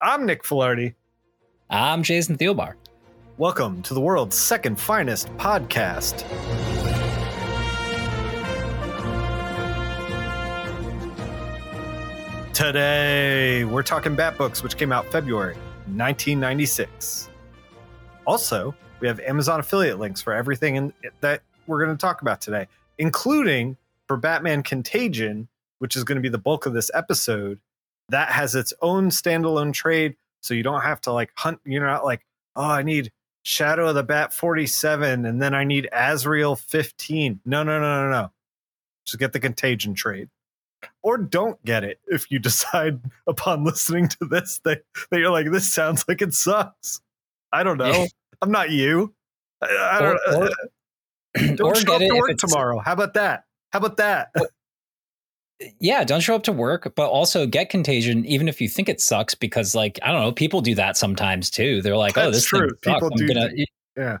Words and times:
I'm 0.00 0.26
Nick 0.26 0.44
Filardi. 0.44 0.94
I'm 1.68 2.04
Jason 2.04 2.38
Thielbar. 2.38 2.74
Welcome 3.36 3.82
to 3.82 3.94
the 3.94 4.00
world's 4.00 4.38
second 4.38 4.78
finest 4.78 5.26
podcast. 5.38 6.22
Today, 12.52 13.64
we're 13.64 13.82
talking 13.82 14.14
Bat 14.14 14.38
Books, 14.38 14.62
which 14.62 14.76
came 14.76 14.92
out 14.92 15.04
February 15.06 15.54
1996. 15.86 17.28
Also, 18.24 18.76
we 19.00 19.08
have 19.08 19.18
Amazon 19.18 19.58
affiliate 19.58 19.98
links 19.98 20.22
for 20.22 20.32
everything 20.32 20.76
in, 20.76 20.92
that 21.22 21.42
we're 21.66 21.84
going 21.84 21.96
to 21.96 22.00
talk 22.00 22.22
about 22.22 22.40
today, 22.40 22.68
including 22.98 23.76
for 24.06 24.16
Batman 24.16 24.62
Contagion, 24.62 25.48
which 25.80 25.96
is 25.96 26.04
going 26.04 26.16
to 26.16 26.22
be 26.22 26.28
the 26.28 26.38
bulk 26.38 26.66
of 26.66 26.72
this 26.72 26.88
episode. 26.94 27.58
That 28.10 28.30
has 28.30 28.54
its 28.54 28.72
own 28.80 29.10
standalone 29.10 29.72
trade, 29.72 30.16
so 30.40 30.54
you 30.54 30.62
don't 30.62 30.80
have 30.80 31.00
to 31.02 31.12
like 31.12 31.30
hunt. 31.36 31.60
You're 31.64 31.86
not 31.86 32.04
like, 32.04 32.24
oh, 32.56 32.64
I 32.64 32.82
need 32.82 33.12
Shadow 33.42 33.88
of 33.88 33.94
the 33.94 34.02
Bat 34.02 34.32
47, 34.32 35.24
and 35.24 35.42
then 35.42 35.54
I 35.54 35.64
need 35.64 35.88
Azrael 35.92 36.56
15. 36.56 37.40
No, 37.44 37.62
no, 37.62 37.80
no, 37.80 38.02
no, 38.02 38.10
no. 38.10 38.30
Just 39.06 39.18
get 39.18 39.32
the 39.32 39.40
Contagion 39.40 39.94
trade. 39.94 40.28
Or 41.02 41.18
don't 41.18 41.62
get 41.64 41.84
it 41.84 41.98
if 42.06 42.30
you 42.30 42.38
decide 42.38 43.00
upon 43.26 43.64
listening 43.64 44.08
to 44.08 44.26
this 44.26 44.60
that, 44.64 44.82
that 45.10 45.18
you're 45.18 45.30
like 45.30 45.50
this 45.50 45.72
sounds 45.72 46.04
like 46.08 46.22
it 46.22 46.34
sucks. 46.34 47.00
I 47.52 47.62
don't 47.62 47.78
know. 47.78 48.06
I'm 48.42 48.52
not 48.52 48.70
you. 48.70 49.14
I, 49.60 49.66
I 49.66 50.00
don't, 50.00 50.18
or, 50.28 50.44
or, 50.44 50.50
don't 51.56 51.60
or 51.60 51.74
show 51.74 51.94
up 51.94 52.00
to 52.00 52.14
work 52.14 52.36
tomorrow. 52.38 52.78
How 52.78 52.92
about 52.92 53.14
that? 53.14 53.44
How 53.72 53.80
about 53.80 53.96
that 53.96 54.30
yeah 55.80 56.04
don't 56.04 56.20
show 56.20 56.34
up 56.34 56.42
to 56.44 56.52
work 56.52 56.92
but 56.94 57.08
also 57.08 57.46
get 57.46 57.68
contagion 57.68 58.24
even 58.26 58.48
if 58.48 58.60
you 58.60 58.68
think 58.68 58.88
it 58.88 59.00
sucks 59.00 59.34
because 59.34 59.74
like 59.74 59.98
i 60.02 60.12
don't 60.12 60.22
know 60.22 60.32
people 60.32 60.60
do 60.60 60.74
that 60.74 60.96
sometimes 60.96 61.50
too 61.50 61.82
they're 61.82 61.96
like 61.96 62.14
That's 62.14 62.28
oh 62.28 62.30
this 62.30 62.44
true 62.44 62.74
people 62.80 63.10
do, 63.10 63.26
gonna, 63.26 63.50
do 63.50 63.64
yeah 63.96 64.18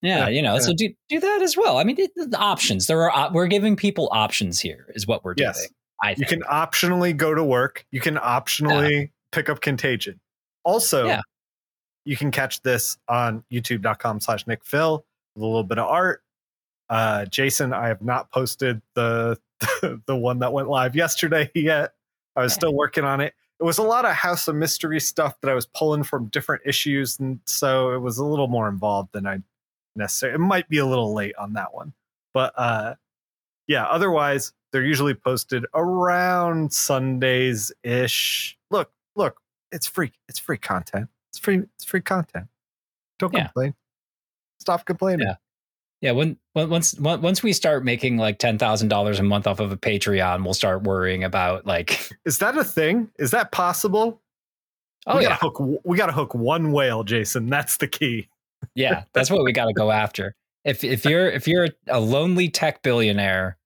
yeah, 0.00 0.18
yeah, 0.18 0.28
you 0.28 0.42
know, 0.42 0.54
yeah. 0.54 0.60
so 0.60 0.72
do 0.74 0.92
do 1.08 1.18
that 1.18 1.42
as 1.42 1.56
well. 1.56 1.78
I 1.78 1.84
mean, 1.84 1.96
it, 1.98 2.12
the 2.14 2.38
options. 2.38 2.86
There 2.86 3.10
are 3.10 3.32
we're 3.32 3.48
giving 3.48 3.74
people 3.74 4.08
options 4.12 4.60
here, 4.60 4.86
is 4.94 5.06
what 5.06 5.24
we're 5.24 5.34
doing. 5.34 5.48
Yes. 5.48 5.68
I 6.02 6.14
think. 6.14 6.18
you 6.30 6.38
can 6.38 6.42
optionally 6.48 7.16
go 7.16 7.34
to 7.34 7.42
work. 7.42 7.84
You 7.90 8.00
can 8.00 8.14
optionally 8.16 9.00
yeah. 9.00 9.06
pick 9.32 9.48
up 9.48 9.60
Contagion. 9.60 10.20
Also, 10.62 11.06
yeah. 11.06 11.22
you 12.04 12.16
can 12.16 12.30
catch 12.30 12.62
this 12.62 12.98
on 13.08 13.42
youtube.com 13.52 14.20
slash 14.20 14.44
Nickfil 14.44 15.02
with 15.34 15.42
a 15.42 15.46
little 15.46 15.64
bit 15.64 15.78
of 15.78 15.88
art. 15.88 16.22
Uh, 16.88 17.24
Jason, 17.26 17.72
I 17.72 17.88
have 17.88 18.00
not 18.00 18.30
posted 18.30 18.80
the 18.94 19.36
the 20.06 20.16
one 20.16 20.38
that 20.40 20.52
went 20.52 20.68
live 20.68 20.94
yesterday 20.94 21.50
yet. 21.54 21.94
I 22.36 22.42
was 22.42 22.52
still 22.52 22.74
working 22.74 23.04
on 23.04 23.20
it. 23.20 23.34
It 23.60 23.64
was 23.64 23.78
a 23.78 23.82
lot 23.82 24.04
of 24.04 24.12
House 24.12 24.46
of 24.46 24.54
Mystery 24.54 25.00
stuff 25.00 25.40
that 25.40 25.50
I 25.50 25.54
was 25.54 25.66
pulling 25.66 26.04
from 26.04 26.26
different 26.26 26.62
issues, 26.64 27.18
and 27.18 27.40
so 27.46 27.92
it 27.92 27.98
was 27.98 28.18
a 28.18 28.24
little 28.24 28.46
more 28.46 28.68
involved 28.68 29.10
than 29.12 29.26
I 29.26 29.38
necessarily. 29.96 30.36
It 30.36 30.46
might 30.46 30.68
be 30.68 30.78
a 30.78 30.86
little 30.86 31.12
late 31.12 31.34
on 31.36 31.54
that 31.54 31.74
one, 31.74 31.92
but 32.32 32.52
uh, 32.56 32.94
yeah. 33.66 33.84
Otherwise, 33.86 34.52
they're 34.70 34.84
usually 34.84 35.14
posted 35.14 35.66
around 35.74 36.72
Sundays 36.72 37.72
ish. 37.82 38.56
Look, 38.70 38.92
look, 39.16 39.40
it's 39.72 39.86
free. 39.86 40.12
It's 40.28 40.38
free 40.38 40.58
content. 40.58 41.08
It's 41.30 41.38
free. 41.38 41.62
It's 41.74 41.84
free 41.84 42.00
content. 42.00 42.46
Don't 43.18 43.34
yeah. 43.34 43.46
complain. 43.46 43.74
Stop 44.60 44.84
complaining. 44.84 45.26
Yeah. 45.26 45.34
Yeah, 46.00 46.12
when, 46.12 46.36
when 46.52 46.70
once 46.70 46.98
once 46.98 47.42
we 47.42 47.52
start 47.52 47.84
making 47.84 48.18
like 48.18 48.38
ten 48.38 48.58
thousand 48.58 48.88
dollars 48.88 49.18
a 49.18 49.24
month 49.24 49.46
off 49.46 49.58
of 49.58 49.72
a 49.72 49.76
Patreon, 49.76 50.44
we'll 50.44 50.54
start 50.54 50.84
worrying 50.84 51.24
about 51.24 51.66
like. 51.66 52.10
Is 52.24 52.38
that 52.38 52.56
a 52.56 52.64
thing? 52.64 53.10
Is 53.18 53.32
that 53.32 53.50
possible? 53.50 54.20
Oh 55.06 55.16
we 55.16 55.22
yeah, 55.22 55.30
gotta 55.30 55.40
hook, 55.40 55.80
we 55.84 55.96
got 55.96 56.06
to 56.06 56.12
hook 56.12 56.34
one 56.34 56.72
whale, 56.72 57.02
Jason. 57.02 57.48
That's 57.48 57.78
the 57.78 57.88
key. 57.88 58.28
yeah, 58.74 59.04
that's 59.12 59.30
what 59.30 59.42
we 59.42 59.52
got 59.52 59.66
to 59.66 59.72
go 59.72 59.90
after. 59.90 60.34
If 60.64 60.84
if 60.84 61.04
you're 61.04 61.28
if 61.28 61.48
you're 61.48 61.68
a 61.88 62.00
lonely 62.00 62.48
tech 62.48 62.82
billionaire 62.82 63.58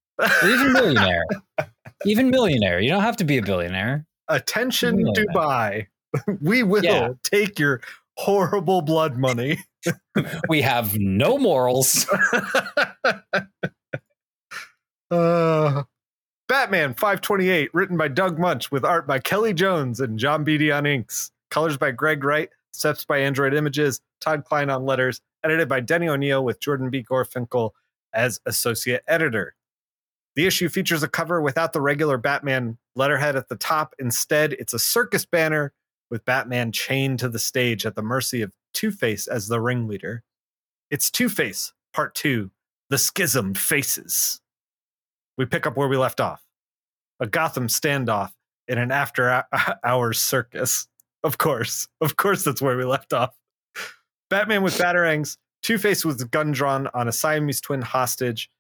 even 0.45 0.73
millionaire, 0.73 1.25
even 2.05 2.31
millionaire, 2.31 2.81
you 2.81 2.91
don't 2.91 3.03
have 3.03 3.17
to 3.19 3.25
be 3.25 3.39
a 3.39 3.43
billionaire. 3.43 4.07
Attention, 4.29 5.05
Dubai. 5.15 5.87
We 6.43 6.63
will 6.63 6.85
yeah. 6.85 7.15
take 7.23 7.59
your 7.59 7.81
horrible 8.23 8.83
blood 8.83 9.17
money. 9.17 9.59
we 10.49 10.63
have 10.63 10.97
no 10.97 11.39
morals. 11.39 12.09
uh, 15.11 15.83
Batman 16.49 16.95
528, 16.95 17.71
written 17.75 17.97
by 17.97 18.07
Doug 18.07 18.39
Moench, 18.39 18.71
with 18.71 18.85
art 18.85 19.09
by 19.09 19.19
Kelley 19.19 19.53
Jones 19.53 19.99
and 20.01 20.19
John 20.19 20.45
Beatty 20.45 20.71
on 20.71 20.87
inks, 20.87 21.33
colors 21.51 21.77
by 21.77 21.91
Greg 21.91 22.23
Wright, 22.23 22.49
steps 22.73 23.05
by 23.05 23.19
Android 23.19 23.55
Images, 23.55 24.01
Todd 24.21 24.45
Klein 24.45 24.71
on 24.71 24.85
letters, 24.85 25.21
edited 25.43 25.69
by 25.69 25.81
Denny 25.81 26.09
O'Neil 26.09 26.45
with 26.45 26.61
Jordan 26.61 26.91
B. 26.91 27.03
Gorfinkel 27.03 27.71
as 28.15 28.41
associate 28.47 29.03
editor. 29.09 29.57
The 30.37 30.47
issue 30.47 30.69
features 30.69 31.03
a 31.03 31.09
cover 31.09 31.41
without 31.41 31.73
the 31.73 31.81
regular 31.81 32.19
Batman 32.19 32.79
letterhead 32.95 33.35
at 33.35 33.49
the 33.49 33.57
top. 33.57 33.95
Instead, 33.99 34.53
it's 34.55 34.73
a 34.73 34.79
circus 34.79 35.27
banner 35.27 35.73
with 36.13 36.27
Batman 36.27 36.73
chained 36.73 37.19
to 37.21 37.29
the 37.31 37.39
stage 37.39 37.87
at 37.87 37.97
the 37.97 38.03
mercy 38.03 38.43
of 38.43 38.53
Two 38.75 38.91
Face 38.91 39.27
as 39.27 39.49
the 39.49 39.63
ringleader. 39.63 40.23
It's 40.91 41.11
Two 41.11 41.31
Face, 41.31 41.73
Part 41.95 42.15
2 42.15 42.51
The 42.91 42.99
Schism 42.99 43.55
Faces. 43.55 44.43
We 45.39 45.47
pick 45.47 45.67
up 45.67 45.75
where 45.75 45.89
we 45.89 45.97
left 45.97 46.21
off 46.21 46.45
a 47.19 47.27
Gotham 47.27 47.67
standoff 47.67 48.33
in 48.69 48.77
an 48.77 48.91
after 48.93 49.45
hours 49.85 50.21
circus. 50.21 50.87
Of 51.25 51.39
course, 51.39 51.89
of 52.03 52.17
course, 52.17 52.45
that's 52.45 52.61
where 52.61 52.77
we 52.77 52.85
left 52.85 53.15
off. 53.15 53.35
Batman 54.29 54.63
with 54.63 54.77
batarangs, 54.77 55.39
Two 55.63 55.79
Face 55.79 56.05
with 56.05 56.31
gun 56.31 56.53
drawn 56.53 56.89
on 56.93 57.09
a 57.09 57.13
Siamese 57.13 57.63
twin 57.63 57.81
hostage, 57.81 58.51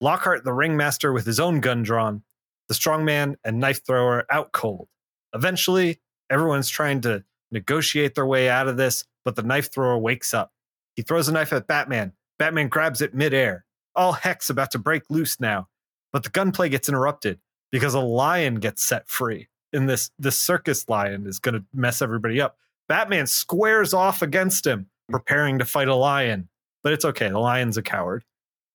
Lockhart, 0.00 0.42
the 0.42 0.52
ringmaster, 0.52 1.12
with 1.12 1.24
his 1.24 1.38
own 1.38 1.60
gun 1.60 1.84
drawn, 1.84 2.24
the 2.66 2.74
strongman 2.74 3.36
and 3.44 3.60
knife 3.60 3.86
thrower 3.86 4.26
out 4.28 4.50
cold. 4.50 4.88
Eventually, 5.32 6.00
everyone's 6.30 6.68
trying 6.68 7.00
to 7.02 7.24
negotiate 7.50 8.14
their 8.14 8.26
way 8.26 8.48
out 8.48 8.68
of 8.68 8.76
this, 8.76 9.04
but 9.24 9.36
the 9.36 9.42
knife 9.42 9.72
thrower 9.72 9.98
wakes 9.98 10.32
up. 10.32 10.52
He 10.94 11.02
throws 11.02 11.28
a 11.28 11.32
knife 11.32 11.52
at 11.52 11.66
Batman. 11.66 12.12
Batman 12.38 12.68
grabs 12.68 13.00
it 13.00 13.14
midair. 13.14 13.64
All 13.94 14.12
heck's 14.12 14.50
about 14.50 14.70
to 14.72 14.78
break 14.78 15.02
loose 15.10 15.40
now, 15.40 15.68
but 16.12 16.22
the 16.22 16.30
gunplay 16.30 16.68
gets 16.68 16.88
interrupted 16.88 17.38
because 17.70 17.94
a 17.94 18.00
lion 18.00 18.56
gets 18.56 18.82
set 18.82 19.08
free. 19.08 19.48
And 19.72 19.88
this 19.88 20.10
this 20.18 20.38
circus 20.38 20.88
lion 20.88 21.26
is 21.26 21.38
going 21.38 21.54
to 21.54 21.64
mess 21.72 22.02
everybody 22.02 22.40
up. 22.40 22.56
Batman 22.88 23.26
squares 23.26 23.94
off 23.94 24.20
against 24.20 24.66
him, 24.66 24.86
preparing 25.08 25.58
to 25.60 25.64
fight 25.64 25.86
a 25.86 25.94
lion, 25.94 26.48
but 26.82 26.92
it's 26.92 27.04
okay. 27.04 27.28
The 27.28 27.38
lion's 27.38 27.76
a 27.76 27.82
coward. 27.82 28.24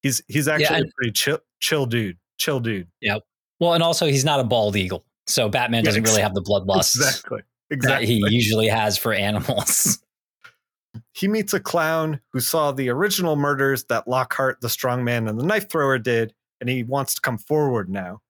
He's 0.01 0.21
he's 0.27 0.47
actually 0.47 0.63
yeah, 0.63 0.81
and, 0.81 0.85
a 0.85 0.91
pretty 0.95 1.11
chill 1.11 1.39
chill 1.59 1.85
dude. 1.85 2.17
Chill 2.37 2.59
dude. 2.59 2.87
Yeah. 3.01 3.17
Well, 3.59 3.73
and 3.73 3.83
also 3.83 4.05
he's 4.05 4.25
not 4.25 4.39
a 4.39 4.43
bald 4.43 4.75
eagle, 4.75 5.05
so 5.27 5.49
Batman 5.49 5.83
doesn't 5.83 6.03
yeah, 6.03 6.09
really 6.09 6.21
have 6.21 6.33
the 6.33 6.41
bloodlust 6.41 6.95
exactly 6.95 7.41
exactly 7.69 8.21
that 8.21 8.29
he 8.29 8.35
usually 8.35 8.67
has 8.67 8.97
for 8.97 9.13
animals. 9.13 9.99
he 11.13 11.27
meets 11.27 11.53
a 11.53 11.59
clown 11.59 12.19
who 12.31 12.39
saw 12.39 12.71
the 12.71 12.89
original 12.89 13.35
murders 13.35 13.85
that 13.85 14.07
Lockhart, 14.07 14.61
the 14.61 14.67
strongman, 14.67 15.29
and 15.29 15.39
the 15.39 15.45
knife 15.45 15.69
thrower 15.69 15.97
did, 15.97 16.33
and 16.59 16.69
he 16.69 16.83
wants 16.83 17.15
to 17.15 17.21
come 17.21 17.37
forward 17.37 17.89
now. 17.89 18.21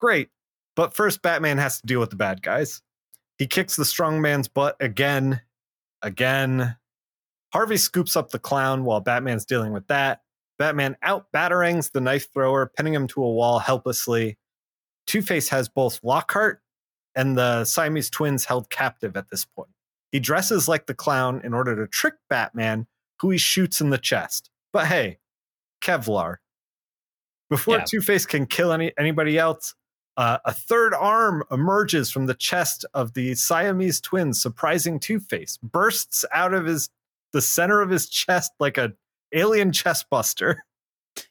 Great. 0.00 0.30
But 0.76 0.94
first, 0.94 1.22
Batman 1.22 1.58
has 1.58 1.80
to 1.80 1.86
deal 1.86 2.00
with 2.00 2.10
the 2.10 2.16
bad 2.16 2.42
guys. 2.42 2.82
He 3.38 3.46
kicks 3.46 3.76
the 3.76 3.84
strongman's 3.84 4.48
butt 4.48 4.76
again, 4.80 5.40
again. 6.02 6.76
Harvey 7.52 7.76
scoops 7.76 8.16
up 8.16 8.30
the 8.30 8.38
clown 8.38 8.84
while 8.84 9.00
Batman's 9.00 9.44
dealing 9.44 9.72
with 9.72 9.86
that. 9.88 10.22
Batman 10.58 10.96
out 11.02 11.26
batarangs 11.32 11.90
the 11.90 12.00
knife 12.00 12.32
thrower, 12.32 12.70
pinning 12.76 12.94
him 12.94 13.06
to 13.08 13.22
a 13.22 13.32
wall 13.32 13.58
helplessly. 13.58 14.36
Two 15.06 15.22
Face 15.22 15.48
has 15.48 15.68
both 15.68 16.00
Lockhart 16.02 16.60
and 17.14 17.36
the 17.36 17.64
Siamese 17.64 18.10
twins 18.10 18.44
held 18.44 18.70
captive 18.70 19.16
at 19.16 19.30
this 19.30 19.44
point. 19.44 19.70
He 20.12 20.20
dresses 20.20 20.68
like 20.68 20.86
the 20.86 20.94
clown 20.94 21.40
in 21.44 21.54
order 21.54 21.74
to 21.76 21.86
trick 21.86 22.14
Batman, 22.28 22.86
who 23.20 23.30
he 23.30 23.38
shoots 23.38 23.80
in 23.80 23.90
the 23.90 23.98
chest. 23.98 24.50
But 24.72 24.86
hey, 24.86 25.18
Kevlar. 25.80 26.36
Before 27.50 27.78
yeah. 27.78 27.84
Two 27.84 28.00
Face 28.00 28.26
can 28.26 28.46
kill 28.46 28.72
any, 28.72 28.92
anybody 28.98 29.38
else, 29.38 29.74
uh, 30.16 30.38
a 30.44 30.52
third 30.52 30.94
arm 30.94 31.42
emerges 31.50 32.10
from 32.10 32.26
the 32.26 32.34
chest 32.34 32.84
of 32.94 33.14
the 33.14 33.34
Siamese 33.34 34.00
twins, 34.00 34.40
surprising 34.40 34.98
Two 34.98 35.20
Face, 35.20 35.58
bursts 35.62 36.24
out 36.32 36.54
of 36.54 36.66
his 36.66 36.90
the 37.32 37.42
center 37.42 37.80
of 37.80 37.90
his 37.90 38.08
chest 38.08 38.52
like 38.60 38.78
a 38.78 38.92
alien 39.32 39.72
chest 39.72 40.06
buster. 40.08 40.64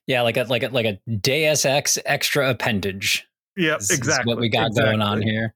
Yeah, 0.07 0.21
like 0.21 0.38
a 0.38 0.44
like 0.44 0.63
a 0.63 0.68
like 0.68 0.86
a 0.86 1.00
Deus 1.09 1.65
Ex 1.65 1.98
extra 2.06 2.50
appendage. 2.50 3.27
Yeah, 3.55 3.75
exactly. 3.75 4.31
what 4.31 4.39
we 4.39 4.50
got 4.50 4.67
exactly. 4.67 4.91
going 4.91 5.01
on 5.01 5.21
here. 5.21 5.53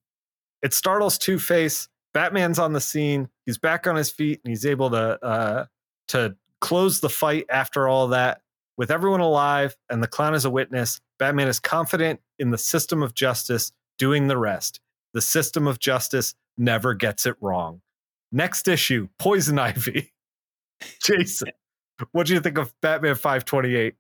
It 0.62 0.74
startles 0.74 1.18
Two 1.18 1.40
Face. 1.40 1.88
Batman's 2.14 2.60
on 2.60 2.74
the 2.74 2.82
scene. 2.82 3.30
He's 3.46 3.58
back 3.58 3.86
on 3.86 3.96
his 3.96 4.10
feet 4.10 4.42
and 4.44 4.50
he's 4.50 4.66
able 4.66 4.90
to 4.90 5.24
uh, 5.24 5.66
to 6.10 6.36
close 6.62 7.00
the 7.00 7.10
fight 7.10 7.46
after 7.50 7.88
all 7.88 8.10
that. 8.10 8.42
With 8.78 8.92
everyone 8.92 9.22
alive 9.22 9.76
and 9.90 10.04
the 10.04 10.08
clown 10.08 10.36
as 10.36 10.46
a 10.46 10.50
witness, 10.50 11.02
Batman 11.18 11.48
is 11.48 11.60
confident 11.60 12.20
in 12.38 12.52
the 12.52 12.58
system 12.58 13.02
of 13.02 13.14
justice 13.14 13.72
doing 13.98 14.28
the 14.28 14.38
rest. 14.38 14.80
The 15.14 15.22
system 15.22 15.68
of 15.68 15.80
justice 15.80 16.36
never 16.58 16.94
gets 16.94 17.26
it 17.26 17.36
wrong. 17.42 17.82
Next 18.32 18.68
issue, 18.68 19.10
Poison 19.18 19.58
Ivy. 19.60 20.14
Jason, 21.04 21.50
what 22.12 22.28
do 22.28 22.34
you 22.34 22.40
think 22.40 22.58
of 22.58 22.74
Batman 22.82 23.16
528? 23.16 23.96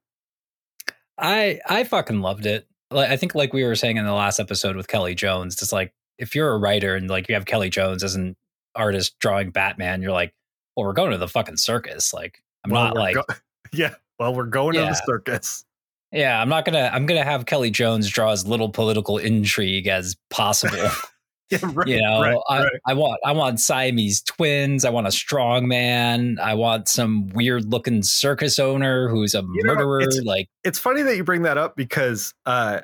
I 1.17 1.59
I 1.67 1.83
fucking 1.83 2.21
loved 2.21 2.45
it. 2.45 2.66
Like 2.91 3.09
I 3.09 3.17
think 3.17 3.35
like 3.35 3.53
we 3.53 3.63
were 3.63 3.75
saying 3.75 3.97
in 3.97 4.05
the 4.05 4.13
last 4.13 4.39
episode 4.39 4.75
with 4.75 4.87
Kelley 4.87 5.15
Jones, 5.15 5.61
it's 5.61 5.71
like 5.73 5.93
if 6.17 6.33
you're 6.35 6.51
a 6.53 6.57
writer 6.57 6.95
and 6.95 7.09
like 7.09 7.27
you 7.29 7.35
have 7.35 7.45
Kelley 7.45 7.69
Jones 7.69 8.03
as 8.03 8.15
an 8.15 8.35
artist 8.75 9.17
drawing 9.19 9.49
Batman, 9.51 10.01
you're 10.01 10.11
like, 10.13 10.33
well, 10.75 10.85
we're 10.85 10.93
going 10.93 11.11
to 11.11 11.17
the 11.17 11.27
fucking 11.27 11.57
circus. 11.57 12.13
Like 12.13 12.41
I'm 12.63 12.71
Well, 12.71 12.85
not 12.85 12.95
like 12.95 13.15
go- 13.15 13.23
yeah, 13.73 13.95
well, 14.19 14.33
we're 14.33 14.45
going 14.45 14.73
to 14.75 14.81
the 14.81 14.93
circus. 15.05 15.65
yeah, 16.11 16.41
I'm 16.41 16.49
not 16.49 16.63
gonna 16.65 16.89
I'm 16.93 17.05
gonna 17.05 17.23
have 17.25 17.45
Kelley 17.45 17.71
Jones 17.71 18.09
draw 18.09 18.31
as 18.31 18.47
little 18.47 18.69
political 18.69 19.17
intrigue 19.17 19.87
as 19.87 20.15
possible. 20.29 20.89
Yeah, 21.51 21.59
right. 21.73 21.87
you 21.87 22.01
know, 22.01 22.21
right, 22.21 22.37
I, 22.49 22.63
right. 22.63 22.71
I 22.87 22.93
want 22.93 23.19
I 23.25 23.31
want 23.31 23.61
Siamese 23.61 24.21
twins. 24.21 24.83
I 24.83 24.89
want 24.89 25.07
a 25.07 25.11
strong 25.11 25.67
man. 25.67 26.39
I 26.41 26.55
want 26.55 26.89
some 26.89 27.29
weird 27.29 27.71
looking 27.71 28.03
circus 28.03 28.59
owner 28.59 29.07
who's 29.07 29.33
a 29.33 29.43
know, 29.43 29.47
murderer. 29.63 30.01
it's- 30.01 30.21
like 30.25 30.49
it's 30.65 30.77
funny 30.77 31.03
that 31.03 31.15
you 31.15 31.23
bring 31.23 31.43
that 31.43 31.57
up 31.57 31.77
because 31.77 32.33
uh, 32.45 32.81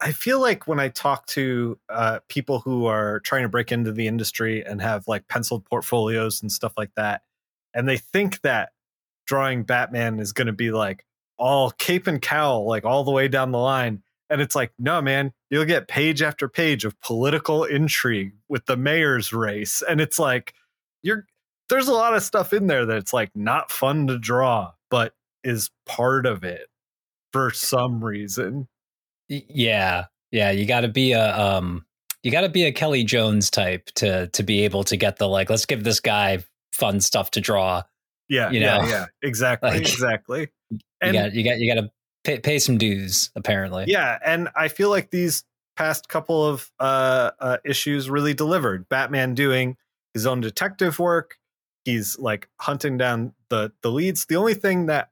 I 0.00 0.12
feel 0.12 0.40
like 0.40 0.66
when 0.66 0.80
I 0.80 0.88
talk 0.88 1.26
to 1.28 1.78
uh, 1.90 2.20
people 2.28 2.60
who 2.60 2.86
are 2.86 3.20
trying 3.20 3.42
to 3.42 3.48
break 3.50 3.70
into 3.72 3.92
the 3.92 4.06
industry 4.06 4.64
and 4.64 4.80
have 4.80 5.06
like 5.06 5.28
penciled 5.28 5.64
portfolios 5.66 6.40
and 6.40 6.50
stuff 6.50 6.72
like 6.78 6.94
that, 6.96 7.22
and 7.74 7.86
they 7.86 7.98
think 7.98 8.40
that 8.40 8.70
drawing 9.26 9.64
Batman 9.64 10.18
is 10.18 10.32
going 10.32 10.46
to 10.46 10.52
be 10.54 10.70
like 10.70 11.04
all 11.38 11.70
cape 11.72 12.06
and 12.06 12.22
cowl, 12.22 12.66
like 12.66 12.86
all 12.86 13.04
the 13.04 13.10
way 13.10 13.28
down 13.28 13.52
the 13.52 13.58
line. 13.58 14.02
And 14.28 14.40
it's 14.40 14.56
like, 14.56 14.72
no, 14.78 15.00
man, 15.00 15.32
you'll 15.50 15.64
get 15.64 15.86
page 15.88 16.20
after 16.22 16.48
page 16.48 16.84
of 16.84 16.98
political 17.00 17.64
intrigue 17.64 18.32
with 18.48 18.66
the 18.66 18.76
mayor's 18.76 19.32
race. 19.32 19.82
And 19.88 20.00
it's 20.00 20.18
like, 20.18 20.54
you're 21.02 21.26
there's 21.68 21.88
a 21.88 21.92
lot 21.92 22.14
of 22.14 22.22
stuff 22.22 22.52
in 22.52 22.66
there 22.66 22.86
that's 22.86 23.12
like 23.12 23.30
not 23.34 23.70
fun 23.70 24.06
to 24.08 24.18
draw, 24.18 24.72
but 24.90 25.14
is 25.44 25.70
part 25.86 26.26
of 26.26 26.42
it 26.44 26.68
for 27.32 27.50
some 27.52 28.02
reason. 28.04 28.66
yeah, 29.28 30.06
yeah, 30.32 30.50
you 30.50 30.66
got 30.66 30.80
to 30.82 30.88
be 30.88 31.12
a 31.12 31.36
um 31.38 31.84
you 32.22 32.32
got 32.32 32.40
to 32.42 32.48
be 32.48 32.64
a 32.64 32.72
Kelley 32.72 33.04
Jones 33.04 33.50
type 33.50 33.86
to 33.96 34.26
to 34.28 34.42
be 34.42 34.64
able 34.64 34.82
to 34.84 34.96
get 34.96 35.16
the 35.18 35.28
like 35.28 35.50
let's 35.50 35.66
give 35.66 35.84
this 35.84 36.00
guy 36.00 36.44
fun 36.72 37.00
stuff 37.00 37.30
to 37.32 37.40
draw. 37.40 37.82
Yeah, 38.28 38.50
You 38.50 38.60
yeah, 38.60 38.78
know? 38.78 38.88
yeah, 38.88 39.06
exactly, 39.22 39.70
Like- 39.74 39.80
exactly. 39.82 40.48
You 40.70 40.78
And 41.00 41.12
got 41.12 41.32
you 41.34 41.44
got 41.44 41.58
you 41.58 41.72
got 41.72 41.80
to 41.80 41.90
pay, 42.26 42.38
pay 42.40 42.58
some 42.58 42.76
dues 42.76 43.30
apparently. 43.36 43.84
yeah, 43.86 44.18
and 44.24 44.48
I 44.56 44.68
feel 44.68 44.90
like 44.90 45.10
these 45.10 45.44
past 45.76 46.08
couple 46.08 46.44
of 46.44 46.70
uh, 46.80 47.30
uh, 47.38 47.56
issues 47.64 48.10
really 48.10 48.34
delivered. 48.34 48.88
Batman 48.88 49.34
doing 49.34 49.76
his 50.14 50.26
own 50.26 50.40
detective 50.40 50.98
work. 50.98 51.38
He's 51.84 52.18
like 52.18 52.48
hunting 52.60 52.98
down 52.98 53.32
the 53.48 53.72
the 53.82 53.90
leads. 53.90 54.26
The 54.26 54.36
only 54.36 54.54
thing 54.54 54.86
that 54.86 55.10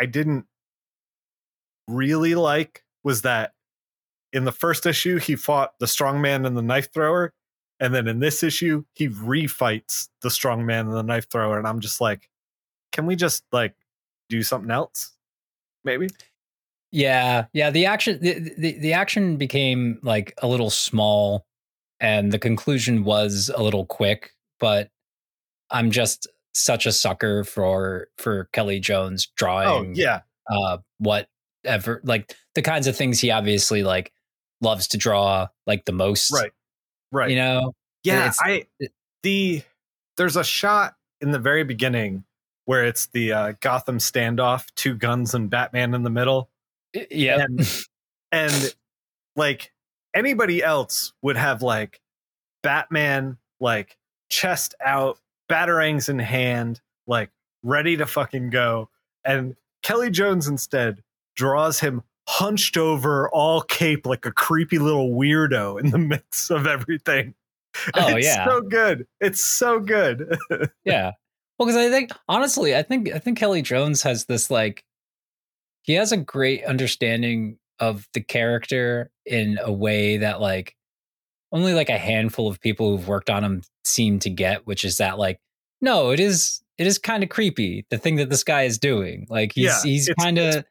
I- 0.00 0.06
didn't 0.06 0.46
really 1.86 2.34
like 2.34 2.82
was 3.04 3.22
that 3.22 3.52
in 4.32 4.44
the 4.44 4.52
first 4.52 4.86
issue 4.86 5.18
he 5.18 5.36
fought 5.36 5.74
the 5.80 5.86
strong 5.86 6.20
man 6.20 6.46
and 6.46 6.56
the 6.56 6.62
knife 6.62 6.92
thrower, 6.92 7.32
and 7.80 7.94
then 7.94 8.06
in 8.08 8.20
this 8.20 8.42
issue 8.42 8.84
he 8.94 9.08
refights 9.08 10.08
the 10.22 10.30
strong 10.30 10.64
man 10.64 10.86
and 10.86 10.94
the 10.94 11.02
knife 11.02 11.28
thrower, 11.28 11.58
and 11.58 11.66
I'm 11.66 11.80
just 11.80 12.00
like, 12.00 12.28
can 12.92 13.06
we 13.06 13.16
just 13.16 13.44
like 13.52 13.74
do 14.28 14.42
something 14.42 14.70
else? 14.70 15.12
Maybe. 15.84 16.08
Yeah, 16.90 17.46
yeah. 17.52 17.70
The 17.70 17.86
action, 17.86 18.18
the, 18.20 18.52
the 18.56 18.78
the 18.78 18.92
action 18.94 19.36
became 19.36 19.98
like 20.02 20.32
a 20.42 20.48
little 20.48 20.70
small, 20.70 21.46
and 22.00 22.32
the 22.32 22.38
conclusion 22.38 23.04
was 23.04 23.50
a 23.54 23.62
little 23.62 23.84
quick. 23.86 24.32
But 24.58 24.90
I'm 25.70 25.90
just 25.90 26.26
such 26.54 26.86
a 26.86 26.92
sucker 26.92 27.44
for 27.44 28.08
for 28.16 28.48
Kelley 28.52 28.80
Jones 28.80 29.28
Oh 29.28 29.32
drawing. 29.36 29.94
yeah, 29.94 30.20
uh, 30.50 30.78
whatever, 30.98 32.00
like 32.04 32.34
the 32.54 32.62
kinds 32.62 32.86
of 32.86 32.96
things 32.96 33.20
he 33.20 33.30
obviously 33.30 33.82
like 33.82 34.12
loves 34.62 34.88
to 34.88 34.96
draw 34.98 35.48
like 35.66 35.84
the 35.84 35.92
most. 35.92 36.32
right, 36.32 36.52
right. 37.12 37.30
You 37.30 37.36
know. 37.36 37.74
Yeah, 38.04 38.20
It's- 38.28 38.38
I 38.42 38.64
it- 38.80 38.92
the 39.22 39.62
there's 40.16 40.36
a 40.36 40.44
shot 40.44 40.94
in 41.20 41.32
the 41.32 41.38
very 41.38 41.64
beginning 41.64 42.24
where 42.64 42.84
it's 42.84 43.06
the 43.08 43.32
uh, 43.32 43.52
Gotham 43.60 43.98
standoff, 43.98 44.66
two 44.74 44.94
guns 44.94 45.34
and 45.34 45.50
Batman 45.50 45.94
in 45.94 46.02
the 46.02 46.10
middle, 46.10 46.48
Yeah. 47.10 47.44
and 47.44 47.84
and 48.32 48.74
like 49.36 49.72
anybody 50.14 50.62
else 50.62 51.12
would 51.22 51.36
have 51.36 51.62
like 51.62 52.00
Batman 52.62 53.38
like 53.60 53.96
chest 54.30 54.74
out, 54.84 55.18
batarangs 55.50 56.08
in 56.08 56.18
hand, 56.18 56.80
like 57.06 57.30
ready 57.62 57.96
to 57.96 58.06
fucking 58.06 58.50
go, 58.50 58.88
and 59.24 59.56
Kelley 59.82 60.10
Jones 60.10 60.48
instead 60.48 61.02
draws 61.36 61.80
him 61.80 62.02
hunched 62.28 62.76
over, 62.76 63.28
all 63.30 63.62
cape 63.62 64.06
like 64.06 64.26
a 64.26 64.32
creepy 64.32 64.78
little 64.78 65.10
weirdo 65.10 65.80
in 65.80 65.90
the 65.90 65.98
midst 65.98 66.50
of 66.50 66.66
everything. 66.66 67.34
Oh, 67.94 68.16
it's 68.16 68.26
yeah. 68.26 68.44
so 68.44 68.60
good. 68.60 69.06
It's 69.20 69.44
so 69.44 69.78
good. 69.78 70.36
yeah 70.84 71.12
well 71.58 71.66
because 71.66 71.76
i 71.76 71.90
think 71.90 72.10
honestly 72.28 72.74
i 72.74 72.82
think 72.82 73.12
i 73.12 73.18
think 73.18 73.38
kelley 73.38 73.62
jones 73.62 74.02
has 74.02 74.24
this 74.24 74.50
like 74.50 74.84
he 75.88 75.94
has 75.94 76.12
a 76.12 76.18
great 76.18 76.62
understanding 76.64 77.58
of 77.80 78.06
the 78.12 78.20
character 78.20 79.10
in 79.24 79.58
a 79.62 79.72
way 79.72 80.18
that 80.18 80.38
like 80.40 80.76
only 81.50 81.72
like 81.72 81.88
a 81.88 81.96
handful 81.96 82.46
of 82.46 82.60
people 82.60 82.90
who've 82.90 83.08
worked 83.08 83.30
on 83.30 83.42
him 83.42 83.62
seem 83.84 84.18
to 84.18 84.28
get 84.28 84.66
which 84.66 84.84
is 84.84 84.98
that 84.98 85.18
like 85.18 85.40
no 85.80 86.10
it 86.10 86.20
is 86.20 86.62
it 86.76 86.86
is 86.86 86.98
kind 86.98 87.22
of 87.22 87.30
creepy 87.30 87.86
the 87.90 87.96
thing 87.96 88.16
that 88.16 88.28
this 88.28 88.44
guy 88.44 88.64
is 88.64 88.78
doing 88.78 89.26
like 89.30 89.52
he's 89.54 89.64
Yeah, 89.64 89.82
he's 89.82 90.08
kind 90.20 90.38
of 90.38 90.64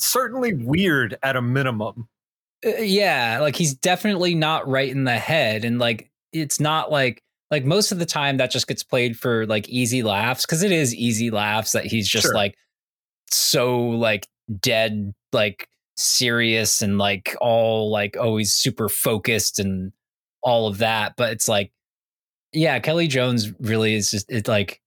Certainly 0.00 0.54
weird 0.54 1.18
at 1.22 1.34
a 1.36 1.42
minimum. 1.42 2.08
Uh, 2.66 2.70
yeah 2.80 3.38
like 3.40 3.54
he's 3.54 3.74
definitely 3.74 4.34
not 4.34 4.66
right 4.68 4.90
in 4.90 5.04
the 5.04 5.18
head 5.18 5.64
and 5.64 5.78
like 5.78 6.10
it's 6.32 6.58
not 6.58 6.90
like 6.90 7.22
like 7.52 7.64
most 7.64 7.92
of 7.92 7.98
the 8.00 8.06
time 8.06 8.38
that 8.38 8.50
just 8.50 8.66
gets 8.66 8.82
played 8.82 9.16
for 9.16 9.46
like 9.46 9.68
easy 9.68 10.02
laughs 10.02 10.44
because 10.44 10.62
it 10.64 10.72
is 10.72 10.94
easy 10.94 11.30
laughs 11.30 11.72
that 11.72 11.84
he's 11.86 12.08
just 12.08 12.26
Sure. 12.26 12.34
like 12.34 12.56
so 13.30 13.78
like 13.78 14.26
dead 14.60 15.12
like 15.32 15.68
serious 15.96 16.80
and 16.82 16.98
like 16.98 17.36
all 17.40 17.90
like 17.90 18.16
always 18.16 18.52
super 18.52 18.88
focused 18.88 19.58
and 19.58 19.92
all 20.42 20.68
of 20.68 20.78
that 20.78 21.14
but 21.16 21.32
it's 21.32 21.48
like 21.48 21.72
yeah 22.52 22.78
kelley 22.78 23.08
jones 23.08 23.52
really 23.58 23.94
is 23.94 24.10
just 24.10 24.30
it's 24.30 24.48
like 24.48 24.80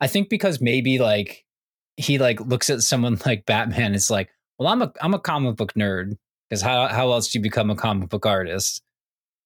i 0.00 0.06
think 0.06 0.30
because 0.30 0.60
maybe 0.60 0.98
like 0.98 1.44
he 1.96 2.18
like 2.18 2.40
looks 2.40 2.70
at 2.70 2.80
someone 2.80 3.18
like 3.26 3.44
batman 3.44 3.94
it's 3.94 4.10
like 4.10 4.30
well 4.58 4.68
i'm 4.68 4.80
a 4.80 4.90
i'm 5.02 5.12
a 5.12 5.18
comic 5.18 5.56
book 5.56 5.74
nerd 5.74 6.16
because 6.48 6.62
how 6.62 6.86
how 6.88 7.10
else 7.12 7.28
do 7.28 7.38
you 7.38 7.42
become 7.42 7.70
a 7.70 7.76
comic 7.76 8.08
book 8.08 8.26
artist? 8.26 8.82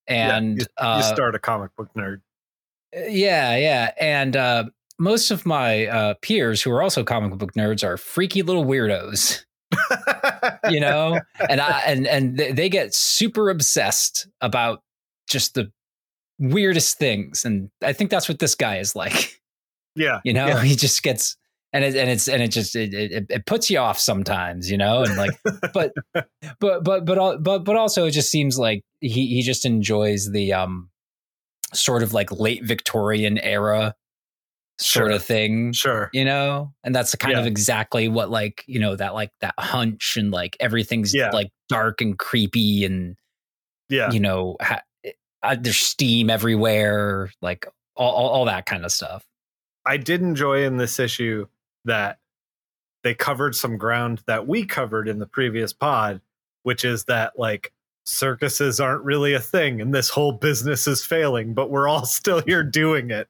And 0.07 0.59
you, 0.59 0.67
uh, 0.79 1.03
you 1.03 1.15
start 1.15 1.35
a 1.35 1.39
comic 1.39 1.75
book 1.77 1.89
nerd. 1.97 2.21
yeah, 2.93 3.57
yeah, 3.57 3.93
and 4.01 4.37
uh, 4.37 4.65
most 4.99 5.31
of 5.31 5.47
my 5.47 5.87
uh, 5.87 6.15
peers 6.23 6.63
who 6.63 6.71
are 6.71 6.83
also 6.83 7.05
comic 7.05 7.39
book 7.39 7.55
nerds 7.55 7.85
are 7.85 7.97
freaky 7.97 8.43
little 8.43 8.65
weirdos, 8.65 9.45
you 10.71 10.81
know, 10.81 11.21
and 11.49 11.61
I 11.61 11.81
and 11.87 12.07
and 12.07 12.37
they, 12.37 12.69
get 12.69 12.95
super 12.95 13.51
obsessed 13.51 14.29
about 14.41 14.83
just 15.29 15.55
the 15.55 15.71
weirdest 16.39 16.99
things, 16.99 17.45
and 17.45 17.71
I 17.83 17.93
think 17.93 18.11
that's 18.11 18.29
what 18.29 18.39
this 18.39 18.55
guy 18.55 18.79
is 18.79 18.95
like. 18.97 19.41
yeah. 19.95 20.21
You 20.25 20.33
know, 20.33 20.47
Yeah. 20.47 20.63
he 20.63 20.77
just 20.77 21.03
gets 21.03 21.37
and 21.73 21.85
it 21.85 21.97
and 21.97 22.09
it's 22.11 22.29
and 22.29 22.43
it 22.43 22.49
just 22.49 22.75
it, 22.77 22.95
it 22.95 23.27
it 23.29 23.47
puts 23.47 23.69
you 23.71 23.79
off 23.79 23.99
sometimes, 23.99 24.71
you 24.71 24.77
know, 24.79 25.03
and 25.03 25.17
like 25.17 25.39
but 25.73 25.93
but 26.15 26.85
but 26.85 27.05
but 27.05 27.43
but 27.43 27.65
but 27.65 27.77
also 27.77 28.07
it 28.07 28.13
just 28.13 28.31
seems 28.31 28.59
like 28.59 28.83
he 29.01 29.27
he 29.27 29.43
just 29.43 29.67
enjoys 29.67 30.31
the 30.31 30.53
um 30.53 30.89
sort 31.75 32.03
of 32.03 32.15
like 32.15 32.33
late 32.33 32.65
Victorian 32.65 33.37
era 33.39 33.95
sort 34.81 35.07
Sure. 35.09 35.11
of 35.17 35.25
thing, 35.25 35.73
Sure. 35.73 36.09
you 36.13 36.25
know, 36.25 36.73
and 36.85 36.95
that's 36.95 37.15
kind 37.17 37.37
of 37.37 37.47
exactly 37.47 38.09
what 38.09 38.31
like 38.31 38.65
you 38.67 38.79
know 38.79 38.95
that 38.97 39.15
like 39.15 39.31
that 39.41 39.55
hunch 39.59 40.17
and 40.17 40.31
like 40.31 40.57
everything's 40.61 41.15
Yeah. 41.15 41.31
like 41.31 41.51
dark 41.69 42.01
and 42.01 42.19
creepy 42.19 42.85
and 42.85 43.17
Yeah. 43.89 44.11
you 44.13 44.21
know 44.21 44.57
ha- 44.61 44.83
uh, 45.43 45.57
there's 45.61 45.77
steam 45.79 46.31
everywhere, 46.31 47.31
like 47.43 47.67
all, 47.97 48.13
all 48.13 48.29
all 48.31 48.45
that 48.47 48.67
kind 48.67 48.85
of 48.85 48.93
stuff. 48.93 49.25
I 49.87 49.97
did 49.97 50.21
enjoy 50.23 50.65
in 50.65 50.77
this 50.77 50.99
issue 50.99 51.47
that 51.85 52.19
they 53.05 53.15
covered 53.15 53.55
some 53.55 53.79
ground 53.79 54.23
that 54.27 54.47
we 54.47 54.65
covered 54.67 55.09
in 55.09 55.19
the 55.19 55.27
previous 55.27 55.73
pod, 55.73 56.21
which 56.65 56.85
is 56.85 57.05
that 57.05 57.39
like 57.39 57.73
circuses 58.05 58.81
aren't 58.81 59.05
really 59.05 59.35
a 59.35 59.41
thing 59.41 59.81
and 59.81 59.95
this 59.95 60.09
whole 60.09 60.33
business 60.33 60.87
is 60.87 61.05
failing, 61.05 61.55
but 61.55 61.71
we're 61.71 61.87
all 61.89 62.05
still 62.07 62.43
here 62.47 62.63
doing 62.65 63.11
it. 63.11 63.29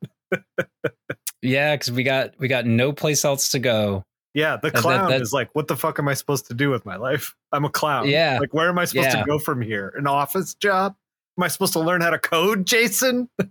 Yeah, 1.42 1.74
because 1.76 1.92
we 1.92 2.02
got 2.02 2.34
we 2.38 2.48
got 2.48 2.66
no 2.66 2.92
place 2.92 3.24
else 3.24 3.50
to 3.52 3.58
go. 3.58 4.04
Yeah, 4.34 4.56
the 4.56 4.70
that- 4.70 4.80
clown 4.82 5.10
that- 5.10 5.20
is 5.22 5.32
like, 5.32 5.54
what 5.54 5.68
the 5.68 5.76
fuck 5.76 5.98
am 5.98 6.08
I 6.08 6.14
supposed 6.14 6.46
to 6.48 6.54
do 6.54 6.68
with 6.70 6.84
my 6.84 6.96
life? 6.96 7.34
I'm 7.52 7.64
a 7.64 7.70
clown. 7.70 8.08
Yeah. 8.08 8.38
Like, 8.40 8.52
where 8.52 8.68
am 8.68 8.78
I 8.78 8.84
supposed 8.84 9.08
Yeah. 9.08 9.20
to 9.20 9.24
go 9.26 9.38
from 9.38 9.60
here? 9.62 9.92
An 9.96 10.06
office 10.06 10.54
job? 10.54 10.96
Am 11.38 11.44
I 11.44 11.48
supposed 11.48 11.72
to 11.74 11.80
learn 11.80 12.00
how 12.00 12.10
to 12.10 12.18
code, 12.18 12.66
Jason? 12.66 13.28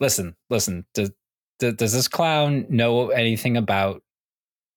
listen, 0.00 0.36
listen. 0.50 0.86
Does, 0.94 1.10
does 1.58 1.92
this 1.92 2.08
clown 2.08 2.66
know 2.68 3.10
anything 3.10 3.56
about? 3.56 4.02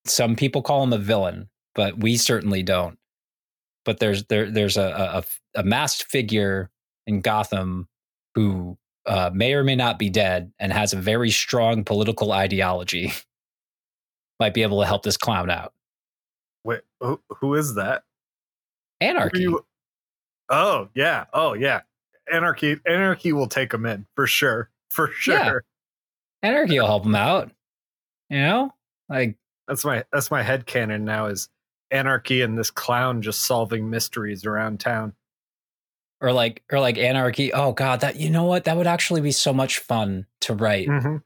Some 0.06 0.36
people 0.36 0.62
call 0.62 0.84
him 0.84 0.94
a 0.94 0.98
villain, 0.98 1.50
but 1.76 2.00
we 2.00 2.18
certainly 2.18 2.64
don't. 2.64 2.98
But 3.86 4.00
there's 4.00 4.26
there 4.26 4.50
there's 4.50 4.78
a 4.78 5.24
a, 5.56 5.60
a 5.60 5.64
masked 5.64 6.04
figure 6.10 6.70
in 7.06 7.22
Gotham 7.22 7.88
who 8.36 8.78
uh, 9.08 9.32
may 9.34 9.54
or 9.54 9.64
may 9.64 9.76
not 9.76 9.98
be 9.98 10.10
dead 10.10 10.52
and 10.60 10.72
has 10.72 10.94
a 10.94 10.98
very 10.98 11.30
strong 11.30 11.84
political 11.84 12.32
ideology. 12.32 13.14
Might 14.40 14.54
be 14.54 14.62
able 14.62 14.82
to 14.82 14.86
help 14.86 15.04
this 15.04 15.18
clown 15.18 15.50
out. 15.50 15.74
Wait, 16.64 16.82
who, 17.00 17.20
who 17.30 17.56
is 17.56 17.76
that? 17.76 18.04
Anarchy. 19.02 19.42
You, 19.42 19.66
oh 20.50 20.90
yeah, 20.94 21.26
oh 21.34 21.54
yeah. 21.54 21.82
Anarchy, 22.32 22.78
anarchy 22.86 23.32
will 23.32 23.48
take 23.48 23.74
him 23.74 23.86
in 23.86 24.06
for 24.16 24.28
sure, 24.28 24.70
for 24.92 25.10
sure. 25.12 25.64
Yeah. 26.44 26.50
Anarchy 26.50 26.80
will 26.80 26.88
help 26.88 27.06
him 27.06 27.16
out. 27.16 27.52
You 28.30 28.40
know, 28.40 28.74
like 29.10 29.38
that's 29.68 29.86
my 29.86 30.04
that's 30.12 30.30
my 30.30 30.44
head 30.44 30.66
canon 30.66 31.06
now 31.06 31.28
is 31.28 31.50
anarchy 31.90 32.42
and 32.42 32.58
this 32.58 32.70
clown 32.70 33.22
just 33.22 33.42
solving 33.42 33.90
mysteries 33.90 34.46
around 34.46 34.80
town. 34.80 35.14
Or 36.20 36.32
like 36.32 36.64
or 36.72 36.80
like 36.80 36.98
anarchy. 36.98 37.54
Oh 37.54 37.74
god, 37.74 38.02
that 38.02 38.16
you 38.16 38.30
know 38.30 38.46
what? 38.46 38.64
That 38.64 38.76
would 38.76 38.88
actually 38.88 39.22
be 39.22 39.32
so 39.32 39.54
much 39.54 39.80
fun 39.80 40.26
to 40.42 40.56
write. 40.56 40.88
Mm-hmm. 40.88 41.18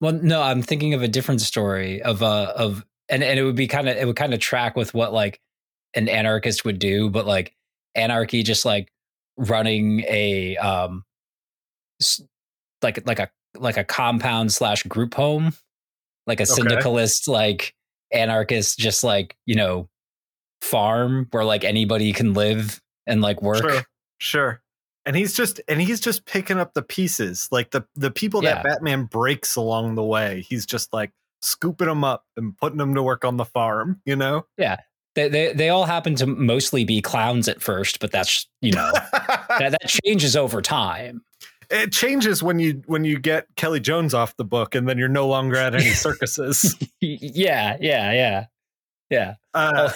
Well, 0.00 0.12
no, 0.12 0.42
I'm 0.42 0.62
thinking 0.62 0.94
of 0.94 1.02
a 1.02 1.08
different 1.08 1.40
story 1.40 2.00
of 2.00 2.22
uh 2.22 2.52
of 2.54 2.84
and 3.08 3.22
and 3.24 3.38
it 3.38 3.42
would 3.42 3.56
be 3.56 3.66
kind 3.66 3.88
of 3.88 3.96
it 3.96 4.06
would 4.06 4.16
kind 4.16 4.32
of 4.32 4.40
track 4.40 4.76
with 4.76 4.94
what 4.94 5.12
like 5.12 5.40
an 5.94 6.08
anarchist 6.08 6.64
would 6.64 6.78
do, 6.78 7.10
but 7.10 7.26
like 7.26 7.54
anarchy 7.94 8.42
just 8.42 8.64
like 8.64 8.92
running 9.36 10.04
a 10.06 10.56
um 10.58 11.04
like 12.82 13.04
like 13.06 13.18
a 13.18 13.28
like 13.56 13.76
a 13.76 13.84
compound 13.84 14.52
slash 14.52 14.84
group 14.84 15.14
home, 15.14 15.52
like 16.26 16.40
a 16.40 16.44
okay. 16.44 16.52
syndicalist 16.52 17.26
like 17.26 17.74
anarchist 18.12 18.78
just 18.78 19.04
like 19.04 19.36
you 19.46 19.54
know 19.54 19.88
farm 20.62 21.26
where 21.30 21.44
like 21.44 21.64
anybody 21.64 22.12
can 22.12 22.34
live 22.34 22.80
and 23.08 23.20
like 23.20 23.42
work. 23.42 23.62
Sure, 23.62 23.82
sure. 24.18 24.62
And 25.06 25.16
he's 25.16 25.34
just 25.34 25.60
and 25.68 25.80
he's 25.80 26.00
just 26.00 26.26
picking 26.26 26.58
up 26.58 26.74
the 26.74 26.82
pieces, 26.82 27.48
like 27.50 27.70
the 27.70 27.84
the 27.96 28.10
people 28.10 28.42
yeah. 28.42 28.54
that 28.54 28.64
Batman 28.64 29.04
breaks 29.04 29.56
along 29.56 29.94
the 29.94 30.04
way. 30.04 30.44
He's 30.48 30.66
just 30.66 30.92
like 30.92 31.12
scooping 31.40 31.88
them 31.88 32.04
up 32.04 32.24
and 32.36 32.56
putting 32.56 32.78
them 32.78 32.94
to 32.94 33.02
work 33.02 33.24
on 33.24 33.36
the 33.36 33.44
farm. 33.44 34.00
You 34.04 34.16
know? 34.16 34.46
Yeah. 34.56 34.76
They, 35.14 35.28
they, 35.28 35.52
they 35.52 35.68
all 35.68 35.84
happen 35.84 36.14
to 36.16 36.26
mostly 36.26 36.84
be 36.84 37.00
clowns 37.02 37.48
at 37.48 37.60
first, 37.60 37.98
but 37.98 38.12
that's 38.12 38.46
you 38.60 38.72
know 38.72 38.92
that, 39.12 39.76
that 39.80 39.88
changes 39.88 40.36
over 40.36 40.62
time 40.62 41.22
it 41.70 41.92
changes 41.92 42.42
when 42.42 42.58
you 42.58 42.82
when 42.86 43.04
you 43.04 43.18
get 43.18 43.46
Kelley 43.56 43.80
Jones 43.80 44.14
off 44.14 44.36
the 44.36 44.44
book, 44.44 44.74
and 44.74 44.88
then 44.88 44.98
you're 44.98 45.08
no 45.08 45.26
longer 45.26 45.56
at 45.56 45.74
any 45.74 45.90
circuses. 45.90 46.76
yeah, 47.00 47.76
yeah, 47.80 48.12
yeah, 48.12 48.46
yeah. 49.10 49.34
Uh, 49.52 49.92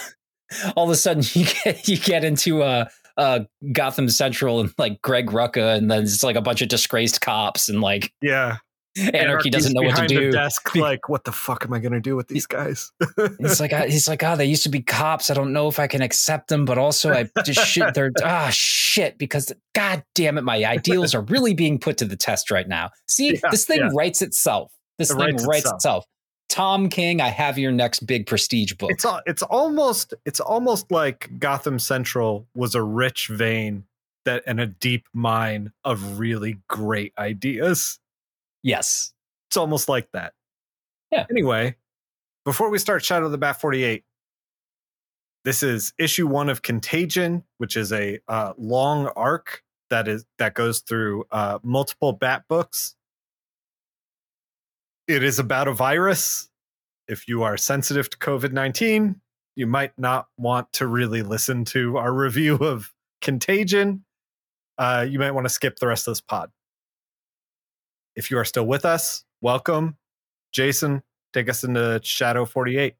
all, 0.65 0.73
all, 0.75 0.83
of 0.85 0.91
a 0.91 0.95
sudden, 0.95 1.23
you 1.33 1.45
get 1.63 1.87
you 1.87 1.97
get 1.97 2.23
into 2.23 2.61
uh, 2.63 2.85
uh, 3.17 3.41
Gotham 3.71 4.09
Central 4.09 4.59
and 4.59 4.73
like 4.77 5.01
Greg 5.01 5.27
Rucka, 5.27 5.77
and 5.77 5.89
then 5.89 6.03
it's 6.03 6.23
like 6.23 6.35
a 6.35 6.41
bunch 6.41 6.61
of 6.61 6.69
disgraced 6.69 7.21
cops 7.21 7.69
and 7.69 7.81
like 7.81 8.13
yeah, 8.21 8.57
Anarchy 8.97 9.49
doesn't 9.49 9.73
know 9.73 9.81
what 9.81 9.95
to 9.95 10.07
do. 10.07 10.31
desk, 10.31 10.75
like, 10.75 11.09
what 11.09 11.23
the 11.23 11.31
fuck 11.31 11.65
am 11.65 11.73
I 11.73 11.79
going 11.79 11.93
to 11.93 11.99
do 11.99 12.15
with 12.15 12.27
these 12.27 12.45
guys? 12.45 12.91
he's 13.39 13.59
like, 13.59 13.71
he's 13.71 14.07
like, 14.07 14.23
oh, 14.23 14.35
they 14.35 14.45
used 14.45 14.63
to 14.63 14.69
be 14.69 14.81
cops. 14.81 15.31
I 15.31 15.33
don't 15.33 15.51
know 15.51 15.67
if 15.67 15.79
I 15.79 15.87
can 15.87 16.01
accept 16.01 16.49
them, 16.49 16.65
but 16.65 16.77
also 16.77 17.11
I 17.11 17.29
just 17.45 17.65
shit. 17.65 17.93
They're 17.93 18.11
ah 18.23 18.49
shit 18.51 19.17
because 19.17 19.51
god 19.73 20.03
damn 20.13 20.37
it, 20.37 20.43
my 20.43 20.63
ideals 20.63 21.15
are 21.15 21.21
really 21.21 21.53
being 21.53 21.79
put 21.79 21.97
to 21.97 22.05
the 22.05 22.17
test 22.17 22.51
right 22.51 22.67
now. 22.67 22.91
See, 23.07 23.33
yeah, 23.33 23.49
this 23.49 23.65
thing 23.65 23.79
yeah. 23.79 23.89
writes 23.93 24.21
itself. 24.21 24.71
This 24.99 25.09
it 25.09 25.15
thing 25.15 25.25
writes, 25.25 25.47
writes 25.47 25.59
itself. 25.61 25.75
itself. 25.75 26.05
Tom 26.53 26.87
King, 26.87 27.19
I 27.19 27.29
have 27.29 27.57
your 27.57 27.71
next 27.71 28.01
big 28.01 28.27
prestige 28.27 28.73
book. 28.73 28.91
It's 28.91 29.07
it's 29.25 29.41
almost 29.41 30.13
it's 30.23 30.39
almost 30.39 30.91
like 30.91 31.39
Gotham 31.39 31.79
Central 31.79 32.47
was 32.53 32.75
a 32.75 32.83
rich 32.83 33.27
vein 33.27 33.85
that 34.25 34.43
and 34.45 34.59
a 34.59 34.67
deep 34.67 35.07
mine 35.13 35.71
of 35.83 36.19
really 36.19 36.59
great 36.69 37.11
ideas. 37.17 37.99
Yes. 38.61 39.15
It's 39.49 39.57
almost 39.57 39.89
like 39.89 40.11
that. 40.11 40.33
Yeah. 41.11 41.25
Anyway, 41.31 41.75
before 42.45 42.69
we 42.69 42.77
start 42.77 43.03
Shadow 43.03 43.25
of 43.25 43.31
the 43.31 43.39
Bat 43.39 43.59
48, 43.59 44.03
this 45.45 45.63
is 45.63 45.91
issue 45.97 46.27
one 46.27 46.49
of 46.49 46.61
Contagion, 46.61 47.43
which 47.57 47.75
is 47.75 47.91
a 47.91 48.19
uh, 48.27 48.53
long 48.59 49.07
arc 49.15 49.63
that 49.89 50.07
is 50.07 50.23
that 50.37 50.53
goes 50.53 50.81
through 50.81 51.25
uh, 51.31 51.57
multiple 51.63 52.13
Bat 52.13 52.43
books. 52.47 52.95
It 55.07 55.21
is 55.23 55.37
about 55.37 55.67
a 55.67 55.73
virus. 55.73 56.49
If 57.07 57.27
you 57.27 57.43
are 57.43 57.57
sensitive 57.57 58.09
to 58.09 58.17
COVID 58.17 58.53
19, 58.53 59.19
you 59.55 59.67
might 59.67 59.91
not 59.97 60.27
want 60.37 60.71
to 60.73 60.87
really 60.87 61.21
listen 61.21 61.65
to 61.65 61.97
our 61.97 62.13
review 62.13 62.55
of 62.55 62.93
Contagion. 63.21 64.05
Uh, 64.77 65.05
you 65.07 65.19
might 65.19 65.31
want 65.31 65.45
to 65.45 65.53
skip 65.53 65.77
the 65.77 65.87
rest 65.87 66.07
of 66.07 66.13
this 66.13 66.21
pod. 66.21 66.51
If 68.15 68.31
you 68.31 68.37
are 68.37 68.45
still 68.45 68.65
with 68.65 68.85
us, 68.85 69.25
welcome. 69.41 69.97
Jason, 70.53 71.03
take 71.33 71.49
us 71.49 71.63
into 71.63 71.99
Shadow 72.03 72.45
48. 72.45 72.95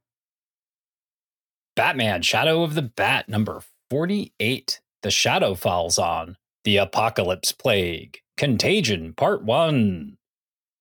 Batman, 1.76 2.22
Shadow 2.22 2.64
of 2.64 2.76
the 2.76 2.82
Bat, 2.82 3.30
number 3.30 3.62
48. 3.90 4.82
The 5.04 5.12
Shadow 5.12 5.56
Falls 5.56 5.98
On. 5.98 6.38
The 6.64 6.78
Apocalypse 6.78 7.52
Plague. 7.52 8.20
Contagion, 8.38 9.14
Part 9.14 9.44
1. 9.44 10.18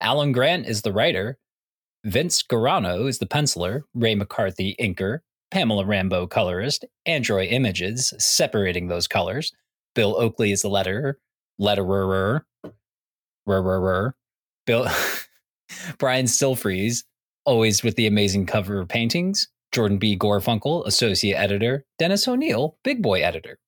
Alan 0.02 0.32
Grant 0.32 0.66
is 0.66 0.82
the 0.82 0.92
writer. 0.92 1.38
Vince 2.04 2.42
Giarrano 2.42 3.08
is 3.08 3.18
the 3.18 3.26
penciler. 3.26 3.82
Ray 3.94 4.16
McCarthy, 4.16 4.74
inker. 4.80 5.20
Pamela 5.52 5.86
Rambo, 5.86 6.26
colorist. 6.26 6.84
Android 7.06 7.48
Images, 7.50 8.12
separating 8.18 8.88
those 8.88 9.06
colors. 9.06 9.52
Bill 9.94 10.16
Oakley 10.16 10.50
is 10.50 10.62
the 10.62 10.68
letterer. 10.68 11.14
Letterer. 11.60 12.42
Bill 14.66 14.88
Brian 15.98 16.26
Stelfreeze, 16.26 17.04
always 17.44 17.82
with 17.82 17.96
the 17.96 18.06
amazing 18.06 18.46
cover 18.46 18.84
paintings. 18.84 19.48
Jordan 19.70 19.98
B. 19.98 20.18
Gorfinkel, 20.18 20.86
associate 20.86 21.36
editor. 21.36 21.84
Dennis 21.98 22.26
O'Neil, 22.26 22.76
big 22.82 23.02
boy 23.02 23.22
editor. 23.22 23.58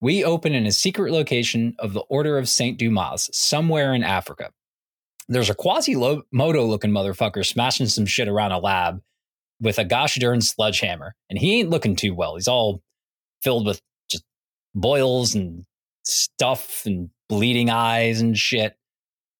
We 0.00 0.24
open 0.24 0.54
in 0.54 0.66
a 0.66 0.72
secret 0.72 1.12
location 1.12 1.74
of 1.78 1.94
the 1.94 2.00
Order 2.00 2.36
of 2.36 2.48
St. 2.48 2.78
Dumas, 2.78 3.30
somewhere 3.32 3.94
in 3.94 4.04
Africa. 4.04 4.50
There's 5.28 5.50
a 5.50 5.54
Quasimodo 5.54 6.66
looking 6.66 6.90
motherfucker 6.90 7.44
smashing 7.44 7.86
some 7.86 8.06
shit 8.06 8.28
around 8.28 8.52
a 8.52 8.58
lab 8.58 9.02
with 9.60 9.78
a 9.78 9.84
gosh 9.84 10.16
darn 10.16 10.40
sledgehammer. 10.40 11.14
And 11.30 11.38
he 11.38 11.58
ain't 11.58 11.70
looking 11.70 11.96
too 11.96 12.14
well. 12.14 12.36
He's 12.36 12.48
all 12.48 12.82
filled 13.42 13.66
with 13.66 13.80
just 14.08 14.24
boils 14.74 15.34
and 15.34 15.64
stuff 16.04 16.86
and 16.86 17.10
bleeding 17.28 17.70
eyes 17.70 18.20
and 18.20 18.36
shit. 18.36 18.76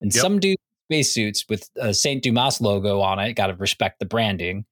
And 0.01 0.13
yep. 0.15 0.21
some 0.21 0.41
dude 0.41 0.59
spacesuits 0.91 1.45
with 1.49 1.69
a 1.77 1.93
St. 1.93 2.23
Dumas 2.23 2.61
logo 2.61 3.01
on 3.01 3.19
it, 3.19 3.35
got 3.35 3.49
to 3.49 3.55
respect 3.55 3.99
the 3.99 4.07
branding, 4.07 4.65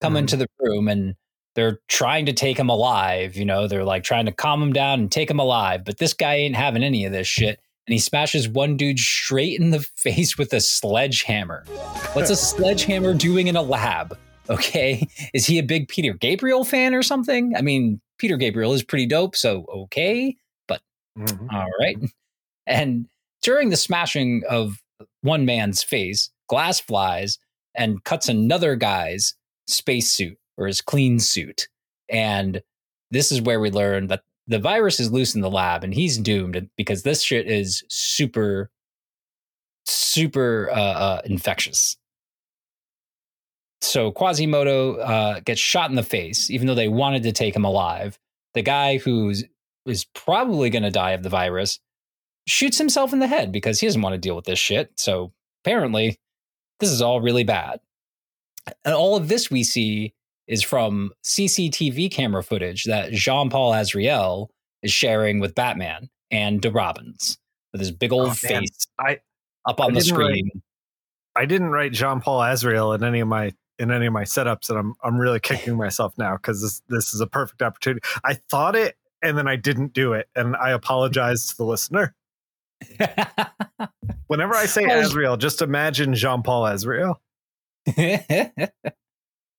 come 0.00 0.14
mm. 0.14 0.18
into 0.18 0.36
the 0.36 0.46
room 0.60 0.88
and 0.88 1.14
they're 1.54 1.80
trying 1.88 2.26
to 2.26 2.32
take 2.32 2.58
him 2.58 2.68
alive. 2.68 3.36
You 3.36 3.44
know, 3.44 3.68
they're 3.68 3.84
like 3.84 4.02
trying 4.02 4.26
to 4.26 4.32
calm 4.32 4.62
him 4.62 4.72
down 4.72 5.00
and 5.00 5.12
take 5.12 5.30
him 5.30 5.38
alive. 5.38 5.84
But 5.84 5.98
this 5.98 6.12
guy 6.12 6.34
ain't 6.36 6.56
having 6.56 6.82
any 6.82 7.04
of 7.04 7.12
this 7.12 7.26
shit. 7.26 7.60
And 7.86 7.92
he 7.92 7.98
smashes 7.98 8.48
one 8.48 8.76
dude 8.76 8.98
straight 8.98 9.60
in 9.60 9.70
the 9.70 9.80
face 9.96 10.38
with 10.38 10.52
a 10.52 10.60
sledgehammer. 10.60 11.64
What's 12.12 12.30
a 12.30 12.36
sledgehammer 12.36 13.14
doing 13.14 13.46
in 13.46 13.56
a 13.56 13.62
lab? 13.62 14.18
Okay. 14.48 15.08
Is 15.32 15.46
he 15.46 15.58
a 15.58 15.62
big 15.62 15.88
Peter 15.88 16.12
Gabriel 16.12 16.64
fan 16.64 16.94
or 16.94 17.02
something? 17.02 17.54
I 17.56 17.62
mean, 17.62 18.00
Peter 18.18 18.36
Gabriel 18.36 18.72
is 18.72 18.82
pretty 18.82 19.06
dope. 19.06 19.36
So, 19.36 19.64
okay. 19.74 20.36
But 20.68 20.80
mm-hmm. 21.18 21.54
all 21.54 21.70
right. 21.80 21.98
And 22.66 23.06
during 23.42 23.70
the 23.70 23.76
smashing 23.76 24.42
of 24.48 24.82
one 25.22 25.44
man's 25.44 25.82
face, 25.82 26.30
glass 26.48 26.80
flies, 26.80 27.38
and 27.74 28.02
cuts 28.04 28.28
another 28.28 28.76
guy's 28.76 29.34
spacesuit 29.66 30.38
or 30.56 30.66
his 30.66 30.80
clean 30.80 31.18
suit. 31.18 31.68
And 32.08 32.62
this 33.10 33.32
is 33.32 33.40
where 33.40 33.60
we 33.60 33.70
learn 33.70 34.08
that 34.08 34.22
the 34.46 34.58
virus 34.58 35.00
is 35.00 35.10
loose 35.10 35.34
in 35.34 35.40
the 35.40 35.50
lab 35.50 35.84
and 35.84 35.94
he's 35.94 36.18
doomed 36.18 36.68
because 36.76 37.02
this 37.02 37.22
shit 37.22 37.46
is 37.46 37.84
super, 37.88 38.70
super 39.86 40.70
uh, 40.70 40.74
uh, 40.74 41.20
infectious. 41.24 41.96
So 43.80 44.12
Quasimodo 44.12 44.96
uh, 44.96 45.40
gets 45.40 45.60
shot 45.60 45.90
in 45.90 45.96
the 45.96 46.02
face, 46.02 46.50
even 46.50 46.66
though 46.66 46.74
they 46.74 46.88
wanted 46.88 47.22
to 47.24 47.32
take 47.32 47.54
him 47.54 47.64
alive. 47.64 48.18
The 48.54 48.62
guy 48.62 48.98
who's 48.98 49.44
is 49.86 50.06
probably 50.14 50.70
going 50.70 50.82
to 50.82 50.90
die 50.90 51.10
of 51.10 51.22
the 51.22 51.28
virus 51.28 51.78
shoots 52.46 52.78
himself 52.78 53.12
in 53.12 53.18
the 53.18 53.26
head 53.26 53.52
because 53.52 53.80
he 53.80 53.86
doesn't 53.86 54.00
want 54.00 54.14
to 54.14 54.18
deal 54.18 54.36
with 54.36 54.46
this 54.46 54.58
shit. 54.58 54.92
So 54.96 55.32
apparently, 55.62 56.18
this 56.80 56.90
is 56.90 57.02
all 57.02 57.20
really 57.20 57.44
bad. 57.44 57.80
And 58.84 58.94
all 58.94 59.16
of 59.16 59.28
this 59.28 59.50
we 59.50 59.62
see 59.62 60.14
is 60.46 60.62
from 60.62 61.10
CCTV 61.24 62.10
camera 62.10 62.42
footage 62.42 62.84
that 62.84 63.12
Jean 63.12 63.50
Paul 63.50 63.72
Azrael 63.72 64.50
is 64.82 64.92
sharing 64.92 65.40
with 65.40 65.54
Batman 65.54 66.08
and 66.30 66.60
the 66.60 66.70
Robins 66.70 67.38
with 67.72 67.80
his 67.80 67.90
big 67.90 68.12
old 68.12 68.28
oh, 68.28 68.34
face. 68.34 68.86
I 68.98 69.20
up 69.66 69.80
on 69.80 69.92
I 69.92 69.94
the 69.94 70.00
didn't 70.00 70.18
write- 70.18 70.26
screen. 70.26 70.50
I 71.36 71.46
didn't 71.46 71.70
write 71.70 71.92
Jean 71.92 72.20
Paul 72.20 72.42
Azrael 72.42 72.92
in 72.92 73.02
any 73.02 73.20
of 73.20 73.28
my 73.28 73.52
in 73.80 73.90
any 73.90 74.06
of 74.06 74.12
my 74.12 74.22
setups, 74.22 74.70
and 74.70 74.78
I'm 74.78 74.94
I'm 75.02 75.18
really 75.18 75.40
kicking 75.40 75.76
myself 75.76 76.14
now 76.16 76.36
because 76.36 76.62
this 76.62 76.82
this 76.88 77.12
is 77.12 77.20
a 77.20 77.26
perfect 77.26 77.60
opportunity. 77.62 78.06
I 78.24 78.34
thought 78.50 78.76
it, 78.76 78.96
and 79.22 79.36
then 79.36 79.48
I 79.48 79.56
didn't 79.56 79.92
do 79.92 80.12
it, 80.12 80.28
and 80.36 80.54
I 80.56 80.70
apologize 80.70 81.48
to 81.48 81.56
the 81.56 81.64
listener. 81.64 82.14
Whenever 84.28 84.54
I 84.54 84.66
say 84.66 84.84
oh, 84.88 84.92
I 84.92 84.98
was- 84.98 85.08
Azrael, 85.08 85.36
just 85.36 85.60
imagine 85.60 86.14
Jean 86.14 86.42
Paul 86.42 86.66
Azrael. 86.66 87.20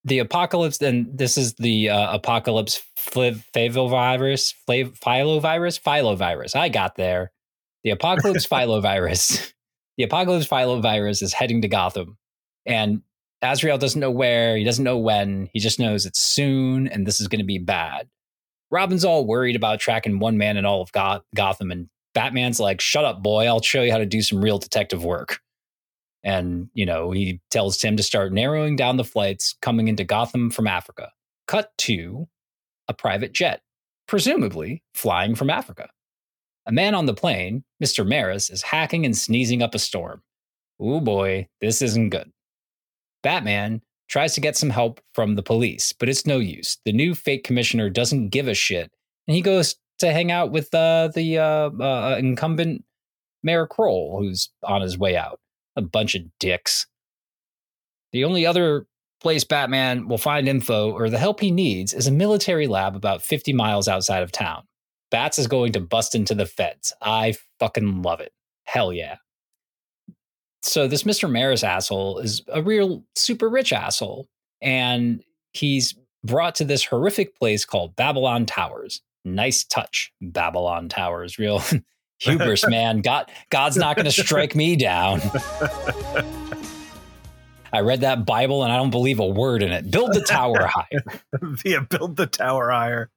the 0.05 0.19
apocalypse, 0.19 0.81
and 0.81 1.17
this 1.17 1.37
is 1.37 1.55
the 1.55 1.89
uh, 1.89 2.13
apocalypse 2.13 2.81
flav- 2.95 3.43
filovirus, 3.51 4.53
filovirus. 5.81 6.55
I 6.55 6.69
got 6.69 6.95
there. 6.95 7.31
The 7.83 7.89
apocalypse 7.89 8.45
filovirus. 8.51 9.51
The 9.97 10.03
apocalypse 10.03 10.47
filovirus 10.47 11.23
is 11.23 11.33
heading 11.33 11.63
to 11.63 11.67
Gotham, 11.67 12.17
and 12.65 13.01
Azrael 13.41 13.79
doesn't 13.79 13.99
know 13.99 14.11
where. 14.11 14.55
He 14.55 14.63
doesn't 14.63 14.83
know 14.83 14.97
when. 14.97 15.49
He 15.53 15.59
just 15.59 15.79
knows 15.79 16.05
it's 16.05 16.21
soon, 16.21 16.87
and 16.87 17.07
this 17.07 17.19
is 17.19 17.27
going 17.27 17.39
to 17.39 17.45
be 17.45 17.57
bad. 17.57 18.07
Robin's 18.69 19.05
all 19.05 19.25
worried 19.25 19.55
about 19.55 19.79
tracking 19.79 20.19
one 20.19 20.37
man 20.37 20.57
in 20.57 20.65
all 20.65 20.81
of 20.81 20.91
Goth- 20.91 21.23
Gotham, 21.33 21.71
and 21.71 21.89
Batman's 22.13 22.59
like, 22.59 22.79
"Shut 22.79 23.05
up, 23.05 23.23
boy! 23.23 23.47
I'll 23.47 23.61
show 23.61 23.81
you 23.81 23.91
how 23.91 23.97
to 23.97 24.05
do 24.05 24.21
some 24.21 24.43
real 24.43 24.59
detective 24.59 25.03
work." 25.03 25.39
And, 26.25 26.69
you 26.73 26.87
know, 26.87 27.11
he 27.11 27.39
tells 27.51 27.77
Tim 27.77 27.95
to 27.97 28.03
start 28.03 28.33
narrowing 28.33 28.75
down 28.75 28.97
the 28.97 29.03
flights 29.03 29.55
coming 29.61 29.87
into 29.87 30.03
Gotham 30.03 30.49
from 30.49 30.65
Africa. 30.65 31.11
Cut 31.47 31.71
to 31.77 32.27
a 32.87 32.95
private 32.95 33.31
jet, 33.31 33.61
presumably 34.07 34.81
flying 34.95 35.35
from 35.35 35.51
Africa. 35.51 35.87
A 36.65 36.71
man 36.71 36.95
on 36.95 37.05
the 37.05 37.13
plane, 37.13 37.63
Mr. 37.81 38.05
Maris, 38.05 38.49
is 38.49 38.63
hacking 38.63 39.05
and 39.05 39.15
sneezing 39.15 39.61
up 39.61 39.75
a 39.75 39.79
storm. 39.79 40.23
Oh 40.79 40.99
boy, 40.99 41.47
this 41.61 41.83
isn't 41.83 42.09
good. 42.09 42.31
Batman 43.21 43.83
tries 44.09 44.33
to 44.33 44.41
get 44.41 44.57
some 44.57 44.71
help 44.71 44.99
from 45.13 45.35
the 45.35 45.43
police, 45.43 45.93
but 45.93 46.09
it's 46.09 46.25
no 46.25 46.39
use. 46.39 46.79
The 46.85 46.91
new 46.91 47.13
fake 47.13 47.43
commissioner 47.43 47.91
doesn't 47.91 48.29
give 48.29 48.47
a 48.47 48.55
shit, 48.55 48.91
and 49.27 49.35
he 49.35 49.41
goes 49.41 49.75
to 49.99 50.11
hang 50.11 50.31
out 50.31 50.51
with 50.51 50.73
uh, 50.73 51.09
the 51.13 51.37
uh, 51.37 51.69
uh, 51.69 52.15
incumbent 52.17 52.83
Mayor 53.43 53.67
Krol, 53.67 54.19
who's 54.19 54.49
on 54.63 54.81
his 54.81 54.97
way 54.97 55.15
out 55.15 55.39
a 55.75 55.81
bunch 55.81 56.15
of 56.15 56.23
dicks. 56.39 56.87
The 58.11 58.23
only 58.23 58.45
other 58.45 58.87
place 59.21 59.43
Batman 59.43 60.07
will 60.07 60.17
find 60.17 60.47
info 60.47 60.91
or 60.91 61.09
the 61.09 61.17
help 61.17 61.39
he 61.39 61.51
needs 61.51 61.93
is 61.93 62.07
a 62.07 62.11
military 62.11 62.67
lab 62.67 62.95
about 62.95 63.21
50 63.21 63.53
miles 63.53 63.87
outside 63.87 64.23
of 64.23 64.31
town. 64.31 64.63
Bats 65.11 65.39
is 65.39 65.47
going 65.47 65.71
to 65.73 65.79
bust 65.79 66.15
into 66.15 66.35
the 66.35 66.45
feds. 66.45 66.93
I 67.01 67.35
fucking 67.59 68.01
love 68.01 68.19
it. 68.19 68.33
Hell 68.65 68.91
yeah. 68.91 69.17
So, 70.61 70.87
this 70.87 71.03
Mr. 71.03 71.29
Maris 71.29 71.63
asshole 71.63 72.19
is 72.19 72.41
a 72.51 72.61
real 72.61 73.03
super 73.15 73.49
rich 73.49 73.71
asshole. 73.71 74.27
And 74.61 75.23
he's 75.53 75.95
brought 76.23 76.55
to 76.55 76.65
this 76.65 76.83
horrific 76.83 77.37
place 77.37 77.65
called 77.65 77.95
Babylon 77.95 78.45
Towers. 78.45 79.01
Nice 79.23 79.63
touch, 79.63 80.11
Babylon 80.21 80.89
Towers. 80.89 81.37
Real 81.37 81.61
hubris, 82.19 82.65
man. 82.69 83.01
God, 83.01 83.31
God's 83.49 83.77
not 83.77 83.95
going 83.95 84.05
to 84.05 84.11
strike 84.11 84.55
me 84.55 84.75
down. 84.75 85.21
I 87.73 87.81
read 87.81 88.01
that 88.01 88.25
Bible 88.25 88.63
and 88.63 88.71
I 88.71 88.77
don't 88.77 88.91
believe 88.91 89.19
a 89.19 89.25
word 89.25 89.61
in 89.61 89.71
it. 89.71 89.91
Build 89.91 90.13
the 90.13 90.21
tower 90.21 90.65
higher. 90.73 91.21
Via 91.41 91.81
build 91.81 92.15
the 92.15 92.25
tower 92.27 92.71
higher. 92.71 93.11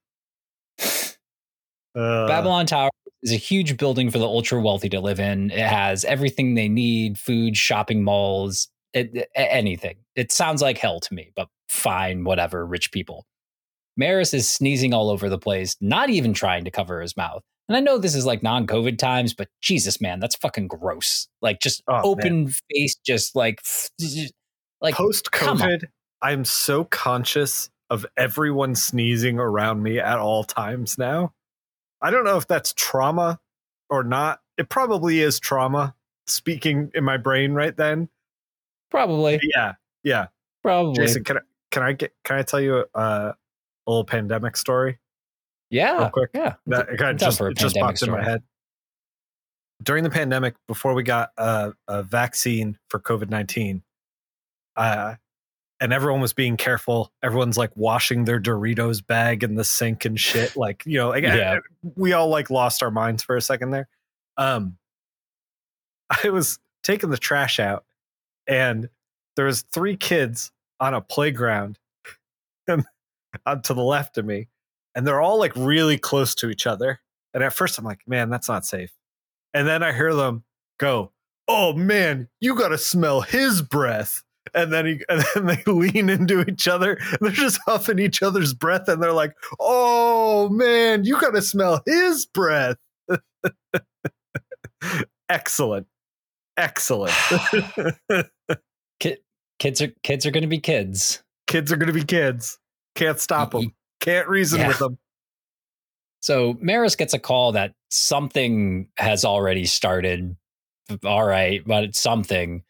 Uh, 1.95 2.27
Babylon 2.27 2.67
Tower 2.67 2.91
is 3.23 3.33
a 3.33 3.37
huge 3.37 3.77
building 3.77 4.11
for 4.11 4.19
the 4.19 4.27
ultra 4.27 4.61
wealthy 4.61 4.89
to 4.91 5.01
live 5.01 5.21
in. 5.21 5.51
It 5.51 5.59
has 5.59 6.05
everything 6.05 6.55
they 6.55 6.69
need 6.69 7.19
food, 7.19 7.57
shopping 7.57 8.03
malls, 8.03 8.69
it, 8.93 9.29
a- 9.37 9.53
anything. 9.53 9.97
It 10.15 10.33
sounds 10.33 10.63
like 10.63 10.79
hell 10.79 11.01
to 11.01 11.15
me, 11.15 11.33
but 11.35 11.49
fine, 11.69 12.25
whatever, 12.25 12.65
rich 12.67 12.93
people. 12.93 13.27
Maris 13.97 14.33
is 14.35 14.49
sneezing 14.51 14.95
all 14.95 15.11
over 15.11 15.29
the 15.29 15.39
place, 15.39 15.77
not 15.81 16.11
even 16.11 16.33
trying 16.33 16.65
to 16.65 16.71
cover 16.71 17.01
his 17.01 17.17
mouth. 17.17 17.43
And 17.69 17.77
I 17.77 17.81
know 17.81 17.99
this 17.99 18.15
is 18.15 18.25
like 18.25 18.43
non 18.43 18.67
COVID 18.67 18.99
times, 18.99 19.35
but 19.35 19.49
Jesus, 19.61 20.01
man, 20.01 20.21
that's 20.21 20.37
fucking 20.37 20.69
gross. 20.69 21.29
Like 21.43 21.61
just 21.61 21.83
Oh, 21.87 21.93
man. 21.93 22.03
open 22.05 22.49
face, 22.71 22.97
just 23.05 23.37
like, 23.37 23.61
like 24.81 24.95
post. 24.95 25.31
COVID, 25.33 25.85
I'm 26.23 26.45
so 26.45 26.85
conscious 26.85 27.71
of 27.91 28.07
everyone 28.17 28.75
sneezing 28.75 29.39
around 29.39 29.83
me 29.83 29.99
at 29.99 30.19
all 30.19 30.45
times 30.45 30.99
now. 30.99 31.33
I 32.01 32.11
don't 32.11 32.25
know 32.25 32.37
if 32.37 32.47
that's 32.47 32.73
trauma 32.75 33.39
or 33.91 34.05
not. 34.05 34.41
It 34.57 34.69
probably 34.69 35.21
is 35.21 35.39
trauma 35.41 35.95
speaking 36.27 36.91
in 36.95 37.05
my 37.05 37.17
brain 37.17 37.53
right 37.53 37.77
then. 37.77 38.09
probably, 38.91 39.41
Yeah. 39.55 39.75
Yeah. 40.03 40.27
probably. 40.63 41.05
Jason, 41.05 41.25
can 41.25 41.39
I 41.39 41.41
can 41.71 41.83
I 41.83 41.93
get 41.93 42.13
can 42.25 42.39
I 42.39 42.43
tell 42.43 42.61
you 42.61 42.85
uh, 42.95 43.33
a 43.33 43.91
little 43.91 44.05
pandemic 44.05 44.57
story? 44.57 44.99
Yeah. 45.71 45.99
real 45.99 46.11
quick. 46.11 46.31
Yeah. 46.35 46.55
That 46.67 46.89
it 46.89 46.99
kind 46.99 47.11
of 47.11 47.17
just, 47.19 47.41
it 47.41 47.57
just 47.57 47.77
popped 47.77 48.03
in 48.03 48.11
my 48.11 48.23
head. 48.23 48.43
During 49.83 50.03
the 50.03 50.11
pandemic, 50.11 50.55
before 50.67 50.95
we 50.95 51.03
got 51.05 51.31
a, 51.37 51.73
a 51.87 52.03
vaccine 52.03 52.79
for 52.89 52.99
COVID 52.99 53.31
nineteen, 53.31 53.83
uh, 54.77 55.15
and 55.81 55.93
everyone 55.93 56.21
was 56.21 56.33
being 56.33 56.57
careful. 56.57 57.13
Everyone's 57.23 57.57
like 57.57 57.71
washing 57.77 58.25
their 58.25 58.41
Doritos 58.41 59.07
bag 59.07 59.45
in 59.45 59.55
the 59.55 59.63
sink 59.65 60.05
and 60.05 60.19
shit. 60.19 60.57
Like 60.57 60.83
you 60.85 60.99
know, 60.99 61.11
like, 61.11 61.23
Yeah. 61.23 61.59
we 61.95 62.13
all 62.13 62.29
like 62.29 62.51
lost 62.51 62.83
our 62.83 62.91
minds 62.91 63.23
for 63.23 63.37
a 63.37 63.41
second 63.41 63.71
there. 63.71 63.89
Um, 64.37 64.79
I 66.25 66.31
was 66.31 66.59
taking 66.83 67.11
the 67.11 67.19
trash 67.19 67.61
out, 67.61 67.85
and 68.47 68.89
there 69.37 69.45
was 69.47 69.63
three 69.63 69.97
kids 69.97 70.51
on 70.81 70.95
a 70.95 71.01
playground, 71.01 71.79
and 72.67 72.85
to 73.63 73.75
the 73.75 73.83
left 73.83 74.19
of 74.19 74.25
me, 74.25 74.49
and 74.99 75.07
they're 75.07 75.21
all 75.21 75.39
like 75.39 75.53
really 75.55 75.97
close 75.97 76.35
to 76.35 76.51
each 76.51 76.67
other. 76.67 76.99
And 77.33 77.45
at 77.45 77.53
first, 77.53 77.79
I'm 77.79 77.85
like, 77.85 78.01
man, 78.09 78.31
that's 78.31 78.49
not 78.49 78.67
safe. 78.67 78.93
And 79.55 79.65
then 79.69 79.85
I 79.85 79.93
hear 79.93 80.13
them 80.13 80.43
go, 80.81 81.13
"Oh 81.47 81.73
man, 81.73 82.29
you 82.41 82.57
got 82.57 82.71
to 82.71 82.79
smell 82.79 83.21
his 83.21 83.63
breath." 83.63 84.25
And 84.55 84.73
then 84.73 84.87
he, 84.87 85.05
and 85.09 85.25
then 85.35 85.47
they 85.47 85.63
lean 85.71 86.11
into 86.11 86.41
each 86.41 86.67
other. 86.67 86.99
They're 87.21 87.31
just 87.31 87.61
huffing 87.65 88.01
each 88.01 88.25
other's 88.25 88.53
breath, 88.53 88.89
and 88.89 89.01
they're 89.01 89.13
like, 89.13 89.37
"Oh 89.61 90.49
man, 90.49 91.05
you 91.05 91.21
got 91.21 91.31
to 91.31 91.43
smell 91.43 91.81
his 91.87 92.27
breath." 92.27 92.77
Excellent, 95.29 95.87
excellent. 96.57 97.13
Kids 99.61 99.81
are 99.81 99.93
kids 100.03 100.27
are 100.27 100.31
going 100.33 100.43
to 100.43 100.49
be 100.49 100.59
kids. 100.59 101.23
kids 101.47 101.71
are 101.71 101.77
going 101.77 101.87
to 101.87 101.93
be 101.93 102.05
kids. 102.05 102.59
Can't 102.97 103.21
stop 103.21 103.53
them. 103.53 103.75
Can't 104.01 104.29
reason 104.29 104.61
Yeah. 104.61 104.69
with 104.69 104.79
them. 104.79 104.99
So 106.21 106.57
Maris 106.61 106.97
gets 106.97 107.15
a 107.15 107.19
call 107.19 107.53
that 107.53 107.75
something 107.91 108.89
has 108.97 109.25
already 109.25 109.67
started. 109.67 110.37
All 111.05 111.25
right, 111.25 111.63
but 111.67 111.85
it's 111.85 112.01
something. 112.01 112.63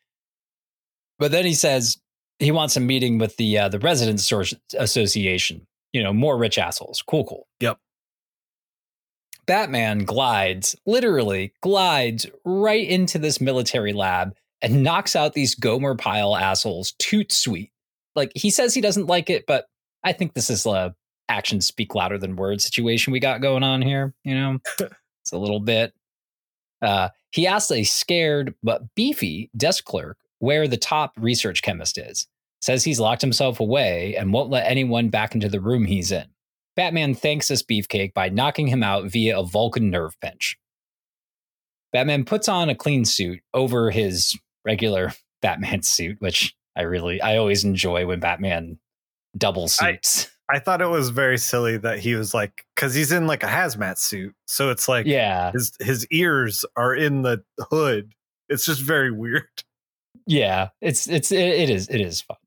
But 1.18 1.30
then 1.32 1.44
he 1.46 1.54
says 1.54 1.96
he 2.38 2.50
wants 2.50 2.76
a 2.76 2.80
meeting 2.80 3.18
with 3.18 3.36
the 3.36 3.58
uh, 3.58 3.68
the 3.68 3.78
residents 3.78 4.30
association. 4.76 5.66
You 5.92 6.02
know, 6.02 6.12
more 6.12 6.36
rich 6.36 6.58
assholes. 6.58 7.02
Cool, 7.02 7.24
cool. 7.24 7.46
Yep. 7.60 7.78
Batman 9.46 10.04
glides, 10.04 10.76
literally 10.84 11.54
glides 11.62 12.26
right 12.44 12.86
into 12.86 13.18
this 13.18 13.40
military 13.40 13.94
lab 13.94 14.34
and 14.60 14.82
knocks 14.82 15.16
out 15.16 15.32
these 15.32 15.54
Gomer 15.54 15.94
Pyle 15.94 16.36
assholes 16.36 16.92
toot 16.98 17.32
sweet. 17.32 17.72
Like 18.14 18.30
he 18.34 18.50
says 18.50 18.74
he 18.74 18.82
doesn't 18.82 19.06
like 19.06 19.30
it, 19.30 19.46
but 19.46 19.66
I 20.04 20.12
think 20.12 20.34
this 20.34 20.50
is 20.50 20.66
a 20.66 20.94
actions 21.28 21.66
speak 21.66 21.94
louder 21.94 22.18
than 22.18 22.36
words 22.36 22.64
situation 22.64 23.12
we 23.12 23.20
got 23.20 23.40
going 23.40 23.62
on 23.62 23.82
here. 23.82 24.14
You 24.24 24.34
know, 24.34 24.58
it's 24.78 25.32
a 25.32 25.38
little 25.38 25.60
bit. 25.60 25.92
Uh, 26.80 27.08
he 27.30 27.46
asks 27.46 27.70
a 27.70 27.84
scared 27.84 28.54
but 28.62 28.94
beefy 28.94 29.50
desk 29.56 29.84
clerk 29.84 30.16
where 30.38 30.68
the 30.68 30.76
top 30.76 31.12
research 31.18 31.62
chemist 31.62 31.98
is. 31.98 32.26
Says 32.60 32.82
he's 32.82 32.98
locked 32.98 33.22
himself 33.22 33.60
away 33.60 34.16
and 34.16 34.32
won't 34.32 34.50
let 34.50 34.66
anyone 34.66 35.10
back 35.10 35.34
into 35.34 35.48
the 35.48 35.60
room 35.60 35.84
he's 35.84 36.10
in. 36.10 36.26
Batman 36.74 37.14
thanks 37.14 37.48
this 37.48 37.62
beefcake 37.62 38.14
by 38.14 38.28
knocking 38.28 38.66
him 38.66 38.82
out 38.82 39.10
via 39.10 39.38
a 39.38 39.44
Vulcan 39.44 39.90
nerve 39.90 40.18
pinch. 40.20 40.58
Batman 41.92 42.24
puts 42.24 42.48
on 42.48 42.68
a 42.68 42.74
clean 42.74 43.04
suit 43.04 43.40
over 43.54 43.90
his 43.90 44.36
regular 44.64 45.12
Batman 45.42 45.82
suit, 45.82 46.16
which 46.20 46.54
I 46.76 46.82
really, 46.82 47.20
I 47.20 47.36
always 47.36 47.64
enjoy 47.64 48.06
when 48.06 48.20
Batman 48.20 48.78
double 49.36 49.68
suits. 49.68 50.30
I 50.50 50.58
thought 50.58 50.80
it 50.80 50.86
was 50.86 51.10
very 51.10 51.38
silly 51.38 51.76
that 51.78 51.98
he 51.98 52.14
was 52.14 52.32
like, 52.32 52.64
because 52.74 52.94
he's 52.94 53.12
in 53.12 53.26
like 53.26 53.42
a 53.42 53.46
hazmat 53.46 53.98
suit, 53.98 54.34
so 54.46 54.70
it's 54.70 54.88
like 54.88 55.06
yeah, 55.06 55.52
his 55.52 55.72
his 55.80 56.06
ears 56.06 56.64
are 56.76 56.94
in 56.94 57.22
the 57.22 57.42
hood. 57.70 58.12
It's 58.48 58.64
just 58.64 58.80
very 58.80 59.10
weird. 59.10 59.44
yeah, 60.26 60.68
it's 60.80 61.08
it's 61.08 61.30
it, 61.32 61.38
it 61.38 61.70
is 61.70 61.88
it 61.88 62.00
is 62.00 62.20
fun. 62.22 62.38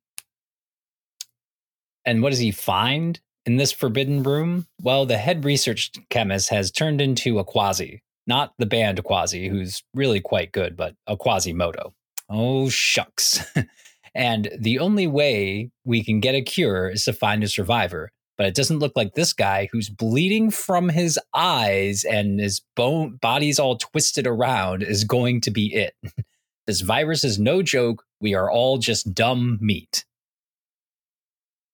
And 2.05 2.23
what 2.23 2.31
does 2.31 2.39
he 2.39 2.51
find 2.51 3.19
in 3.45 3.57
this 3.57 3.71
forbidden 3.71 4.23
room? 4.23 4.67
Well, 4.81 5.05
the 5.05 5.17
head 5.17 5.45
research 5.45 5.91
chemist 6.09 6.49
has 6.49 6.71
turned 6.71 7.01
into 7.01 7.37
a 7.37 7.43
quasi, 7.43 8.01
not 8.25 8.53
the 8.57 8.65
band 8.65 9.03
Quasi, 9.03 9.47
who's 9.47 9.83
really 9.93 10.19
quite 10.19 10.51
good, 10.51 10.75
but 10.75 10.95
a 11.05 11.15
Quasimodo. 11.15 11.93
Oh, 12.29 12.69
shucks. 12.69 13.45
and 14.13 14.49
the 14.57 14.79
only 14.79 15.07
way 15.07 15.71
we 15.85 16.03
can 16.03 16.19
get 16.19 16.35
a 16.35 16.41
cure 16.41 16.89
is 16.89 17.05
to 17.05 17.13
find 17.13 17.43
a 17.43 17.47
survivor. 17.47 18.11
But 18.37 18.47
it 18.47 18.55
doesn't 18.55 18.79
look 18.79 18.93
like 18.95 19.13
this 19.13 19.33
guy 19.33 19.69
who's 19.71 19.89
bleeding 19.89 20.49
from 20.51 20.89
his 20.89 21.19
eyes 21.33 22.03
and 22.03 22.39
his 22.39 22.61
bone 22.75 23.19
body's 23.21 23.59
all 23.59 23.77
twisted 23.77 24.25
around 24.25 24.83
is 24.83 25.03
going 25.03 25.41
to 25.41 25.51
be 25.51 25.73
it. 25.73 25.93
this 26.67 26.81
virus 26.81 27.23
is 27.23 27.37
no 27.37 27.61
joke. 27.61 28.03
We 28.19 28.33
are 28.33 28.49
all 28.49 28.79
just 28.79 29.13
dumb 29.13 29.59
meat. 29.61 30.05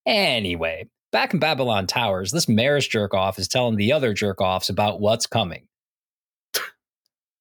Anyway, 0.05 0.89
back 1.11 1.33
in 1.33 1.39
Babylon 1.39 1.87
Towers, 1.87 2.31
this 2.31 2.49
Maris 2.49 2.87
jerk 2.87 3.13
off 3.13 3.39
is 3.39 3.47
telling 3.47 3.77
the 3.77 3.93
other 3.93 4.13
jerk 4.13 4.41
offs 4.41 4.69
about 4.69 4.99
what's 4.99 5.25
coming. 5.25 5.67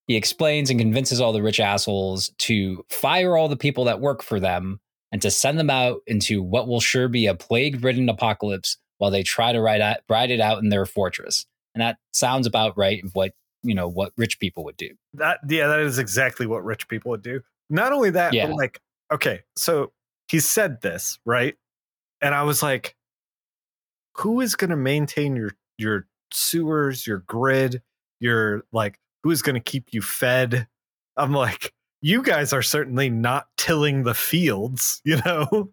He 0.07 0.15
explains 0.15 0.69
and 0.69 0.79
convinces 0.79 1.19
all 1.19 1.33
the 1.33 1.41
rich 1.41 1.59
assholes 1.59 2.31
to 2.39 2.85
fire 2.89 3.35
all 3.35 3.49
the 3.49 3.57
people 3.57 3.85
that 3.85 3.99
work 3.99 4.23
for 4.23 4.39
them 4.39 4.79
and 5.11 5.21
to 5.21 5.31
send 5.31 5.57
them 5.59 5.69
out 5.69 6.01
into 6.07 6.41
what 6.43 6.67
will 6.67 6.79
sure 6.81 7.07
be 7.07 7.27
a 7.27 7.35
plague 7.35 7.83
ridden 7.83 8.09
apocalypse 8.09 8.77
while 8.97 9.11
they 9.11 9.23
try 9.23 9.51
to 9.53 9.61
ride, 9.61 9.81
out, 9.81 9.97
ride 10.09 10.31
it 10.31 10.39
out 10.39 10.61
in 10.61 10.69
their 10.69 10.85
fortress. 10.85 11.45
And 11.75 11.81
that 11.81 11.97
sounds 12.13 12.47
about 12.47 12.77
right 12.77 13.03
of 13.03 13.11
what, 13.13 13.33
you 13.63 13.75
know, 13.75 13.87
what 13.87 14.11
rich 14.17 14.39
people 14.39 14.63
would 14.65 14.77
do. 14.77 14.89
That 15.13 15.39
yeah, 15.47 15.67
that 15.67 15.79
is 15.79 15.97
exactly 15.99 16.45
what 16.47 16.63
rich 16.63 16.87
people 16.87 17.11
would 17.11 17.21
do. 17.21 17.41
Not 17.69 17.91
only 17.93 18.09
that, 18.11 18.33
Yeah. 18.33 18.47
but 18.47 18.55
like, 18.55 18.79
okay, 19.11 19.41
so 19.55 19.91
he 20.27 20.39
said 20.39 20.81
this, 20.81 21.19
right? 21.25 21.55
And 22.21 22.33
I 22.33 22.43
was 22.43 22.63
like, 22.63 22.95
who 24.15 24.41
is 24.41 24.55
gonna 24.55 24.77
maintain 24.77 25.35
your 25.35 25.51
your 25.77 26.07
sewers, 26.33 27.05
your 27.05 27.19
grid, 27.19 27.81
your 28.19 28.63
like 28.71 28.99
who 29.23 29.29
is 29.31 29.41
gonna 29.41 29.59
keep 29.59 29.93
you 29.93 30.01
fed? 30.01 30.67
I'm 31.15 31.31
like, 31.33 31.73
you 32.01 32.21
guys 32.21 32.53
are 32.53 32.61
certainly 32.61 33.09
not 33.09 33.47
tilling 33.57 34.03
the 34.03 34.13
fields, 34.13 35.01
you 35.05 35.17
know? 35.25 35.71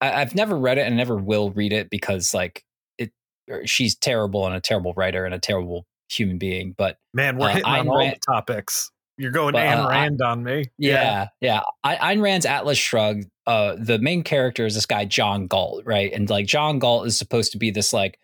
I, 0.00 0.20
I've 0.20 0.34
never 0.34 0.56
read 0.58 0.78
it 0.78 0.86
and 0.86 0.96
never 0.96 1.16
will 1.16 1.50
read 1.50 1.72
it 1.72 1.90
because, 1.90 2.34
like, 2.34 2.64
it 2.98 3.12
er, 3.50 3.66
she's 3.66 3.94
terrible 3.96 4.46
and 4.46 4.54
a 4.54 4.60
terrible 4.60 4.92
writer 4.96 5.24
and 5.24 5.34
a 5.34 5.38
terrible 5.38 5.86
human 6.08 6.38
being. 6.38 6.74
But 6.76 6.98
Man, 7.14 7.36
we're 7.38 7.46
Uh, 7.48 7.54
hitting 7.54 7.64
on 7.64 7.86
Ayn 7.86 7.90
all 7.90 7.98
Rand- 7.98 8.16
the 8.16 8.32
topics. 8.32 8.90
You're 9.18 9.30
going 9.30 9.52
But, 9.52 9.64
Ayn 9.64 9.84
uh, 9.84 9.88
Rand 9.88 10.20
on 10.22 10.44
me. 10.44 10.66
Yeah, 10.76 11.28
yeah. 11.40 11.62
I, 11.82 11.96
Ayn 12.14 12.22
Rand's 12.22 12.44
Atlas 12.44 12.76
Shrugged. 12.76 13.26
Uh, 13.46 13.76
the 13.78 13.98
main 13.98 14.22
character 14.22 14.66
is 14.66 14.74
this 14.74 14.84
guy 14.86 15.06
John 15.06 15.46
Galt, 15.46 15.84
right? 15.86 16.12
And 16.12 16.28
like 16.28 16.46
John 16.46 16.78
Galt 16.78 17.06
is 17.06 17.16
supposed 17.16 17.52
to 17.52 17.58
be 17.58 17.70
this 17.70 17.94
like 17.94 18.18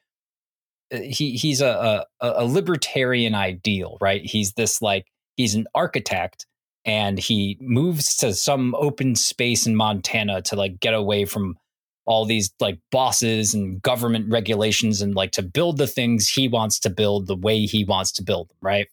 uh, 0.93 0.99
he 0.99 1.33
he's 1.37 1.63
a, 1.63 2.05
a 2.21 2.29
a 2.43 2.45
libertarian 2.45 3.35
ideal, 3.35 3.97
right? 4.03 4.21
He's 4.23 4.53
this 4.53 4.83
like 4.83 5.07
he's 5.37 5.55
an 5.55 5.67
architect 5.75 6.45
and 6.85 7.19
he 7.19 7.57
moves 7.61 8.17
to 8.19 8.35
some 8.35 8.75
open 8.77 9.15
space 9.15 9.67
in 9.67 9.77
Montana 9.77 10.43
to 10.43 10.57
like 10.57 10.81
get 10.81 10.95
away 10.95 11.25
from 11.25 11.57
all 12.05 12.25
these 12.25 12.53
like 12.61 12.79
bosses 12.91 13.55
and 13.55 13.81
government 13.83 14.31
regulations 14.31 15.01
and 15.01 15.15
like 15.15 15.31
to 15.33 15.43
build 15.43 15.79
the 15.79 15.87
things 15.87 16.29
he 16.29 16.49
wants 16.49 16.81
to 16.81 16.91
build 16.91 17.27
the 17.27 17.37
way 17.37 17.61
he 17.61 17.85
wants 17.85 18.11
to 18.13 18.25
build 18.25 18.49
them, 18.49 18.57
right? 18.61 18.89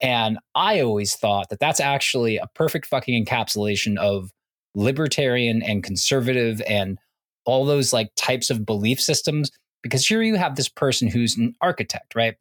And 0.00 0.38
I 0.54 0.80
always 0.80 1.14
thought 1.14 1.50
that 1.50 1.60
that's 1.60 1.80
actually 1.80 2.38
a 2.38 2.48
perfect 2.54 2.86
fucking 2.86 3.24
encapsulation 3.24 3.98
of 3.98 4.30
libertarian 4.74 5.62
and 5.62 5.82
conservative 5.82 6.62
and 6.66 6.98
all 7.44 7.64
those 7.64 7.92
like 7.92 8.10
types 8.16 8.50
of 8.50 8.66
belief 8.66 9.00
systems. 9.00 9.50
Because 9.82 10.06
here 10.06 10.22
you 10.22 10.36
have 10.36 10.56
this 10.56 10.68
person 10.68 11.08
who's 11.08 11.36
an 11.36 11.54
architect, 11.60 12.14
right? 12.14 12.36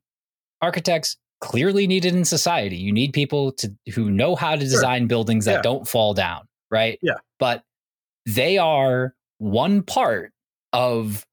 Architects 0.61 1.17
clearly 1.45 1.85
needed 1.87 2.15
in 2.15 2.25
society. 2.25 2.75
You 2.77 2.91
need 2.91 3.13
people 3.13 3.51
to 3.53 3.73
who 3.93 4.09
know 4.09 4.35
how 4.35 4.53
to 4.55 4.59
design 4.59 5.07
buildings 5.07 5.45
that 5.45 5.57
Yeah. 5.57 5.61
don't 5.61 5.87
fall 5.87 6.13
down, 6.13 6.47
right? 6.71 6.97
Yeah. 7.01 7.15
But 7.39 7.63
they 8.25 8.57
are 8.57 9.13
one 9.37 9.83
part 9.83 10.31
of 10.73 11.25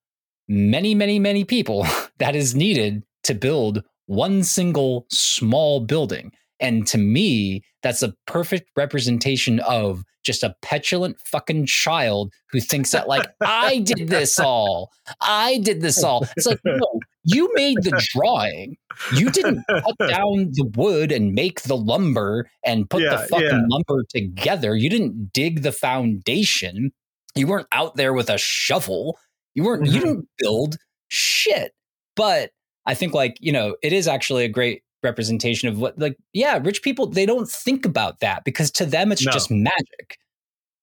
many, 0.48 0.94
many, 0.94 1.18
many 1.18 1.44
people 1.44 1.86
that 2.18 2.36
is 2.36 2.54
needed 2.54 3.02
to 3.24 3.34
build 3.34 3.82
one 4.06 4.42
single 4.44 5.06
small 5.10 5.80
building. 5.80 6.32
And 6.60 6.86
to 6.88 6.98
me, 6.98 7.62
that's 7.82 8.02
a 8.02 8.14
perfect 8.26 8.68
representation 8.76 9.60
of 9.60 10.04
just 10.24 10.42
a 10.44 10.54
petulant 10.62 11.16
fucking 11.24 11.66
child 11.66 12.32
who 12.50 12.60
thinks 12.60 12.90
that, 12.92 13.08
like, 13.08 13.26
I 13.40 13.78
did 13.78 14.08
this 14.08 14.38
all. 14.38 14.92
I 15.20 15.58
did 15.58 15.80
this 15.80 16.04
all. 16.04 16.26
It's 16.36 16.46
like, 16.46 16.60
no, 16.64 17.00
you 17.24 17.50
made 17.54 17.78
the 17.82 18.02
drawing. 18.14 18.76
You 19.14 19.30
didn't 19.30 19.62
cut 19.70 19.94
down 20.08 20.50
the 20.52 20.70
wood 20.74 21.12
and 21.12 21.32
make 21.34 21.62
the 21.62 21.76
lumber 21.76 22.50
and 22.64 22.88
put 22.90 23.02
Yeah, 23.02 23.16
the 23.22 23.26
fucking 23.28 23.46
yeah. 23.46 23.60
lumber 23.68 24.04
together. 24.08 24.74
You 24.76 24.90
didn't 24.90 25.32
dig 25.32 25.62
the 25.62 25.72
foundation. 25.72 26.90
You 27.34 27.46
weren't 27.46 27.68
out 27.72 27.96
there 27.96 28.12
with 28.12 28.28
a 28.28 28.38
shovel. 28.38 29.18
You 29.54 29.64
weren't, 29.64 29.86
you 29.86 29.92
Mhm. 30.00 30.04
didn't 30.04 30.28
build 30.38 30.76
shit. 31.08 31.72
But 32.16 32.50
I 32.86 32.94
think 32.94 33.14
like, 33.14 33.36
you 33.40 33.52
know, 33.52 33.76
it 33.82 33.92
is 33.92 34.08
actually 34.08 34.44
a 34.44 34.48
great 34.48 34.82
representation 35.02 35.68
of 35.68 35.78
what 35.78 35.98
like, 35.98 36.16
yeah, 36.32 36.58
rich 36.62 36.82
people, 36.82 37.06
they 37.06 37.26
don't 37.26 37.48
think 37.50 37.84
about 37.86 38.20
that 38.20 38.44
because 38.44 38.70
to 38.72 38.84
them 38.86 39.12
it's 39.12 39.24
No. 39.24 39.32
just 39.32 39.50
magic. 39.50 40.18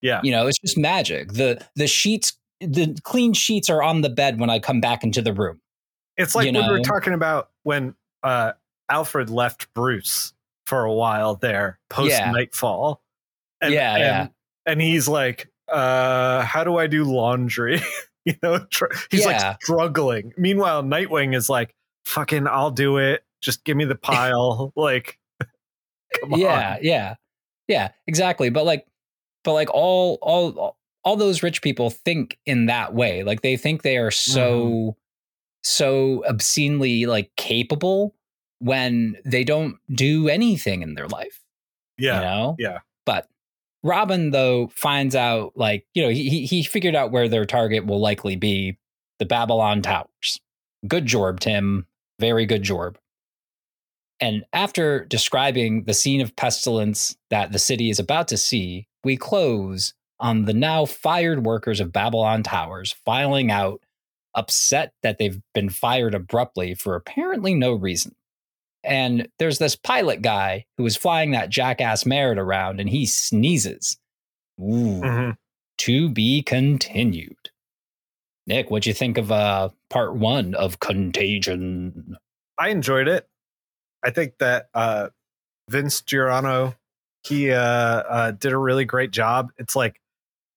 Yeah. 0.02 0.22
You 0.24 0.32
know, 0.32 0.48
it's 0.48 0.60
just 0.60 0.78
magic. 0.78 1.34
The 1.34 1.66
the 1.76 1.88
sheets, 1.88 2.34
the 2.62 2.98
clean 3.04 3.34
sheets 3.34 3.70
are 3.70 3.82
on 3.84 4.02
the 4.02 4.10
bed 4.10 4.40
when 4.40 4.50
I 4.50 4.60
come 4.60 4.82
back 4.82 5.04
into 5.04 5.22
the 5.22 5.34
room. 5.34 5.60
It's 6.20 6.36
like 6.36 6.46
you 6.46 6.54
when 6.54 6.68
we 6.68 6.78
were 6.78 6.84
talking 6.84 7.14
about 7.14 7.50
when 7.64 7.96
uh, 8.22 8.52
Alfred 8.90 9.30
left 9.30 9.74
Bruce 9.74 10.34
for 10.68 10.84
a 10.84 10.94
while 10.94 11.36
there 11.36 11.80
post 11.90 12.12
Nightfall. 12.20 13.02
And, 13.62 13.74
Yeah, 13.74 13.94
and, 13.94 14.02
yeah. 14.02 14.28
And 14.66 14.82
he's 14.82 15.08
like, 15.08 15.50
uh, 15.68 16.42
"How 16.44 16.64
do 16.64 16.78
I 16.78 16.88
do 16.88 17.06
laundry?" 17.06 17.82
you 18.26 18.36
know, 18.44 18.60
tr- 18.70 18.86
he's 19.10 19.22
Yeah. 19.22 19.28
like 19.28 19.62
struggling. 19.64 20.34
Meanwhile, 20.38 20.84
Nightwing 20.84 21.36
is 21.36 21.50
like, 21.50 21.74
"Fucking, 22.06 22.46
I'll 22.48 22.72
do 22.72 22.98
it. 22.98 23.24
Just 23.42 23.64
give 23.64 23.76
me 23.78 23.86
the 23.86 23.96
pile." 23.96 24.74
like, 24.76 25.18
come 26.22 26.34
yeah, 26.36 26.76
on. 26.76 26.80
yeah. 26.84 27.16
Yeah, 27.68 27.90
exactly. 28.08 28.50
But 28.50 28.66
like 28.66 28.86
but 29.44 29.54
like 29.54 29.70
all 29.74 30.18
all 30.22 30.78
all 31.04 31.16
those 31.16 31.42
rich 31.44 31.62
people 31.62 31.90
think 31.90 32.38
in 32.46 32.66
that 32.66 32.94
way. 32.94 33.24
Like 33.24 33.42
they 33.42 33.58
think 33.58 33.82
they 33.84 33.98
are 33.98 34.12
so 34.12 34.60
Mm-hmm. 34.60 34.99
So 35.70 36.24
obscenely 36.26 37.06
like 37.06 37.32
capable 37.36 38.16
when 38.60 39.16
they 39.24 39.44
don't 39.44 39.78
do 39.94 40.28
anything 40.28 40.82
in 40.82 40.96
their 40.96 41.08
life. 41.08 41.42
Yeah. 41.98 42.16
You 42.16 42.26
know? 42.26 42.56
yeah. 42.60 42.80
But 43.06 43.28
Robin, 43.84 44.32
though, 44.32 44.70
finds 44.76 45.16
out 45.16 45.54
like, 45.56 45.86
you 45.94 46.02
know, 46.02 46.10
he 46.10 46.46
he- 46.46 46.64
figured 46.64 46.96
out 46.96 47.12
where 47.12 47.30
their 47.30 47.46
target 47.46 47.86
will 47.86 48.00
likely 48.00 48.36
be 48.36 48.78
the 49.20 49.26
Babylon 49.26 49.82
Towers. 49.82 50.40
Good 50.88 51.06
jorb, 51.06 51.40
Tim. 51.40 51.86
Very 52.20 52.46
good 52.46 52.64
jorb. 52.64 52.96
And 54.20 54.44
after 54.52 55.06
describing 55.06 55.84
the 55.84 55.94
scene 55.94 56.20
of 56.20 56.36
pestilence 56.36 57.16
that 57.30 57.52
the 57.54 57.60
city 57.60 57.90
is 57.90 58.00
about 58.00 58.28
to 58.30 58.38
see, 58.38 58.88
we 59.04 59.16
close 59.16 59.94
on 60.20 60.44
the 60.44 60.54
now 60.54 60.86
fired 60.86 61.46
workers 61.46 61.80
of 61.80 61.94
Babylon 61.94 62.44
Towers 62.44 62.94
filing 63.06 63.50
out, 63.50 63.82
upset 64.40 64.94
that 65.04 65.18
they've 65.18 65.42
been 65.54 65.70
fired 65.70 66.16
abruptly 66.16 66.74
for 66.74 66.96
apparently 66.96 67.54
no 67.54 67.74
reason. 67.74 68.16
And 68.84 69.28
there's 69.40 69.60
this 69.60 69.76
pilot 69.76 70.22
guy 70.22 70.66
who 70.78 70.84
was 70.84 70.96
flying 70.96 71.32
that 71.32 71.50
jackass 71.50 72.06
Merit 72.06 72.38
around 72.40 72.80
and 72.80 72.90
he 72.90 73.06
sneezes. 73.06 73.98
Ooh, 74.60 75.02
Mhm. 75.02 75.38
to 75.80 76.10
be 76.10 76.42
continued. 76.42 77.50
Nick, 78.48 78.70
what'd 78.72 78.88
you 78.88 78.94
think 78.94 79.18
of 79.18 79.32
uh 79.32 79.70
part 79.90 80.16
one 80.16 80.56
of 80.56 80.80
Contagion? 80.80 82.18
I 82.58 82.70
enjoyed 82.70 83.08
it. 83.08 83.30
I 84.04 84.12
think 84.12 84.38
that 84.40 84.70
uh, 84.74 85.10
Vince 85.70 86.02
Giarrano 86.02 86.76
he 87.24 87.52
uh, 87.52 87.60
uh, 87.60 88.32
did 88.32 88.54
a 88.54 88.58
really 88.58 88.86
great 88.86 89.12
job. 89.12 89.52
It's 89.58 89.76
like 89.76 90.00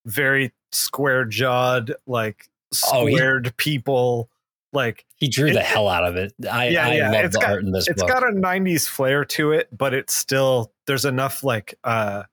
very 0.05 0.53
square 0.71 1.25
jawed, 1.25 1.93
like 2.07 2.47
Oh, 2.91 3.05
he- 3.05 3.15
squared 3.15 3.55
people. 3.57 4.29
Like 4.71 5.05
He 5.17 5.27
drew 5.29 5.49
It- 5.49 5.53
the 5.53 5.61
hell 5.61 5.87
out 5.87 6.03
of 6.05 6.15
it. 6.15 6.33
I, 6.51 6.69
Yeah, 6.69 6.87
I 6.87 6.93
yeah, 6.95 7.11
love 7.11 7.25
it's 7.25 7.35
the 7.35 7.41
got- 7.41 7.51
art 7.51 7.63
in 7.63 7.71
this 7.71 7.87
it's 7.87 8.01
book. 8.01 8.09
got 8.09 8.23
a 8.23 8.31
'90s 8.31 8.87
flair 8.87 9.23
to 9.25 9.51
it, 9.51 9.69
but 9.77 9.93
it's 9.93 10.15
still 10.15 10.71
there's 10.87 11.05
enough 11.05 11.43
like 11.43 11.75
uh, 11.83 12.23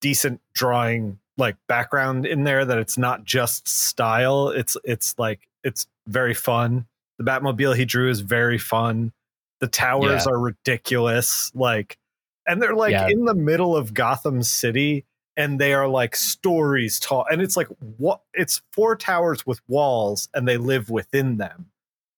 decent 0.00 0.40
drawing 0.52 1.18
like 1.38 1.56
background 1.68 2.26
in 2.26 2.44
there 2.44 2.64
that 2.66 2.76
it's 2.78 2.98
not 2.98 3.24
just 3.24 3.66
style. 3.66 4.48
It's 4.50 4.76
it's 4.84 5.18
like 5.18 5.48
it's 5.64 5.86
very 6.06 6.34
fun. 6.34 6.86
The 7.18 7.24
Batmobile 7.24 7.76
he 7.76 7.84
drew 7.86 8.10
is 8.10 8.20
very 8.20 8.58
fun. 8.58 9.12
The 9.60 9.66
towers 9.68 10.26
are 10.26 10.38
ridiculous. 10.38 11.50
Like, 11.54 11.98
and 12.46 12.60
they're 12.62 12.74
like 12.74 12.92
Yeah. 12.92 13.08
in 13.08 13.24
the 13.24 13.34
middle 13.34 13.76
of 13.76 13.92
Gotham 13.94 14.42
City, 14.42 15.04
and 15.40 15.58
they 15.58 15.72
are 15.72 15.88
like 15.88 16.14
stories 16.14 17.00
tall. 17.00 17.24
And 17.30 17.40
it's 17.40 17.56
like 17.56 17.68
what? 17.96 18.20
It's 18.34 18.60
four 18.72 18.94
towers 18.94 19.46
with 19.46 19.62
walls, 19.68 20.28
and 20.34 20.46
they 20.46 20.58
live 20.58 20.90
within 20.90 21.38
them. 21.38 21.70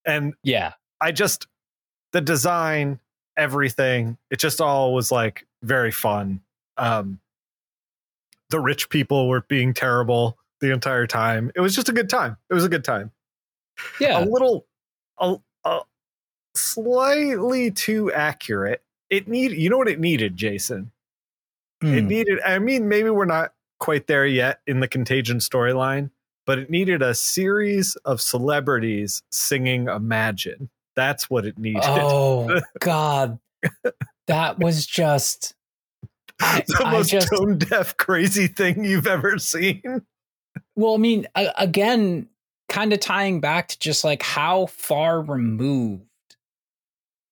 And 0.05 0.35
yeah. 0.43 0.73
I 1.01 1.13
just 1.13 1.47
the 2.13 2.21
design, 2.21 2.99
everything. 3.37 4.19
It 4.33 4.41
just 4.41 4.61
all 4.61 4.93
was 4.93 5.13
like 5.13 5.47
very 5.63 5.93
fun. 5.93 6.41
Um, 6.77 7.21
the 8.51 8.59
rich 8.59 8.91
people 8.91 9.29
were 9.29 9.43
being 9.43 9.73
terrible 9.73 10.37
the 10.61 10.73
entire 10.73 11.07
time. 11.07 11.53
It 11.55 11.61
was 11.61 11.77
just 11.77 11.89
a 11.89 11.93
good 11.93 12.11
time. 12.11 12.37
It 12.51 12.55
was 12.55 12.65
a 12.65 12.69
good 12.69 12.85
time. 12.85 13.13
Yeah. 14.01 14.23
A 14.23 14.27
little, 14.27 14.67
a, 15.21 15.37
a 15.65 15.81
slightly 16.57 17.71
too 17.71 18.11
accurate. 18.11 18.83
It 19.11 19.29
need 19.29 19.53
you 19.53 19.71
know 19.71 19.79
what 19.79 19.89
it 19.89 20.01
needed, 20.01 20.37
Jason. 20.37 20.91
It 21.83 22.03
Hmm. 22.03 22.07
needed. 22.09 22.41
I 22.45 22.59
mean, 22.59 22.89
maybe 22.89 23.11
we're 23.11 23.25
not 23.25 23.53
quite 23.81 24.07
there 24.07 24.27
yet 24.27 24.61
in 24.67 24.81
the 24.81 24.87
Contagion 24.89 25.39
storyline, 25.39 26.11
but 26.47 26.59
it 26.59 26.71
needed 26.71 27.03
a 27.03 27.15
series 27.15 27.97
of 28.05 28.21
celebrities 28.21 29.23
singing 29.31 29.89
"Imagine." 29.89 30.71
That's 30.95 31.29
what 31.29 31.45
it 31.47 31.59
needed. 31.59 31.83
Oh 31.85 32.61
God, 32.81 33.39
that 34.27 34.59
was 34.59 34.87
just. 34.87 35.55
I, 36.41 36.63
the 36.69 36.85
most 36.91 37.11
just 37.11 37.29
tone 37.31 37.59
deaf, 37.59 37.97
crazy 37.97 38.47
thing 38.47 38.85
you've 38.85 39.07
ever 39.07 39.39
seen. 39.39 40.03
well, 40.77 40.95
I 40.95 40.99
mean, 40.99 41.27
again, 41.35 42.29
kind 42.69 42.93
of 42.93 43.01
tying 43.01 43.41
back 43.41 43.69
to 43.69 43.79
just 43.79 44.05
like 44.05 44.23
how 44.23 44.67
far 44.67 45.21
removed 45.21 46.05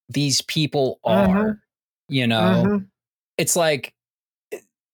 these 0.09 0.41
people 0.41 0.99
are. 1.03 1.27
Mhm. 1.27 1.59
You 2.09 2.27
know, 2.27 2.63
Mhm. 2.67 2.87
it's 3.37 3.55
like 3.55 3.93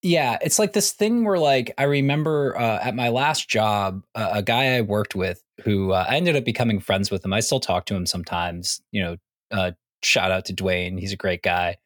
yeah 0.07 0.37
it's 0.41 0.57
like 0.57 0.73
this 0.73 0.91
thing 0.91 1.25
where 1.25 1.37
like 1.37 1.73
i 1.77 1.83
remember 1.83 2.57
uh, 2.57 2.79
at 2.81 2.95
my 2.95 3.09
last 3.09 3.49
job 3.49 4.03
uh, 4.15 4.29
a 4.33 4.43
guy 4.43 4.77
i 4.77 4.81
worked 4.81 5.15
with 5.15 5.43
who 5.63 5.91
uh, 5.91 6.05
i 6.07 6.15
ended 6.15 6.35
up 6.35 6.45
becoming 6.45 6.79
friends 6.79 7.11
with 7.11 7.25
him. 7.25 7.33
I 7.33 7.41
still 7.41 7.59
talk 7.59 7.85
to 7.87 7.95
him 7.95 8.05
sometimes 8.05 8.81
you 8.91 9.03
know 9.03 9.17
uh, 9.51 9.71
shout 10.03 10.31
out 10.31 10.45
to 10.45 10.53
dwayne 10.53 10.99
he's 10.99 11.13
a 11.13 11.17
great 11.17 11.43
guy. 11.43 11.77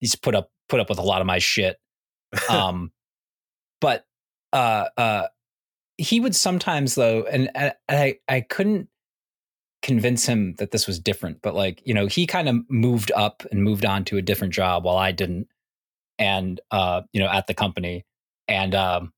He's 0.00 0.14
put 0.14 0.34
up 0.34 0.50
put 0.68 0.80
up 0.80 0.88
with 0.88 0.98
a 0.98 1.02
lot 1.02 1.20
of 1.20 1.26
my 1.26 1.38
shit. 1.38 1.78
Um 2.50 2.92
but 3.80 4.04
uh 4.52 4.86
uh 4.96 5.26
he 5.98 6.20
would 6.20 6.34
sometimes 6.34 6.94
though 6.94 7.24
and, 7.24 7.50
and 7.54 7.74
i 7.88 8.18
i 8.28 8.40
couldn't 8.40 8.88
convince 9.82 10.26
him 10.26 10.54
that 10.54 10.70
this 10.70 10.86
was 10.86 10.98
different 10.98 11.40
but 11.42 11.54
like 11.54 11.80
you 11.84 11.94
know 11.94 12.06
he 12.06 12.26
kind 12.26 12.48
of 12.48 12.56
moved 12.68 13.12
up 13.14 13.44
and 13.50 13.62
moved 13.62 13.84
on 13.84 14.04
to 14.04 14.16
a 14.16 14.22
different 14.22 14.52
job 14.52 14.84
while 14.84 14.96
i 14.96 15.12
didn't 15.12 15.48
and 16.18 16.60
uh 16.70 17.02
you 17.12 17.20
know 17.20 17.28
at 17.28 17.46
the 17.46 17.54
company 17.54 18.04
and 18.46 18.74
um 18.74 19.12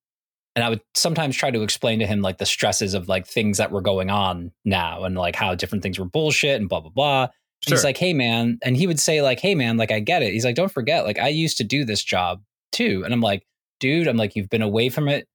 and 0.54 0.64
i 0.64 0.68
would 0.68 0.80
sometimes 0.94 1.36
try 1.36 1.50
to 1.50 1.62
explain 1.62 1.98
to 1.98 2.06
him 2.06 2.20
like 2.20 2.38
the 2.38 2.46
stresses 2.46 2.94
of 2.94 3.08
like 3.08 3.26
things 3.26 3.58
that 3.58 3.70
were 3.70 3.80
going 3.80 4.10
on 4.10 4.52
now 4.64 5.04
and 5.04 5.16
like 5.16 5.36
how 5.36 5.54
different 5.54 5.82
things 5.82 5.98
were 5.98 6.04
bullshit 6.04 6.60
and 6.60 6.68
blah 6.68 6.80
blah 6.80 6.90
blah. 6.90 7.28
Sure. 7.62 7.76
he's 7.76 7.84
like 7.84 7.98
hey 7.98 8.14
man 8.14 8.58
and 8.62 8.76
he 8.76 8.86
would 8.86 9.00
say 9.00 9.20
like 9.20 9.38
hey 9.40 9.54
man 9.54 9.76
like 9.76 9.90
i 9.92 10.00
get 10.00 10.22
it. 10.22 10.32
He's 10.32 10.44
like 10.44 10.54
don't 10.54 10.72
forget 10.72 11.04
like 11.04 11.18
i 11.18 11.28
used 11.28 11.58
to 11.58 11.64
do 11.64 11.84
this 11.84 12.02
job 12.02 12.42
too. 12.72 13.02
And 13.04 13.12
i'm 13.12 13.20
like 13.20 13.44
dude 13.80 14.08
i'm 14.08 14.16
like 14.16 14.34
you've 14.36 14.48
been 14.48 14.62
away 14.62 14.88
from 14.88 15.08
it 15.08 15.26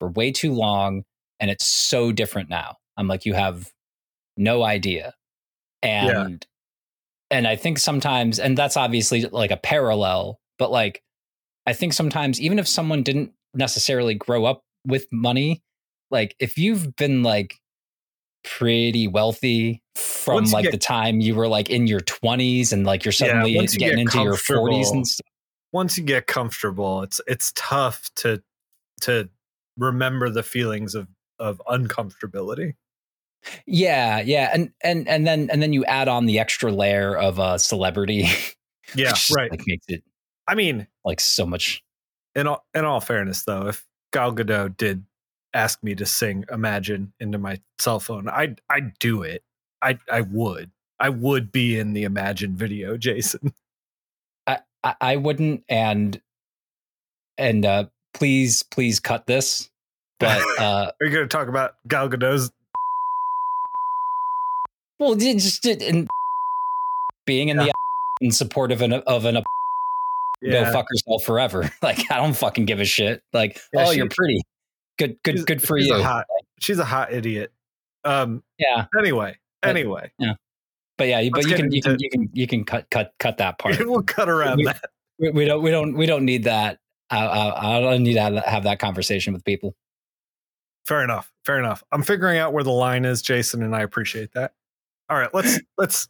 for 0.00 0.08
way 0.08 0.32
too 0.32 0.52
long 0.52 1.04
and 1.40 1.50
it's 1.50 1.66
so 1.66 2.10
different 2.12 2.48
now. 2.48 2.76
I'm 2.96 3.06
like 3.06 3.24
you 3.24 3.34
have 3.34 3.70
no 4.36 4.64
idea. 4.64 5.14
And 5.82 6.44
and 7.30 7.46
i 7.46 7.56
think 7.56 7.78
sometimes 7.78 8.38
and 8.38 8.56
that's 8.56 8.76
obviously 8.76 9.24
like 9.26 9.50
a 9.50 9.56
parallel 9.56 10.40
but 10.58 10.70
like 10.70 11.02
i 11.68 11.72
think 11.72 11.92
sometimes 11.92 12.40
even 12.40 12.58
if 12.58 12.66
someone 12.66 13.02
didn't 13.02 13.32
necessarily 13.54 14.14
grow 14.14 14.44
up 14.44 14.62
with 14.86 15.06
money 15.12 15.62
like 16.10 16.34
if 16.40 16.56
you've 16.58 16.96
been 16.96 17.22
like 17.22 17.56
pretty 18.44 19.06
wealthy 19.08 19.82
from 19.94 20.34
Once 20.36 20.52
like 20.52 20.62
get- 20.64 20.72
the 20.72 20.78
time 20.78 21.20
you 21.20 21.34
were 21.34 21.48
like 21.48 21.68
in 21.70 21.86
your 21.86 22.00
20s 22.00 22.72
and 22.72 22.86
like 22.86 23.04
you're 23.04 23.12
suddenly 23.12 23.54
once 23.56 23.74
you 23.74 23.78
getting 23.80 23.96
get 24.06 24.14
into 24.14 24.22
your 24.22 24.34
40s 24.34 24.46
comfortable. 24.46 24.92
and 24.92 25.06
stuff 25.06 25.26
Once 25.72 25.98
you 25.98 26.04
get 26.04 26.26
comfortable, 26.26 27.02
it's 27.02 27.20
it's 27.26 27.52
tough 27.56 28.08
to 28.16 28.42
to 29.02 29.28
remember 29.76 30.30
the 30.30 30.42
feelings 30.42 30.94
of 30.94 31.08
of 31.38 31.60
uncomfortability. 31.68 32.74
yeah 33.66 34.20
yeah 34.20 34.50
and 34.54 34.70
and 34.82 35.06
and 35.08 35.26
then 35.26 35.50
and 35.50 35.60
then 35.62 35.72
you 35.72 35.84
add 35.84 36.08
on 36.08 36.26
the 36.26 36.38
extra 36.38 36.72
layer 36.72 37.16
of 37.16 37.38
uh 37.38 37.58
celebrity 37.58 38.24
Yeah, 38.94 39.12
right. 39.36 39.50
like 39.50 39.62
makes 39.66 39.84
it 39.88 40.02
I 40.48 40.54
mean, 40.54 40.88
like 41.04 41.20
so 41.20 41.46
much. 41.46 41.84
In 42.34 42.46
all 42.46 42.64
in 42.74 42.84
all 42.84 43.00
fairness 43.00 43.44
though 43.44 43.68
if 43.68 43.84
gal 44.12 44.32
gadot 44.34 44.76
did 44.76 45.04
ask 45.54 45.82
me 45.82 45.94
to 45.94 46.06
sing 46.06 46.44
imagine 46.52 47.12
into 47.20 47.38
my 47.38 47.58
cell 47.80 47.98
phone 47.98 48.28
i'd 48.28 48.60
i'd 48.70 48.98
do 48.98 49.22
it. 49.22 49.42
I 49.82 49.98
i 50.10 50.22
would. 50.22 50.70
I 51.00 51.10
would 51.10 51.52
be 51.52 51.78
in 51.78 51.92
the 51.92 52.04
imagine 52.04 52.56
video 52.56 52.96
jason. 53.08 53.52
I, 54.84 54.94
I 55.00 55.16
wouldn't 55.16 55.64
and 55.68 56.20
and 57.36 57.66
uh 57.66 57.86
please 58.14 58.62
please 58.62 59.00
cut 59.00 59.26
this 59.26 59.68
but 60.20 60.40
uh 60.58 60.92
are 61.00 61.06
you 61.06 61.12
going 61.12 61.24
to 61.24 61.36
talk 61.36 61.48
about 61.48 61.74
gal 61.88 62.08
gadot's 62.08 62.50
well 65.00 65.16
just 65.16 65.66
and 65.66 66.08
being 67.26 67.48
in 67.48 67.56
the 67.56 67.72
in 68.20 68.30
support 68.30 68.70
of 68.70 68.82
an 68.82 68.92
of 68.92 69.24
an 69.24 69.42
yeah. 70.40 70.64
go 70.64 70.72
fuck 70.72 70.86
yourself 70.90 71.24
forever. 71.24 71.70
Like 71.82 72.10
i 72.10 72.16
don't 72.16 72.36
fucking 72.36 72.64
give 72.66 72.80
a 72.80 72.84
shit. 72.84 73.22
Like 73.32 73.60
Yeah, 73.72 73.84
oh 73.86 73.90
she- 73.92 73.98
you're 73.98 74.08
pretty. 74.08 74.42
Good 74.98 75.16
good 75.22 75.46
good 75.46 75.62
for 75.62 75.78
she's 75.78 75.88
you. 75.88 75.94
a 75.96 76.02
hot, 76.02 76.26
she's 76.60 76.78
a 76.78 76.84
hot 76.84 77.12
idiot. 77.12 77.52
Um 78.04 78.42
yeah. 78.58 78.86
anyway 78.98 79.38
But- 79.62 79.68
anyway. 79.70 80.10
Yeah. 80.18 80.34
but 80.96 81.08
yeah 81.08 81.28
but 81.30 81.44
Let's 81.44 81.48
you 81.48 81.56
can 81.56 81.72
you 81.72 81.82
can 81.82 81.96
you 81.98 82.10
can 82.10 82.28
you 82.32 82.46
can 82.46 82.64
cut 82.64 82.88
cut 82.90 83.12
cut 83.18 83.38
that 83.38 83.58
part. 83.60 83.76
we'll 83.80 84.02
cut 84.02 84.28
around 84.28 84.58
We- 84.58 84.64
that. 84.64 84.82
we, 85.18 85.30
we 85.30 85.44
don't 85.44 85.62
we 85.62 85.70
don't 85.70 85.94
we 85.94 86.06
don't 86.06 86.24
need 86.24 86.44
that. 86.44 86.78
I, 87.10 87.24
I, 87.26 87.76
I 87.78 87.80
don't 87.80 88.02
need 88.02 88.14
to 88.14 88.20
have 88.20 88.34
have 88.44 88.62
that 88.64 88.78
conversation 88.80 89.32
with 89.32 89.44
people. 89.44 89.74
Fair 90.86 91.02
enough 91.04 91.30
fair 91.44 91.58
enough. 91.58 91.82
I'm 91.92 92.02
figuring 92.02 92.38
out 92.38 92.52
where 92.52 92.64
the 92.64 92.70
line 92.72 93.04
is 93.04 93.22
jason 93.22 93.62
and 93.62 93.74
i 93.74 93.82
appreciate 93.82 94.32
that. 94.34 94.52
All 95.10 95.18
right 95.18 95.32
let's 95.32 95.58
let's 95.78 96.08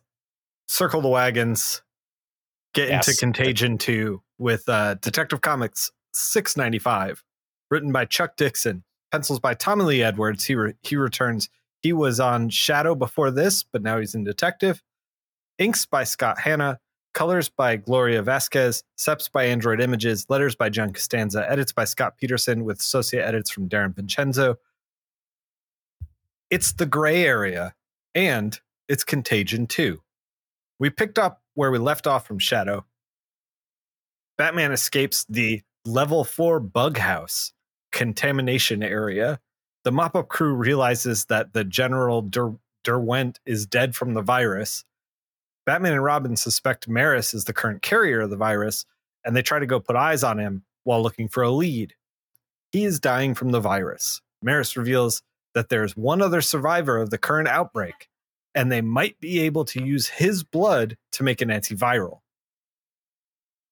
circle 0.68 1.00
the 1.00 1.08
wagons 1.08 1.82
get 2.74 2.88
into 2.88 3.14
contagion 3.14 3.78
2 3.78 4.22
with 4.38 4.68
uh 4.68 4.94
detective 4.94 5.40
comics 5.40 5.90
695 6.12 7.24
written 7.70 7.92
by 7.92 8.04
chuck 8.04 8.36
dixon 8.36 8.84
pencils 9.10 9.40
by 9.40 9.54
tommy 9.54 9.84
lee 9.84 10.02
edwards. 10.02 10.44
He 10.44 10.54
re- 10.54 10.74
he 10.82 10.96
returns 10.96 11.48
he 11.80 11.92
was 11.92 12.20
on 12.20 12.50
shadow 12.50 12.94
before 12.94 13.30
this 13.30 13.62
but 13.62 13.82
now 13.82 13.98
he's 13.98 14.14
in 14.14 14.24
detective. 14.24 14.82
Inks 15.58 15.86
by 15.86 16.04
scott 16.04 16.40
hanna 16.40 16.78
colors 17.14 17.48
by 17.48 17.76
gloria 17.76 18.22
vasquez 18.22 18.84
seps 18.96 19.32
by 19.32 19.44
android 19.44 19.80
images 19.80 20.26
letters 20.28 20.54
by 20.54 20.68
john 20.68 20.92
costanza 20.92 21.50
edits 21.50 21.72
by 21.72 21.84
scott 21.84 22.16
peterson 22.16 22.64
with 22.64 22.78
associate 22.78 23.24
edits 23.24 23.50
from 23.50 23.68
darren 23.68 23.94
vincenzo. 23.94 24.56
It's 26.50 26.72
the 26.72 26.86
gray 26.86 27.24
area 27.24 27.74
and 28.14 28.58
it's 28.88 29.04
contagion 29.04 29.66
2 29.66 30.00
we 30.78 30.90
picked 30.90 31.18
up 31.18 31.42
where 31.58 31.72
we 31.72 31.78
left 31.78 32.06
off 32.06 32.24
from 32.24 32.38
shadow. 32.38 32.84
Batman 34.36 34.70
escapes 34.70 35.26
the 35.28 35.60
level 35.84 36.22
4 36.22 36.60
bug 36.60 36.98
house 36.98 37.52
contamination 37.90 38.80
area. 38.80 39.40
The 39.82 39.90
mop-up 39.90 40.28
crew 40.28 40.54
realizes 40.54 41.24
that 41.24 41.54
the 41.54 41.64
general 41.64 42.22
Der- 42.22 42.54
derwent 42.84 43.40
is 43.44 43.66
dead 43.66 43.96
from 43.96 44.14
the 44.14 44.22
virus. 44.22 44.84
Batman 45.66 45.94
and 45.94 46.04
robin 46.04 46.36
suspect 46.36 46.86
maris 46.86 47.34
is 47.34 47.46
the 47.46 47.52
current 47.52 47.82
carrier 47.82 48.20
of 48.20 48.30
the 48.30 48.36
virus 48.36 48.86
and 49.24 49.34
they 49.34 49.42
try 49.42 49.58
to 49.58 49.66
go 49.66 49.80
put 49.80 49.96
eyes 49.96 50.22
on 50.22 50.38
him 50.38 50.62
while 50.84 51.02
looking 51.02 51.26
for 51.26 51.42
a 51.42 51.50
lead. 51.50 51.92
He 52.70 52.84
is 52.84 53.00
dying 53.00 53.34
from 53.34 53.50
the 53.50 53.58
virus. 53.58 54.22
Maris 54.44 54.76
reveals 54.76 55.22
that 55.54 55.70
there's 55.70 55.96
one 55.96 56.22
other 56.22 56.40
survivor 56.40 56.98
of 56.98 57.10
the 57.10 57.18
current 57.18 57.48
outbreak 57.48 58.08
and 58.54 58.70
they 58.70 58.80
might 58.80 59.20
be 59.20 59.40
able 59.40 59.64
to 59.66 59.82
use 59.82 60.08
his 60.08 60.42
blood 60.42 60.96
to 61.12 61.22
make 61.22 61.40
an 61.40 61.48
antiviral. 61.48 62.20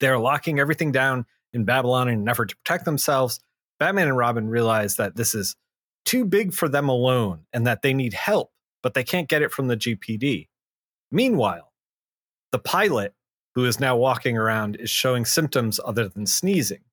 They're 0.01 0.19
locking 0.19 0.61
everything 0.61 0.93
down 0.93 1.27
in 1.53 1.65
Babylon 1.65 2.09
in 2.09 2.21
an 2.21 2.29
effort 2.29 2.51
to 2.51 2.57
protect 2.57 2.85
themselves. 2.85 3.41
Batman 3.79 4.09
and 4.09 4.17
Robin 4.17 4.49
realize 4.49 4.97
that 4.97 5.17
this 5.17 5.35
is 5.35 5.57
too 6.05 6.25
big 6.25 6.53
for 6.53 6.69
them 6.69 6.89
alone 6.89 7.47
and 7.53 7.67
that 7.67 7.83
they 7.83 7.95
need 7.95 8.12
help, 8.12 8.51
but 8.83 8.95
they 8.95 9.05
can't 9.05 9.29
get 9.29 9.43
it 9.43 9.53
from 9.53 9.69
the 9.69 9.77
GPD. 9.77 10.49
Meanwhile, 11.11 11.73
the 12.53 12.59
pilot, 12.59 13.15
who 13.55 13.65
is 13.65 13.81
now 13.81 13.97
walking 13.97 14.37
around, 14.37 14.77
is 14.77 14.91
showing 14.91 15.25
symptoms 15.25 15.81
other 15.85 16.09
than 16.09 16.27
sneezing. 16.27 16.85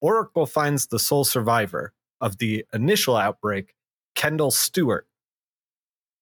Oracle 0.00 0.46
finds 0.46 0.86
the 0.86 0.98
sole 0.98 1.24
survivor 1.24 1.92
of 2.20 2.38
the 2.38 2.64
initial 2.72 3.16
outbreak, 3.16 3.74
Kendall 4.14 4.50
Stewart, 4.50 5.06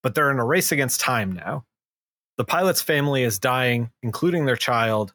but 0.03 0.15
they're 0.15 0.31
in 0.31 0.39
a 0.39 0.45
race 0.45 0.73
against 0.73 1.01
time 1.01 1.33
now. 1.33 1.65
The 2.37 2.45
pilot's 2.45 2.83
family 2.83 3.25
is 3.25 3.39
dying, 3.39 3.91
including 4.03 4.47
their 4.47 4.57
child. 4.57 5.13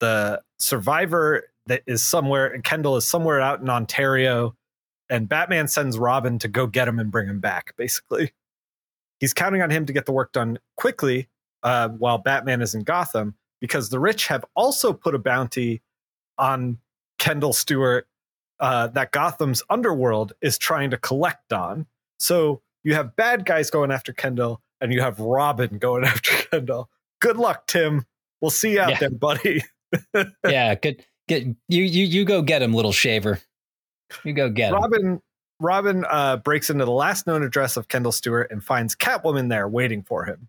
The 0.00 0.42
survivor 0.58 1.44
that 1.66 1.82
is 1.86 2.02
somewhere, 2.02 2.58
Kendall 2.62 2.96
is 2.96 3.04
somewhere 3.04 3.40
out 3.40 3.60
in 3.60 3.68
Ontario, 3.68 4.56
and 5.10 5.28
Batman 5.28 5.68
sends 5.68 5.98
Robin 5.98 6.38
to 6.38 6.48
go 6.48 6.66
get 6.66 6.88
him 6.88 6.98
and 6.98 7.10
bring 7.10 7.28
him 7.28 7.40
back, 7.40 7.74
basically. 7.76 8.32
He's 9.20 9.34
counting 9.34 9.62
on 9.62 9.70
him 9.70 9.86
to 9.86 9.92
get 9.92 10.06
the 10.06 10.12
work 10.12 10.32
done 10.32 10.58
quickly 10.76 11.28
uh, 11.62 11.90
while 11.90 12.18
Batman 12.18 12.62
is 12.62 12.74
in 12.74 12.82
Gotham, 12.82 13.34
because 13.60 13.90
the 13.90 14.00
rich 14.00 14.26
have 14.26 14.44
also 14.56 14.92
put 14.92 15.14
a 15.14 15.18
bounty 15.18 15.82
on 16.38 16.78
Kendall 17.18 17.52
Stewart 17.52 18.08
uh, 18.58 18.88
that 18.88 19.12
Gotham's 19.12 19.62
underworld 19.68 20.32
is 20.40 20.58
trying 20.58 20.90
to 20.90 20.96
collect 20.96 21.52
on. 21.52 21.86
So 22.18 22.62
you 22.84 22.94
have 22.94 23.16
bad 23.16 23.44
guys 23.46 23.70
going 23.70 23.90
after 23.90 24.12
Kendall, 24.12 24.60
and 24.80 24.92
you 24.92 25.00
have 25.00 25.18
Robin 25.20 25.78
going 25.78 26.04
after 26.06 26.30
Kendall. 26.48 26.90
Good 27.20 27.36
luck, 27.36 27.66
Tim. 27.66 28.04
We'll 28.40 28.50
see 28.50 28.72
you 28.72 28.80
out 28.80 28.90
Yeah. 28.90 28.98
there, 29.00 29.10
buddy. 29.10 29.62
yeah, 30.48 30.74
good. 30.74 31.04
Get 31.28 31.44
you 31.46 31.54
you 31.84 32.04
you 32.04 32.24
go 32.24 32.42
get 32.42 32.62
him, 32.62 32.74
little 32.74 32.92
shaver. 32.92 33.40
You 34.24 34.32
go 34.32 34.48
get 34.50 34.72
him. 34.72 34.80
Robin 34.80 35.22
Robin 35.60 36.04
uh, 36.10 36.38
breaks 36.38 36.68
into 36.70 36.84
the 36.84 36.90
last 36.90 37.26
known 37.28 37.42
address 37.44 37.76
of 37.76 37.86
Kendall 37.88 38.10
Stewart 38.10 38.50
and 38.50 38.62
finds 38.64 38.96
Catwoman 38.96 39.48
there 39.48 39.68
waiting 39.68 40.02
for 40.02 40.24
him. 40.24 40.48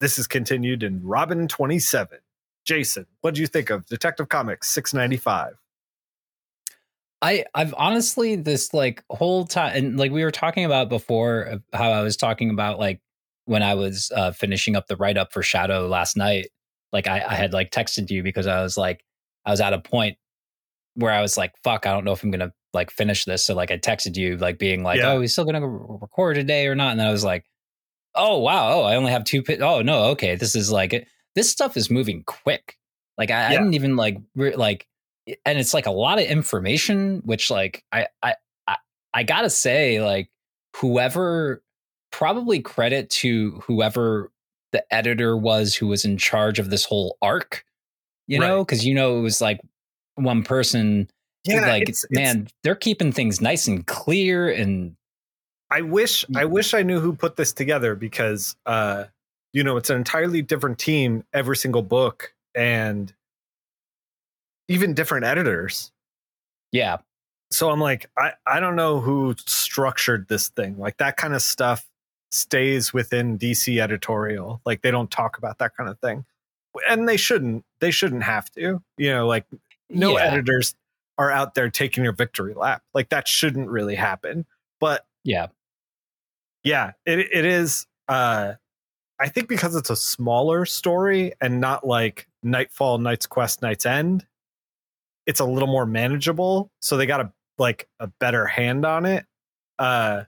This 0.00 0.18
is 0.18 0.26
continued 0.26 0.82
in 0.82 1.02
Robin 1.04 1.46
27. 1.46 2.18
Jason, 2.64 3.04
what 3.20 3.34
do 3.34 3.42
you 3.42 3.46
think 3.46 3.68
of 3.68 3.84
Detective 3.86 4.30
Comics 4.30 4.70
695? 4.70 5.59
I 7.22 7.44
I've 7.54 7.74
honestly 7.76 8.36
this 8.36 8.72
like 8.72 9.04
whole 9.10 9.46
time 9.46 9.76
and 9.76 9.98
like 9.98 10.10
we 10.10 10.24
were 10.24 10.30
talking 10.30 10.64
about 10.64 10.88
before 10.88 11.60
how 11.72 11.90
I 11.90 12.02
was 12.02 12.16
talking 12.16 12.50
about 12.50 12.78
like 12.78 13.00
when 13.44 13.62
I 13.62 13.74
was 13.74 14.10
uh 14.14 14.32
finishing 14.32 14.76
up 14.76 14.86
the 14.86 14.96
write 14.96 15.18
up 15.18 15.32
for 15.32 15.42
Shadow 15.42 15.86
last 15.86 16.16
night. 16.16 16.48
Like 16.92 17.06
I, 17.06 17.24
I 17.26 17.34
had 17.34 17.52
like 17.52 17.70
texted 17.70 18.10
you 18.10 18.22
because 18.22 18.46
I 18.46 18.62
was 18.62 18.76
like 18.76 19.04
I 19.44 19.50
was 19.50 19.60
at 19.60 19.72
a 19.72 19.80
point 19.80 20.16
where 20.94 21.12
I 21.12 21.20
was 21.20 21.36
like, 21.36 21.52
fuck, 21.62 21.86
I 21.86 21.92
don't 21.92 22.04
know 22.04 22.12
if 22.12 22.22
I'm 22.22 22.30
gonna 22.30 22.52
like 22.72 22.90
finish 22.90 23.24
this. 23.24 23.44
So 23.44 23.54
like 23.54 23.70
I 23.70 23.78
texted 23.78 24.16
you 24.16 24.36
like 24.36 24.58
being 24.58 24.82
like, 24.82 24.98
Yeah. 24.98 25.12
oh, 25.12 25.20
he's 25.20 25.32
still 25.32 25.44
gonna 25.44 25.66
re- 25.66 25.98
record 26.00 26.36
today 26.36 26.66
or 26.66 26.74
not? 26.74 26.92
And 26.92 27.00
then 27.00 27.06
I 27.06 27.12
was 27.12 27.24
like, 27.24 27.44
oh 28.14 28.38
wow, 28.38 28.80
oh 28.80 28.82
I 28.82 28.96
only 28.96 29.12
have 29.12 29.24
two. 29.24 29.42
Pi- 29.42 29.58
oh 29.58 29.82
no, 29.82 30.04
okay, 30.10 30.36
this 30.36 30.56
is 30.56 30.72
like 30.72 30.92
it, 30.92 31.06
this 31.34 31.50
stuff 31.50 31.76
is 31.76 31.90
moving 31.90 32.22
quick. 32.24 32.76
Like 33.18 33.30
I, 33.30 33.46
I 33.46 33.50
didn't 33.50 33.74
even 33.74 33.96
like 33.96 34.16
re- 34.34 34.56
like, 34.56 34.86
and 35.44 35.58
it's 35.58 35.74
like 35.74 35.86
a 35.86 35.90
lot 35.92 36.18
of 36.18 36.26
information, 36.26 37.22
which 37.24 37.50
like 37.50 37.84
I 37.92 38.08
I 38.22 38.34
I, 38.66 38.76
I 39.14 39.22
gotta 39.22 39.50
say 39.50 40.00
like 40.02 40.30
whoever 40.76 41.62
probably 42.12 42.60
credit 42.60 43.10
to 43.10 43.60
whoever 43.66 44.30
the 44.72 44.84
editor 44.94 45.36
was 45.36 45.74
who 45.74 45.86
was 45.86 46.04
in 46.04 46.16
charge 46.16 46.58
of 46.58 46.70
this 46.70 46.84
whole 46.84 47.16
arc 47.22 47.64
you 48.28 48.38
know 48.38 48.64
because 48.64 48.84
you 48.86 48.94
know 48.94 49.18
it 49.18 49.22
was 49.22 49.40
like 49.40 49.60
one 50.16 50.42
person 50.44 51.08
yeah 51.44 51.60
like 51.66 51.82
it's- 51.82 52.04
it's- 52.04 52.34
man 52.36 52.48
they're 52.62 52.74
keeping 52.76 53.10
things 53.12 53.40
nice 53.40 53.66
and 53.66 53.86
clear 53.86 54.48
and 54.48 54.94
I 55.70 55.82
wish 55.82 56.24
I 56.36 56.44
wish 56.46 56.74
I 56.74 56.82
knew 56.82 56.98
who 57.00 57.12
put 57.14 57.36
this 57.36 57.52
together 57.52 57.94
because 57.96 58.54
uh 58.66 59.04
you 59.52 59.62
know 59.64 59.76
it's 59.76 59.90
an 59.90 59.96
entirely 59.96 60.42
different 60.42 60.78
team 60.78 61.24
every 61.32 61.56
single 61.56 61.82
book 61.82 62.32
and 62.54 63.12
even 64.70 64.94
different 64.94 65.26
editors. 65.26 65.92
yeah 66.72 66.98
So 67.50 67.70
I'm 67.70 67.80
like 67.80 68.10
I 68.16 68.32
I 68.46 68.60
don't 68.60 68.76
know 68.76 69.00
who 69.00 69.34
structured 69.46 70.28
this 70.28 70.48
thing. 70.48 70.78
Like 70.78 70.98
that 70.98 71.16
kind 71.16 71.34
of 71.34 71.42
stuff 71.42 71.86
stays 72.32 72.92
within 72.92 73.38
DC 73.38 73.80
editorial. 73.80 74.60
Like 74.64 74.82
they 74.82 74.90
don't 74.90 75.10
talk 75.10 75.38
about 75.38 75.58
that 75.58 75.76
kind 75.76 75.90
of 75.90 75.98
thing. 75.98 76.24
And 76.88 77.08
they 77.08 77.16
shouldn't. 77.16 77.64
They 77.80 77.90
shouldn't 77.90 78.22
have 78.22 78.48
to. 78.52 78.80
You 78.96 79.12
know, 79.12 79.26
like 79.26 79.44
no 79.88 80.16
yeah, 80.16 80.26
editors 80.26 80.76
are 81.18 81.30
out 81.30 81.54
there 81.54 81.68
taking 81.68 82.04
your 82.04 82.12
victory 82.12 82.54
lap. 82.54 82.82
Like 82.94 83.08
that 83.08 83.26
shouldn't 83.26 83.68
really 83.68 83.96
happen. 83.96 84.46
But 84.78 85.04
yeah 85.24 85.48
yeah 86.64 86.92
it, 87.06 87.18
it 87.18 87.44
is 87.44 87.86
uh 88.08 88.52
i 89.18 89.28
think 89.28 89.48
because 89.48 89.74
it's 89.74 89.90
a 89.90 89.96
smaller 89.96 90.64
story 90.64 91.32
and 91.40 91.60
not 91.60 91.86
like 91.86 92.28
nightfall 92.42 92.98
night's 92.98 93.26
quest 93.26 93.62
night's 93.62 93.86
end 93.86 94.26
it's 95.26 95.40
a 95.40 95.44
little 95.44 95.68
more 95.68 95.86
manageable 95.86 96.70
so 96.80 96.96
they 96.96 97.06
got 97.06 97.20
a 97.20 97.32
like 97.58 97.88
a 98.00 98.06
better 98.06 98.46
hand 98.46 98.84
on 98.86 99.04
it. 99.06 99.26
Uh 99.78 100.24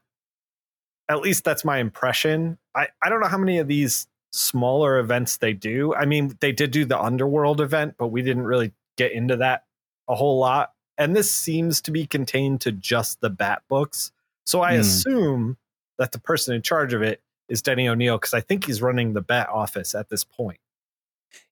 at 1.08 1.20
least 1.20 1.44
that's 1.44 1.64
my 1.64 1.78
impression. 1.78 2.58
I 2.74 2.88
i 3.02 3.08
don't 3.08 3.20
know 3.20 3.28
how 3.28 3.38
many 3.38 3.58
of 3.58 3.68
these 3.68 4.06
smaller 4.32 4.98
events 4.98 5.36
they 5.38 5.52
do. 5.52 5.94
I 5.94 6.04
mean 6.06 6.36
they 6.40 6.52
did 6.52 6.70
do 6.70 6.84
the 6.84 7.00
underworld 7.00 7.60
event 7.60 7.94
but 7.98 8.08
we 8.08 8.22
didn't 8.22 8.44
really 8.44 8.72
get 8.96 9.12
into 9.12 9.36
that 9.38 9.64
a 10.08 10.14
whole 10.14 10.38
lot. 10.38 10.72
And 10.98 11.16
this 11.16 11.30
seems 11.32 11.80
to 11.82 11.90
be 11.90 12.06
contained 12.06 12.60
to 12.62 12.72
just 12.72 13.20
the 13.20 13.30
bat 13.30 13.62
books. 13.68 14.12
So 14.46 14.60
i 14.60 14.74
Hmm. 14.74 14.80
assume 14.80 15.56
that 15.98 16.12
the 16.12 16.20
person 16.20 16.54
in 16.54 16.62
charge 16.62 16.92
of 16.94 17.02
it 17.02 17.20
is 17.48 17.62
Denny 17.62 17.88
O'Neil 17.88 18.16
because 18.18 18.34
I 18.34 18.40
think 18.40 18.64
he's 18.66 18.80
running 18.82 19.12
the 19.12 19.20
bat 19.20 19.48
office 19.50 19.94
at 19.94 20.08
this 20.08 20.24
point. 20.24 20.58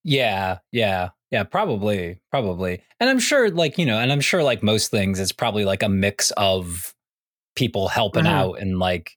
Yeah 0.04 0.58
yeah 0.72 1.10
yeah 1.30 1.42
probably 1.44 2.20
probably. 2.30 2.82
And 2.98 3.08
i'm 3.10 3.18
sure 3.18 3.50
like 3.50 3.78
you 3.78 3.86
know 3.86 3.98
and 3.98 4.10
i'm 4.12 4.20
sure 4.20 4.42
like 4.42 4.62
most 4.62 4.90
things 4.90 5.18
it's 5.20 5.32
probably 5.32 5.64
like 5.64 5.82
a 5.82 5.88
mix 5.88 6.30
of 6.32 6.94
people 7.54 7.88
helping 7.88 8.24
Mhm. 8.24 8.30
out 8.30 8.52
and 8.60 8.78
like 8.78 9.16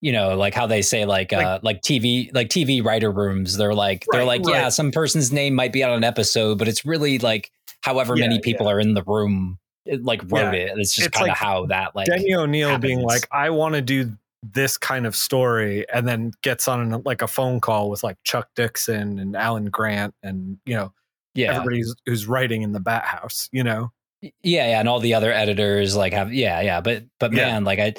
you 0.00 0.12
know 0.12 0.36
like 0.36 0.54
how 0.54 0.66
they 0.66 0.82
say 0.82 1.04
like, 1.04 1.32
Like- 1.32 1.46
uh 1.46 1.58
like 1.62 1.82
tv 1.82 2.32
like 2.34 2.48
tv 2.48 2.84
writer 2.84 3.10
rooms 3.10 3.56
they're 3.56 3.74
like 3.74 4.04
they're 4.10 4.20
Right, 4.22 4.40
like 4.40 4.48
yeah 4.48 4.68
some 4.68 4.90
person's 4.90 5.32
name 5.32 5.54
might 5.54 5.72
be 5.72 5.82
on 5.84 5.90
an 5.92 6.04
episode 6.04 6.58
but 6.58 6.68
it's 6.68 6.84
really 6.84 7.18
like 7.18 7.50
however 7.82 8.16
Yeah, 8.16 8.28
many 8.28 8.40
people 8.40 8.68
are 8.68 8.80
in 8.80 8.94
the 8.94 9.02
room 9.06 9.58
it, 9.84 10.02
like 10.04 10.22
wrote 10.28 10.54
Yeah, 10.54 10.72
it 10.72 10.72
it's 10.76 10.94
just 10.94 11.10
kind 11.12 11.24
of 11.24 11.28
like 11.30 11.36
how 11.36 11.66
that 11.66 11.94
like 11.96 12.06
Denny 12.06 12.34
O'Neil 12.34 12.78
being 12.78 13.00
like, 13.02 13.26
I 13.32 13.50
want 13.50 13.74
to 13.74 13.82
do 13.82 14.16
this 14.42 14.76
kind 14.76 15.06
of 15.06 15.14
story, 15.14 15.86
and 15.92 16.06
then 16.06 16.32
gets 16.42 16.68
on 16.68 17.02
like 17.04 17.22
a 17.22 17.28
phone 17.28 17.60
call 17.60 17.90
with 17.90 18.02
like 18.02 18.16
Chuck 18.24 18.48
Dixon 18.56 19.18
and 19.18 19.36
Alan 19.36 19.66
Grant 19.66 20.14
and 20.22 20.58
you 20.66 20.74
know 20.74 20.92
yeah 21.34 21.54
everybody 21.54 21.78
who's, 21.78 21.94
who's 22.06 22.26
writing 22.26 22.62
in 22.62 22.72
the 22.72 22.80
Bat 22.80 23.04
House. 23.04 23.48
You 23.52 23.64
know, 23.64 23.92
yeah 24.22 24.30
yeah 24.42 24.80
and 24.80 24.88
all 24.88 25.00
the 25.00 25.14
other 25.14 25.32
editors 25.32 25.96
like 25.96 26.12
have 26.12 26.32
yeah 26.32 26.60
yeah 26.60 26.80
but 26.80 27.04
but 27.18 27.32
Yeah. 27.32 27.46
man 27.46 27.64
like 27.64 27.78
i 27.78 27.94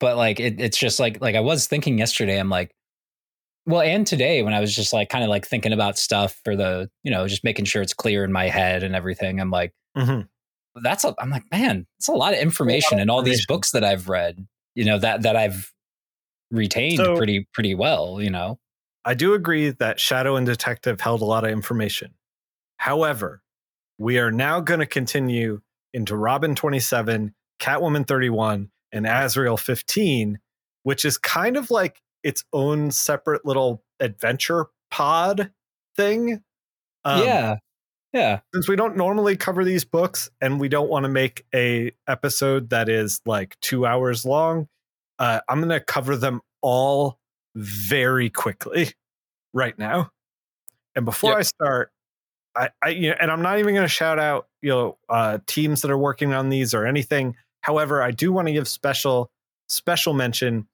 but 0.00 0.16
like 0.16 0.38
it, 0.40 0.60
it's 0.60 0.78
just 0.78 1.00
like 1.00 1.20
like 1.20 1.34
i 1.34 1.40
was 1.40 1.66
thinking 1.66 1.98
yesterday 1.98 2.38
i'm 2.38 2.48
like 2.48 2.70
well 3.66 3.80
and 3.80 4.06
today 4.06 4.42
when 4.42 4.54
i 4.54 4.60
was 4.60 4.74
just 4.74 4.92
like 4.92 5.08
kind 5.08 5.24
of 5.24 5.30
like 5.30 5.46
thinking 5.46 5.72
about 5.72 5.98
stuff 5.98 6.40
for 6.44 6.54
the 6.54 6.88
you 7.02 7.10
know 7.10 7.26
just 7.26 7.44
making 7.44 7.64
sure 7.64 7.82
it's 7.82 7.94
clear 7.94 8.24
in 8.24 8.32
my 8.32 8.48
head 8.48 8.82
and 8.82 8.94
everything 8.94 9.40
i'm 9.40 9.50
like 9.50 9.72
mm-hmm. 9.96 10.20
that's 10.82 11.04
a 11.04 11.14
i'm 11.18 11.30
like 11.30 11.44
man 11.50 11.86
it's 11.98 12.08
a 12.08 12.12
lot 12.12 12.32
of 12.32 12.38
information 12.38 13.00
in 13.00 13.10
all 13.10 13.22
these 13.22 13.44
books 13.46 13.72
that 13.72 13.82
i've 13.82 14.08
read 14.08 14.46
you 14.74 14.84
know 14.84 14.98
that 14.98 15.22
that 15.22 15.36
i've 15.36 15.72
retained 16.54 16.96
So- 16.96 17.16
pretty 17.16 17.48
pretty 17.52 17.74
well 17.74 18.20
you 18.22 18.30
know 18.30 18.58
I 19.04 19.12
do 19.12 19.34
agree 19.34 19.68
that 19.68 20.00
Shadow 20.00 20.36
and 20.36 20.46
Detective 20.46 20.98
held 21.02 21.20
a 21.20 21.26
lot 21.26 21.44
of 21.44 21.50
information. 21.50 22.14
However, 22.78 23.42
we 23.98 24.18
are 24.18 24.32
now 24.32 24.60
going 24.60 24.80
to 24.80 24.86
continue 24.86 25.60
into 25.92 26.16
Robin 26.16 26.54
27, 26.54 27.34
Catwoman 27.60 28.08
31, 28.08 28.70
and 28.92 29.06
Azrael 29.06 29.58
15, 29.58 30.38
which 30.84 31.04
is 31.04 31.18
kind 31.18 31.58
of 31.58 31.70
like 31.70 32.00
its 32.22 32.44
own 32.54 32.90
separate 32.90 33.44
little 33.44 33.84
adventure 34.00 34.68
pod 34.90 35.52
thing. 35.96 36.42
Um, 37.04 37.22
yeah 37.22 37.56
yeah 38.14 38.40
Since 38.54 38.68
we 38.68 38.76
don't 38.76 38.96
normally 38.96 39.36
cover 39.36 39.64
these 39.64 39.84
books 39.84 40.30
and 40.40 40.58
we 40.58 40.70
don't 40.70 40.88
want 40.88 41.04
to 41.04 41.10
make 41.10 41.44
a 41.54 41.92
episode 42.08 42.70
that 42.70 42.88
is 42.88 43.20
like 43.26 43.60
two 43.60 43.84
hours 43.84 44.24
long, 44.24 44.68
uh, 45.18 45.40
I'm 45.48 45.58
going 45.58 45.68
to 45.70 45.80
cover 45.80 46.16
them 46.16 46.40
all 46.62 47.18
very 47.54 48.30
quickly 48.30 48.92
right 49.52 49.78
now. 49.78 50.10
And 50.96 51.04
before 51.04 51.30
Yep. 51.32 51.38
I 51.38 51.42
start, 51.42 51.92
I, 52.56 52.68
I 52.82 52.88
you 52.90 53.10
know, 53.10 53.16
and 53.20 53.30
I'm 53.30 53.42
not 53.42 53.58
even 53.58 53.74
going 53.74 53.84
to 53.84 53.88
shout 53.88 54.18
out 54.18 54.48
you 54.62 54.70
know 54.70 54.98
uh, 55.08 55.38
teams 55.46 55.82
that 55.82 55.90
are 55.90 55.98
working 55.98 56.32
on 56.32 56.48
these 56.48 56.74
or 56.74 56.86
anything. 56.86 57.36
However, 57.60 58.02
I 58.02 58.10
do 58.10 58.32
want 58.32 58.48
to 58.48 58.52
give 58.52 58.68
special 58.68 59.30
special 59.68 60.14
mention 60.14 60.68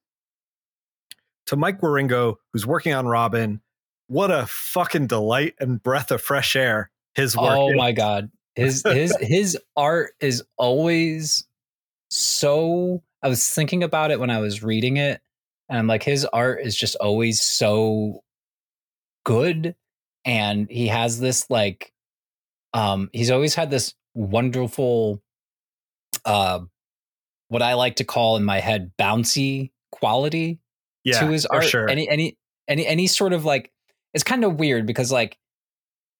to 1.46 1.56
Mike 1.56 1.80
Wieringo, 1.80 2.36
who's 2.52 2.66
working 2.66 2.92
on 2.92 3.06
Robin. 3.06 3.60
What 4.08 4.30
a 4.30 4.46
fucking 4.46 5.06
delight 5.06 5.54
and 5.58 5.82
breath 5.82 6.10
of 6.10 6.20
fresh 6.20 6.54
air 6.56 6.90
his 7.14 7.36
work. 7.36 7.56
Oh 7.56 7.70
is. 7.70 7.76
my 7.76 7.92
god. 7.92 8.30
His 8.54 8.82
his 8.86 9.16
his 9.20 9.58
art 9.76 10.12
is 10.20 10.42
always 10.56 11.46
so 12.08 13.02
I 13.22 13.28
was 13.28 13.48
thinking 13.48 13.82
about 13.82 14.10
it 14.10 14.20
when 14.20 14.30
I 14.30 14.38
was 14.38 14.62
reading 14.62 14.96
it 14.96 15.20
and 15.68 15.78
I'm 15.78 15.86
like 15.86 16.02
his 16.02 16.24
art 16.26 16.60
is 16.62 16.76
just 16.76 16.96
always 16.96 17.40
so 17.40 18.22
good 19.24 19.74
and 20.24 20.68
he 20.70 20.88
has 20.88 21.20
this 21.20 21.48
like 21.50 21.92
um 22.72 23.10
he's 23.12 23.30
always 23.30 23.54
had 23.54 23.70
this 23.70 23.94
wonderful 24.14 25.22
uh 26.24 26.60
what 27.48 27.62
I 27.62 27.74
like 27.74 27.96
to 27.96 28.04
call 28.04 28.36
in 28.36 28.44
my 28.44 28.60
head 28.60 28.92
bouncy 28.98 29.72
quality 29.90 30.60
yeah, 31.04 31.20
to 31.20 31.28
his 31.28 31.46
art. 31.46 31.64
sure. 31.64 31.88
Any 31.88 32.08
any 32.08 32.36
any 32.68 32.86
any 32.86 33.06
sort 33.06 33.32
of 33.32 33.44
like 33.44 33.70
it's 34.14 34.24
kind 34.24 34.44
of 34.44 34.58
weird 34.58 34.86
because 34.86 35.10
like 35.12 35.38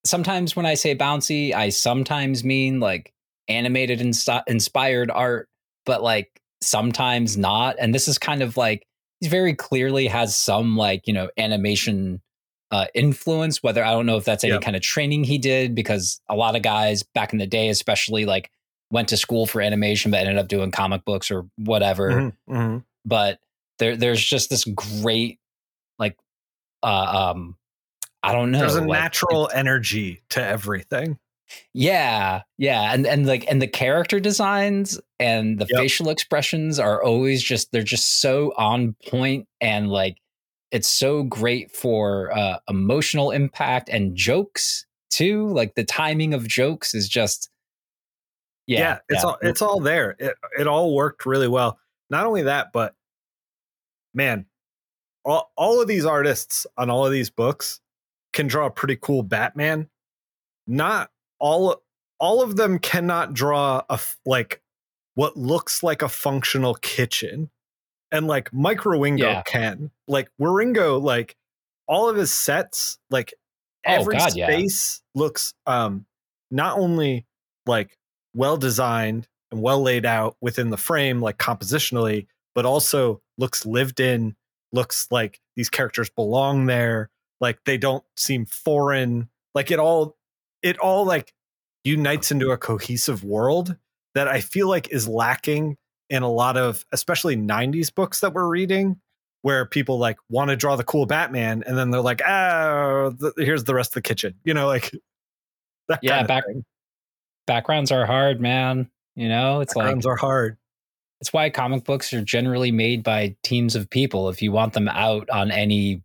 sometimes 0.05 0.57
when 0.57 0.67
I 0.67 0.75
say 0.75 0.97
bouncy, 0.97 1.55
I 1.55 1.69
sometimes 1.71 2.45
mean 2.45 2.81
like 2.81 3.13
animated 3.49 4.01
and 4.01 4.15
inspired 4.47 5.11
art, 5.11 5.49
but 5.87 6.03
like 6.03 6.40
sometimes 6.63 7.37
not. 7.37 7.77
And 7.79 7.95
this 7.95 8.09
is 8.09 8.19
kind 8.19 8.43
of 8.43 8.57
like 8.57 8.87
he 9.21 9.29
very 9.29 9.55
clearly 9.55 10.07
has 10.07 10.37
some 10.37 10.77
like 10.77 11.07
you 11.07 11.13
know 11.13 11.31
animation 11.37 12.21
uh, 12.71 12.87
influence. 12.95 13.63
Whether 13.63 13.85
I 13.85 13.91
don't 13.91 14.07
know 14.07 14.17
if 14.17 14.25
that's 14.25 14.45
any 14.45 14.55
Yep. 14.55 14.63
kind 14.63 14.77
of 14.77 14.83
training 14.83 15.25
he 15.25 15.39
did, 15.39 15.75
because 15.75 16.21
a 16.29 16.37
lot 16.37 16.57
of 16.57 16.63
guys 16.63 17.03
back 17.03 17.33
in 17.33 17.39
the 17.39 17.47
day, 17.47 17.69
especially 17.69 18.25
like 18.25 18.51
went 18.91 19.09
to 19.09 19.17
school 19.17 19.47
for 19.47 19.61
animation, 19.61 20.11
but 20.11 20.19
ended 20.21 20.37
up 20.37 20.49
doing 20.49 20.71
comic 20.71 21.05
books 21.05 21.31
or 21.31 21.47
whatever. 21.57 22.11
Mhm, 22.11 22.33
mhm. 22.49 22.85
But 23.05 23.39
there, 23.79 23.97
there's 23.97 24.23
just 24.23 24.51
this 24.51 24.65
great, 24.65 25.39
like, 25.99 26.17
uh, 26.83 27.31
um, 27.33 27.57
I 28.23 28.33
don't 28.33 28.51
know. 28.51 28.59
There's 28.59 28.75
a 28.75 28.81
like, 28.83 29.01
natural 29.01 29.49
energy 29.55 30.23
to 30.31 30.45
everything. 30.45 31.19
Yeah, 31.75 32.43
yeah, 32.59 32.93
and 32.93 33.07
and 33.07 33.27
like 33.27 33.45
and 33.51 33.61
the 33.63 33.69
character 33.69 34.21
designs 34.21 35.01
and 35.19 35.59
the 35.59 35.67
Yep. 35.71 35.79
facial 35.79 36.09
expressions 36.11 36.79
are 36.79 37.03
always 37.03 37.43
just 37.43 37.73
they're 37.73 37.83
just 37.83 38.21
so 38.21 38.53
on 38.57 38.95
point 39.09 39.47
and 39.61 39.89
like 39.91 40.19
it's 40.71 40.89
so 40.89 41.23
great 41.25 41.71
for 41.73 42.33
uh, 42.37 42.59
emotional 42.69 43.31
impact 43.33 43.89
and 43.89 44.17
jokes 44.17 44.87
too. 45.11 45.49
Like 45.49 45.75
the 45.75 45.85
timing 45.85 46.35
of 46.35 46.47
jokes 46.47 46.95
is 46.95 47.09
just 47.09 47.51
Yeah, 48.67 48.81
yeah, 48.81 48.99
it's 49.09 49.25
all 49.25 49.39
it's 49.43 49.63
all 49.63 49.81
there. 49.81 50.17
It 50.19 50.37
it 50.59 50.67
all 50.67 50.95
worked 50.95 51.27
really 51.27 51.49
well. 51.49 51.79
Not 52.11 52.27
only 52.27 52.43
that, 52.43 52.73
but 52.73 52.95
man, 54.15 54.47
all, 55.25 55.53
all 55.57 55.81
of 55.81 55.89
these 55.89 56.05
artists 56.05 56.67
on 56.77 56.91
all 56.91 57.07
of 57.07 57.13
these 57.13 57.31
books 57.31 57.81
can 58.33 58.47
draw 58.47 58.67
a 58.67 58.71
pretty 58.71 58.97
cool 58.97 59.23
Batman. 59.23 59.89
Not 60.67 61.11
all 61.41 61.83
all 62.19 62.43
of 62.43 62.57
them 62.57 62.79
cannot 62.79 63.33
draw 63.35 63.83
a 63.89 63.99
like 64.27 64.61
what 65.15 65.37
looks 65.37 65.83
like 65.83 66.03
a 66.03 66.09
functional 66.09 66.75
kitchen. 66.75 67.51
And 68.13 68.27
like 68.27 68.53
Mike 68.53 68.81
Wieringo 68.81 69.19
Yeah. 69.19 69.43
can. 69.43 69.91
Like 70.07 70.31
Wieringo, 70.41 71.01
like 71.03 71.37
all 71.87 72.09
of 72.09 72.17
his 72.17 72.33
sets, 72.33 72.99
like 73.11 73.35
Oh, 73.87 73.93
every 73.95 74.17
God, 74.17 74.37
yeah. 74.37 74.47
space 74.47 75.01
looks 75.15 75.55
um 75.67 76.05
not 76.51 76.79
only 76.79 77.27
like 77.67 77.97
well 78.35 78.57
designed 78.59 79.27
and 79.51 79.63
well 79.63 79.81
laid 79.83 80.05
out 80.05 80.37
within 80.41 80.71
the 80.71 80.77
frame, 80.77 81.21
like 81.21 81.39
compositionally, 81.39 82.27
but 82.55 82.67
also 82.67 83.23
looks 83.39 83.65
lived 83.65 84.01
in, 84.01 84.37
looks 84.73 85.09
like 85.11 85.41
these 85.57 85.71
characters 85.71 86.11
belong 86.11 86.67
there, 86.67 87.09
like 87.41 87.59
they 87.65 87.79
don't 87.79 88.05
seem 88.17 88.45
foreign. 88.45 89.29
Like 89.55 89.71
it 89.71 89.79
all 89.79 90.17
it 90.63 90.79
all 90.79 91.05
like 91.05 91.33
unites 91.85 92.31
into 92.31 92.51
a 92.51 92.59
cohesive 92.59 93.25
world 93.25 93.77
that 94.15 94.29
I 94.29 94.41
feel 94.41 94.69
like 94.69 94.91
is 94.91 95.09
lacking 95.09 95.77
in 96.11 96.23
a 96.23 96.31
lot 96.31 96.57
of 96.57 96.85
especially 96.93 97.37
90s 97.37 97.95
books 97.95 98.21
that 98.21 98.33
we're 98.35 98.49
reading 98.49 99.01
where 99.43 99.65
people 99.65 99.99
like 99.99 100.19
want 100.29 100.51
to 100.51 100.57
draw 100.57 100.77
the 100.77 100.85
cool 100.85 101.07
Batman 101.07 101.63
and 101.67 101.79
then 101.79 101.91
they're 101.91 102.01
like, 102.03 102.21
ah, 102.27 103.11
th- 103.19 103.33
here's 103.39 103.65
the 103.65 103.75
rest 103.75 103.91
of 103.91 103.95
the 103.95 104.03
kitchen. 104.03 104.35
You 104.45 104.53
know, 104.53 104.67
like 104.67 104.91
that 105.89 106.01
Yeah, 106.03 106.25
back- 106.25 106.45
thing. 106.47 106.65
backgrounds 107.47 107.91
are 107.93 108.05
hard, 108.05 108.41
man. 108.41 108.91
You 109.17 109.29
know, 109.29 109.61
it's 109.61 109.75
like 109.77 109.85
Backgrounds 109.87 110.07
are 110.07 110.17
hard. 110.17 110.57
it's 111.21 111.33
why 111.33 111.49
comic 111.51 111.85
books 111.85 112.13
are 112.13 112.23
generally 112.23 112.71
made 112.73 113.03
by 113.03 113.37
teams 113.43 113.75
of 113.77 113.89
people 113.89 114.29
if 114.29 114.43
you 114.43 114.53
want 114.53 114.73
them 114.75 114.89
out 114.89 115.29
on 115.31 115.51
any 115.51 116.03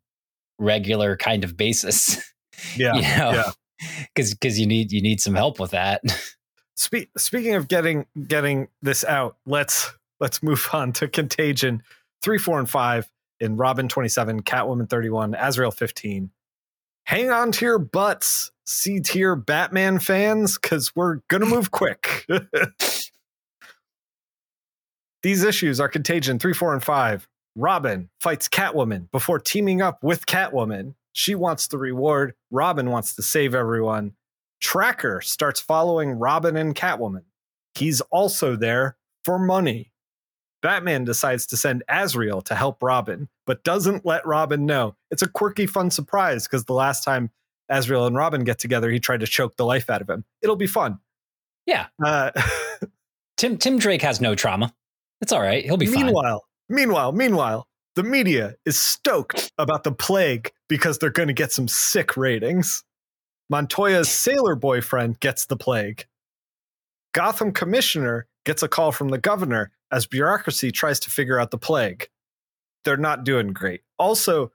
regular 0.59 1.17
kind 1.17 1.43
of 1.43 1.57
basis. 1.57 2.21
Yeah. 2.77 2.95
you 2.95 3.01
know, 3.01 3.31
yeah. 3.33 3.51
Because 4.13 4.33
because 4.33 4.59
you 4.59 4.67
need 4.67 4.91
you 4.91 5.01
need 5.01 5.21
some 5.21 5.35
help 5.35 5.59
with 5.59 5.71
that. 5.71 6.01
Spe- 6.77 7.09
speaking 7.17 7.55
of 7.55 7.67
getting 7.67 8.05
getting 8.27 8.67
this 8.81 9.03
out, 9.03 9.37
let's 9.45 9.93
let's 10.19 10.43
move 10.43 10.67
on 10.73 10.93
to 10.93 11.07
Contagion 11.07 11.81
three, 12.21 12.37
four, 12.37 12.59
and 12.59 12.69
five 12.69 13.09
in 13.39 13.57
Robin 13.57 13.87
twenty 13.87 14.09
seven, 14.09 14.41
Catwoman 14.41 14.89
thirty 14.89 15.09
one, 15.09 15.35
Azrael 15.35 15.71
fifteen. 15.71 16.31
Hang 17.05 17.29
on 17.29 17.51
to 17.53 17.65
your 17.65 17.79
butts, 17.79 18.51
C 18.65 18.99
tier 18.99 19.35
Batman 19.35 19.99
fans, 19.99 20.57
because 20.57 20.95
we're 20.95 21.19
gonna 21.27 21.45
move 21.45 21.71
quick. 21.71 22.25
These 25.23 25.43
issues 25.43 25.79
are 25.79 25.87
Contagion 25.87 26.39
three, 26.39 26.53
four, 26.53 26.73
and 26.73 26.83
five. 26.83 27.27
Robin 27.55 28.09
fights 28.19 28.49
Catwoman 28.49 29.09
before 29.11 29.39
teaming 29.39 29.81
up 29.81 30.03
with 30.03 30.25
Catwoman. 30.25 30.93
She 31.15 31.33
wants 31.33 31.67
the 31.67 31.77
reward. 31.77 32.33
Robin 32.51 32.89
wants 32.89 33.15
to 33.15 33.21
save 33.21 33.55
everyone. 33.55 34.15
Tracker 34.59 35.21
starts 35.21 35.61
following 35.61 36.11
Robin 36.11 36.57
and 36.57 36.75
Catwoman. 36.75 37.23
He's 37.73 38.01
also 38.01 38.57
there 38.57 38.97
for 39.23 39.39
money. 39.39 39.93
Batman 40.61 41.05
decides 41.05 41.45
to 41.47 41.57
send 41.57 41.83
Azrael 41.87 42.41
to 42.41 42.53
help 42.53 42.83
Robin, 42.83 43.29
but 43.47 43.63
doesn't 43.63 44.05
let 44.05 44.27
Robin 44.27 44.65
know. 44.65 44.97
It's 45.09 45.21
a 45.21 45.29
quirky, 45.29 45.67
fun 45.67 45.89
surprise 45.89 46.47
because 46.47 46.65
the 46.65 46.73
last 46.73 47.05
time 47.05 47.31
Azrael 47.69 48.07
and 48.07 48.17
Robin 48.17 48.43
get 48.43 48.59
together, 48.59 48.91
he 48.91 48.99
tried 48.99 49.21
to 49.21 49.27
choke 49.27 49.55
the 49.55 49.65
life 49.65 49.89
out 49.89 50.01
of 50.01 50.09
him. 50.09 50.25
It'll 50.41 50.57
be 50.57 50.67
fun. 50.67 50.99
Yeah. 51.65 51.87
Uh, 52.03 52.31
Tim 53.37 53.57
Tim 53.57 53.79
Drake 53.79 54.01
has 54.01 54.19
no 54.19 54.35
trauma. 54.35 54.73
It's 55.21 55.31
all 55.31 55.41
right. 55.41 55.63
He'll 55.63 55.77
be 55.77 55.85
fine. 55.85 56.07
meanwhile, 56.07 56.43
meanwhile, 56.67 57.13
meanwhile, 57.13 57.69
the 57.95 58.03
media 58.03 58.55
is 58.65 58.77
stoked 58.79 59.51
about 59.57 59.83
the 59.83 59.91
plague 59.91 60.51
because 60.67 60.97
they're 60.97 61.09
going 61.09 61.27
to 61.27 61.33
get 61.33 61.51
some 61.51 61.67
sick 61.67 62.17
ratings. 62.17 62.83
Montoya's 63.49 64.09
sailor 64.09 64.55
boyfriend 64.55 65.19
gets 65.19 65.45
the 65.45 65.55
plague. 65.55 66.05
Gotham 67.13 67.51
commissioner 67.51 68.27
gets 68.45 68.63
a 68.63 68.67
call 68.67 68.91
from 68.91 69.09
the 69.09 69.17
governor 69.17 69.71
as 69.91 70.05
bureaucracy 70.05 70.71
tries 70.71 70.99
to 71.01 71.09
figure 71.09 71.39
out 71.39 71.51
the 71.51 71.57
plague. 71.57 72.09
They're 72.83 72.97
not 72.97 73.23
doing 73.23 73.53
great. 73.53 73.81
Also, 73.97 74.51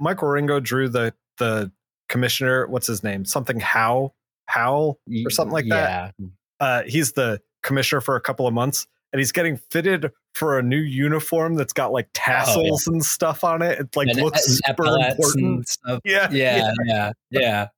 Mike 0.00 0.18
Wieringo 0.18 0.62
drew 0.62 0.88
the 0.88 1.14
the 1.38 1.70
commissioner. 2.08 2.66
What's 2.66 2.86
his 2.86 3.02
name? 3.02 3.24
Something 3.24 3.60
How 3.60 4.12
Howell 4.46 5.00
or 5.24 5.30
something 5.30 5.52
like 5.52 5.68
that 5.68 6.14
yeah. 6.18 6.26
uh, 6.60 6.82
he's 6.86 7.12
the 7.12 7.40
commissioner 7.62 8.00
for 8.00 8.16
a 8.16 8.20
couple 8.20 8.46
of 8.46 8.54
months 8.54 8.86
and 9.14 9.20
he's 9.20 9.30
getting 9.30 9.56
fitted 9.70 10.10
for 10.34 10.58
a 10.58 10.62
new 10.64 10.80
uniform 10.80 11.54
that's 11.54 11.72
got 11.72 11.92
like 11.92 12.08
tassels 12.14 12.88
and 12.88 13.00
stuff 13.04 13.44
on 13.44 13.62
it. 13.62 13.78
It 13.78 13.94
like 13.94 14.08
And- 14.08 14.20
looks 14.20 14.42
super 14.66 14.86
important. 14.86 15.68
stuff. 15.68 16.00
Yeah, 16.04 16.28
Yeah, 16.32 16.72
yeah, 16.84 17.12
yeah. 17.30 17.68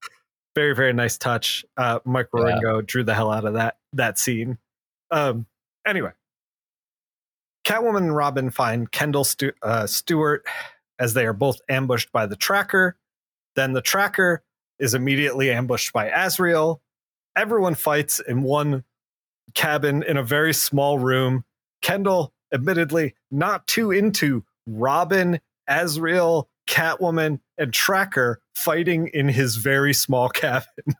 Very, 0.54 0.74
very 0.74 0.94
nice 0.94 1.18
touch. 1.18 1.62
Uh, 1.76 1.98
Mike 2.06 2.28
Yeah. 2.34 2.80
Drew 2.86 3.04
the 3.04 3.12
hell 3.14 3.30
out 3.30 3.44
of 3.44 3.52
that 3.52 3.76
that 3.92 4.18
scene. 4.18 4.56
Um, 5.10 5.44
anyway, 5.86 6.12
Catwoman 7.66 7.98
and 7.98 8.16
Robin 8.16 8.48
find 8.50 8.90
Kendall 8.90 9.24
Stu- 9.24 9.52
uh, 9.62 9.86
Stewart 9.86 10.46
as 10.98 11.12
they 11.12 11.26
are 11.26 11.34
both 11.34 11.60
ambushed 11.68 12.10
by 12.12 12.24
the 12.24 12.36
tracker. 12.36 12.96
Then 13.56 13.74
the 13.74 13.82
tracker 13.82 14.42
is 14.78 14.94
immediately 14.94 15.50
ambushed 15.50 15.92
by 15.92 16.08
Azrael. 16.08 16.80
Everyone 17.36 17.74
fights 17.74 18.20
in 18.20 18.42
one 18.42 18.84
cabin 19.54 20.02
in 20.02 20.16
a 20.16 20.22
very 20.22 20.52
small 20.52 20.98
room. 20.98 21.44
Kendall, 21.82 22.32
admittedly, 22.52 23.14
not 23.30 23.66
too 23.66 23.90
into 23.90 24.44
Robin, 24.66 25.40
Azrael, 25.68 26.48
Catwoman, 26.68 27.40
and 27.58 27.72
Tracker 27.72 28.40
fighting 28.54 29.08
in 29.08 29.28
his 29.28 29.56
very 29.56 29.94
small 29.94 30.28
cabin. 30.30 30.94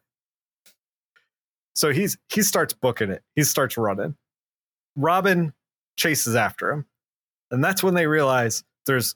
so 1.74 1.92
he's 1.92 2.16
he 2.28 2.42
starts 2.42 2.74
booking 2.74 3.10
it. 3.10 3.22
He 3.34 3.42
starts 3.42 3.76
running. 3.76 4.16
Robin 4.96 5.52
chases 5.96 6.34
after 6.34 6.70
him. 6.70 6.86
And 7.50 7.62
that's 7.62 7.82
when 7.82 7.94
they 7.94 8.06
realize 8.06 8.64
there's 8.86 9.14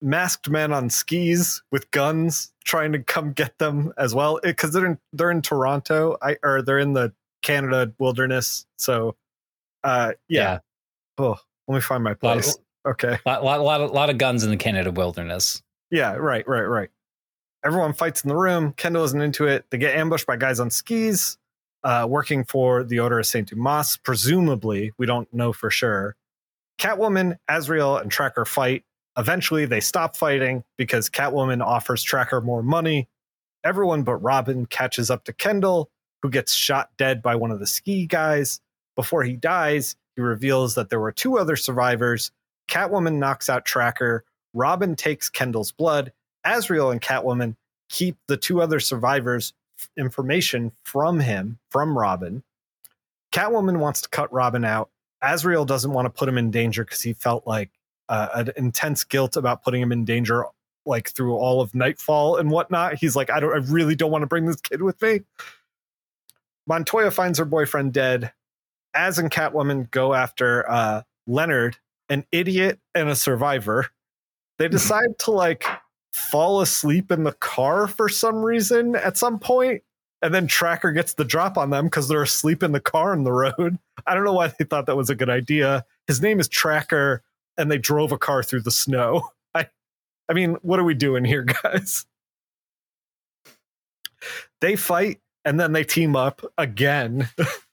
masked 0.00 0.48
men 0.50 0.72
on 0.72 0.90
skis 0.90 1.62
with 1.72 1.90
guns 1.90 2.52
trying 2.64 2.92
to 2.92 2.98
come 2.98 3.32
get 3.32 3.58
them 3.58 3.92
as 3.96 4.14
well 4.14 4.38
eh, 4.44 4.48
because 4.48 4.72
they're 4.72 4.86
in 4.86 4.98
they're 5.12 5.30
in 5.30 5.40
Toronto 5.40 6.16
I 6.20 6.36
or 6.42 6.62
they're 6.62 6.78
in 6.78 6.92
the 6.92 7.12
Canada 7.44 7.92
wilderness. 8.00 8.66
So 8.76 9.14
uh 9.84 10.14
yeah, 10.28 10.58
oh 11.18 11.36
let 11.68 11.74
me 11.76 11.80
find 11.80 12.02
my 12.02 12.10
Lot, 12.10 12.18
place. 12.20 12.56
Okay. 12.86 13.18
Lot, 13.24 13.44
lot, 13.44 13.60
lot, 13.60 13.80
of, 13.80 13.92
lot 13.92 14.10
of 14.10 14.18
guns 14.18 14.42
in 14.42 14.50
the 14.50 14.56
Canada 14.56 14.90
wilderness. 14.90 15.62
yeah 15.92 16.14
right 16.14 16.46
right 16.48 16.64
right. 16.64 16.90
Everyone 17.64 17.92
fights 17.92 18.24
in 18.24 18.28
the 18.28 18.36
room. 18.36 18.72
Kendall 18.72 19.04
isn't 19.04 19.20
into 19.22 19.46
it. 19.46 19.64
They 19.70 19.78
get 19.78 19.94
ambushed 19.94 20.26
by 20.26 20.36
guys 20.36 20.58
on 20.58 20.70
skis 20.70 21.38
uh 21.84 22.06
working 22.08 22.44
for 22.44 22.82
the 22.82 22.98
Order 22.98 23.20
of 23.20 23.26
Saint 23.26 23.50
Dumas 23.50 23.96
presumably 23.98 24.92
we 24.98 25.06
don't 25.06 25.32
know 25.32 25.52
for 25.52 25.70
sure. 25.70 26.16
Catwoman 26.78 27.36
Azrael 27.48 27.98
and 27.98 28.10
Tracker 28.10 28.44
fight. 28.44 28.82
Eventually, 29.16 29.64
they 29.64 29.78
stop 29.78 30.16
fighting 30.16 30.64
because 30.76 31.08
Catwoman 31.08 31.64
offers 31.64 32.02
Tracker 32.02 32.40
more 32.40 32.64
money. 32.64 33.08
Everyone 33.62 34.02
but 34.02 34.16
Robin 34.16 34.66
catches 34.66 35.08
up 35.08 35.22
to 35.24 35.32
Kendall, 35.32 35.88
who 36.24 36.30
gets 36.30 36.54
shot 36.54 36.88
dead 36.96 37.20
by 37.20 37.36
one 37.36 37.50
of 37.50 37.60
the 37.60 37.66
ski 37.66 38.06
guys. 38.06 38.62
Before 38.96 39.22
he 39.24 39.36
dies, 39.36 39.94
he 40.16 40.22
reveals 40.22 40.74
that 40.74 40.88
there 40.88 40.98
were 40.98 41.12
two 41.12 41.36
other 41.36 41.54
survivors. 41.54 42.32
Catwoman 42.66 43.18
knocks 43.18 43.50
out 43.50 43.66
Tracker. 43.66 44.24
Robin 44.54 44.96
takes 44.96 45.28
Kendall's 45.28 45.70
blood. 45.70 46.14
Azrael 46.42 46.90
and 46.90 47.02
Catwoman 47.02 47.56
keep 47.90 48.16
the 48.26 48.38
two 48.38 48.62
other 48.62 48.80
survivors' 48.80 49.52
information 49.98 50.72
from 50.82 51.20
him, 51.20 51.58
from 51.68 51.98
Robin. 51.98 52.42
Catwoman 53.30 53.78
wants 53.78 54.00
to 54.00 54.08
cut 54.08 54.32
Robin 54.32 54.64
out. 54.64 54.88
Azrael 55.20 55.66
doesn't 55.66 55.92
want 55.92 56.06
to 56.06 56.10
put 56.10 56.26
him 56.26 56.38
in 56.38 56.50
danger 56.50 56.86
because 56.86 57.02
he 57.02 57.12
felt 57.12 57.46
like 57.46 57.68
uh, 58.08 58.28
an 58.32 58.50
intense 58.56 59.04
guilt 59.04 59.36
about 59.36 59.62
putting 59.62 59.82
him 59.82 59.92
in 59.92 60.06
danger 60.06 60.46
like 60.86 61.10
through 61.10 61.34
all 61.34 61.60
of 61.60 61.74
Nightfall 61.74 62.38
and 62.38 62.50
whatnot. 62.50 62.94
He's 62.94 63.14
like, 63.14 63.28
I 63.28 63.40
don't, 63.40 63.52
I 63.52 63.70
really 63.70 63.94
don't 63.94 64.10
want 64.10 64.22
to 64.22 64.26
bring 64.26 64.46
this 64.46 64.62
kid 64.62 64.80
with 64.80 65.02
me. 65.02 65.20
Montoya 66.66 67.10
finds 67.10 67.38
her 67.38 67.44
boyfriend 67.44 67.92
dead. 67.92 68.32
Az 68.94 69.18
and 69.18 69.30
Catwoman 69.30 69.90
go 69.90 70.14
after 70.14 70.68
uh, 70.70 71.02
Leonard, 71.26 71.76
an 72.08 72.24
idiot 72.32 72.78
and 72.94 73.08
a 73.08 73.16
survivor. 73.16 73.88
They 74.58 74.68
decide 74.70 75.18
to 75.20 75.30
like 75.30 75.64
fall 76.12 76.60
asleep 76.60 77.10
in 77.10 77.24
the 77.24 77.32
car 77.32 77.88
for 77.88 78.08
some 78.08 78.36
reason 78.36 78.94
at 78.94 79.18
some 79.18 79.38
point, 79.38 79.82
and 80.22 80.32
then 80.32 80.46
Tracker 80.46 80.92
gets 80.92 81.14
the 81.14 81.24
drop 81.24 81.58
on 81.58 81.70
them 81.70 81.86
because 81.86 82.08
they're 82.08 82.22
asleep 82.22 82.62
in 82.62 82.72
the 82.72 82.80
car 82.80 83.12
on 83.12 83.24
the 83.24 83.32
road. 83.32 83.78
I 84.06 84.14
don't 84.14 84.24
know 84.24 84.32
why 84.32 84.48
they 84.48 84.64
thought 84.64 84.86
that 84.86 84.96
was 84.96 85.10
a 85.10 85.14
good 85.14 85.30
idea. 85.30 85.84
His 86.06 86.22
name 86.22 86.40
is 86.40 86.48
Tracker, 86.48 87.22
and 87.58 87.70
they 87.70 87.78
drove 87.78 88.12
a 88.12 88.18
car 88.18 88.42
through 88.42 88.62
the 88.62 88.70
snow. 88.70 89.28
I, 89.54 89.68
I 90.28 90.32
mean, 90.32 90.56
what 90.62 90.78
are 90.78 90.84
we 90.84 90.94
doing 90.94 91.24
here, 91.24 91.42
guys? 91.62 92.06
They 94.60 94.76
fight 94.76 95.20
and 95.44 95.58
then 95.58 95.72
they 95.72 95.84
team 95.84 96.16
up 96.16 96.42
again. 96.58 97.28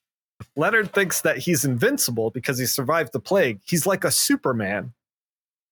Leonard 0.56 0.94
thinks 0.94 1.22
that 1.22 1.38
he's 1.38 1.66
invincible 1.66 2.30
because 2.32 2.58
he 2.58 2.66
survived 2.66 3.14
the 3.14 3.20
plague. 3.20 3.60
He's 3.64 3.86
like 3.86 4.04
a 4.04 4.12
Superman. 4.12 4.94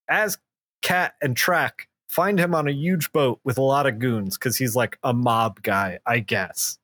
As 0.08 0.38
Cat 0.82 1.16
and 1.22 1.36
Track 1.36 1.88
find 2.08 2.40
him 2.40 2.56
on 2.56 2.68
a 2.68 2.72
huge 2.72 3.12
boat 3.12 3.40
with 3.44 3.58
a 3.58 3.64
lot 3.64 3.86
of 3.86 4.00
goons 4.00 4.38
because 4.38 4.58
he's 4.58 4.76
like 4.76 4.98
a 5.04 5.14
mob 5.14 5.62
guy, 5.62 6.00
I 6.06 6.20
guess. 6.20 6.78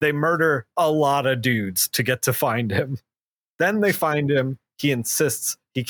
They 0.00 0.12
murder 0.12 0.66
a 0.76 0.90
lot 0.90 1.26
of 1.26 1.42
dudes 1.42 1.88
to 1.88 2.02
get 2.02 2.22
to 2.22 2.32
find 2.32 2.70
him. 2.70 2.98
Then 3.58 3.80
they 3.80 3.92
find 3.92 4.30
him. 4.30 4.58
He 4.78 4.90
insists 4.90 5.56
he 5.72 5.86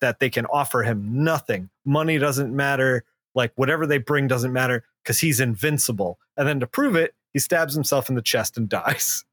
that 0.00 0.20
they 0.20 0.30
can 0.30 0.46
offer 0.46 0.82
him 0.82 1.24
nothing. 1.24 1.70
Money 1.84 2.18
doesn't 2.18 2.54
matter. 2.54 3.04
Like 3.34 3.52
whatever 3.56 3.86
they 3.86 3.98
bring 3.98 4.28
doesn't 4.28 4.52
matter 4.52 4.84
because 5.02 5.18
he's 5.18 5.40
invincible. 5.40 6.18
And 6.36 6.46
then 6.46 6.60
to 6.60 6.66
prove 6.66 6.96
it, 6.96 7.14
he 7.32 7.38
stabs 7.38 7.74
himself 7.74 8.08
in 8.08 8.14
the 8.14 8.22
chest 8.22 8.56
and 8.56 8.68
dies. 8.68 9.24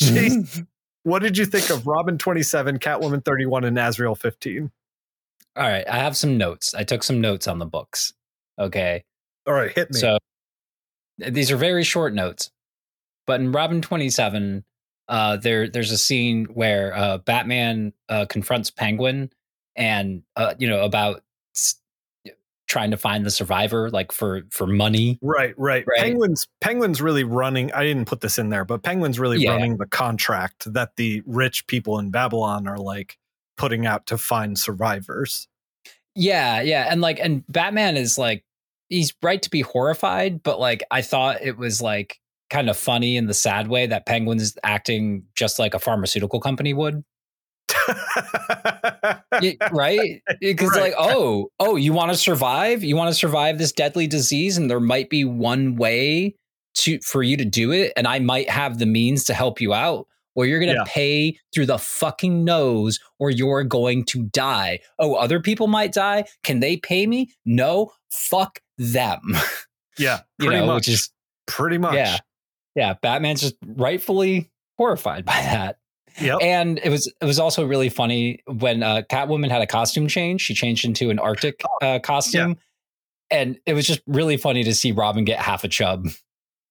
Jeez. 0.00 0.66
what 1.02 1.22
did 1.22 1.36
you 1.36 1.46
think 1.46 1.70
of 1.70 1.86
Robin 1.86 2.18
27, 2.18 2.78
Catwoman 2.78 3.24
31, 3.24 3.64
and 3.64 3.78
Azrael 3.78 4.14
15? 4.14 4.70
All 5.54 5.62
right, 5.62 5.86
I 5.86 5.98
have 5.98 6.16
some 6.16 6.38
notes. 6.38 6.74
I 6.74 6.84
took 6.84 7.02
some 7.02 7.20
notes 7.20 7.46
on 7.46 7.58
the 7.58 7.66
books. 7.66 8.14
Okay. 8.58 9.04
All 9.46 9.52
right, 9.52 9.70
hit 9.72 9.90
me. 9.90 10.00
So 10.00 10.18
these 11.18 11.50
are 11.50 11.56
very 11.56 11.84
short 11.84 12.14
notes. 12.14 12.50
But 13.26 13.40
in 13.40 13.52
Robin 13.52 13.82
27, 13.82 14.64
uh, 15.08 15.36
there 15.36 15.68
there's 15.68 15.90
a 15.90 15.98
scene 15.98 16.46
where 16.46 16.96
uh, 16.96 17.18
Batman 17.18 17.92
uh, 18.08 18.26
confronts 18.26 18.70
Penguin 18.70 19.30
and 19.76 20.22
uh, 20.36 20.54
you 20.58 20.68
know 20.68 20.82
about 20.84 21.22
trying 22.72 22.90
to 22.90 22.96
find 22.96 23.26
the 23.26 23.30
survivor 23.30 23.90
like 23.90 24.10
for 24.10 24.44
for 24.50 24.66
money. 24.66 25.18
Right, 25.20 25.52
right. 25.58 25.84
Right. 25.86 26.00
Penguins 26.00 26.48
penguins 26.62 27.02
really 27.02 27.22
running 27.22 27.70
i 27.72 27.84
didn't 27.84 28.06
put 28.06 28.22
this 28.22 28.38
in 28.38 28.48
there 28.48 28.64
but 28.64 28.82
penguins 28.82 29.20
really 29.20 29.42
yeah. 29.42 29.50
running 29.50 29.76
the 29.76 29.84
contract 29.84 30.72
that 30.72 30.96
the 30.96 31.22
rich 31.26 31.66
people 31.66 31.98
in 31.98 32.10
babylon 32.10 32.66
are 32.66 32.78
like 32.78 33.18
putting 33.58 33.84
out 33.84 34.06
to 34.06 34.16
find 34.16 34.58
survivors. 34.58 35.48
Yeah 36.14 36.62
yeah 36.62 36.88
and 36.90 37.02
like 37.02 37.20
and 37.20 37.44
batman 37.46 37.98
is 37.98 38.16
like 38.16 38.42
he's 38.88 39.12
right 39.22 39.42
to 39.42 39.50
be 39.50 39.60
horrified 39.60 40.42
but 40.42 40.58
like 40.58 40.82
i 40.90 41.02
thought 41.02 41.42
it 41.42 41.58
was 41.58 41.82
like 41.82 42.20
kind 42.48 42.70
of 42.70 42.76
funny 42.76 43.18
in 43.18 43.26
the 43.26 43.34
sad 43.34 43.68
way 43.68 43.86
that 43.86 44.06
penguins 44.06 44.56
acting 44.64 45.24
just 45.34 45.58
like 45.58 45.74
a 45.74 45.78
pharmaceutical 45.78 46.40
company 46.40 46.72
would 46.72 47.04
right? 49.72 50.22
Because 50.40 50.70
right. 50.70 50.80
like, 50.80 50.94
oh, 50.98 51.50
oh, 51.60 51.76
you 51.76 51.92
want 51.92 52.10
to 52.10 52.16
survive? 52.16 52.82
You 52.82 52.96
want 52.96 53.08
to 53.08 53.14
survive 53.14 53.58
this 53.58 53.72
deadly 53.72 54.06
disease, 54.06 54.56
and 54.56 54.70
there 54.70 54.80
might 54.80 55.10
be 55.10 55.24
one 55.24 55.76
way 55.76 56.34
to 56.74 57.00
for 57.00 57.22
you 57.22 57.36
to 57.36 57.44
do 57.44 57.72
it, 57.72 57.92
and 57.96 58.06
I 58.06 58.18
might 58.18 58.48
have 58.50 58.78
the 58.78 58.86
means 58.86 59.24
to 59.24 59.34
help 59.34 59.60
you 59.60 59.72
out. 59.72 60.06
Or 60.34 60.46
you're 60.46 60.60
gonna 60.60 60.72
yeah. 60.72 60.84
pay 60.86 61.38
through 61.54 61.66
the 61.66 61.78
fucking 61.78 62.44
nose, 62.44 62.98
or 63.18 63.30
you're 63.30 63.64
going 63.64 64.04
to 64.06 64.24
die. 64.24 64.80
Oh, 64.98 65.14
other 65.14 65.40
people 65.40 65.66
might 65.66 65.92
die. 65.92 66.24
Can 66.42 66.60
they 66.60 66.78
pay 66.78 67.06
me? 67.06 67.34
No, 67.44 67.92
fuck 68.10 68.60
them. 68.78 69.20
Yeah, 69.98 70.20
you 70.38 70.50
know, 70.50 70.66
much. 70.66 70.74
which 70.76 70.88
is 70.88 71.10
pretty 71.46 71.76
much. 71.76 71.94
Yeah, 71.94 72.18
yeah. 72.74 72.94
Batman's 73.02 73.42
just 73.42 73.56
rightfully 73.64 74.50
horrified 74.78 75.26
by 75.26 75.34
that. 75.34 75.78
Yep. 76.20 76.38
And 76.42 76.80
it 76.82 76.90
was 76.90 77.12
it 77.20 77.24
was 77.24 77.38
also 77.38 77.66
really 77.66 77.88
funny 77.88 78.40
when 78.46 78.82
uh, 78.82 79.02
Catwoman 79.10 79.50
had 79.50 79.62
a 79.62 79.66
costume 79.66 80.08
change. 80.08 80.42
She 80.42 80.54
changed 80.54 80.84
into 80.84 81.10
an 81.10 81.18
Arctic 81.18 81.62
oh, 81.64 81.86
uh, 81.86 81.98
costume, 82.00 82.56
yeah. 83.30 83.38
and 83.38 83.58
it 83.66 83.74
was 83.74 83.86
just 83.86 84.00
really 84.06 84.36
funny 84.36 84.64
to 84.64 84.74
see 84.74 84.92
Robin 84.92 85.24
get 85.24 85.38
half 85.38 85.64
a 85.64 85.68
chub 85.68 86.06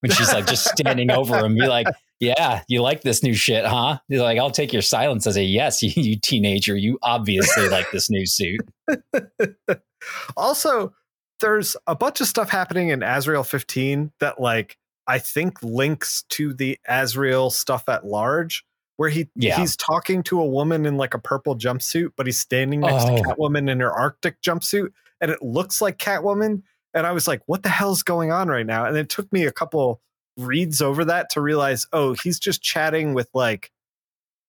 when 0.01 0.11
she's 0.11 0.31
like 0.33 0.47
just 0.47 0.67
standing 0.67 1.11
over 1.11 1.37
him, 1.37 1.55
be 1.55 1.67
like, 1.67 1.87
"Yeah, 2.19 2.61
you 2.67 2.81
like 2.81 3.01
this 3.01 3.23
new 3.23 3.33
shit, 3.33 3.65
huh?" 3.65 3.99
He's 4.07 4.19
like, 4.19 4.37
"I'll 4.37 4.51
take 4.51 4.73
your 4.73 4.81
silence 4.81 5.25
as 5.25 5.37
a 5.37 5.43
yes, 5.43 5.81
you, 5.83 5.91
you 5.95 6.19
teenager. 6.19 6.75
You 6.75 6.99
obviously 7.01 7.69
like 7.69 7.89
this 7.91 8.09
new 8.09 8.25
suit." 8.25 8.61
also, 10.37 10.93
there's 11.39 11.75
a 11.87 11.95
bunch 11.95 12.21
of 12.21 12.27
stuff 12.27 12.49
happening 12.49 12.89
in 12.89 13.03
Azrael 13.03 13.43
15 13.43 14.11
that 14.19 14.39
like 14.39 14.77
I 15.07 15.19
think 15.19 15.61
links 15.63 16.23
to 16.29 16.53
the 16.53 16.77
Azrael 16.87 17.49
stuff 17.49 17.89
at 17.89 18.05
large 18.05 18.63
where 19.01 19.09
he 19.09 19.27
yeah. 19.33 19.57
he's 19.57 19.75
talking 19.75 20.21
to 20.21 20.39
a 20.39 20.45
woman 20.45 20.85
in 20.85 20.95
like 20.95 21.15
a 21.15 21.17
purple 21.17 21.57
jumpsuit, 21.57 22.11
but 22.15 22.27
he's 22.27 22.37
standing 22.37 22.81
next 22.81 23.05
oh. 23.05 23.15
to 23.15 23.23
Catwoman 23.23 23.67
in 23.67 23.79
her 23.79 23.91
Arctic 23.91 24.39
jumpsuit, 24.43 24.91
and 25.19 25.31
it 25.31 25.41
looks 25.41 25.81
like 25.81 25.97
Catwoman. 25.97 26.61
And 26.93 27.07
I 27.07 27.11
was 27.11 27.27
like, 27.27 27.41
"What 27.47 27.63
the 27.63 27.69
hell's 27.69 28.03
going 28.03 28.31
on 28.31 28.47
right 28.47 28.63
now?" 28.63 28.85
And 28.85 28.95
it 28.95 29.09
took 29.09 29.33
me 29.33 29.45
a 29.45 29.51
couple 29.51 30.03
reads 30.37 30.83
over 30.83 31.03
that 31.05 31.31
to 31.31 31.41
realize, 31.41 31.87
oh, 31.93 32.13
he's 32.13 32.39
just 32.39 32.61
chatting 32.61 33.15
with 33.15 33.27
like 33.33 33.71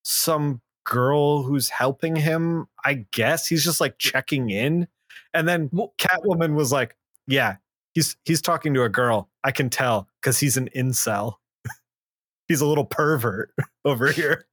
some 0.02 0.60
girl 0.84 1.44
who's 1.44 1.70
helping 1.70 2.14
him. 2.14 2.66
I 2.84 3.06
guess 3.10 3.46
he's 3.46 3.64
just 3.64 3.80
like 3.80 3.96
checking 3.96 4.50
in. 4.50 4.86
And 5.32 5.48
then 5.48 5.70
Catwoman 5.98 6.56
was 6.56 6.70
like, 6.70 6.94
"Yeah, 7.26 7.56
he's 7.94 8.18
he's 8.26 8.42
talking 8.42 8.74
to 8.74 8.82
a 8.82 8.90
girl. 8.90 9.30
I 9.42 9.50
can 9.50 9.70
tell 9.70 10.10
because 10.20 10.40
he's 10.40 10.58
an 10.58 10.68
incel." 10.76 11.36
He's 12.52 12.60
a 12.60 12.66
little 12.66 12.84
pervert 12.84 13.50
over 13.84 14.12
here. 14.12 14.46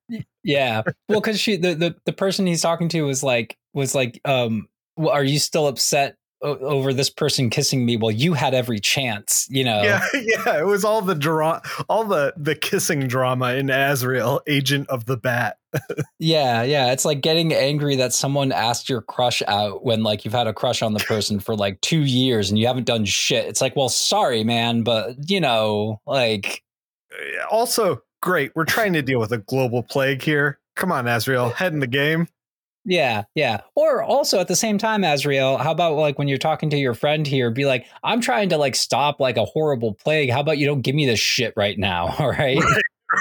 Yeah. 0.44 0.84
Well, 1.10 1.20
because 1.20 1.40
she 1.40 1.58
the, 1.58 1.76
the 1.76 1.96
the 2.06 2.14
person 2.14 2.48
he's 2.48 2.62
talking 2.62 2.90
to 2.90 3.04
was 3.04 3.22
like 3.24 3.58
was 3.74 3.94
like, 3.94 4.22
um, 4.26 4.68
well, 4.96 5.10
are 5.10 5.24
you 5.24 5.38
still 5.38 5.68
upset 5.68 6.16
over 6.42 6.94
this 6.94 7.10
person 7.10 7.50
kissing 7.50 7.86
me 7.86 7.98
well 7.98 8.12
you 8.12 8.34
had 8.34 8.54
every 8.54 8.80
chance 8.80 9.46
you 9.50 9.62
know 9.62 9.82
yeah 9.84 10.02
yeah 10.14 10.58
it 10.58 10.66
was 10.66 10.86
all 10.86 11.02
the 11.02 11.14
drama 11.14 11.62
all 11.90 12.06
the 12.06 12.34
the 12.38 12.56
kissing 12.56 13.08
drama 13.08 13.56
in 13.56 13.70
azrael 13.70 14.40
agent 14.48 14.88
of 14.88 15.06
the 15.06 15.18
bat 15.18 15.58
yeah 16.20 16.64
yeah 16.64 16.94
it's 16.94 17.04
like 17.04 17.20
getting 17.20 17.54
angry 17.54 17.98
that 17.98 18.14
someone 18.14 18.54
asked 18.54 18.88
your 18.88 19.02
crush 19.02 19.44
out 19.50 19.84
when 19.84 20.02
like 20.02 20.24
you've 20.24 20.34
had 20.34 20.48
a 20.48 20.54
crush 20.54 20.82
on 20.82 20.94
the 20.94 21.02
person 21.02 21.42
for 21.42 21.58
like 21.58 21.80
two 21.82 22.04
years 22.04 22.50
and 22.50 22.58
you 22.58 22.66
haven't 22.66 22.86
done 22.86 23.04
shit 23.04 23.46
it's 23.46 23.60
like 23.60 23.76
well 23.76 23.90
sorry 23.90 24.42
man 24.42 24.82
but 24.82 25.30
you 25.30 25.42
know 25.42 26.00
like 26.08 26.64
Uh, 27.14 27.46
also 27.50 28.02
great. 28.22 28.52
We're 28.56 28.66
trying 28.66 28.94
to 28.94 29.02
deal 29.02 29.20
with 29.20 29.32
a 29.32 29.38
global 29.38 29.84
plague 29.84 30.22
here. 30.22 30.60
Come 30.76 30.92
on, 30.92 31.08
Azrael, 31.08 31.50
head 31.50 31.74
in 31.74 31.80
the 31.80 31.88
game. 31.88 32.28
Yeah, 32.86 33.24
yeah. 33.36 33.62
Or 33.76 34.02
also 34.02 34.40
at 34.40 34.48
the 34.48 34.56
same 34.56 34.78
time, 34.78 35.04
Azrael, 35.04 35.58
how 35.58 35.72
about 35.72 35.96
like 35.96 36.18
when 36.18 36.28
you're 36.28 36.38
talking 36.38 36.70
to 36.72 36.78
your 36.78 36.94
friend 36.94 37.28
here, 37.28 37.52
be 37.52 37.66
like, 37.66 37.86
I'm 38.04 38.22
trying 38.22 38.50
to 38.50 38.58
like 38.58 38.76
stop 38.76 39.20
like 39.20 39.38
a 39.38 39.46
horrible 39.46 39.94
plague. 39.94 40.32
How 40.32 40.40
about 40.40 40.58
you 40.58 40.66
don't 40.66 40.82
give 40.82 40.96
me 40.96 41.06
this 41.06 41.20
shit 41.20 41.54
right 41.56 41.78
now? 41.78 42.16
All 42.20 42.30
right. 42.30 42.58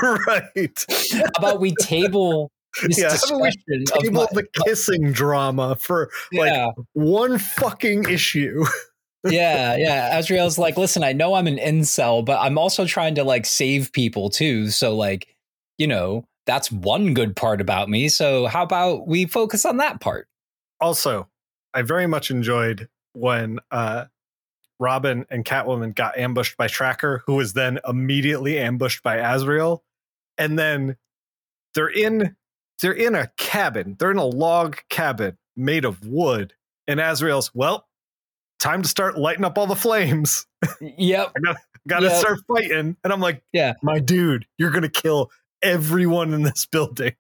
Right. 0.03 0.20
right. 0.26 0.86
how 0.89 1.30
about 1.39 1.61
we 1.61 1.74
table 1.80 2.51
this 2.82 2.99
yeah, 2.99 3.09
discussion 3.09 3.84
table 3.86 4.12
my- 4.12 4.26
the 4.32 4.47
kissing 4.64 5.12
drama 5.12 5.76
for 5.76 6.11
like 6.32 6.53
yeah. 6.53 6.70
one 6.93 7.39
fucking 7.39 8.05
issue 8.09 8.64
yeah, 9.24 9.76
yeah. 9.76 10.18
Azrael's 10.18 10.58
like, 10.58 10.76
listen, 10.76 11.02
I 11.02 11.12
know 11.12 11.34
I'm 11.34 11.46
an 11.46 11.58
incel, 11.58 12.24
but 12.24 12.38
I'm 12.40 12.58
also 12.58 12.86
trying 12.86 13.14
to 13.16 13.24
like 13.24 13.46
save 13.46 13.92
people 13.92 14.30
too. 14.30 14.70
So 14.70 14.96
like, 14.96 15.34
you 15.76 15.86
know, 15.86 16.24
that's 16.46 16.70
one 16.70 17.14
good 17.14 17.36
part 17.36 17.60
about 17.60 17.88
me. 17.88 18.08
So 18.08 18.46
how 18.46 18.62
about 18.62 19.06
we 19.06 19.26
focus 19.26 19.64
on 19.64 19.78
that 19.78 20.00
part? 20.00 20.28
Also, 20.80 21.28
I 21.74 21.82
very 21.82 22.06
much 22.06 22.30
enjoyed 22.30 22.88
when 23.12 23.58
uh 23.70 24.06
Robin 24.80 25.26
and 25.28 25.44
Catwoman 25.44 25.94
got 25.94 26.16
ambushed 26.16 26.56
by 26.56 26.68
Tracker, 26.68 27.22
who 27.26 27.34
was 27.34 27.52
then 27.52 27.80
immediately 27.86 28.58
ambushed 28.58 29.02
by 29.02 29.16
Azrael. 29.16 29.82
And 30.36 30.56
then 30.56 30.96
they're 31.74 31.88
in 31.88 32.36
they're 32.80 32.92
in 32.92 33.16
a 33.16 33.26
cabin. 33.36 33.96
They're 33.98 34.12
in 34.12 34.18
a 34.18 34.24
log 34.24 34.78
cabin 34.88 35.36
made 35.56 35.84
of 35.84 36.06
wood. 36.06 36.54
And 36.86 37.00
Azrael's, 37.00 37.52
well, 37.52 37.88
time 38.59 38.82
to 38.82 38.88
start 38.88 39.18
lighting 39.18 39.44
up 39.44 39.56
all 39.56 39.66
the 39.66 39.76
flames. 39.76 40.46
Yep. 40.80 41.32
I 41.36 41.40
gotta, 41.40 41.59
gotta 41.86 42.06
yep. 42.06 42.16
start 42.16 42.38
fighting. 42.48 42.96
And 43.02 43.12
I'm 43.12 43.20
like, 43.20 43.42
yeah, 43.52 43.74
my 43.82 43.98
dude, 43.98 44.46
you're 44.59 44.70
gonna 44.70 44.88
kill 44.88 45.30
everyone 45.62 46.32
in 46.32 46.42
this 46.42 46.66
building. 46.70 47.14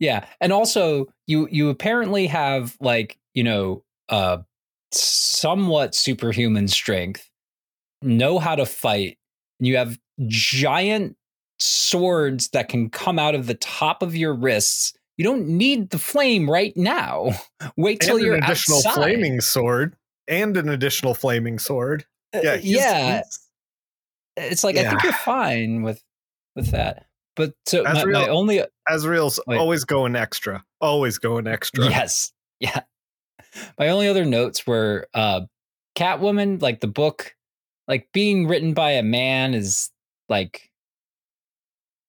Yeah. 0.00 0.26
And 0.40 0.52
also 0.52 1.06
you 1.26 1.48
you 1.50 1.68
apparently 1.68 2.26
have 2.26 2.76
like, 2.80 3.18
you 3.34 3.44
know, 3.44 3.84
uh 4.08 4.38
somewhat 4.92 5.94
superhuman 5.94 6.68
strength, 6.68 7.28
know 8.02 8.38
how 8.38 8.54
to 8.54 8.66
fight, 8.66 9.18
and 9.58 9.66
you 9.66 9.76
have 9.76 9.98
giant 10.26 11.16
swords 11.58 12.48
that 12.50 12.68
can 12.68 12.90
come 12.90 13.18
out 13.18 13.34
of 13.34 13.46
the 13.46 13.54
top 13.54 14.02
of 14.02 14.14
your 14.14 14.34
wrists. 14.34 14.92
You 15.16 15.24
don't 15.24 15.46
need 15.46 15.90
the 15.90 15.98
flame 15.98 16.50
right 16.50 16.76
now. 16.76 17.30
Wait 17.76 18.00
till 18.00 18.16
and 18.16 18.24
you're 18.24 18.34
an 18.34 18.42
additional 18.42 18.78
outside. 18.78 18.94
flaming 18.94 19.40
sword 19.40 19.96
and 20.28 20.56
an 20.56 20.68
additional 20.68 21.14
flaming 21.14 21.58
sword. 21.58 22.04
Uh, 22.34 22.40
Yeah, 22.42 22.56
he's- 22.56 22.76
yeah. 22.80 23.12
he's- 23.16 23.48
It's 24.36 24.64
like 24.64 24.76
I 24.76 24.88
think 24.88 25.02
you're 25.02 25.12
fine 25.12 25.82
with 25.82 26.02
with 26.56 26.68
that. 26.72 27.06
But 27.36 27.52
so 27.66 27.82
my, 27.82 28.04
my 28.04 28.28
only 28.28 28.62
Azrael's 28.88 29.40
Wait. 29.46 29.58
always 29.58 29.84
going 29.84 30.14
extra. 30.16 30.64
Always 30.80 31.18
going 31.18 31.46
extra. 31.46 31.84
Yes. 31.88 32.32
Yeah. 32.60 32.82
My 33.78 33.88
only 33.88 34.08
other 34.08 34.24
notes 34.24 34.66
were 34.66 35.08
uh 35.14 35.42
Catwoman, 35.96 36.62
like 36.62 36.80
the 36.80 36.86
book, 36.88 37.34
like 37.88 38.08
being 38.12 38.46
written 38.48 38.72
by 38.74 38.92
a 38.92 39.02
man 39.02 39.54
is 39.54 39.90
like 40.28 40.70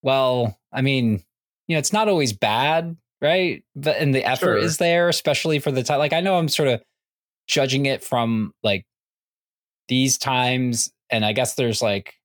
well, 0.02 0.60
I 0.72 0.82
mean, 0.82 1.24
you 1.68 1.76
know, 1.76 1.80
it's 1.80 1.94
not 1.94 2.08
always 2.08 2.34
bad, 2.34 2.96
right? 3.22 3.64
But 3.76 3.98
and 3.98 4.14
the 4.14 4.24
effort 4.24 4.40
Sure. 4.46 4.58
is 4.58 4.78
there, 4.78 5.10
especially 5.10 5.60
for 5.60 5.72
the 5.72 5.84
time. 5.84 6.00
Like 6.00 6.14
I 6.14 6.22
know 6.22 6.38
I'm 6.38 6.48
sort 6.50 6.70
of 6.70 6.82
judging 7.48 7.86
it 7.86 8.04
from 8.04 8.54
like 8.64 8.86
these 9.88 10.18
times, 10.18 10.92
and 11.10 11.26
I 11.26 11.34
guess 11.34 11.56
there's 11.56 11.82
like 11.82 12.16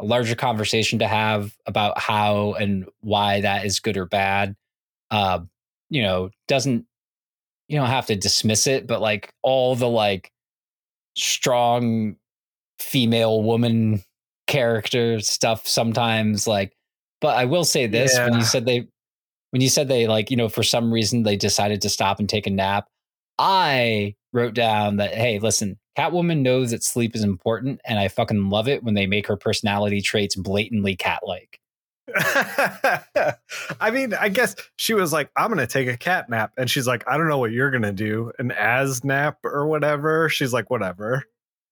a 0.00 0.04
larger 0.04 0.34
conversation 0.34 0.98
to 1.00 1.08
have 1.08 1.54
about 1.66 1.98
how 1.98 2.54
and 2.54 2.88
why 3.00 3.40
that 3.40 3.64
is 3.64 3.80
good 3.80 3.96
or 3.96 4.06
bad. 4.06 4.54
Uh, 5.10 5.40
you 5.90 6.02
know, 6.02 6.30
doesn't 6.48 6.86
you 7.68 7.78
don't 7.78 7.88
have 7.88 8.06
to 8.06 8.16
dismiss 8.16 8.66
it, 8.66 8.86
but 8.86 9.00
like 9.00 9.32
all 9.42 9.74
the 9.76 9.88
like 9.88 10.30
strong 11.16 12.16
female 12.78 13.42
woman 13.42 14.02
character 14.46 15.20
stuff 15.20 15.66
sometimes 15.66 16.46
like 16.46 16.76
but 17.20 17.36
I 17.38 17.46
will 17.46 17.64
say 17.64 17.86
this 17.86 18.18
when 18.18 18.34
you 18.34 18.44
said 18.44 18.66
they 18.66 18.86
when 19.54 19.62
you 19.62 19.68
said 19.68 19.88
they 19.88 20.06
like, 20.08 20.30
you 20.30 20.36
know, 20.36 20.48
for 20.48 20.62
some 20.62 20.92
reason 20.92 21.22
they 21.22 21.36
decided 21.36 21.80
to 21.82 21.88
stop 21.88 22.18
and 22.18 22.28
take 22.28 22.46
a 22.46 22.50
nap, 22.50 22.88
I 23.38 24.14
wrote 24.34 24.52
down 24.52 24.96
that 24.96 25.14
hey, 25.14 25.38
listen, 25.38 25.78
Catwoman 25.96 26.40
knows 26.40 26.72
that 26.72 26.82
sleep 26.82 27.14
is 27.14 27.22
important 27.22 27.80
and 27.84 27.98
I 27.98 28.08
fucking 28.08 28.50
love 28.50 28.68
it 28.68 28.82
when 28.82 28.94
they 28.94 29.06
make 29.06 29.28
her 29.28 29.36
personality 29.36 30.02
traits 30.02 30.34
blatantly 30.34 30.96
cat-like. 30.96 31.60
I 32.16 33.90
mean, 33.92 34.12
I 34.12 34.28
guess 34.28 34.56
she 34.76 34.92
was 34.92 35.12
like, 35.12 35.30
I'm 35.36 35.46
going 35.46 35.58
to 35.58 35.66
take 35.66 35.88
a 35.88 35.96
cat 35.96 36.28
nap. 36.28 36.52
And 36.58 36.70
she's 36.70 36.86
like, 36.86 37.04
I 37.08 37.16
don't 37.16 37.28
know 37.28 37.38
what 37.38 37.52
you're 37.52 37.70
going 37.70 37.82
to 37.82 37.92
do. 37.92 38.30
An 38.38 38.50
as 38.52 39.04
nap 39.04 39.38
or 39.44 39.66
whatever. 39.66 40.28
She's 40.28 40.52
like, 40.52 40.68
whatever. 40.68 41.24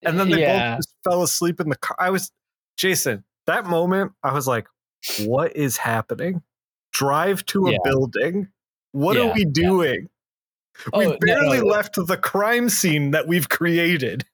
And 0.05 0.19
then 0.19 0.31
they 0.31 0.41
yeah. 0.41 0.71
both 0.71 0.79
just 0.79 0.95
fell 1.05 1.23
asleep 1.23 1.61
in 1.61 1.69
the 1.69 1.77
car. 1.77 1.97
I 1.99 2.11
was, 2.11 2.31
Jason, 2.77 3.25
that 3.47 3.67
moment, 3.67 4.13
I 4.23 4.33
was 4.33 4.47
like, 4.47 4.69
what 5.21 5.55
is 5.57 5.77
happening? 5.77 6.43
Drive 6.93 7.45
to 7.47 7.67
a 7.67 7.73
Yeah. 7.73 7.79
building. 7.85 8.49
What 8.93 9.17
Yeah, 9.17 9.31
are 9.31 9.35
we 9.35 9.45
doing? 9.45 10.09
Oh, 10.93 10.99
We've 10.99 11.09
no, 11.11 11.19
barely 11.21 11.59
no. 11.59 11.67
left 11.67 11.95
the 11.95 12.17
crime 12.17 12.69
scene 12.69 13.11
that 13.13 13.29
we've 13.29 13.49
created. 13.49 14.25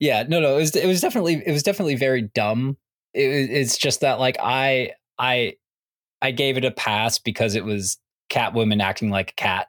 Yeah, 0.00 0.24
no, 0.28 0.40
no, 0.40 0.56
it 0.56 0.60
was 0.60 0.76
it 0.76 0.86
was 0.86 1.00
definitely 1.00 1.42
it 1.46 1.52
was 1.52 1.62
definitely 1.62 1.94
very 1.96 2.22
dumb. 2.22 2.76
It, 3.14 3.20
it's 3.50 3.76
just 3.78 4.00
that 4.00 4.18
like 4.20 4.36
I 4.40 4.92
I 5.18 5.54
I 6.20 6.30
gave 6.32 6.56
it 6.56 6.64
a 6.64 6.70
pass 6.70 7.18
because 7.18 7.54
it 7.54 7.64
was 7.64 7.98
Catwoman 8.30 8.82
acting 8.82 9.10
like 9.10 9.30
a 9.30 9.34
cat. 9.34 9.68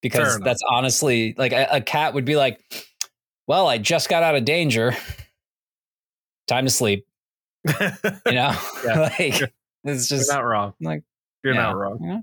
Because 0.00 0.38
that's 0.40 0.62
honestly 0.70 1.34
like 1.36 1.52
a, 1.52 1.66
a 1.72 1.80
cat 1.80 2.14
would 2.14 2.24
be 2.24 2.36
like, 2.36 2.60
"Well, 3.48 3.66
I 3.66 3.78
just 3.78 4.08
got 4.08 4.22
out 4.22 4.36
of 4.36 4.44
danger. 4.44 4.94
Time 6.46 6.64
to 6.66 6.70
sleep." 6.70 7.04
You 7.66 7.74
know, 8.26 8.56
Yeah. 8.84 9.10
like 9.18 9.38
You're- 9.40 9.52
it's 9.84 10.10
You're 10.10 10.18
just 10.18 10.30
not 10.30 10.44
wrong. 10.44 10.74
like 10.80 11.02
You're 11.42 11.54
yeah, 11.54 11.62
not 11.62 11.76
wrong. 11.76 11.98
you 12.00 12.08
know? 12.08 12.22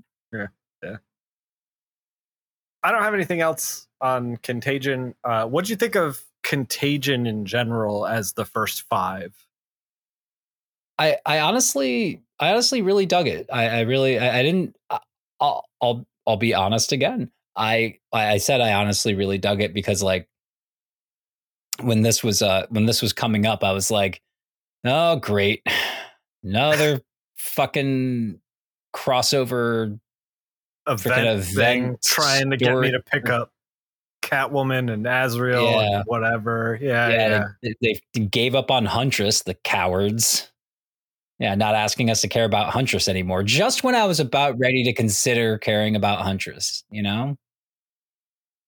I 2.86 2.92
don't 2.92 3.02
have 3.02 3.16
anything 3.16 3.42
else 3.42 3.88
on 4.00 4.38
Contagion. 4.38 5.16
Uh, 5.24 5.48
what 5.48 5.66
do 5.66 5.72
you 5.72 5.76
think 5.76 5.96
of 5.96 6.22
Contagion 6.44 7.26
in 7.26 7.44
general 7.48 8.06
as 8.06 8.34
the 8.34 8.46
first 8.46 8.84
five? 8.84 9.34
I 11.00 11.18
I 11.26 11.40
honestly 11.40 12.22
I 12.40 12.52
honestly 12.52 12.84
really 12.84 13.08
dug 13.08 13.28
it. 13.28 13.48
I, 13.52 13.68
I 13.70 13.80
really 13.82 14.20
I, 14.20 14.40
I 14.40 14.44
didn't. 14.44 14.76
I- 14.92 15.00
I'll 15.40 15.66
I'll 15.82 16.06
I'll 16.28 16.38
be 16.38 16.54
honest 16.54 16.92
again. 16.92 17.32
I 17.56 17.98
I 18.14 18.34
I 18.34 18.38
said 18.38 18.62
I 18.62 18.74
honestly 18.74 19.16
really 19.16 19.40
dug 19.40 19.62
it 19.62 19.74
because 19.74 20.04
like 20.04 20.30
when 21.82 22.04
this 22.04 22.24
was 22.24 22.44
uh 22.44 22.68
when 22.70 22.86
this 22.86 23.02
was 23.02 23.14
coming 23.14 23.48
up, 23.48 23.64
I 23.64 23.72
was 23.72 23.90
like, 23.90 24.22
oh 24.84 25.16
great, 25.16 25.64
another 26.44 27.02
fucking 27.36 28.40
crossover. 28.96 30.00
Event, 30.88 31.44
thing 31.46 31.98
trying 32.04 32.52
to 32.52 32.58
get 32.58 32.78
me 32.78 32.92
to 32.92 33.00
pick 33.02 33.30
up 33.30 33.52
Catwoman 34.22 34.92
and 34.92 35.06
Azrael 35.08 35.64
Yeah. 35.64 35.80
and 35.98 36.04
whatever. 36.06 36.78
Yeah, 36.82 37.10
yeah. 37.10 37.44
They, 37.82 38.00
they 38.14 38.20
gave 38.22 38.56
up 38.56 38.72
on 38.72 38.86
Huntress, 38.86 39.44
the 39.44 39.54
cowards. 39.54 40.52
Yeah, 41.40 41.54
not 41.56 41.76
asking 41.76 42.10
us 42.10 42.22
to 42.22 42.28
care 42.30 42.46
about 42.46 42.70
Huntress 42.72 43.08
anymore. 43.08 43.44
Just 43.44 43.84
when 43.84 43.94
I 43.94 44.06
was 44.06 44.20
about 44.20 44.58
ready 44.58 44.84
to 44.86 44.94
consider 44.94 45.58
caring 45.58 45.96
about 45.96 46.22
Huntress, 46.22 46.84
you 46.90 47.02
know? 47.04 47.38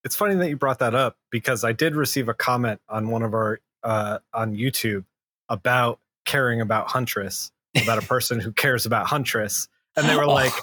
It's 0.03 0.15
funny 0.15 0.35
that 0.35 0.49
you 0.49 0.57
brought 0.57 0.79
that 0.79 0.93
up 0.95 1.17
because 1.31 1.63
I 1.63 1.71
did 1.71 1.95
receive 1.95 2.29
a 2.29 2.33
comment 2.33 2.81
on 2.89 3.09
one 3.09 3.23
of 3.23 3.33
our 3.33 3.59
uh, 3.83 4.19
on 4.33 4.55
YouTube 4.55 5.05
about 5.49 5.99
caring 6.25 6.59
about 6.61 6.89
Huntress, 6.89 7.51
about 7.81 8.03
a 8.03 8.07
person 8.07 8.39
who 8.39 8.51
cares 8.51 8.85
about 8.85 9.07
Huntress, 9.07 9.67
and 9.95 10.07
they 10.07 10.15
were 10.15 10.25
like, 10.27 10.51
Oh. 10.55 10.61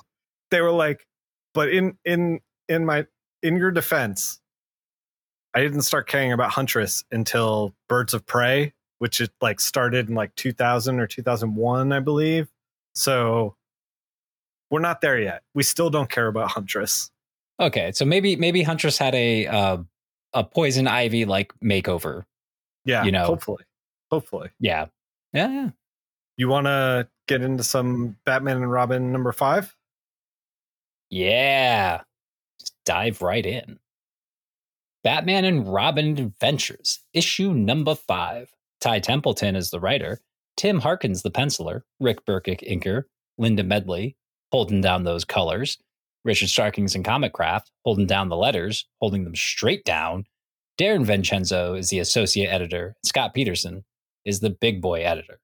they 0.50 0.60
were 0.60 0.70
like, 0.70 1.06
but 1.54 1.70
in 1.70 1.96
in 2.04 2.40
in 2.68 2.84
my 2.84 3.06
in 3.42 3.56
your 3.56 3.70
defense, 3.70 4.40
I 5.54 5.60
didn't 5.60 5.82
start 5.82 6.08
caring 6.08 6.32
about 6.32 6.50
Huntress 6.50 7.04
until 7.10 7.74
Birds 7.88 8.12
of 8.12 8.26
Prey, 8.26 8.72
which 8.98 9.20
it 9.20 9.30
like 9.40 9.60
started 9.60 10.08
in 10.08 10.14
like 10.14 10.34
2000 10.34 10.98
or 10.98 11.06
2001, 11.06 11.92
I 11.92 12.00
believe. 12.00 12.48
So 12.94 13.56
we're 14.70 14.80
not 14.80 15.00
there 15.00 15.18
yet. 15.18 15.42
We 15.54 15.62
still 15.62 15.90
don't 15.90 16.10
care 16.10 16.26
about 16.26 16.50
Huntress. 16.50 17.10
Okay, 17.60 17.92
so 17.92 18.04
maybe 18.04 18.34
maybe 18.34 18.62
Huntress 18.62 18.98
had 18.98 19.14
a 19.14 19.46
uh, 19.46 19.76
a 20.32 20.42
poison 20.44 20.88
ivy 20.88 21.24
like 21.24 21.52
makeover. 21.62 22.24
Yeah, 22.84 23.04
You 23.04 23.12
know. 23.12 23.26
hopefully, 23.26 23.64
hopefully. 24.10 24.50
Yeah, 24.58 24.86
yeah, 25.32 25.50
yeah. 25.50 25.70
You 26.36 26.48
want 26.48 26.66
to 26.66 27.08
get 27.28 27.42
into 27.42 27.62
some 27.62 28.16
Batman 28.26 28.56
and 28.56 28.70
Robin 28.70 29.12
number 29.12 29.32
five? 29.32 29.74
Yeah. 31.14 32.00
Just 32.58 32.74
dive 32.84 33.22
right 33.22 33.46
in. 33.46 33.78
Batman 35.04 35.44
and 35.44 35.72
Robin 35.72 36.18
Adventures, 36.18 37.04
issue 37.12 37.54
number 37.54 37.94
five. 37.94 38.50
Ty 38.80 38.98
Templeton 38.98 39.54
is 39.54 39.70
the 39.70 39.78
writer, 39.78 40.18
Tim 40.56 40.80
Harkins 40.80 41.22
the 41.22 41.30
penciler, 41.30 41.82
Rick 42.00 42.26
Burchett 42.26 42.68
inker, 42.68 43.04
Linda 43.38 43.62
Medley 43.62 44.16
holding 44.50 44.80
down 44.80 45.04
those 45.04 45.24
colors, 45.24 45.78
Richard 46.24 46.48
Starkings 46.48 46.96
and 46.96 47.04
Comicraft 47.04 47.70
holding 47.84 48.06
down 48.06 48.28
the 48.28 48.36
letters, 48.36 48.84
holding 49.00 49.22
them 49.22 49.36
straight 49.36 49.84
down. 49.84 50.24
Darren 50.80 51.04
Vincenzo 51.06 51.74
is 51.74 51.90
the 51.90 52.00
associate 52.00 52.48
editor, 52.48 52.96
Scott 53.04 53.34
Peterson 53.34 53.84
is 54.24 54.40
the 54.40 54.50
big 54.50 54.82
boy 54.82 55.02
editor. 55.02 55.38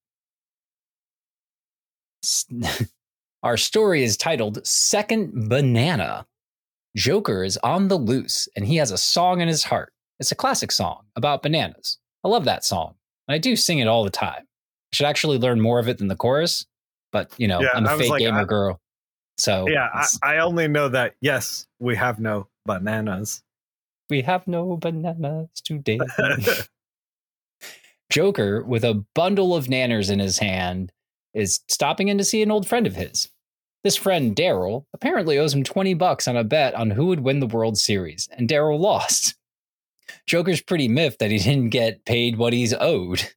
Our 3.43 3.57
story 3.57 4.03
is 4.03 4.17
titled 4.17 4.65
Second 4.67 5.49
Banana. 5.49 6.27
Joker 6.97 7.45
is 7.45 7.57
on 7.59 7.89
the 7.89 7.97
loose 7.97 8.49
and 8.57 8.65
he 8.67 8.77
has 8.77 8.91
a 8.91 8.99
song 8.99 9.41
in 9.41 9.49
his 9.49 9.65
heart. 9.65 9.93
It's 10.19 10.33
a 10.33 10.37
classic 10.37 10.73
song 10.73 11.05
about 11.17 11.43
bananas. 11.43 11.99
I 12.25 12.29
love 12.29 12.45
that 12.45 12.65
song. 12.65 12.95
And 13.29 13.35
I 13.35 13.39
do 13.39 13.57
sing 13.57 13.79
it 13.79 13.87
all 13.89 14.05
the 14.05 14.11
time. 14.11 14.43
I 14.43 14.95
should 14.97 15.07
actually 15.07 15.39
learn 15.39 15.61
more 15.61 15.79
of 15.79 15.89
it 15.89 15.99
than 15.99 16.09
the 16.09 16.17
chorus, 16.17 16.67
but 17.13 17.33
you 17.39 17.49
know, 17.49 17.61
Yeah, 17.61 17.69
I'm 17.75 17.87
I 17.87 17.95
a 17.95 17.99
fake 17.99 18.11
like, 18.11 18.19
gamer 18.21 18.41
I- 18.41 18.45
girl. 18.45 18.81
So 19.39 19.67
yeah, 19.69 19.89
I, 19.95 20.07
I 20.23 20.39
only 20.41 20.69
know 20.69 20.91
that. 20.91 21.15
Yes, 21.23 21.67
we 21.79 21.97
have 21.97 22.19
no 22.21 22.49
bananas. 22.67 23.43
we 24.11 24.21
have 24.21 24.47
no 24.47 24.77
bananas 24.77 25.49
today. 25.65 25.99
Joker, 28.11 28.63
with 28.65 28.85
a 28.85 29.03
bundle 29.15 29.55
of 29.55 29.67
nanners 29.67 30.11
in 30.11 30.19
his 30.19 30.39
hand, 30.39 30.93
is 31.35 31.61
stopping 31.69 32.09
in 32.09 32.19
to 32.19 32.25
see 32.25 32.43
an 32.43 32.51
old 32.51 32.67
friend 32.67 32.87
of 32.87 32.97
his. 32.97 33.29
This 33.83 33.97
friend, 33.97 34.37
Daryl, 34.37 34.85
apparently 34.93 35.39
owes 35.39 35.55
him 35.55 35.65
20 35.65 35.95
bucks 35.95 36.29
on 36.29 36.37
a 36.37 36.45
bet 36.45 36.75
on 36.75 36.91
who 36.91 37.07
would 37.07 37.21
win 37.21 37.41
the 37.41 37.47
World 37.47 37.79
Series, 37.79 38.29
and 38.33 38.49
Daryl 38.49 38.79
lost. 38.79 39.37
Joker's 40.27 40.61
pretty 40.61 40.89
miffed 40.89 41.19
that 41.21 41.31
he 41.31 41.39
didn't 41.39 41.71
get 41.71 42.05
paid 42.05 42.37
what 42.37 42.53
he's 42.53 42.75
owed. 42.75 43.33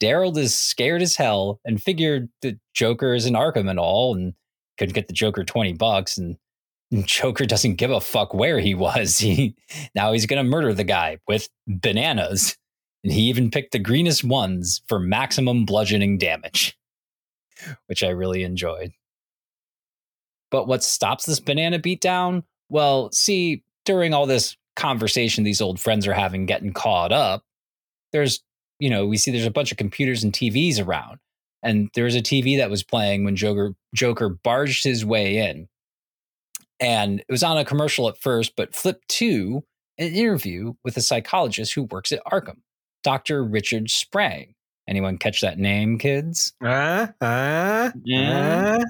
Daryl 0.00 0.36
is 0.36 0.56
scared 0.56 1.02
as 1.02 1.16
hell 1.16 1.60
and 1.64 1.82
figured 1.82 2.28
that 2.42 2.58
Joker 2.74 3.14
is 3.14 3.26
an 3.26 3.34
Arkham 3.34 3.68
and 3.68 3.78
all, 3.78 4.14
and 4.14 4.34
couldn't 4.78 4.94
get 4.94 5.08
the 5.08 5.14
Joker 5.14 5.44
20 5.44 5.72
bucks. 5.74 6.18
And 6.18 6.36
Joker 7.04 7.46
doesn't 7.46 7.76
give 7.76 7.90
a 7.90 8.00
fuck 8.00 8.32
where 8.32 8.60
he 8.60 8.74
was. 8.74 9.18
He 9.28 9.56
now 9.94 10.12
he's 10.12 10.26
gonna 10.26 10.44
murder 10.44 10.72
the 10.72 10.84
guy 10.84 11.18
with 11.26 11.48
bananas. 11.66 12.56
And 13.04 13.12
he 13.12 13.22
even 13.22 13.50
picked 13.50 13.72
the 13.72 13.78
greenest 13.78 14.24
ones 14.24 14.82
for 14.88 14.98
maximum 14.98 15.64
bludgeoning 15.64 16.18
damage, 16.18 16.76
which 17.86 18.02
I 18.02 18.08
really 18.08 18.42
enjoyed. 18.42 18.92
But 20.50 20.66
what 20.66 20.82
stops 20.82 21.26
this 21.26 21.40
banana 21.40 21.78
beatdown? 21.78 22.44
Well, 22.68 23.10
see, 23.12 23.64
during 23.84 24.14
all 24.14 24.26
this 24.26 24.56
conversation 24.76 25.44
these 25.44 25.60
old 25.60 25.80
friends 25.80 26.06
are 26.06 26.14
having 26.14 26.46
getting 26.46 26.72
caught 26.72 27.12
up, 27.12 27.42
there's, 28.12 28.42
you 28.78 28.90
know, 28.90 29.06
we 29.06 29.16
see 29.16 29.30
there's 29.30 29.44
a 29.44 29.50
bunch 29.50 29.70
of 29.70 29.78
computers 29.78 30.24
and 30.24 30.32
TVs 30.32 30.84
around. 30.84 31.18
And 31.62 31.90
there 31.94 32.04
was 32.04 32.14
a 32.14 32.22
TV 32.22 32.58
that 32.58 32.70
was 32.70 32.84
playing 32.84 33.24
when 33.24 33.34
Joker 33.36 33.74
Joker 33.94 34.28
barged 34.28 34.84
his 34.84 35.04
way 35.04 35.38
in. 35.38 35.68
And 36.80 37.20
it 37.20 37.30
was 37.30 37.42
on 37.42 37.58
a 37.58 37.64
commercial 37.64 38.08
at 38.08 38.20
first, 38.20 38.54
but 38.56 38.74
flipped 38.74 39.08
to 39.08 39.64
an 39.98 40.12
interview 40.14 40.74
with 40.84 40.96
a 40.96 41.02
psychologist 41.02 41.74
who 41.74 41.82
works 41.82 42.12
at 42.12 42.24
Arkham, 42.24 42.58
Dr. 43.02 43.42
Richard 43.42 43.90
Sprang. 43.90 44.54
Anyone 44.88 45.18
catch 45.18 45.42
that 45.42 45.58
name, 45.58 45.98
kids? 45.98 46.54
Uh, 46.64 47.08
uh, 47.20 47.90
Yeah. 48.04 48.78
uh. 48.80 48.84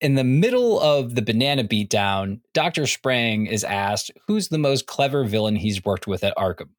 in 0.00 0.14
the 0.14 0.24
middle 0.24 0.80
of 0.80 1.14
the 1.14 1.22
banana 1.22 1.62
beatdown, 1.64 2.40
Dr. 2.54 2.86
Sprang 2.86 3.46
is 3.46 3.62
asked 3.64 4.10
who's 4.26 4.48
the 4.48 4.58
most 4.58 4.86
clever 4.86 5.24
villain 5.24 5.56
he's 5.56 5.84
worked 5.84 6.06
with 6.06 6.24
at 6.24 6.36
Arkham. 6.36 6.70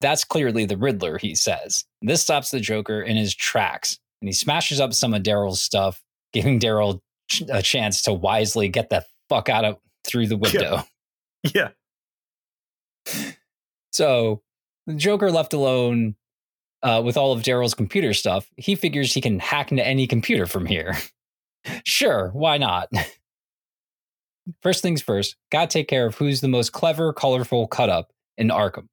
That's 0.00 0.24
clearly 0.24 0.64
the 0.64 0.76
Riddler, 0.78 1.18
he 1.18 1.34
says. 1.34 1.84
This 2.00 2.22
stops 2.22 2.50
the 2.50 2.60
Joker 2.60 3.02
in 3.02 3.16
his 3.16 3.34
tracks, 3.34 3.98
and 4.22 4.28
he 4.28 4.32
smashes 4.32 4.80
up 4.80 4.94
some 4.94 5.12
of 5.14 5.22
Daryl's 5.22 5.60
stuff, 5.60 6.02
giving 6.32 6.58
Daryl 6.58 7.00
a 7.50 7.60
chance 7.62 8.02
to 8.02 8.12
wisely 8.14 8.68
get 8.68 8.88
the 8.90 9.04
fuck 9.28 9.48
out 9.48 9.64
of 9.64 9.76
through 10.04 10.26
the 10.28 10.36
window. 10.36 10.82
Yeah. 11.54 11.68
So 13.92 14.42
the 14.86 14.94
Joker 14.94 15.30
left 15.30 15.52
alone 15.52 16.16
uh, 16.82 17.02
with 17.04 17.16
all 17.16 17.32
of 17.32 17.42
Daryl's 17.42 17.74
computer 17.74 18.14
stuff, 18.14 18.50
he 18.56 18.74
figures 18.74 19.12
he 19.12 19.20
can 19.20 19.38
hack 19.38 19.70
into 19.70 19.86
any 19.86 20.06
computer 20.06 20.46
from 20.46 20.66
here. 20.66 20.96
sure, 21.84 22.30
why 22.32 22.58
not? 22.58 22.88
First 24.62 24.82
things 24.82 25.00
first, 25.02 25.36
gotta 25.52 25.68
take 25.68 25.86
care 25.86 26.06
of 26.06 26.16
who's 26.16 26.40
the 26.40 26.48
most 26.48 26.72
clever, 26.72 27.12
colorful 27.12 27.68
cut 27.68 27.88
up 27.88 28.10
in 28.36 28.48
Arkham. 28.48 28.88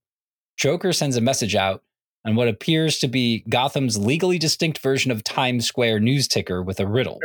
Joker 0.58 0.94
sends 0.94 1.16
a 1.16 1.22
message 1.22 1.56
out 1.56 1.84
on 2.26 2.36
what 2.36 2.48
appears 2.48 3.00
to 3.00 3.08
be 3.08 3.44
Gotham's 3.50 3.98
legally 3.98 4.38
distinct 4.38 4.80
version 4.80 5.10
of 5.10 5.24
Times 5.24 5.66
Square 5.66 6.02
news 6.02 6.28
ticker 6.28 6.62
with 6.62 6.80
a 6.80 6.86
riddle. 6.86 7.20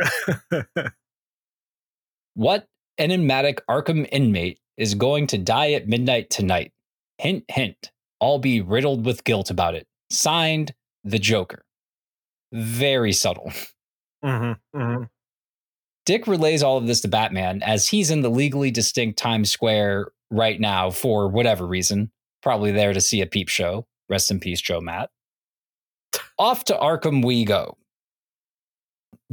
What 2.35 2.67
enigmatic 2.97 3.65
Arkham 3.67 4.07
inmate 4.11 4.59
is 4.75 4.95
going 4.95 5.27
to 5.27 5.37
die 5.37 5.73
at 5.73 5.87
midnight 5.87 6.31
tonight? 6.31 6.71
Hint, 7.19 7.45
hint. 7.47 7.91
I'll 8.23 8.39
be 8.39 8.61
riddled 8.61 9.05
with 9.05 9.25
guilt 9.25 9.49
about 9.49 9.75
it. 9.75 9.85
Signed, 10.09 10.73
the 11.03 11.19
Joker. 11.19 11.65
Very 12.53 13.11
subtle. 13.11 13.51
hmm 14.23 14.53
hmm 14.73 15.03
Dick 16.05 16.27
relays 16.27 16.63
all 16.63 16.77
of 16.77 16.87
this 16.87 17.01
to 17.01 17.07
Batman 17.07 17.61
as 17.63 17.87
he's 17.87 18.11
in 18.11 18.21
the 18.21 18.29
legally 18.29 18.71
distinct 18.71 19.19
Times 19.19 19.51
Square 19.51 20.11
right 20.31 20.59
now 20.59 20.89
for 20.89 21.27
whatever 21.27 21.65
reason. 21.65 22.11
Probably 22.41 22.71
there 22.71 22.93
to 22.93 23.01
see 23.01 23.21
a 23.21 23.25
peep 23.25 23.49
show. 23.49 23.87
Rest 24.09 24.31
in 24.31 24.39
peace, 24.39 24.61
Joe 24.61 24.81
Matt. 24.81 25.09
Off 26.39 26.65
to 26.65 26.73
Arkham 26.73 27.25
we 27.25 27.45
go. 27.45 27.77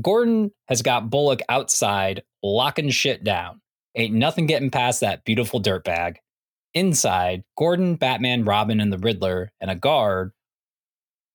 Gordon 0.01 0.53
has 0.69 0.83
got 0.83 1.11
Bullock 1.11 1.41
outside, 1.49 2.23
locking 2.43 2.91
shit 2.91 3.23
down. 3.25 3.61
Ain't 3.97 4.15
nothing 4.15 4.47
getting 4.47 4.71
past 4.71 5.01
that 5.01 5.25
beautiful 5.25 5.61
dirt 5.61 5.85
bag. 5.85 6.21
Inside, 6.75 7.43
Gordon, 7.59 7.97
Batman, 7.97 8.45
Robin, 8.45 8.81
and 8.81 8.93
the 8.93 8.99
Riddler, 8.99 9.53
and 9.61 9.71
a 9.71 9.75
guard 9.75 10.33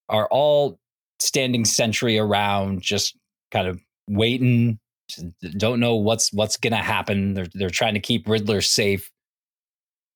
are 0.08 0.28
all 0.28 0.80
standing 1.20 1.66
sentry 1.66 2.18
around, 2.18 2.82
just 2.82 3.18
kind 3.52 3.68
of 3.68 3.82
waiting. 4.08 4.80
Don't 5.58 5.80
know 5.80 5.96
what's 5.96 6.32
what's 6.34 6.58
gonna 6.58 6.78
happen. 6.78 7.34
They're 7.34 7.48
they're 7.54 7.70
trying 7.70 7.94
to 7.96 8.00
keep 8.00 8.28
Riddler 8.28 8.62
safe. 8.62 9.12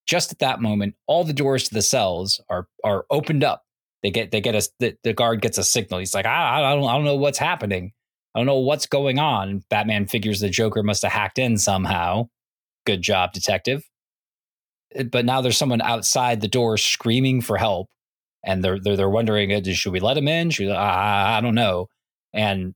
Just 0.08 0.32
at 0.32 0.40
that 0.40 0.62
moment, 0.62 0.96
all 1.06 1.24
the 1.24 1.34
doors 1.34 1.68
to 1.68 1.74
the 1.74 1.82
cells 1.82 2.42
are 2.50 2.68
are 2.84 3.06
opened 3.10 3.44
up. 3.44 3.64
They 4.02 4.12
get 4.12 4.32
they 4.32 4.42
get 4.42 4.56
a 4.56 4.68
the, 4.80 4.96
the 5.04 5.14
guard 5.14 5.42
gets 5.42 5.58
a 5.58 5.64
signal. 5.64 6.00
He's 6.00 6.14
like, 6.14 6.26
I, 6.26 6.72
I 6.72 6.76
don't 6.76 6.88
I 6.88 6.96
don't 6.96 7.06
know 7.06 7.16
what's 7.16 7.38
happening. 7.38 7.92
I 8.34 8.40
don't 8.40 8.46
know 8.46 8.60
what's 8.60 8.86
going 8.86 9.20
on. 9.20 9.64
Batman 9.70 10.08
figures 10.08 10.40
the 10.40 10.50
Joker 10.50 10.84
must 10.84 11.04
have 11.04 11.12
hacked 11.12 11.40
in 11.40 11.58
somehow. 11.58 12.30
Good 12.86 13.02
job, 13.02 13.34
detective. 13.34 13.84
Uh, 14.98 15.04
But 15.04 15.26
now 15.26 15.42
there's 15.42 15.58
someone 15.58 15.82
outside 15.82 16.42
the 16.42 16.48
door 16.48 16.78
screaming 16.78 17.42
for 17.42 17.58
help, 17.58 17.88
and 18.44 18.64
they're 18.64 18.80
they're, 18.80 18.96
they're 18.98 19.10
wondering, 19.10 19.52
uh, 19.54 19.62
should 19.74 19.94
we 19.94 20.00
let 20.00 20.18
him 20.18 20.28
in? 20.28 20.50
Should 20.50 20.68
we, 20.68 20.72
I, 20.74 21.38
I 21.38 21.42
don't 21.42 21.56
know. 21.56 21.88
And 22.34 22.74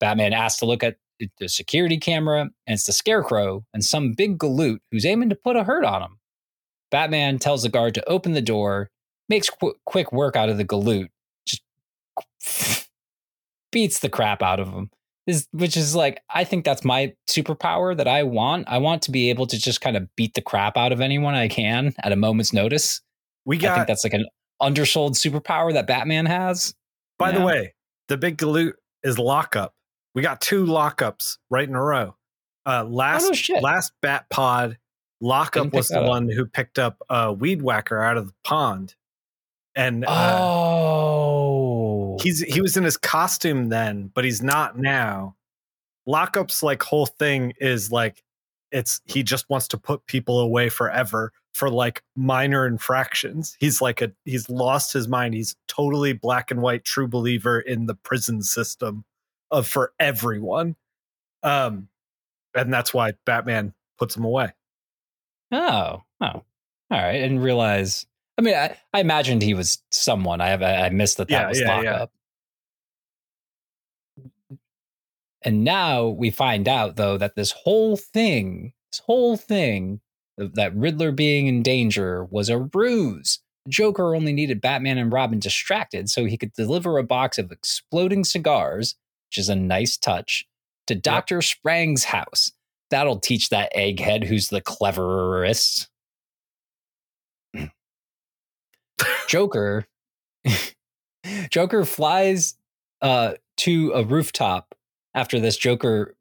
Batman 0.00 0.32
asks 0.32 0.60
to 0.60 0.66
look 0.66 0.82
at 0.82 0.96
the 1.38 1.48
security 1.48 1.98
camera, 1.98 2.40
and 2.42 2.52
it's 2.74 2.84
the 2.84 2.92
Scarecrow 2.92 3.64
and 3.74 3.84
some 3.84 4.12
big 4.12 4.38
galoot 4.38 4.78
who's 4.90 5.04
aiming 5.04 5.28
to 5.30 5.36
put 5.36 5.56
a 5.56 5.64
hurt 5.64 5.84
on 5.84 6.02
him. 6.02 6.18
Batman 6.90 7.38
tells 7.38 7.62
the 7.62 7.68
guard 7.68 7.94
to 7.94 8.08
open 8.08 8.32
the 8.32 8.40
door, 8.42 8.90
makes 9.28 9.50
qu- 9.50 9.74
quick 9.84 10.12
work 10.12 10.34
out 10.36 10.48
of 10.48 10.56
the 10.56 10.64
galoot, 10.64 11.08
just 11.46 11.62
beats 13.72 14.00
the 14.00 14.08
crap 14.08 14.42
out 14.42 14.60
of 14.60 14.68
him. 14.72 14.90
Is 15.26 15.46
which 15.52 15.76
is 15.76 15.94
like 15.94 16.22
I 16.30 16.44
think 16.44 16.64
that's 16.64 16.84
my 16.84 17.14
superpower 17.28 17.96
that 17.96 18.08
I 18.08 18.22
want. 18.22 18.68
I 18.68 18.78
want 18.78 19.02
to 19.02 19.10
be 19.10 19.30
able 19.30 19.46
to 19.48 19.58
just 19.58 19.80
kind 19.80 19.96
of 19.96 20.08
beat 20.16 20.34
the 20.34 20.40
crap 20.42 20.76
out 20.76 20.92
of 20.92 21.00
anyone 21.00 21.34
I 21.34 21.46
can 21.48 21.92
at 22.02 22.10
a 22.10 22.16
moment's 22.16 22.52
notice. 22.52 23.00
We 23.44 23.58
got 23.58 23.72
I 23.72 23.74
think 23.76 23.88
that's 23.88 24.04
like 24.04 24.14
an 24.14 24.26
undersold 24.60 25.12
superpower 25.12 25.72
that 25.74 25.86
Batman 25.86 26.26
has. 26.26 26.74
by 27.18 27.32
the 27.32 27.42
way, 27.42 27.74
the 28.08 28.16
big 28.16 28.38
galoot 28.38 28.72
is 29.02 29.18
lockup. 29.18 29.74
We 30.14 30.22
got 30.22 30.40
two 30.40 30.64
lockups 30.64 31.38
right 31.50 31.68
in 31.68 31.74
a 31.74 31.82
row. 31.82 32.16
Uh, 32.66 32.84
last 32.84 33.50
Oh, 33.50 33.58
last 33.60 33.92
Bat 34.02 34.26
Pod, 34.30 34.78
lockup 35.20 35.72
was 35.72 35.88
the 35.88 36.00
up. 36.00 36.08
one 36.08 36.28
who 36.28 36.46
picked 36.46 36.78
up 36.78 36.98
a 37.08 37.32
weed 37.32 37.62
whacker 37.62 38.00
out 38.02 38.16
of 38.16 38.26
the 38.26 38.34
pond, 38.44 38.94
and 39.74 40.04
uh, 40.04 40.38
oh, 40.40 41.59
he's 42.20 42.40
he 42.40 42.60
was 42.60 42.76
in 42.76 42.84
his 42.84 42.96
costume 42.96 43.68
then, 43.68 44.10
but 44.14 44.24
he's 44.24 44.42
not 44.42 44.78
now. 44.78 45.36
Lockup's 46.06 46.62
like 46.62 46.82
whole 46.82 47.06
thing 47.06 47.52
is 47.60 47.92
like 47.92 48.22
it's 48.72 49.00
he 49.04 49.22
just 49.22 49.48
wants 49.50 49.68
to 49.68 49.78
put 49.78 50.06
people 50.06 50.40
away 50.40 50.68
forever 50.68 51.32
for 51.52 51.68
like 51.70 52.02
minor 52.16 52.66
infractions. 52.66 53.56
He's 53.60 53.80
like 53.80 54.00
a 54.00 54.12
he's 54.24 54.48
lost 54.48 54.92
his 54.92 55.08
mind. 55.08 55.34
He's 55.34 55.56
totally 55.68 56.12
black 56.12 56.50
and 56.50 56.62
white 56.62 56.84
true 56.84 57.08
believer 57.08 57.60
in 57.60 57.86
the 57.86 57.94
prison 57.94 58.42
system 58.42 59.04
of 59.50 59.66
for 59.66 59.92
everyone. 59.98 60.76
Um 61.42 61.88
and 62.54 62.72
that's 62.72 62.92
why 62.92 63.12
Batman 63.26 63.74
puts 63.98 64.16
him 64.16 64.24
away. 64.24 64.52
oh, 65.52 66.02
oh, 66.20 66.24
all 66.24 66.44
right. 66.90 67.10
I 67.10 67.12
didn't 67.12 67.40
realize. 67.40 68.06
I 68.40 68.42
mean, 68.42 68.54
I, 68.54 68.74
I 68.94 69.00
imagined 69.00 69.42
he 69.42 69.52
was 69.52 69.82
someone. 69.90 70.40
I 70.40 70.48
have 70.48 70.62
I 70.62 70.88
missed 70.88 71.18
that 71.18 71.28
that 71.28 71.42
Yeah, 71.42 71.48
was 71.48 71.60
yeah, 71.60 71.82
yeah. 71.82 71.90
lockup. 71.92 72.12
And 75.42 75.62
now 75.62 76.08
we 76.08 76.30
find 76.30 76.66
out 76.66 76.96
though 76.96 77.18
that 77.18 77.36
this 77.36 77.50
whole 77.52 77.98
thing, 77.98 78.72
this 78.90 79.00
whole 79.00 79.36
thing, 79.36 80.00
that 80.38 80.74
Riddler 80.74 81.12
being 81.12 81.48
in 81.48 81.62
danger 81.62 82.24
was 82.24 82.48
a 82.48 82.58
ruse. 82.72 83.40
Joker 83.68 84.14
only 84.14 84.32
needed 84.32 84.62
Batman 84.62 84.96
and 84.96 85.12
Robin 85.12 85.38
distracted 85.38 86.08
so 86.08 86.24
he 86.24 86.38
could 86.38 86.54
deliver 86.54 86.96
a 86.96 87.02
box 87.04 87.36
of 87.36 87.52
exploding 87.52 88.24
cigars, 88.24 88.96
which 89.28 89.36
is 89.36 89.50
a 89.50 89.54
nice 89.54 89.98
touch, 89.98 90.48
to 90.86 90.94
Dr. 90.94 91.42
Sprang's 91.42 92.04
house. 92.04 92.52
That'll 92.88 93.20
teach 93.20 93.50
that 93.50 93.70
egghead 93.76 94.24
who's 94.24 94.48
the 94.48 94.62
cleverest. 94.62 95.89
Joker 99.28 99.86
Joker 101.50 101.84
flies 101.84 102.54
uh, 103.02 103.34
to 103.58 103.92
a 103.94 104.04
rooftop 104.04 104.74
after 105.14 105.40
this. 105.40 105.56
Joker 105.56 106.16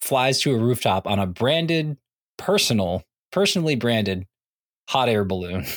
flies 0.00 0.40
to 0.40 0.52
a 0.52 0.58
rooftop 0.58 1.06
on 1.06 1.18
a 1.18 1.26
branded, 1.26 1.96
personal, 2.36 3.02
personally 3.30 3.76
branded 3.76 4.26
hot 4.88 5.08
air 5.08 5.24
balloon. 5.24 5.64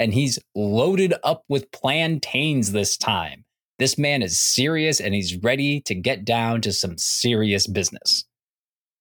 And 0.00 0.14
he's 0.14 0.38
loaded 0.54 1.12
up 1.24 1.42
with 1.48 1.72
plantains 1.72 2.70
this 2.70 2.96
time. 2.96 3.44
This 3.80 3.98
man 3.98 4.22
is 4.22 4.38
serious 4.38 5.00
and 5.00 5.12
he's 5.12 5.36
ready 5.42 5.80
to 5.86 5.94
get 5.96 6.24
down 6.24 6.60
to 6.60 6.72
some 6.72 6.96
serious 6.96 7.66
business. 7.66 8.24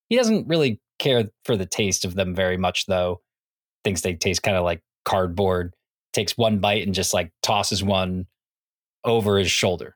He 0.09 0.15
doesn't 0.15 0.47
really 0.47 0.81
care 0.97 1.25
for 1.45 1.55
the 1.55 1.67
taste 1.67 2.03
of 2.03 2.15
them 2.15 2.33
very 2.33 2.57
much, 2.57 2.87
though. 2.87 3.21
Thinks 3.83 4.01
they 4.01 4.15
taste 4.15 4.41
kind 4.41 4.57
of 4.57 4.63
like 4.63 4.81
cardboard. 5.05 5.75
Takes 6.17 6.35
one 6.35 6.57
bite 6.57 6.83
and 6.83 6.95
just 6.95 7.13
like 7.13 7.31
tosses 7.43 7.83
one 7.83 8.25
over 9.03 9.37
his 9.37 9.51
shoulder. 9.51 9.95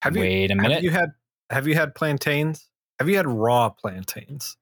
Have 0.00 0.14
you 0.14 0.22
Wait 0.22 0.52
a 0.52 0.54
minute. 0.54 0.74
have 0.74 0.84
you 0.84 0.90
had 0.90 1.10
have 1.50 1.66
you 1.66 1.74
had 1.74 1.92
plantains? 1.96 2.68
Have 3.00 3.08
you 3.08 3.16
had 3.16 3.26
raw 3.26 3.68
plantains? 3.70 4.56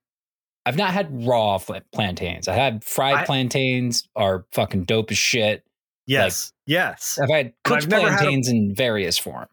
I've 0.64 0.79
not 0.79 0.95
had 0.95 1.27
raw 1.27 1.59
fl- 1.59 1.75
plantains. 1.93 2.49
I 2.49 2.55
had 2.55 2.85
fried 2.85 3.16
I- 3.16 3.25
plantains 3.27 4.09
are 4.16 4.47
fucking 4.53 4.85
dope 4.85 5.11
as 5.11 5.18
shit. 5.18 5.62
Yes, 6.07 6.55
yes. 6.64 7.18
I've 7.23 7.29
had 7.29 7.53
cooked 7.64 7.83
I've 7.83 7.91
never 7.91 8.09
had 8.09 8.20
plantains 8.20 8.49
in 8.49 8.75
various 8.75 9.18
form. 9.18 9.49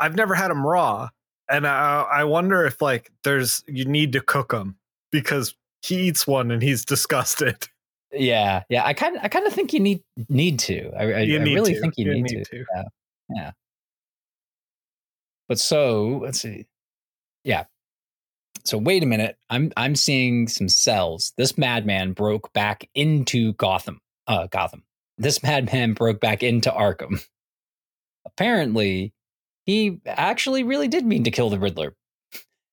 I've 0.00 0.14
never 0.16 0.34
had 0.34 0.50
them 0.50 0.66
raw, 0.66 1.10
and 1.50 1.66
I, 1.66 2.00
I 2.00 2.24
wonder 2.24 2.64
if 2.64 2.80
like 2.80 3.12
there's 3.24 3.62
you 3.66 3.84
need 3.84 4.14
to 4.14 4.22
cook 4.22 4.52
them 4.52 4.78
because 5.12 5.54
he 5.82 6.08
eats 6.08 6.26
one 6.26 6.50
and 6.50 6.62
he's 6.62 6.86
disgusted. 6.86 7.68
Yeah, 8.18 8.62
yeah. 8.68 8.84
I 8.84 8.92
kind 8.94 9.16
of, 9.16 9.24
I 9.24 9.28
kind 9.28 9.46
of 9.46 9.52
think 9.52 9.72
you 9.72 9.80
need 9.80 10.02
need 10.28 10.58
to. 10.60 10.90
I, 10.96 11.02
I, 11.04 11.20
I 11.20 11.24
really 11.24 11.74
to. 11.74 11.80
think 11.80 11.94
you, 11.96 12.06
You 12.06 12.14
need, 12.14 12.22
need 12.24 12.44
to. 12.44 12.50
to. 12.58 12.64
Yeah, 12.74 12.82
yeah. 13.34 13.50
But 15.48 15.58
so 15.58 16.18
let's 16.22 16.40
see. 16.40 16.66
Yeah. 17.44 17.64
So 18.64 18.78
wait 18.78 19.02
a 19.02 19.06
minute. 19.06 19.36
I'm 19.50 19.72
I'm 19.76 19.94
seeing 19.94 20.48
some 20.48 20.68
cells. 20.68 21.32
This 21.36 21.56
madman 21.56 22.12
broke 22.12 22.52
back 22.52 22.88
into 22.94 23.52
Gotham. 23.54 24.00
Uh, 24.26 24.46
Gotham. 24.48 24.82
This 25.18 25.42
madman 25.44 25.92
broke 25.94 26.20
back 26.20 26.42
into 26.42 26.70
Arkham. 26.70 27.24
Apparently, 28.24 29.12
he 29.66 30.00
actually 30.06 30.64
really 30.64 30.88
did 30.88 31.06
mean 31.06 31.24
to 31.24 31.30
kill 31.30 31.48
the 31.48 31.58
Riddler, 31.60 31.94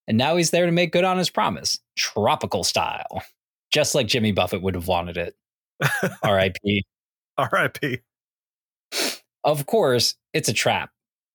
and 0.08 0.18
now 0.18 0.36
he's 0.36 0.50
there 0.50 0.66
to 0.66 0.72
make 0.72 0.92
good 0.92 1.04
on 1.04 1.18
his 1.20 1.30
promise, 1.30 1.80
tropical 1.96 2.64
style, 2.64 3.22
just 3.74 3.96
like 3.96 4.08
Jimmy 4.08 4.32
Buffett 4.32 4.62
would 4.62 4.76
have 4.76 4.88
wanted 4.88 5.18
it. 5.18 5.36
R.I.P. 6.22 6.86
R.I.P. 7.38 8.00
Of 9.44 9.66
course, 9.66 10.16
it's 10.32 10.48
a 10.48 10.54
trap. 10.54 10.92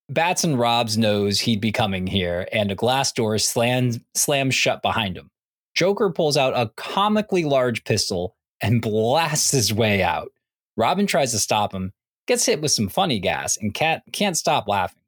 Batson 0.09 0.57
Robs 0.57 0.97
knows 0.97 1.41
he'd 1.41 1.61
be 1.61 1.73
coming 1.73 2.07
here, 2.07 2.49
and 2.53 2.71
a 2.71 2.77
glass 2.77 3.13
door 3.13 3.37
slams, 3.39 3.99
slams 4.15 4.55
shut 4.55 4.81
behind 4.81 5.19
him. 5.19 5.31
Joker 5.75 6.11
pulls 6.11 6.37
out 6.37 6.57
a 6.57 6.73
comically 6.77 7.45
large 7.45 7.85
pistol 7.85 8.37
and 8.63 8.81
blasts 8.83 9.51
his 9.51 9.75
way 9.75 10.03
out. 10.03 10.31
Robin 10.77 11.07
tries 11.07 11.33
to 11.33 11.39
stop 11.39 11.75
him, 11.75 11.93
gets 12.27 12.47
hit 12.47 12.63
with 12.63 12.71
some 12.71 12.89
funny 12.89 13.19
gas, 13.19 13.59
and 13.59 13.75
cat 13.75 14.03
can't 14.13 14.37
stop 14.37 14.69
laughing. 14.69 15.03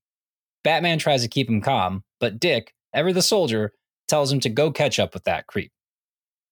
Batman 0.65 0.99
tries 0.99 1.23
to 1.23 1.29
keep 1.29 1.49
him 1.49 1.61
calm, 1.61 2.03
but 2.19 2.41
Dick, 2.41 2.75
ever 2.93 3.13
the 3.13 3.23
soldier, 3.23 3.73
tells 4.09 4.31
him 4.31 4.41
to 4.41 4.49
go 4.49 4.71
catch 4.71 4.99
up 4.99 5.15
with 5.15 5.25
that 5.25 5.47
creep. 5.47 5.73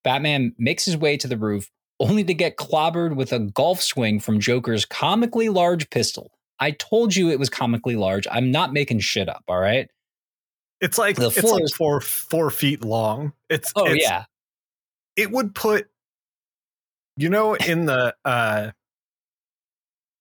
Batman 0.09 0.55
makes 0.57 0.87
his 0.87 0.97
way 0.97 1.19
to 1.19 1.29
the 1.29 1.37
roof, 1.37 1.71
only 2.01 2.25
to 2.25 2.33
get 2.33 2.57
clobbered 2.57 3.15
with 3.15 3.31
a 3.31 3.41
golf 3.41 3.83
swing 3.83 4.21
from 4.21 4.41
Joker's 4.41 4.87
comically 4.87 5.51
large 5.51 5.91
pistol. 5.91 6.33
I 6.59 6.71
told 6.71 7.15
you 7.15 7.29
it 7.29 7.39
was 7.39 7.51
comically 7.51 7.95
large. 7.95 8.27
I'm 8.31 8.51
not 8.51 8.73
making 8.73 9.01
shit 9.01 9.29
up, 9.29 9.45
all 9.49 9.59
right? 9.59 9.91
It's 10.81 10.97
like 10.97 11.17
The 11.17 11.27
it's 11.27 11.39
floor 11.39 11.57
like 11.57 11.65
is- 11.65 11.75
four 11.75 12.01
four 12.01 12.49
feet 12.51 12.83
long. 12.83 13.35
It's 13.51 13.71
Oh 13.77 13.85
it's, 13.85 14.03
yeah. 14.03 14.25
It 15.15 15.31
would 15.31 15.55
put, 15.55 15.89
you 17.19 17.29
know, 17.29 17.53
in 17.53 17.85
the 17.85 18.15
uh 18.25 18.71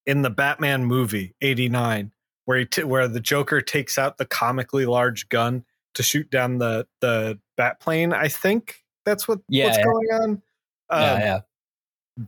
in 0.06 0.22
the 0.22 0.30
Batman 0.30 0.84
movie 0.84 1.34
'89, 1.42 2.12
where 2.44 2.58
he 2.60 2.66
t- 2.66 2.84
where 2.84 3.08
the 3.08 3.22
Joker 3.22 3.62
takes 3.62 3.98
out 3.98 4.18
the 4.18 4.26
comically 4.26 4.86
large 4.86 5.30
gun 5.30 5.64
to 5.94 6.04
shoot 6.04 6.30
down 6.30 6.58
the 6.58 6.88
the 7.00 7.40
bat 7.56 7.80
plane. 7.80 8.12
I 8.12 8.28
think 8.28 8.84
that's 9.08 9.28
what 9.28 9.40
Yeah, 9.50 9.66
what's 9.66 9.78
yeah. 9.80 9.84
going 9.84 10.08
on. 10.22 10.42
yeah, 10.92 10.98
Um, 11.14 11.20
yeah. 11.22 11.40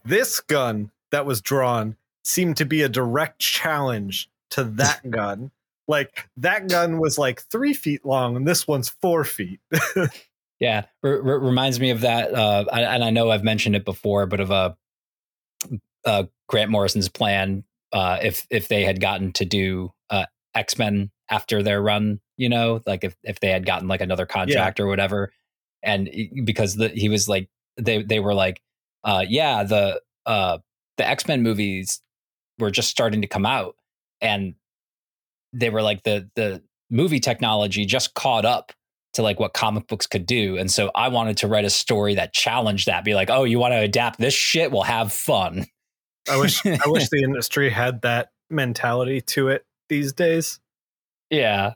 this 0.05 0.39
gun 0.39 0.91
that 1.11 1.25
was 1.25 1.41
drawn 1.41 1.95
seemed 2.23 2.57
to 2.57 2.65
be 2.65 2.81
a 2.81 2.89
direct 2.89 3.39
challenge 3.39 4.29
to 4.51 4.63
that 4.63 5.01
gun. 5.11 5.51
Like 5.87 6.27
that 6.37 6.67
gun 6.69 6.99
was 6.99 7.17
like 7.17 7.41
three 7.51 7.73
feet 7.73 8.05
long, 8.05 8.35
and 8.35 8.47
this 8.47 8.67
one's 8.67 8.89
four 8.89 9.23
feet. 9.23 9.59
Yeah, 10.59 10.83
R- 11.05 11.11
r- 11.13 11.39
reminds 11.39 11.79
me 11.79 11.89
of 11.91 12.01
that. 12.01 12.33
Uh, 12.33 12.65
I- 12.69 12.81
and 12.81 13.01
I 13.01 13.11
know 13.11 13.31
I've 13.31 13.45
mentioned 13.45 13.77
it 13.77 13.85
before, 13.85 14.25
but 14.25 14.41
of 14.41 14.51
uh, 14.51 14.73
uh, 16.05 16.23
Grant 16.49 16.69
Morrison's 16.69 17.07
plan. 17.07 17.63
Uh, 17.93 18.17
if 18.21 18.45
if 18.49 18.67
they 18.67 18.83
had 18.83 18.99
gotten 18.99 19.31
to 19.33 19.45
do 19.45 19.93
uh, 20.09 20.25
X 20.53 20.77
Men 20.77 21.11
after 21.29 21.63
their 21.63 21.81
run, 21.81 22.19
you 22.35 22.49
know, 22.49 22.81
like 22.85 23.05
if 23.05 23.15
if 23.23 23.39
they 23.39 23.49
had 23.49 23.65
gotten 23.65 23.87
like 23.87 24.01
another 24.01 24.25
contract 24.25 24.81
or 24.81 24.87
whatever, 24.87 25.31
and 25.83 26.09
because 26.43 26.75
the, 26.75 26.89
he 26.89 27.09
was 27.09 27.27
like 27.29 27.49
they 27.77 28.03
they 28.03 28.19
were 28.19 28.33
like, 28.33 28.61
uh, 29.03 29.25
yeah, 29.27 29.63
the 29.63 30.01
uh, 30.25 30.59
the 30.97 31.07
X 31.07 31.27
Men 31.27 31.41
movies 31.43 32.01
were 32.57 32.71
just 32.71 32.89
starting 32.89 33.21
to 33.21 33.27
come 33.27 33.45
out, 33.45 33.75
and 34.21 34.55
they 35.53 35.69
were 35.69 35.81
like 35.81 36.03
the 36.03 36.29
the 36.35 36.61
movie 36.89 37.19
technology 37.19 37.85
just 37.85 38.13
caught 38.13 38.45
up 38.45 38.71
to 39.13 39.21
like 39.21 39.39
what 39.39 39.53
comic 39.53 39.87
books 39.87 40.07
could 40.07 40.25
do. 40.25 40.57
And 40.57 40.69
so 40.69 40.91
I 40.93 41.07
wanted 41.07 41.37
to 41.37 41.47
write 41.47 41.65
a 41.65 41.69
story 41.69 42.15
that 42.15 42.33
challenged 42.33 42.85
that, 42.87 43.03
be 43.03 43.15
like, 43.15 43.29
oh, 43.29 43.43
you 43.43 43.59
want 43.59 43.73
to 43.73 43.79
adapt 43.79 44.19
this 44.19 44.33
shit? 44.33 44.71
Well, 44.71 44.83
have 44.83 45.11
fun. 45.11 45.65
I 46.29 46.37
wish 46.37 46.65
I 46.65 46.79
wish 46.85 47.09
the 47.11 47.23
industry 47.23 47.69
had 47.69 48.01
that 48.03 48.31
mentality 48.49 49.21
to 49.21 49.49
it 49.49 49.65
these 49.87 50.13
days. 50.13 50.59
Yeah. 51.29 51.73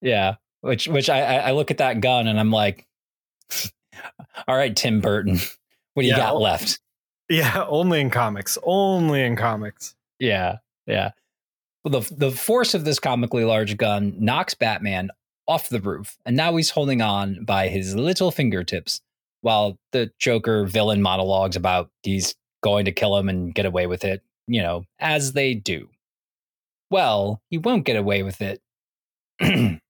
Yeah. 0.00 0.36
Which 0.60 0.88
which 0.88 1.08
I 1.08 1.20
I 1.20 1.34
I 1.36 1.50
look 1.52 1.70
at 1.70 1.78
that 1.78 2.00
gun 2.00 2.26
and 2.26 2.38
I'm 2.38 2.50
like, 2.50 2.86
all 4.48 4.56
right, 4.56 4.74
Tim 4.74 5.00
Burton, 5.00 5.38
what 5.94 6.02
do 6.02 6.06
you 6.08 6.12
Yeah. 6.14 6.18
got 6.18 6.40
left? 6.40 6.80
Yeah, 7.28 7.64
only 7.68 8.00
in 8.00 8.10
comics. 8.10 8.58
Only 8.62 9.22
in 9.22 9.36
comics. 9.36 9.94
Yeah. 10.18 10.58
Yeah. 10.86 11.12
Well, 11.84 12.00
the 12.00 12.14
the 12.14 12.30
force 12.30 12.74
of 12.74 12.84
this 12.84 12.98
comically 12.98 13.44
large 13.44 13.76
gun 13.76 14.14
knocks 14.18 14.54
Batman 14.54 15.10
off 15.46 15.68
the 15.68 15.80
roof, 15.80 16.16
and 16.24 16.36
now 16.36 16.54
he's 16.56 16.70
holding 16.70 17.02
on 17.02 17.44
by 17.44 17.68
his 17.68 17.94
little 17.94 18.30
fingertips 18.30 19.00
while 19.42 19.78
the 19.92 20.10
Joker 20.18 20.64
villain 20.66 21.02
monologues 21.02 21.56
about 21.56 21.90
he's 22.02 22.34
going 22.62 22.86
to 22.86 22.92
kill 22.92 23.16
him 23.16 23.28
and 23.28 23.54
get 23.54 23.66
away 23.66 23.86
with 23.86 24.04
it, 24.04 24.22
you 24.46 24.62
know, 24.62 24.84
as 24.98 25.32
they 25.34 25.52
do. 25.54 25.88
Well, 26.90 27.42
he 27.50 27.58
won't 27.58 27.84
get 27.84 27.96
away 27.96 28.22
with 28.22 28.40
it. 28.40 28.60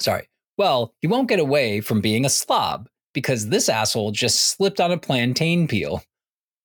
Sorry. 0.00 0.28
Well, 0.56 0.94
he 1.00 1.06
won't 1.06 1.28
get 1.28 1.38
away 1.38 1.80
from 1.80 2.00
being 2.00 2.24
a 2.24 2.30
slob 2.30 2.88
because 3.12 3.48
this 3.48 3.68
asshole 3.68 4.12
just 4.12 4.50
slipped 4.50 4.80
on 4.80 4.92
a 4.92 4.98
plantain 4.98 5.68
peel. 5.68 6.02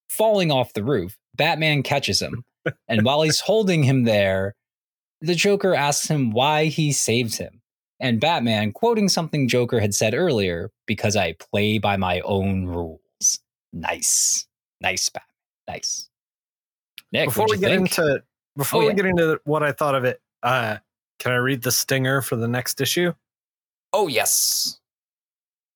Falling 0.09 0.51
off 0.51 0.73
the 0.73 0.83
roof, 0.83 1.17
Batman 1.35 1.83
catches 1.83 2.21
him 2.21 2.43
and 2.87 3.01
while 3.05 3.21
he's 3.21 3.39
holding 3.39 3.83
him 3.83 4.03
there, 4.03 4.55
the 5.21 5.35
Joker 5.35 5.73
asks 5.75 6.07
him 6.07 6.31
why 6.31 6.65
he 6.65 6.91
saved 6.91 7.37
him. 7.37 7.61
And 7.99 8.19
Batman, 8.19 8.71
quoting 8.71 9.09
something 9.09 9.47
Joker 9.47 9.79
had 9.79 9.93
said 9.93 10.15
earlier, 10.15 10.71
because 10.87 11.15
I 11.15 11.33
play 11.33 11.77
by 11.77 11.97
my 11.97 12.19
own 12.21 12.65
rules. 12.65 13.39
Nice. 13.71 14.47
Nice, 14.81 15.07
Batman. 15.09 15.27
Nice. 15.67 16.09
Nick, 17.11 17.27
before 17.27 17.45
we 17.47 17.57
get 17.57 17.69
think? 17.69 17.97
into 17.97 18.23
before 18.57 18.81
Oh, 18.81 18.85
we 18.85 18.89
yeah. 18.89 18.95
get 18.95 19.05
into 19.05 19.39
what 19.43 19.61
I 19.63 19.71
thought 19.71 19.93
of 19.95 20.03
it, 20.03 20.19
uh, 20.41 20.77
can 21.19 21.31
I 21.31 21.35
read 21.35 21.61
the 21.61 21.71
stinger 21.71 22.21
for 22.21 22.35
the 22.35 22.47
next 22.47 22.81
issue? 22.81 23.13
Oh, 23.93 24.07
yes. 24.07 24.79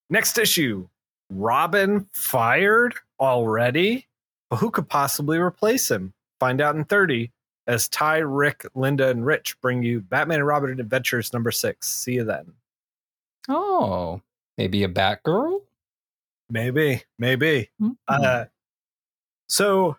Next 0.09 0.37
issue, 0.37 0.87
Robin 1.29 2.07
fired 2.13 2.95
already? 3.19 4.07
But 4.49 4.57
who 4.57 4.69
could 4.69 4.87
possibly 4.87 5.37
replace 5.37 5.89
him? 5.89 6.13
Find 6.39 6.61
out 6.61 6.75
in 6.75 6.85
30 6.85 7.31
as 7.67 7.87
Ty, 7.89 8.17
Rick, 8.17 8.65
Linda, 8.75 9.09
and 9.09 9.25
Rich 9.25 9.59
bring 9.61 9.81
you 9.81 10.01
Batman 10.01 10.39
and 10.39 10.47
Robin 10.47 10.79
Adventures 10.79 11.33
number 11.33 11.51
six. 11.51 11.87
See 11.87 12.13
you 12.13 12.23
then. 12.23 12.53
Oh, 13.49 14.21
maybe 14.57 14.83
a 14.83 14.87
Batgirl? 14.87 15.61
Maybe, 16.49 17.03
maybe. 17.17 17.69
Hmm. 17.79 17.91
Uh, 18.07 18.45
so 19.47 19.97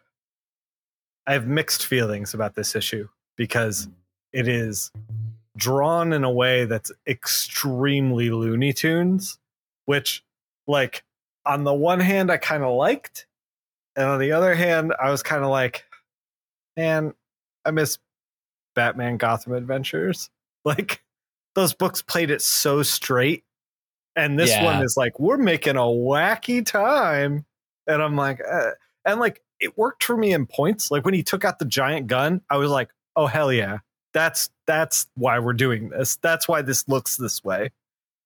I 1.26 1.32
have 1.32 1.46
mixed 1.46 1.86
feelings 1.86 2.34
about 2.34 2.54
this 2.54 2.76
issue 2.76 3.08
because 3.36 3.88
it 4.32 4.46
is 4.46 4.92
drawn 5.56 6.12
in 6.12 6.24
a 6.24 6.30
way 6.30 6.64
that's 6.66 6.92
extremely 7.06 8.30
Looney 8.30 8.72
Tunes, 8.72 9.38
which, 9.86 10.24
like, 10.66 11.04
on 11.44 11.64
the 11.64 11.74
one 11.74 12.00
hand, 12.00 12.30
I 12.30 12.36
kind 12.36 12.62
of 12.64 12.74
liked, 12.74 13.26
and 13.96 14.06
on 14.06 14.18
the 14.20 14.32
other 14.32 14.54
hand, 14.54 14.94
I 15.02 15.10
was 15.10 15.22
kind 15.22 15.44
of 15.44 15.50
like, 15.50 15.84
man, 16.76 17.14
I 17.64 17.70
miss 17.70 17.98
Batman 18.74 19.16
Gotham 19.16 19.54
Adventures. 19.54 20.30
Like, 20.64 21.00
those 21.54 21.72
books 21.74 22.02
played 22.02 22.28
it 22.30 22.42
so 22.42 22.82
straight. 22.82 23.44
And 24.16 24.36
this 24.36 24.50
Yeah. 24.50 24.64
one 24.64 24.82
is 24.84 24.96
like, 24.96 25.20
we're 25.20 25.36
making 25.36 25.76
a 25.76 25.80
wacky 25.82 26.66
time. 26.66 27.46
And 27.86 28.02
I'm 28.02 28.16
like, 28.16 28.40
uh, 28.40 28.72
and 29.04 29.20
like, 29.20 29.42
it 29.60 29.78
worked 29.78 30.02
for 30.02 30.16
me 30.16 30.32
in 30.32 30.44
points. 30.44 30.90
Like, 30.90 31.04
when 31.04 31.14
he 31.14 31.22
took 31.22 31.44
out 31.44 31.60
the 31.60 31.64
giant 31.64 32.08
gun, 32.08 32.40
I 32.50 32.56
was 32.56 32.70
like, 32.72 32.90
oh, 33.14 33.26
hell 33.26 33.52
yeah. 33.52 33.78
That's 34.16 34.48
that's 34.66 35.08
why 35.14 35.38
we're 35.40 35.52
doing 35.52 35.90
this. 35.90 36.16
That's 36.16 36.48
why 36.48 36.62
this 36.62 36.88
looks 36.88 37.18
this 37.18 37.44
way. 37.44 37.70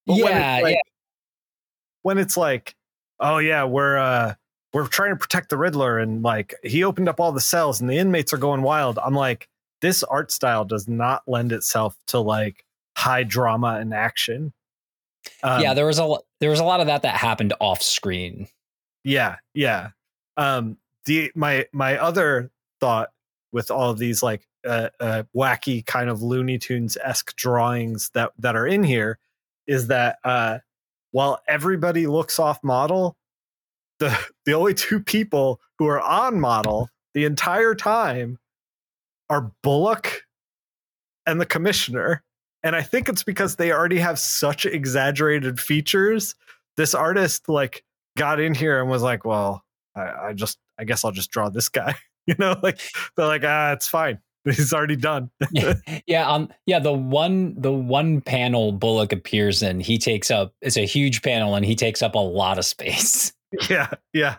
But 0.06 0.18
when 0.18 0.26
yeah, 0.26 0.54
it's 0.54 0.62
like, 0.62 0.74
yeah. 0.76 0.80
when 2.02 2.18
it's 2.18 2.36
like, 2.36 2.76
oh 3.18 3.38
yeah, 3.38 3.64
we're 3.64 3.98
uh 3.98 4.34
we're 4.72 4.86
trying 4.86 5.10
to 5.10 5.16
protect 5.16 5.48
the 5.48 5.56
Riddler 5.56 5.98
and 5.98 6.22
like 6.22 6.54
he 6.62 6.84
opened 6.84 7.08
up 7.08 7.18
all 7.18 7.32
the 7.32 7.40
cells 7.40 7.80
and 7.80 7.90
the 7.90 7.98
inmates 7.98 8.32
are 8.32 8.38
going 8.38 8.62
wild. 8.62 9.00
I'm 9.04 9.16
like, 9.16 9.48
this 9.80 10.04
art 10.04 10.30
style 10.30 10.64
does 10.64 10.86
not 10.86 11.24
lend 11.26 11.50
itself 11.50 11.96
to 12.06 12.20
like 12.20 12.64
high 12.96 13.24
drama 13.24 13.78
and 13.80 13.92
action. 13.92 14.52
Um, 15.42 15.60
yeah, 15.60 15.74
there 15.74 15.86
was 15.86 15.98
a 15.98 16.18
there 16.38 16.50
was 16.50 16.60
a 16.60 16.64
lot 16.64 16.78
of 16.78 16.86
that 16.86 17.02
that 17.02 17.16
happened 17.16 17.52
off 17.58 17.82
screen. 17.82 18.46
Yeah, 19.02 19.38
yeah. 19.54 19.88
Um, 20.36 20.76
the 21.06 21.32
my 21.34 21.66
my 21.72 21.98
other 21.98 22.52
thought 22.78 23.10
with 23.52 23.70
all 23.70 23.90
of 23.90 23.98
these 23.98 24.22
like 24.22 24.46
uh, 24.66 24.90
uh, 25.00 25.22
wacky 25.34 25.84
kind 25.84 26.10
of 26.10 26.22
Looney 26.22 26.58
Tunes 26.58 26.96
esque 27.02 27.34
drawings 27.36 28.10
that 28.14 28.32
that 28.38 28.56
are 28.56 28.66
in 28.66 28.82
here 28.82 29.18
is 29.66 29.88
that 29.88 30.18
uh, 30.24 30.58
while 31.12 31.40
everybody 31.48 32.06
looks 32.06 32.38
off 32.38 32.62
model, 32.62 33.16
the 33.98 34.16
the 34.46 34.52
only 34.52 34.74
two 34.74 35.00
people 35.00 35.60
who 35.78 35.86
are 35.86 36.00
on 36.00 36.40
model 36.40 36.88
the 37.14 37.24
entire 37.24 37.74
time 37.74 38.38
are 39.28 39.52
Bullock 39.62 40.22
and 41.26 41.40
the 41.40 41.46
commissioner. 41.46 42.22
And 42.62 42.76
I 42.76 42.82
think 42.82 43.08
it's 43.08 43.24
because 43.24 43.56
they 43.56 43.72
already 43.72 43.98
have 43.98 44.18
such 44.18 44.66
exaggerated 44.66 45.58
features. 45.58 46.34
This 46.76 46.94
artist 46.94 47.48
like 47.48 47.84
got 48.16 48.40
in 48.40 48.54
here 48.54 48.80
and 48.80 48.90
was 48.90 49.02
like, 49.02 49.24
well, 49.24 49.64
I, 49.94 50.28
I 50.28 50.32
just 50.34 50.58
I 50.78 50.84
guess 50.84 51.04
I'll 51.04 51.12
just 51.12 51.30
draw 51.30 51.48
this 51.48 51.68
guy. 51.68 51.94
You 52.30 52.36
know, 52.38 52.54
like 52.62 52.80
they're 53.16 53.26
like, 53.26 53.42
ah, 53.44 53.72
it's 53.72 53.88
fine. 53.88 54.20
He's 54.44 54.72
already 54.72 54.94
done. 54.94 55.30
yeah, 56.06 56.30
um, 56.30 56.48
yeah. 56.64 56.78
The 56.78 56.92
one, 56.92 57.60
the 57.60 57.72
one 57.72 58.20
panel 58.20 58.70
Bullock 58.70 59.12
appears 59.12 59.62
in, 59.62 59.80
he 59.80 59.98
takes 59.98 60.30
up. 60.30 60.54
It's 60.62 60.76
a 60.76 60.86
huge 60.86 61.22
panel, 61.22 61.56
and 61.56 61.66
he 61.66 61.74
takes 61.74 62.02
up 62.02 62.14
a 62.14 62.18
lot 62.18 62.58
of 62.58 62.64
space. 62.64 63.32
Yeah, 63.68 63.88
yeah. 64.12 64.36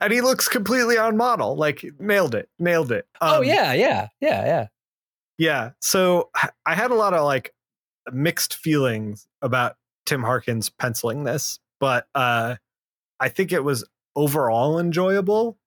And 0.00 0.10
he 0.10 0.22
looks 0.22 0.48
completely 0.48 0.96
on 0.96 1.18
model. 1.18 1.54
Like 1.54 1.84
nailed 1.98 2.34
it, 2.34 2.48
nailed 2.58 2.90
it. 2.90 3.06
Um, 3.20 3.30
oh 3.30 3.40
yeah, 3.42 3.74
yeah, 3.74 4.08
yeah, 4.22 4.46
yeah, 4.46 4.66
yeah. 5.36 5.70
So 5.82 6.30
I 6.64 6.74
had 6.74 6.90
a 6.90 6.94
lot 6.94 7.12
of 7.12 7.26
like 7.26 7.52
mixed 8.10 8.54
feelings 8.54 9.28
about 9.42 9.76
Tim 10.06 10.22
Harkins 10.22 10.70
penciling 10.70 11.24
this, 11.24 11.60
but 11.78 12.06
uh, 12.14 12.56
I 13.20 13.28
think 13.28 13.52
it 13.52 13.62
was 13.62 13.84
overall 14.16 14.78
enjoyable 14.78 15.58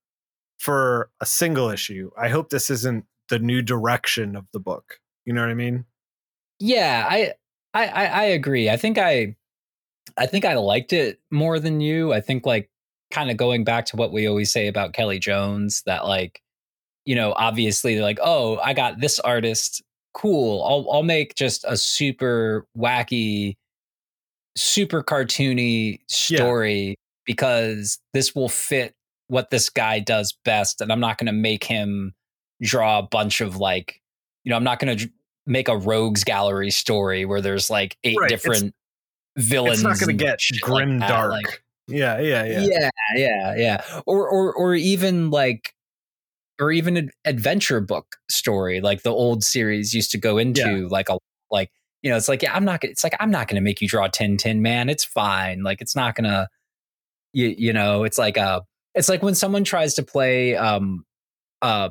for 0.61 1.09
a 1.19 1.25
single 1.25 1.69
issue. 1.69 2.11
I 2.15 2.29
hope 2.29 2.51
this 2.51 2.69
isn't 2.69 3.05
the 3.29 3.39
new 3.39 3.63
direction 3.63 4.35
of 4.35 4.45
the 4.53 4.59
book. 4.59 4.99
You 5.25 5.33
know 5.33 5.41
what 5.41 5.49
I 5.49 5.55
mean? 5.55 5.85
Yeah, 6.59 7.07
I 7.09 7.33
I 7.73 7.87
I 7.87 8.23
agree. 8.25 8.69
I 8.69 8.77
think 8.77 8.99
I 8.99 9.35
I 10.17 10.27
think 10.27 10.45
I 10.45 10.53
liked 10.53 10.93
it 10.93 11.19
more 11.31 11.59
than 11.59 11.81
you. 11.81 12.13
I 12.13 12.21
think 12.21 12.45
like 12.45 12.69
kind 13.09 13.31
of 13.31 13.37
going 13.37 13.63
back 13.63 13.87
to 13.87 13.95
what 13.95 14.13
we 14.13 14.27
always 14.27 14.51
say 14.51 14.67
about 14.67 14.93
Kelley 14.93 15.17
Jones 15.17 15.81
that 15.87 16.05
like 16.05 16.43
you 17.05 17.15
know, 17.15 17.33
obviously 17.35 17.99
like, 17.99 18.19
oh, 18.21 18.59
I 18.59 18.73
got 18.73 18.99
this 18.99 19.19
artist, 19.19 19.81
cool. 20.13 20.63
I'll 20.63 20.93
I'll 20.93 21.03
make 21.03 21.33
just 21.33 21.65
a 21.67 21.75
super 21.75 22.67
wacky 22.77 23.55
super 24.55 25.01
cartoony 25.01 26.01
story 26.07 26.89
yeah. 26.89 26.95
because 27.25 27.97
this 28.13 28.35
will 28.35 28.49
fit 28.49 28.93
what 29.31 29.49
this 29.49 29.69
guy 29.69 29.97
does 29.97 30.33
best 30.43 30.81
and 30.81 30.91
i'm 30.91 30.99
not 30.99 31.17
going 31.17 31.25
to 31.25 31.31
make 31.31 31.63
him 31.63 32.13
draw 32.61 32.99
a 32.99 33.03
bunch 33.03 33.39
of 33.39 33.55
like 33.55 34.01
you 34.43 34.49
know 34.49 34.57
i'm 34.57 34.63
not 34.63 34.77
going 34.77 34.97
to 34.97 35.09
make 35.47 35.69
a 35.69 35.77
rogues 35.77 36.25
gallery 36.25 36.69
story 36.69 37.23
where 37.23 37.39
there's 37.39 37.69
like 37.69 37.97
eight 38.03 38.17
right. 38.19 38.29
different 38.29 38.75
it's, 39.37 39.47
villains 39.47 39.79
it's 39.79 39.83
not 39.83 39.97
going 39.99 40.17
to 40.17 40.23
get 40.23 40.41
grim 40.61 40.99
like 40.99 41.07
dark 41.07 41.31
like, 41.31 41.63
yeah 41.87 42.19
yeah 42.19 42.43
yeah 42.43 42.61
yeah 42.61 42.89
yeah 43.15 43.55
yeah 43.55 44.01
or 44.05 44.27
or 44.27 44.53
or 44.53 44.75
even 44.75 45.29
like 45.29 45.73
or 46.59 46.73
even 46.73 46.97
an 46.97 47.09
adventure 47.23 47.79
book 47.79 48.17
story 48.29 48.81
like 48.81 49.03
the 49.03 49.11
old 49.11 49.45
series 49.45 49.93
used 49.93 50.11
to 50.11 50.17
go 50.17 50.37
into 50.37 50.81
yeah. 50.81 50.87
like 50.89 51.07
a 51.07 51.17
like 51.49 51.71
you 52.01 52.11
know 52.11 52.17
it's 52.17 52.27
like 52.27 52.41
yeah 52.41 52.53
i'm 52.53 52.65
not 52.65 52.81
gonna 52.81 52.91
it's 52.91 53.03
like 53.03 53.15
i'm 53.21 53.31
not 53.31 53.47
gonna 53.47 53.61
make 53.61 53.81
you 53.81 53.87
draw 53.87 54.07
10 54.07 54.35
10 54.35 54.61
man 54.61 54.89
it's 54.89 55.05
fine 55.05 55.63
like 55.63 55.79
it's 55.79 55.95
not 55.95 56.15
gonna 56.15 56.49
you, 57.31 57.55
you 57.57 57.71
know 57.71 58.03
it's 58.03 58.17
like 58.17 58.35
a 58.35 58.61
it's 58.95 59.09
like 59.09 59.23
when 59.23 59.35
someone 59.35 59.63
tries 59.63 59.95
to 59.95 60.03
play 60.03 60.55
um 60.55 61.05
uh 61.61 61.89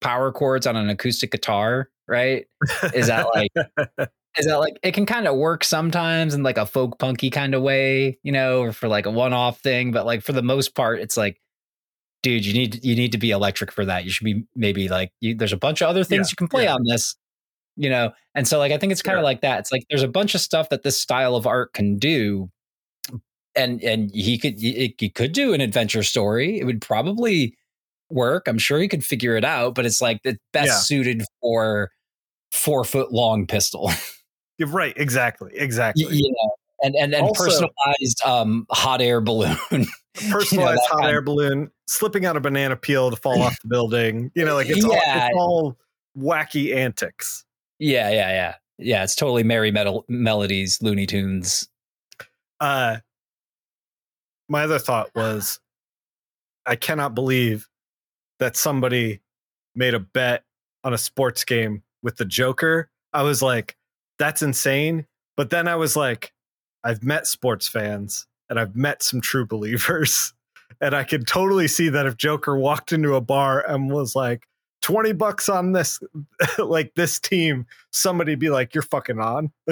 power 0.00 0.32
chords 0.32 0.66
on 0.66 0.76
an 0.76 0.90
acoustic 0.90 1.30
guitar, 1.30 1.88
right? 2.08 2.46
Is 2.94 3.06
that 3.06 3.28
like 3.34 3.52
is 4.36 4.46
that 4.46 4.58
like 4.58 4.78
it 4.82 4.92
can 4.92 5.06
kind 5.06 5.26
of 5.26 5.36
work 5.36 5.64
sometimes 5.64 6.34
in 6.34 6.42
like 6.42 6.58
a 6.58 6.66
folk 6.66 6.98
punky 6.98 7.30
kind 7.30 7.54
of 7.54 7.62
way, 7.62 8.18
you 8.22 8.32
know, 8.32 8.60
or 8.62 8.72
for 8.72 8.88
like 8.88 9.06
a 9.06 9.10
one-off 9.10 9.60
thing, 9.60 9.92
but 9.92 10.04
like 10.04 10.22
for 10.22 10.32
the 10.32 10.42
most 10.42 10.74
part 10.74 11.00
it's 11.00 11.16
like 11.16 11.40
dude, 12.22 12.46
you 12.46 12.52
need 12.52 12.84
you 12.84 12.94
need 12.94 13.12
to 13.12 13.18
be 13.18 13.30
electric 13.30 13.72
for 13.72 13.84
that. 13.84 14.04
You 14.04 14.10
should 14.10 14.24
be 14.24 14.44
maybe 14.54 14.88
like 14.88 15.12
you, 15.20 15.34
there's 15.34 15.52
a 15.52 15.58
bunch 15.58 15.82
of 15.82 15.88
other 15.88 16.04
things 16.04 16.28
yeah, 16.28 16.32
you 16.32 16.36
can 16.36 16.48
play 16.48 16.64
yeah. 16.64 16.74
on 16.74 16.84
this, 16.84 17.16
you 17.76 17.90
know. 17.90 18.12
And 18.34 18.46
so 18.46 18.58
like 18.58 18.72
I 18.72 18.78
think 18.78 18.92
it's 18.92 19.02
kind 19.02 19.18
of 19.18 19.24
like 19.24 19.42
that. 19.42 19.60
It's 19.60 19.72
like 19.72 19.84
there's 19.90 20.02
a 20.02 20.08
bunch 20.08 20.34
of 20.34 20.40
stuff 20.40 20.68
that 20.70 20.82
this 20.82 20.98
style 20.98 21.36
of 21.36 21.46
art 21.46 21.72
can 21.72 21.98
do, 21.98 22.50
and 23.54 23.82
and 23.82 24.10
he 24.14 24.38
could 24.38 24.58
he, 24.58 25.12
could 25.14 25.32
do 25.32 25.52
an 25.54 25.60
adventure 25.60 26.02
story. 26.02 26.58
It 26.58 26.64
would 26.64 26.80
probably 26.80 27.56
work. 28.10 28.46
I'm 28.46 28.58
sure 28.58 28.78
he 28.78 28.88
could 28.88 29.04
figure 29.04 29.36
it 29.36 29.44
out, 29.44 29.74
but 29.74 29.86
it's 29.86 30.00
like 30.00 30.22
the 30.22 30.38
best 30.52 30.68
yeah. 30.68 30.78
suited 30.78 31.22
for 31.40 31.90
four 32.50 32.84
foot 32.84 33.12
long 33.12 33.46
pistol. 33.46 33.90
You're 34.58 34.68
right. 34.68 34.94
Exactly. 34.96 35.50
Exactly. 35.54 36.06
Yeah. 36.10 36.28
And 36.82 36.94
and, 36.96 37.14
and 37.14 37.26
also, 37.26 37.44
personalized 37.44 38.24
um, 38.24 38.66
hot 38.70 39.00
air 39.00 39.20
balloon. 39.20 39.56
personalized 40.30 40.50
you 40.52 40.58
know, 40.58 40.76
hot 40.88 41.10
air 41.10 41.22
balloon 41.22 41.70
slipping 41.86 42.26
out 42.26 42.36
a 42.36 42.40
banana 42.40 42.76
peel 42.76 43.10
to 43.10 43.16
fall 43.16 43.40
off 43.42 43.56
the 43.62 43.68
building. 43.68 44.30
You 44.34 44.44
know, 44.44 44.54
like 44.54 44.68
it's, 44.68 44.84
yeah. 44.84 44.88
all, 44.88 44.96
it's 44.96 45.36
all 45.36 45.76
wacky 46.18 46.74
antics. 46.74 47.44
Yeah, 47.78 48.10
yeah, 48.10 48.28
yeah. 48.30 48.54
Yeah, 48.78 49.04
it's 49.04 49.14
totally 49.14 49.44
merry 49.44 49.70
metal 49.70 50.04
melodies, 50.08 50.82
Looney 50.82 51.06
Tunes. 51.06 51.68
Uh 52.60 52.98
my 54.48 54.64
other 54.64 54.78
thought 54.78 55.10
was 55.14 55.60
I 56.66 56.76
cannot 56.76 57.14
believe 57.14 57.68
that 58.38 58.56
somebody 58.56 59.20
made 59.74 59.94
a 59.94 60.00
bet 60.00 60.44
on 60.84 60.92
a 60.92 60.98
sports 60.98 61.44
game 61.44 61.82
with 62.02 62.16
the 62.16 62.24
Joker. 62.24 62.90
I 63.12 63.22
was 63.22 63.42
like, 63.42 63.76
that's 64.18 64.42
insane. 64.42 65.06
But 65.36 65.50
then 65.50 65.68
I 65.68 65.76
was 65.76 65.96
like, 65.96 66.32
I've 66.84 67.02
met 67.02 67.26
sports 67.26 67.68
fans 67.68 68.26
and 68.50 68.58
I've 68.58 68.76
met 68.76 69.02
some 69.02 69.20
true 69.20 69.46
believers. 69.46 70.34
And 70.80 70.96
I 70.96 71.04
could 71.04 71.28
totally 71.28 71.68
see 71.68 71.90
that 71.90 72.06
if 72.06 72.16
Joker 72.16 72.56
walked 72.56 72.92
into 72.92 73.14
a 73.14 73.20
bar 73.20 73.64
and 73.68 73.92
was 73.92 74.16
like, 74.16 74.48
20 74.80 75.12
bucks 75.12 75.48
on 75.48 75.70
this, 75.72 76.00
like 76.58 76.92
this 76.96 77.20
team, 77.20 77.66
somebody'd 77.92 78.40
be 78.40 78.50
like, 78.50 78.74
you're 78.74 78.82
fucking 78.82 79.20
on. 79.20 79.52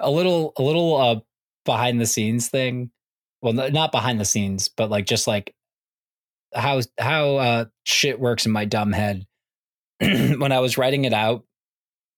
a 0.00 0.10
little, 0.10 0.54
a 0.56 0.62
little 0.62 0.96
uh, 0.96 1.20
behind 1.68 2.00
the 2.00 2.06
scenes 2.06 2.48
thing. 2.48 2.90
Well, 3.42 3.52
not 3.52 3.92
behind 3.92 4.18
the 4.18 4.24
scenes, 4.24 4.68
but 4.68 4.90
like 4.90 5.06
just 5.06 5.28
like 5.28 5.54
how 6.54 6.80
how 6.98 7.36
uh, 7.36 7.64
shit 7.84 8.18
works 8.18 8.46
in 8.46 8.52
my 8.52 8.64
dumb 8.64 8.90
head. 8.90 9.26
when 10.00 10.50
I 10.50 10.60
was 10.60 10.78
writing 10.78 11.04
it 11.04 11.12
out, 11.12 11.44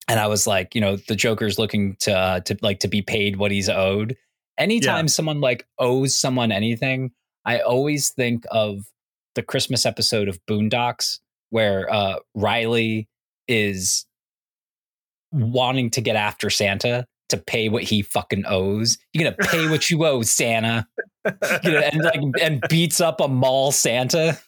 and 0.09 0.21
I 0.21 0.29
was 0.29 0.47
like, 0.47 0.75
you 0.75 0.81
know, 0.81 0.97
the 0.97 1.17
Joker's 1.17 1.59
looking 1.59 1.97
to 2.01 2.17
uh, 2.17 2.41
to 2.41 2.57
like 2.63 2.81
to 2.81 2.89
be 2.89 3.03
paid 3.03 3.37
what 3.37 3.51
he's 3.51 3.69
owed. 3.69 4.17
Anytime 4.57 5.07
yeah. 5.07 5.11
someone 5.11 5.41
like 5.41 5.67
owes 5.79 6.15
someone 6.15 6.53
anything, 6.53 7.11
I 7.45 7.59
always 7.59 8.11
think 8.11 8.45
of 8.51 8.85
the 9.35 9.43
Christmas 9.43 9.85
episode 9.85 10.29
of 10.29 10.39
Boondocks 10.47 11.19
where 11.51 11.93
uh, 11.93 12.17
Riley 12.35 13.09
is 13.49 14.07
wanting 15.33 15.91
to 15.91 16.01
get 16.01 16.17
after 16.17 16.51
Santa 16.51 17.07
to 17.31 17.37
pay 17.37 17.69
what 17.69 17.83
he 17.83 18.03
fucking 18.03 18.45
owes. 18.47 18.99
You're 19.13 19.31
gonna 19.31 19.49
pay 19.49 19.69
what 19.69 19.91
you 19.91 20.05
owe, 20.05 20.23
Santa. 20.23 20.87
You 21.65 21.71
know, 21.73 21.79
and 21.79 22.03
like 22.03 22.21
and 22.41 22.63
beats 22.69 23.01
up 23.01 23.21
a 23.21 23.29
mall 23.29 23.73
Santa 23.73 24.39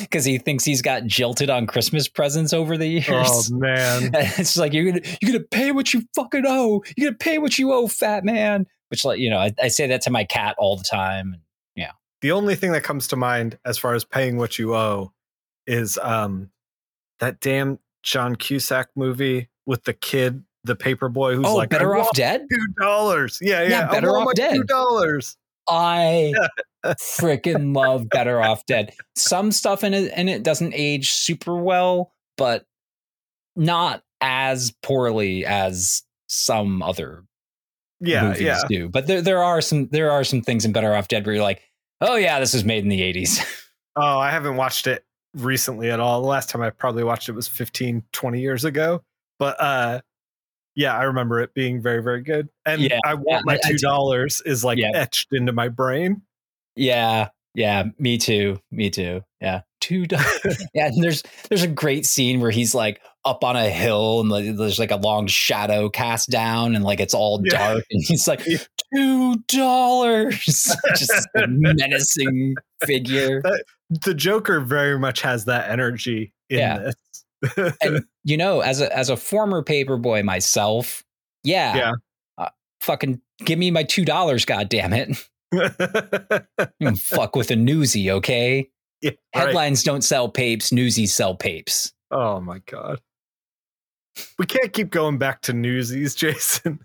because 0.00 0.24
he 0.24 0.38
thinks 0.38 0.64
he's 0.64 0.82
got 0.82 1.04
jilted 1.04 1.50
on 1.50 1.66
Christmas 1.66 2.08
presents 2.08 2.52
over 2.52 2.76
the 2.76 2.86
years. 2.86 3.06
Oh 3.08 3.42
man, 3.50 4.04
and 4.04 4.32
it's 4.38 4.56
like 4.56 4.72
you're 4.72 4.90
gonna 4.90 5.04
you're 5.20 5.32
gonna 5.32 5.44
pay 5.44 5.72
what 5.72 5.92
you 5.92 6.02
fucking 6.14 6.44
owe. 6.46 6.82
You're 6.96 7.10
gonna 7.10 7.18
pay 7.18 7.38
what 7.38 7.58
you 7.58 7.72
owe, 7.72 7.88
fat 7.88 8.24
man. 8.24 8.66
Which 8.88 9.04
like 9.04 9.18
you 9.18 9.30
know, 9.30 9.38
I, 9.38 9.52
I 9.62 9.68
say 9.68 9.86
that 9.88 10.02
to 10.02 10.10
my 10.10 10.24
cat 10.24 10.54
all 10.58 10.76
the 10.76 10.84
time. 10.84 11.36
Yeah. 11.74 11.92
The 12.20 12.32
only 12.32 12.54
thing 12.54 12.72
that 12.72 12.82
comes 12.84 13.08
to 13.08 13.16
mind 13.16 13.58
as 13.64 13.78
far 13.78 13.94
as 13.94 14.04
paying 14.04 14.36
what 14.36 14.58
you 14.58 14.74
owe 14.74 15.12
is 15.66 15.98
um 15.98 16.50
that 17.20 17.40
damn 17.40 17.78
John 18.02 18.36
Cusack 18.36 18.88
movie 18.94 19.48
with 19.64 19.84
the 19.84 19.92
kid 19.92 20.44
the 20.66 20.76
paper 20.76 21.08
boy 21.08 21.34
who's 21.34 21.46
oh, 21.46 21.56
like 21.56 21.70
better 21.70 21.96
off 21.96 22.10
dead? 22.14 22.46
two 22.50 22.66
dollars. 22.80 23.38
Yeah 23.40 23.62
yeah, 23.62 23.68
yeah 23.68 23.90
better 23.90 24.10
off 24.10 24.34
dead 24.34 24.54
two 24.54 24.64
dollars. 24.64 25.36
I 25.68 26.34
freaking 26.86 27.74
love 27.74 28.08
better 28.08 28.40
off 28.40 28.66
dead. 28.66 28.94
Some 29.14 29.52
stuff 29.52 29.82
in 29.82 29.94
it 29.94 30.12
in 30.16 30.28
it 30.28 30.42
doesn't 30.42 30.74
age 30.74 31.12
super 31.12 31.56
well 31.56 32.12
but 32.36 32.66
not 33.54 34.02
as 34.20 34.72
poorly 34.82 35.44
as 35.44 36.02
some 36.28 36.82
other 36.82 37.24
yeah 38.00 38.24
movies 38.24 38.40
yeah. 38.40 38.60
do. 38.68 38.88
But 38.88 39.06
there, 39.06 39.22
there 39.22 39.42
are 39.42 39.60
some 39.60 39.88
there 39.88 40.10
are 40.10 40.24
some 40.24 40.42
things 40.42 40.64
in 40.64 40.72
better 40.72 40.94
off 40.94 41.08
dead 41.08 41.24
where 41.24 41.34
you're 41.34 41.44
like 41.44 41.62
oh 42.00 42.16
yeah 42.16 42.38
this 42.40 42.52
was 42.52 42.64
made 42.64 42.82
in 42.82 42.90
the 42.90 43.00
80s 43.00 43.42
oh 43.96 44.18
i 44.18 44.30
haven't 44.30 44.56
watched 44.56 44.86
it 44.86 45.04
recently 45.34 45.90
at 45.90 46.00
all. 46.00 46.20
The 46.20 46.28
last 46.28 46.50
time 46.50 46.62
i 46.62 46.70
probably 46.70 47.04
watched 47.04 47.28
it 47.28 47.32
was 47.32 47.48
15 47.48 48.02
20 48.12 48.40
years 48.40 48.64
ago. 48.64 49.02
But 49.38 49.60
uh 49.60 50.00
Yeah, 50.76 50.96
I 50.96 51.04
remember 51.04 51.40
it 51.40 51.54
being 51.54 51.80
very, 51.82 52.02
very 52.02 52.22
good. 52.22 52.48
And 52.66 52.80
Yeah, 52.82 52.98
I 53.04 53.14
want 53.14 53.44
my 53.46 53.54
I- 53.54 53.60
I 53.64 53.70
two 53.70 53.78
dollars 53.78 54.42
is 54.46 54.62
like 54.62 54.78
Yeah. 54.78 54.90
etched 54.94 55.28
into 55.32 55.52
my 55.52 55.68
brain. 55.68 56.22
Yeah, 56.76 57.28
yeah, 57.54 57.84
me 57.98 58.18
too, 58.18 58.60
me 58.70 58.90
too. 58.90 59.22
Yeah, 59.40 59.62
two 59.80 60.06
dollars. 60.06 60.62
yeah, 60.74 60.86
and 60.88 61.02
there's 61.02 61.22
there's 61.48 61.62
a 61.62 61.68
great 61.68 62.04
scene 62.04 62.40
where 62.40 62.50
he's 62.50 62.74
like 62.74 63.00
up 63.24 63.42
on 63.42 63.56
a 63.56 63.68
hill 63.70 64.20
and 64.20 64.28
like, 64.28 64.54
there's 64.56 64.78
like 64.78 64.90
a 64.92 64.96
long 64.96 65.26
shadow 65.26 65.88
cast 65.88 66.28
down 66.30 66.76
and 66.76 66.84
like 66.84 67.00
it's 67.00 67.14
all 67.14 67.40
Yeah. 67.44 67.72
dark 67.72 67.84
and 67.90 68.04
he's 68.06 68.28
like 68.28 68.44
two 68.94 69.36
dollars, 69.48 70.36
just 70.44 70.76
this 70.94 71.26
menacing 71.48 72.54
figure. 72.84 73.42
The 73.88 74.14
Joker 74.14 74.60
very 74.60 74.98
much 74.98 75.22
has 75.22 75.46
that 75.46 75.70
energy 75.70 76.34
in 76.50 76.58
Yeah. 76.58 76.78
this. 76.78 77.72
And 77.82 78.04
you 78.26 78.36
know, 78.36 78.60
as 78.60 78.80
a 78.80 78.94
as 78.94 79.08
a 79.08 79.16
former 79.16 79.62
paperboy 79.62 80.24
myself, 80.24 81.04
yeah, 81.44 81.76
Yeah. 81.76 81.92
uh, 82.36 82.48
fucking 82.80 83.20
give 83.44 83.58
me 83.58 83.70
my 83.70 83.84
two 83.84 84.04
dollars, 84.04 84.44
god 84.44 84.68
damn 84.68 84.92
it. 84.92 85.16
Fuck 86.98 87.36
with 87.36 87.50
a 87.52 87.54
newsie, 87.54 88.10
okay? 88.10 88.68
Yeah, 89.00 89.12
right. 89.34 89.46
Headlines 89.46 89.82
don't 89.84 90.02
sell 90.02 90.28
papes, 90.28 90.72
newsies 90.72 91.14
sell 91.14 91.36
papes. 91.36 91.92
Oh 92.10 92.40
my 92.40 92.58
god. 92.66 93.00
We 94.38 94.46
can't 94.46 94.72
keep 94.72 94.90
going 94.90 95.18
back 95.18 95.42
to 95.42 95.52
newsies, 95.52 96.14
Jason. 96.16 96.80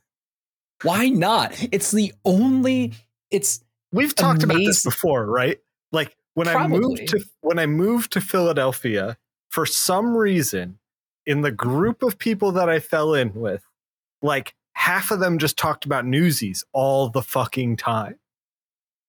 Why 0.83 1.09
not? 1.09 1.53
It's 1.71 1.91
the 1.91 2.13
only. 2.23 2.93
It's 3.31 3.63
We've 3.91 4.13
talked 4.15 4.43
about 4.43 4.57
this 4.57 4.83
before, 4.83 5.25
right? 5.25 5.57
Like 5.91 6.15
when 6.35 6.47
I 6.47 6.67
moved 6.67 7.07
to 7.07 7.19
when 7.41 7.57
I 7.59 7.65
moved 7.65 8.13
to 8.13 8.21
Philadelphia, 8.21 9.17
for 9.49 9.65
some 9.65 10.15
reason, 10.15 10.77
in 11.25 11.41
the 11.41 11.51
group 11.51 12.03
of 12.03 12.17
people 12.17 12.53
that 12.53 12.69
I 12.69 12.79
fell 12.79 13.13
in 13.13 13.33
with, 13.33 13.63
like 14.21 14.53
half 14.73 15.11
of 15.11 15.19
them 15.19 15.37
just 15.37 15.57
talked 15.57 15.85
about 15.85 16.05
newsies 16.05 16.63
all 16.73 17.09
the 17.09 17.21
fucking 17.21 17.77
time. 17.77 18.15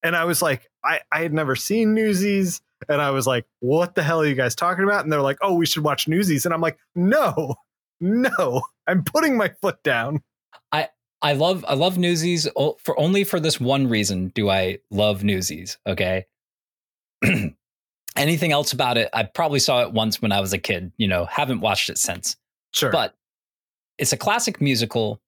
And 0.03 0.17
I 0.17 0.25
was 0.25 0.43
like, 0.43 0.69
I, 0.85 1.01
I 1.13 1.21
had 1.21 1.33
never 1.33 1.55
seen 1.55 1.95
newsies. 1.95 2.61
And 2.89 3.01
I 3.01 3.11
was 3.11 3.27
like, 3.27 3.47
what 3.61 3.95
the 3.95 4.03
hell 4.03 4.21
are 4.21 4.27
you 4.27 4.35
guys 4.35 4.57
talking 4.57 4.85
about? 4.85 5.05
And 5.05 5.13
they're 5.13 5.21
like, 5.21 5.39
oh, 5.43 5.55
we 5.55 5.67
should 5.67 5.85
watch 5.85 6.09
newsies. 6.09 6.45
And 6.45 6.53
I'm 6.53 6.61
like, 6.61 6.79
no, 6.97 7.55
no, 8.01 8.63
I'm 8.87 9.05
putting 9.05 9.37
my 9.37 9.53
foot 9.61 9.83
down. 9.85 10.23
I 10.73 10.89
I 11.23 11.35
love 11.35 11.65
I 11.69 11.75
love 11.75 11.99
Newsies 11.99 12.49
for 12.83 12.99
only 12.99 13.23
for 13.25 13.39
this 13.39 13.61
one 13.61 13.87
reason. 13.87 14.29
Do 14.35 14.51
I 14.51 14.79
love 14.91 15.23
Newsies? 15.23 15.79
Okay. 15.87 16.27
Anything 18.17 18.53
else 18.53 18.73
about 18.73 18.99
it? 18.99 19.09
I 19.13 19.23
probably 19.23 19.59
saw 19.59 19.83
it 19.83 19.93
once 19.93 20.21
when 20.21 20.33
I 20.33 20.41
was 20.41 20.53
a 20.53 20.59
kid. 20.59 20.93
You 20.97 21.09
know, 21.09 21.25
haven't 21.27 21.61
watched 21.61 21.89
it 21.89 21.99
since. 21.99 22.37
Sure. 22.73 22.91
But 22.91 23.15
it's 23.99 24.13
a 24.13 24.17
classic 24.17 24.61
musical. 24.61 25.21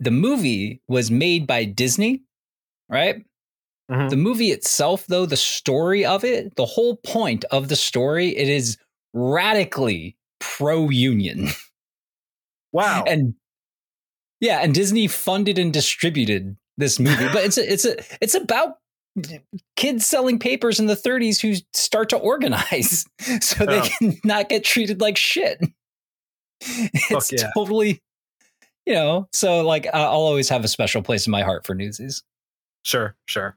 The 0.00 0.10
movie 0.10 0.80
was 0.88 1.10
made 1.10 1.46
by 1.46 1.64
Disney, 1.64 2.22
right? 2.88 3.24
Mhm. 3.90 4.10
The 4.10 4.16
movie 4.16 4.50
itself, 4.50 5.06
though, 5.06 5.26
the 5.26 5.36
story 5.36 6.04
of 6.04 6.24
it, 6.24 6.54
the 6.56 6.66
whole 6.66 6.96
point 6.96 7.44
of 7.46 7.68
the 7.68 7.76
story, 7.76 8.36
it 8.36 8.48
is 8.48 8.76
radically 9.14 10.16
pro 10.40 10.90
union. 10.90 11.48
wow. 12.72 13.04
and 13.06 13.34
yeah, 14.40 14.60
and 14.60 14.74
Disney 14.74 15.08
funded 15.08 15.58
and 15.58 15.72
distributed 15.72 16.56
this 16.76 17.00
movie, 17.00 17.26
but 17.32 17.44
it's 17.44 17.58
a, 17.58 17.72
it's 17.72 17.84
a 17.84 17.96
it's 18.20 18.34
about 18.34 18.76
kids 19.76 20.06
selling 20.06 20.38
papers 20.38 20.78
in 20.80 20.86
the 20.86 20.94
30s 20.96 21.40
who 21.40 21.54
start 21.72 22.08
to 22.10 22.16
organize 22.16 23.04
so 23.40 23.64
they 23.66 23.80
Oh. 23.80 23.88
can 23.98 24.18
not 24.24 24.48
get 24.48 24.64
treated 24.64 25.00
like 25.00 25.16
shit. 25.16 25.60
It's 26.60 27.32
yeah. 27.32 27.50
totally, 27.54 28.02
you 28.84 28.94
know. 28.94 29.28
So 29.32 29.60
like, 29.66 29.86
I'll 29.92 30.08
always 30.10 30.48
have 30.48 30.64
a 30.64 30.68
special 30.68 31.02
place 31.02 31.26
in 31.26 31.30
my 31.30 31.42
heart 31.42 31.64
for 31.66 31.74
Newsies. 31.74 32.22
Sure, 32.84 33.14
sure. 33.26 33.56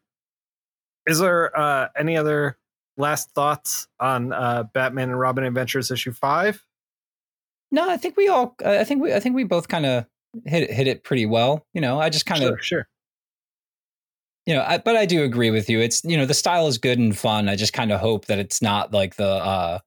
Is 1.07 1.20
there 1.20 1.57
uh, 1.59 1.88
any 1.97 2.16
other 2.18 2.57
last 2.97 3.32
thoughts 3.32 3.88
on 3.99 4.32
uh, 4.34 4.64
Batman 4.74 5.09
and 5.09 5.20
Robin 5.20 5.43
Adventures 5.43 5.89
issue 5.89 6.12
five? 6.12 6.64
No, 7.72 7.89
I 7.89 7.97
think 7.97 8.18
we 8.18 8.28
all. 8.28 8.55
I 8.64 8.84
think 8.84 9.01
we. 9.01 9.14
I 9.14 9.20
think 9.20 9.34
we 9.36 9.43
both 9.45 9.68
kind 9.68 9.86
of 9.86 10.05
hit 10.45 10.64
it, 10.64 10.72
hit 10.72 10.88
it 10.88 11.03
pretty 11.03 11.26
well. 11.26 11.66
You 11.74 11.82
know, 11.82 11.99
I 11.99 12.09
just 12.09 12.26
kind 12.26 12.43
of 12.43 12.49
Sure, 12.49 12.57
sure. 12.62 12.88
You 14.46 14.54
know 14.54 14.64
I, 14.64 14.78
but 14.78 14.96
i 14.96 15.06
do 15.06 15.24
agree 15.24 15.52
with 15.52 15.70
you 15.70 15.80
it's 15.80 16.04
you 16.04 16.18
know 16.18 16.26
the 16.26 16.34
style 16.34 16.68
is 16.68 16.78
good 16.78 16.98
and 17.00 17.18
fun 17.18 17.48
i 17.50 17.56
just 17.56 17.74
kind 17.74 17.92
of 17.92 18.00
hope 18.00 18.26
that 18.26 18.39
it's 18.39 18.62
not 18.62 18.92
like 18.92 19.16
the 19.16 19.28
uh 19.28 19.80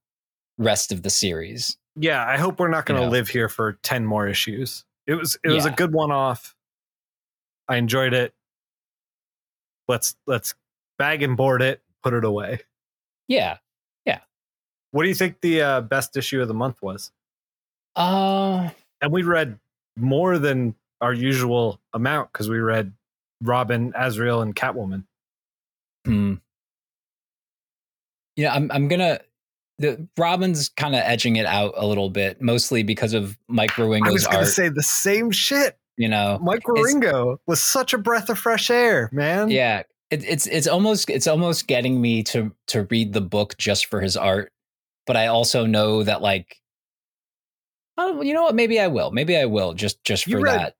rest 0.58 0.92
of 0.92 1.02
the 1.02 1.10
series 1.10 1.76
Yeah, 1.96 2.24
I 2.24 2.36
hope 2.38 2.58
we're 2.60 2.68
not 2.68 2.86
going 2.86 2.98
to 3.00 3.06
know. 3.06 3.10
live 3.10 3.28
here 3.28 3.48
for 3.48 3.74
ten 3.82 4.04
more 4.04 4.26
issues. 4.28 4.84
It 5.06 5.14
was 5.14 5.36
it 5.44 5.50
was 5.50 5.64
a 5.64 5.70
good 5.70 5.92
one 5.92 6.10
off. 6.10 6.56
I 7.68 7.76
enjoyed 7.76 8.12
it. 8.14 8.34
Let's 9.88 10.16
let's 10.26 10.54
bag 10.98 11.22
and 11.22 11.36
board 11.36 11.62
it, 11.62 11.82
put 12.02 12.14
it 12.14 12.24
away. 12.24 12.60
Yeah, 13.28 13.58
yeah 14.04 14.20
What 14.90 15.02
do 15.04 15.08
you 15.08 15.14
think 15.14 15.40
the 15.40 15.62
uh, 15.62 15.80
best 15.82 16.16
issue 16.16 16.40
of 16.42 16.48
the 16.48 16.54
month 16.54 16.82
was? 16.82 17.10
uh 17.96 18.70
And 19.00 19.12
we 19.12 19.22
read 19.22 19.58
more 19.96 20.38
than 20.38 20.74
our 21.00 21.12
usual 21.12 21.80
amount 21.92 22.32
because 22.32 22.48
we 22.48 22.58
read 22.58 22.92
Robin, 23.44 23.92
Azrael, 23.96 24.40
and 24.42 24.54
Catwoman. 24.56 25.04
hmm. 26.04 26.34
yeah 28.36 28.52
i'm 28.54 28.70
i'm 28.72 28.88
gonna 28.88 29.20
the 29.78 30.06
robin's 30.18 30.68
kind 30.70 30.94
of 30.94 31.02
edging 31.04 31.36
it 31.36 31.46
out 31.46 31.74
a 31.76 31.86
little 31.86 32.10
bit 32.10 32.40
mostly 32.40 32.82
because 32.82 33.12
of 33.14 33.36
mike 33.48 33.78
I 33.78 33.82
was 34.10 34.26
going 34.26 34.38
art 34.38 34.46
say 34.48 34.68
the 34.68 34.82
same 34.82 35.30
shit. 35.30 35.78
you 35.96 36.08
know 36.08 36.38
Mike 36.42 36.62
Wieringo 36.64 37.36
was 37.46 37.62
such 37.62 37.92
a 37.92 37.98
breath 37.98 38.28
of 38.28 38.38
fresh 38.38 38.70
air, 38.70 39.08
man. 39.12 39.50
yeah 39.50 39.82
it, 40.10 40.24
it's 40.24 40.46
it's 40.46 40.66
almost 40.66 41.10
it's 41.10 41.26
almost 41.26 41.66
getting 41.66 42.00
me 42.00 42.22
to 42.24 42.52
to 42.68 42.86
read 42.90 43.12
the 43.12 43.20
book 43.20 43.56
just 43.58 43.86
for 43.86 44.00
his 44.00 44.16
art 44.16 44.52
but 45.06 45.16
i 45.16 45.26
also 45.26 45.66
know 45.66 46.02
that 46.02 46.22
like 46.22 46.56
oh 47.98 48.22
you 48.22 48.34
know 48.34 48.42
what 48.42 48.54
maybe 48.54 48.78
i 48.80 48.86
will 48.86 49.10
maybe 49.10 49.36
i 49.36 49.44
will 49.44 49.72
just 49.74 50.02
just 50.04 50.24
for 50.24 50.40
read- 50.40 50.54
that 50.60 50.74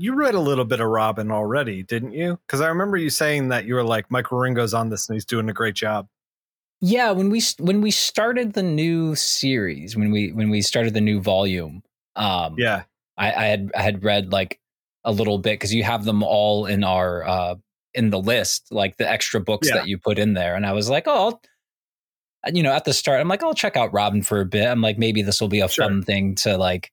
You 0.00 0.14
read 0.14 0.34
a 0.34 0.40
little 0.40 0.64
bit 0.64 0.80
of 0.80 0.88
Robin 0.88 1.30
already, 1.30 1.82
didn't 1.82 2.12
you? 2.12 2.38
Because 2.46 2.62
I 2.62 2.68
remember 2.68 2.96
you 2.96 3.10
saying 3.10 3.48
that 3.48 3.66
you 3.66 3.74
were 3.74 3.84
like, 3.84 4.10
Mike 4.10 4.26
Wieringo's 4.26 4.72
on 4.72 4.88
this 4.88 5.06
and 5.08 5.14
he's 5.16 5.26
doing 5.26 5.48
a 5.50 5.52
great 5.52 5.74
job. 5.74 6.08
Yeah, 6.80 7.10
when 7.10 7.28
we 7.28 7.42
when 7.58 7.82
we 7.82 7.90
started 7.90 8.54
the 8.54 8.62
new 8.62 9.14
series, 9.14 9.96
when 9.98 10.10
we 10.10 10.32
when 10.32 10.48
we 10.48 10.62
started 10.62 10.94
the 10.94 11.02
new 11.02 11.20
volume, 11.20 11.82
um, 12.16 12.54
Yeah. 12.56 12.84
I, 13.18 13.32
I 13.32 13.44
had 13.44 13.70
I 13.76 13.82
had 13.82 14.02
read 14.02 14.32
like 14.32 14.58
a 15.04 15.12
little 15.12 15.36
bit 15.36 15.54
because 15.60 15.74
you 15.74 15.84
have 15.84 16.06
them 16.06 16.22
all 16.22 16.64
in 16.64 16.82
our 16.82 17.22
uh 17.28 17.54
in 17.92 18.08
the 18.08 18.18
list, 18.20 18.68
like 18.70 18.96
the 18.96 19.06
extra 19.06 19.40
books 19.40 19.68
Yeah. 19.68 19.74
that 19.74 19.88
you 19.88 19.98
put 19.98 20.18
in 20.18 20.32
there, 20.32 20.54
and 20.54 20.64
I 20.64 20.72
was 20.72 20.88
like, 20.88 21.04
oh, 21.06 21.40
I'll, 22.46 22.52
you 22.54 22.62
know, 22.62 22.72
at 22.72 22.86
the 22.86 22.94
start, 22.94 23.20
I'm 23.20 23.28
like, 23.28 23.42
I'll 23.42 23.52
check 23.52 23.76
out 23.76 23.92
Robin 23.92 24.22
for 24.22 24.40
a 24.40 24.46
bit. 24.46 24.66
I'm 24.66 24.80
like, 24.80 24.96
maybe 24.96 25.20
this 25.20 25.40
will 25.42 25.48
be 25.48 25.60
a 25.60 25.68
Sure. 25.68 25.84
fun 25.84 26.02
thing 26.02 26.34
to 26.36 26.56
like 26.56 26.90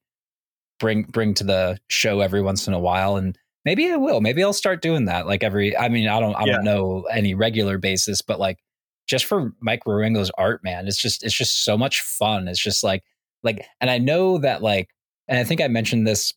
bring 0.80 1.04
bring 1.04 1.34
to 1.36 1.44
the 1.44 1.80
show 1.90 2.20
every 2.22 2.42
once 2.42 2.68
in 2.68 2.74
a 2.74 2.80
while, 2.80 3.18
and 3.18 3.38
maybe 3.66 3.92
I 3.92 3.96
will. 3.98 4.22
Maybe 4.22 4.44
I'll 4.44 4.54
start 4.54 4.82
doing 4.82 5.06
that. 5.06 5.28
Like 5.28 5.44
every, 5.44 5.76
I 5.78 5.90
mean, 5.90 6.08
I 6.08 6.20
don't 6.20 6.36
I 6.36 6.46
Yeah. 6.46 6.54
don't 6.54 6.64
know 6.64 7.04
any 7.12 7.34
regular 7.34 7.78
basis, 7.78 8.22
but 8.22 8.40
like 8.40 8.60
just 9.08 9.26
for 9.26 9.54
Mike 9.62 9.84
Wieringo's 9.86 10.32
art, 10.38 10.64
man, 10.64 10.88
it's 10.88 10.98
just 10.98 11.24
it's 11.24 11.36
just 11.36 11.64
so 11.64 11.78
much 11.78 12.02
fun. 12.02 12.48
It's 12.48 12.62
just 12.62 12.84
like 12.84 13.04
like, 13.44 13.66
and 13.82 13.90
I 13.90 13.98
know 14.00 14.38
that 14.40 14.62
like, 14.62 14.90
and 15.28 15.38
I 15.40 15.44
think 15.44 15.62
I 15.62 15.68
mentioned 15.68 16.08
this 16.08 16.34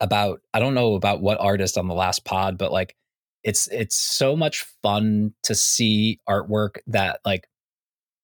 about 0.00 0.40
I 0.52 0.58
don't 0.60 0.74
know 0.74 0.94
about 0.94 1.20
what 1.22 1.40
artist 1.40 1.78
on 1.78 1.88
the 1.88 1.94
last 1.94 2.24
pod, 2.24 2.58
but 2.58 2.72
like 2.72 2.96
it's 3.44 3.68
it's 3.68 3.96
so 3.96 4.36
much 4.36 4.66
fun 4.82 5.34
to 5.44 5.54
see 5.54 6.20
artwork 6.28 6.78
that 6.88 7.20
like 7.24 7.48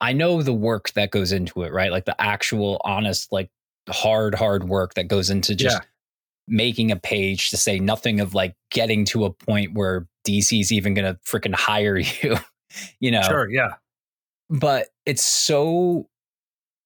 I 0.01 0.13
know 0.13 0.43
the 0.43 0.55
work 0.55 0.93
that 0.93 1.11
goes 1.11 1.33
into 1.33 1.63
it, 1.63 1.73
right? 1.73 1.91
Like 1.91 2.05
the 2.05 2.21
actual 2.21 2.81
honest, 2.85 3.33
like 3.33 3.51
hard, 3.89 4.35
hard 4.35 4.65
work 4.69 4.95
that 4.95 5.09
goes 5.09 5.31
into 5.31 5.55
just 5.55 5.77
Yeah. 5.77 5.85
making 6.47 6.91
a 6.93 6.97
page 6.97 7.51
to 7.51 7.57
say 7.57 7.79
nothing 7.79 8.21
of 8.21 8.35
like 8.35 8.55
getting 8.71 9.05
to 9.07 9.25
a 9.25 9.31
point 9.33 9.75
where 9.75 10.07
DC's 10.27 10.73
even 10.73 10.95
gonna 10.95 11.19
freaking 11.27 11.55
hire 11.55 11.97
you, 12.23 12.37
you 13.01 13.11
know 13.11 13.23
Sure. 13.23 13.49
Yeah. 13.51 13.75
but 14.51 14.89
it's 15.07 15.25
so 15.25 16.09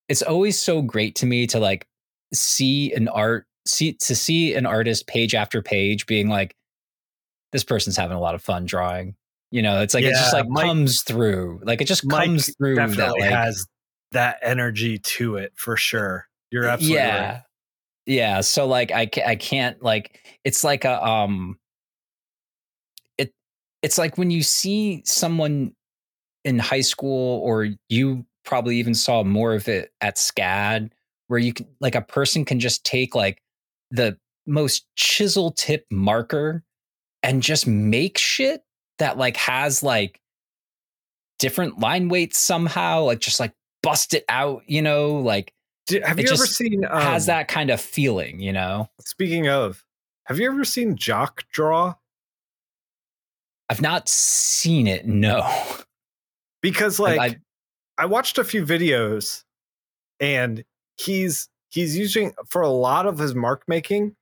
it's 0.08 0.22
always 0.22 0.58
so 0.58 0.82
great 0.82 1.16
to 1.16 1.26
me 1.26 1.46
to 1.48 1.58
like 1.58 1.86
see 2.34 2.92
an 2.92 3.08
art 3.08 3.46
see 3.66 3.92
to 3.94 4.14
see 4.16 4.54
an 4.54 4.66
artist 4.66 5.06
page 5.06 5.34
after 5.34 5.62
page 5.62 6.06
being 6.06 6.28
like 6.28 6.54
this 7.52 7.62
person's 7.64 7.96
having 7.96 8.16
a 8.16 8.20
lot 8.20 8.34
of 8.34 8.42
fun 8.42 8.64
drawing 8.64 9.14
you 9.50 9.60
know 9.62 9.80
it's 9.82 9.94
like 9.94 10.02
it 10.04 10.10
just 10.10 10.32
like 10.32 10.48
Mike- 10.48 10.64
comes 10.64 11.02
through 11.02 11.60
like 11.64 11.80
it 11.80 11.84
just 11.86 12.04
Mike 12.06 12.26
comes 12.26 12.54
through 12.56 12.74
that 12.76 13.12
like 13.12 13.22
has 13.30 13.66
that 14.12 14.38
energy 14.42 14.98
to 14.98 15.36
it 15.36 15.52
for 15.56 15.76
sure. 15.76 16.26
You're 16.52 16.66
absolutely 16.66 16.96
yeah 16.96 17.32
right. 17.32 17.42
yeah 18.06 18.40
so 18.42 18.66
like 18.66 18.92
I, 18.92 19.08
I 19.26 19.36
can't 19.36 19.82
like 19.82 20.20
it's 20.44 20.62
like 20.62 20.84
a 20.84 21.04
um 21.04 21.58
it 23.18 23.32
it's 23.82 23.98
like 23.98 24.18
when 24.18 24.30
you 24.30 24.42
see 24.42 25.02
someone 25.04 25.72
in 26.44 26.58
high 26.58 26.82
school 26.82 27.40
or 27.40 27.68
you 27.88 28.26
probably 28.44 28.76
even 28.76 28.94
saw 28.94 29.24
more 29.24 29.54
of 29.54 29.68
it 29.68 29.92
at 30.00 30.16
scad 30.16 30.90
where 31.28 31.40
you 31.40 31.52
can 31.52 31.66
like 31.80 31.94
a 31.94 32.02
person 32.02 32.44
can 32.44 32.60
just 32.60 32.84
take 32.84 33.14
like 33.14 33.42
the 33.90 34.16
most 34.46 34.86
chisel 34.96 35.52
tip 35.52 35.86
marker 35.90 36.62
and 37.22 37.42
just 37.42 37.66
make 37.66 38.18
shit 38.18 38.62
that 38.98 39.16
like 39.16 39.36
has 39.36 39.82
like 39.82 40.20
different 41.38 41.80
line 41.80 42.08
weights 42.08 42.38
somehow, 42.38 43.02
like 43.02 43.20
just 43.20 43.40
like 43.40 43.52
bust 43.82 44.14
it 44.14 44.24
out, 44.28 44.62
you 44.66 44.82
know, 44.82 45.14
like 45.14 45.52
Did- 45.86 46.04
have 46.04 46.18
it 46.18 46.26
you 46.26 46.32
ever 46.32 46.46
seen 46.46 46.84
um, 46.84 47.02
has 47.02 47.26
that 47.26 47.48
kind 47.48 47.70
of 47.70 47.80
feeling, 47.80 48.40
you 48.40 48.52
know. 48.52 48.88
Speaking 49.00 49.48
of, 49.48 49.84
have 50.24 50.38
you 50.38 50.50
ever 50.50 50.64
seen 50.64 50.96
Jock 50.96 51.44
draw? 51.50 51.94
I've 53.68 53.80
not 53.80 54.08
seen 54.08 54.86
it, 54.86 55.06
no. 55.06 55.48
Because 56.60 57.00
Like, 57.00 57.16
like 57.16 57.40
I, 57.98 58.06
watched 58.06 58.38
a 58.38 58.44
few 58.44 58.64
videos, 58.64 59.44
and 60.20 60.64
he's 60.96 61.48
he's 61.70 61.96
using 61.96 62.32
for 62.48 62.62
a 62.62 62.68
lot 62.68 63.06
of 63.06 63.18
his 63.18 63.34
mark 63.34 63.64
making, 63.66 64.14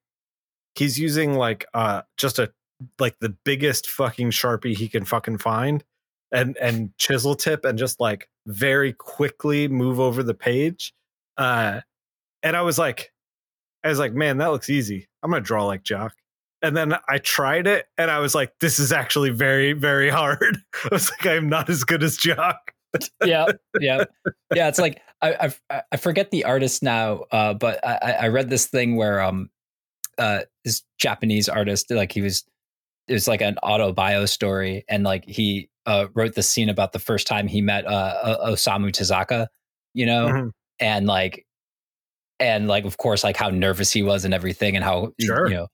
he's 0.75 0.99
using 0.99 1.35
like 1.35 1.67
uh 1.75 2.03
just 2.17 2.39
a 2.39 2.53
like 2.99 3.19
the 3.21 3.37
biggest 3.45 3.91
fucking 3.91 4.31
sharpie 4.31 4.77
he 4.77 4.89
can 4.89 5.05
fucking 5.05 5.39
find, 5.39 5.85
and 6.33 6.57
and 6.59 6.97
chisel 6.97 7.35
tip 7.35 7.65
and 7.65 7.79
just 7.79 8.01
like 8.01 8.29
very 8.47 8.93
quickly 8.95 9.69
move 9.69 10.01
over 10.01 10.23
the 10.23 10.33
page. 10.33 10.95
Uh, 11.41 11.81
and 12.43 12.55
I 12.57 12.63
was 12.63 12.79
like, 12.79 13.13
I 13.83 13.89
was 13.89 13.99
like, 13.99 14.13
man, 14.13 14.37
that 14.39 14.49
looks 14.49 14.69
easy. 14.71 15.09
I'm 15.23 15.31
gonna 15.31 15.43
draw 15.43 15.65
like 15.67 15.83
Jock. 15.83 16.13
And 16.63 16.77
then 16.77 16.95
I 17.09 17.17
tried 17.19 17.67
it 17.67 17.87
and 17.97 18.11
I 18.11 18.19
was 18.19 18.35
like, 18.35 18.53
this 18.61 18.79
is 18.79 18.93
actually 18.93 19.31
very, 19.31 19.73
very 19.73 20.11
hard. 20.21 20.59
I 20.85 20.89
was 20.93 21.11
like, 21.11 21.27
I'm 21.27 21.49
not 21.49 21.71
as 21.71 21.85
good 21.85 22.03
as 22.03 22.17
Jock. 22.19 22.73
yeah, 23.25 23.47
yeah, 23.81 24.05
yeah. 24.55 24.69
It's 24.69 24.79
like 24.79 25.01
I 25.23 25.51
I, 25.71 25.83
I 25.93 25.97
forget 25.97 26.31
the 26.31 26.45
artist 26.45 26.83
now, 26.83 27.25
uh, 27.33 27.55
but 27.55 27.85
I, 27.87 28.13
I 28.23 28.29
read 28.29 28.51
this 28.51 28.67
thing 28.67 28.97
where 28.97 29.21
um, 29.21 29.49
uh, 30.19 30.41
this 30.65 30.83
Japanese 30.99 31.49
artist 31.49 31.91
like 31.91 32.13
he 32.13 32.21
was 32.21 32.45
it 33.09 33.15
was 33.15 33.27
like 33.29 33.41
an 33.41 33.57
auto 33.63 33.93
bio 33.93 34.27
story, 34.27 34.85
and 34.89 35.05
like 35.05 35.25
he 35.25 35.71
uh 35.87 36.09
wrote 36.15 36.35
the 36.35 36.43
scene 36.43 36.69
about 36.69 36.93
the 36.93 36.99
first 36.99 37.27
time 37.27 37.47
he 37.47 37.61
met 37.63 37.87
uh 37.87 38.37
Osamu 38.45 38.91
Tezuka, 38.91 39.47
you 39.95 40.05
know, 40.05 40.27
Mhm. 40.27 40.51
And 40.81 41.07
like 41.07 41.47
and 42.39 42.69
like 42.69 42.85
of 42.85 42.97
course 42.97 43.23
like 43.23 43.37
how 43.37 43.51
nervous 43.51 43.93
he 43.93 44.03
was 44.03 44.25
and 44.25 44.33
everything 44.35 44.75
and 44.77 44.85
how 44.85 45.13
Sure. 45.21 45.49
you 45.49 45.55
know 45.55 45.69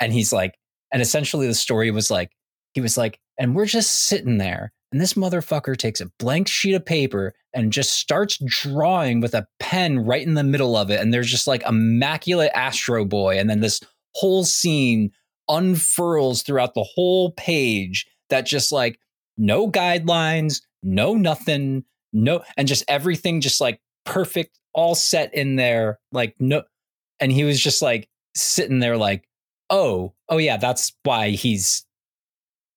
and 0.00 0.12
he's 0.12 0.32
like 0.32 0.54
and 0.92 1.02
essentially 1.02 1.46
the 1.46 1.54
story 1.54 1.90
was 1.90 2.10
like 2.10 2.30
he 2.74 2.80
was 2.80 2.96
like 2.96 3.18
and 3.38 3.54
we're 3.54 3.66
just 3.66 4.06
sitting 4.06 4.38
there 4.38 4.72
and 4.92 5.00
this 5.00 5.14
motherfucker 5.14 5.76
takes 5.76 6.00
a 6.00 6.10
blank 6.18 6.48
sheet 6.48 6.74
of 6.74 6.84
paper 6.84 7.32
and 7.54 7.72
just 7.72 7.92
starts 7.92 8.38
drawing 8.46 9.20
with 9.20 9.34
a 9.34 9.46
pen 9.58 9.98
right 10.04 10.26
in 10.26 10.34
the 10.34 10.44
middle 10.44 10.76
of 10.76 10.90
it 10.90 11.00
and 11.00 11.12
there's 11.12 11.30
just 11.30 11.46
like 11.46 11.62
immaculate 11.66 12.52
astro 12.54 13.04
boy 13.04 13.38
and 13.38 13.48
then 13.50 13.60
this 13.60 13.80
whole 14.14 14.44
scene 14.44 15.10
unfurls 15.48 16.42
throughout 16.42 16.74
the 16.74 16.84
whole 16.94 17.32
page 17.32 18.06
that 18.30 18.46
just 18.46 18.72
like 18.72 18.98
no 19.36 19.70
guidelines 19.70 20.60
no 20.82 21.14
nothing 21.14 21.84
no 22.12 22.42
and 22.56 22.68
just 22.68 22.84
everything 22.88 23.40
just 23.40 23.60
like 23.60 23.80
perfect 24.04 24.58
all 24.74 24.94
set 24.94 25.32
in 25.34 25.56
there 25.56 25.98
like 26.12 26.34
no 26.40 26.62
and 27.20 27.30
he 27.32 27.44
was 27.44 27.60
just 27.60 27.82
like 27.82 28.08
sitting 28.34 28.78
there 28.78 28.96
like 28.96 29.28
oh 29.70 30.12
oh 30.28 30.38
yeah 30.38 30.56
that's 30.56 30.92
why 31.04 31.30
he's 31.30 31.84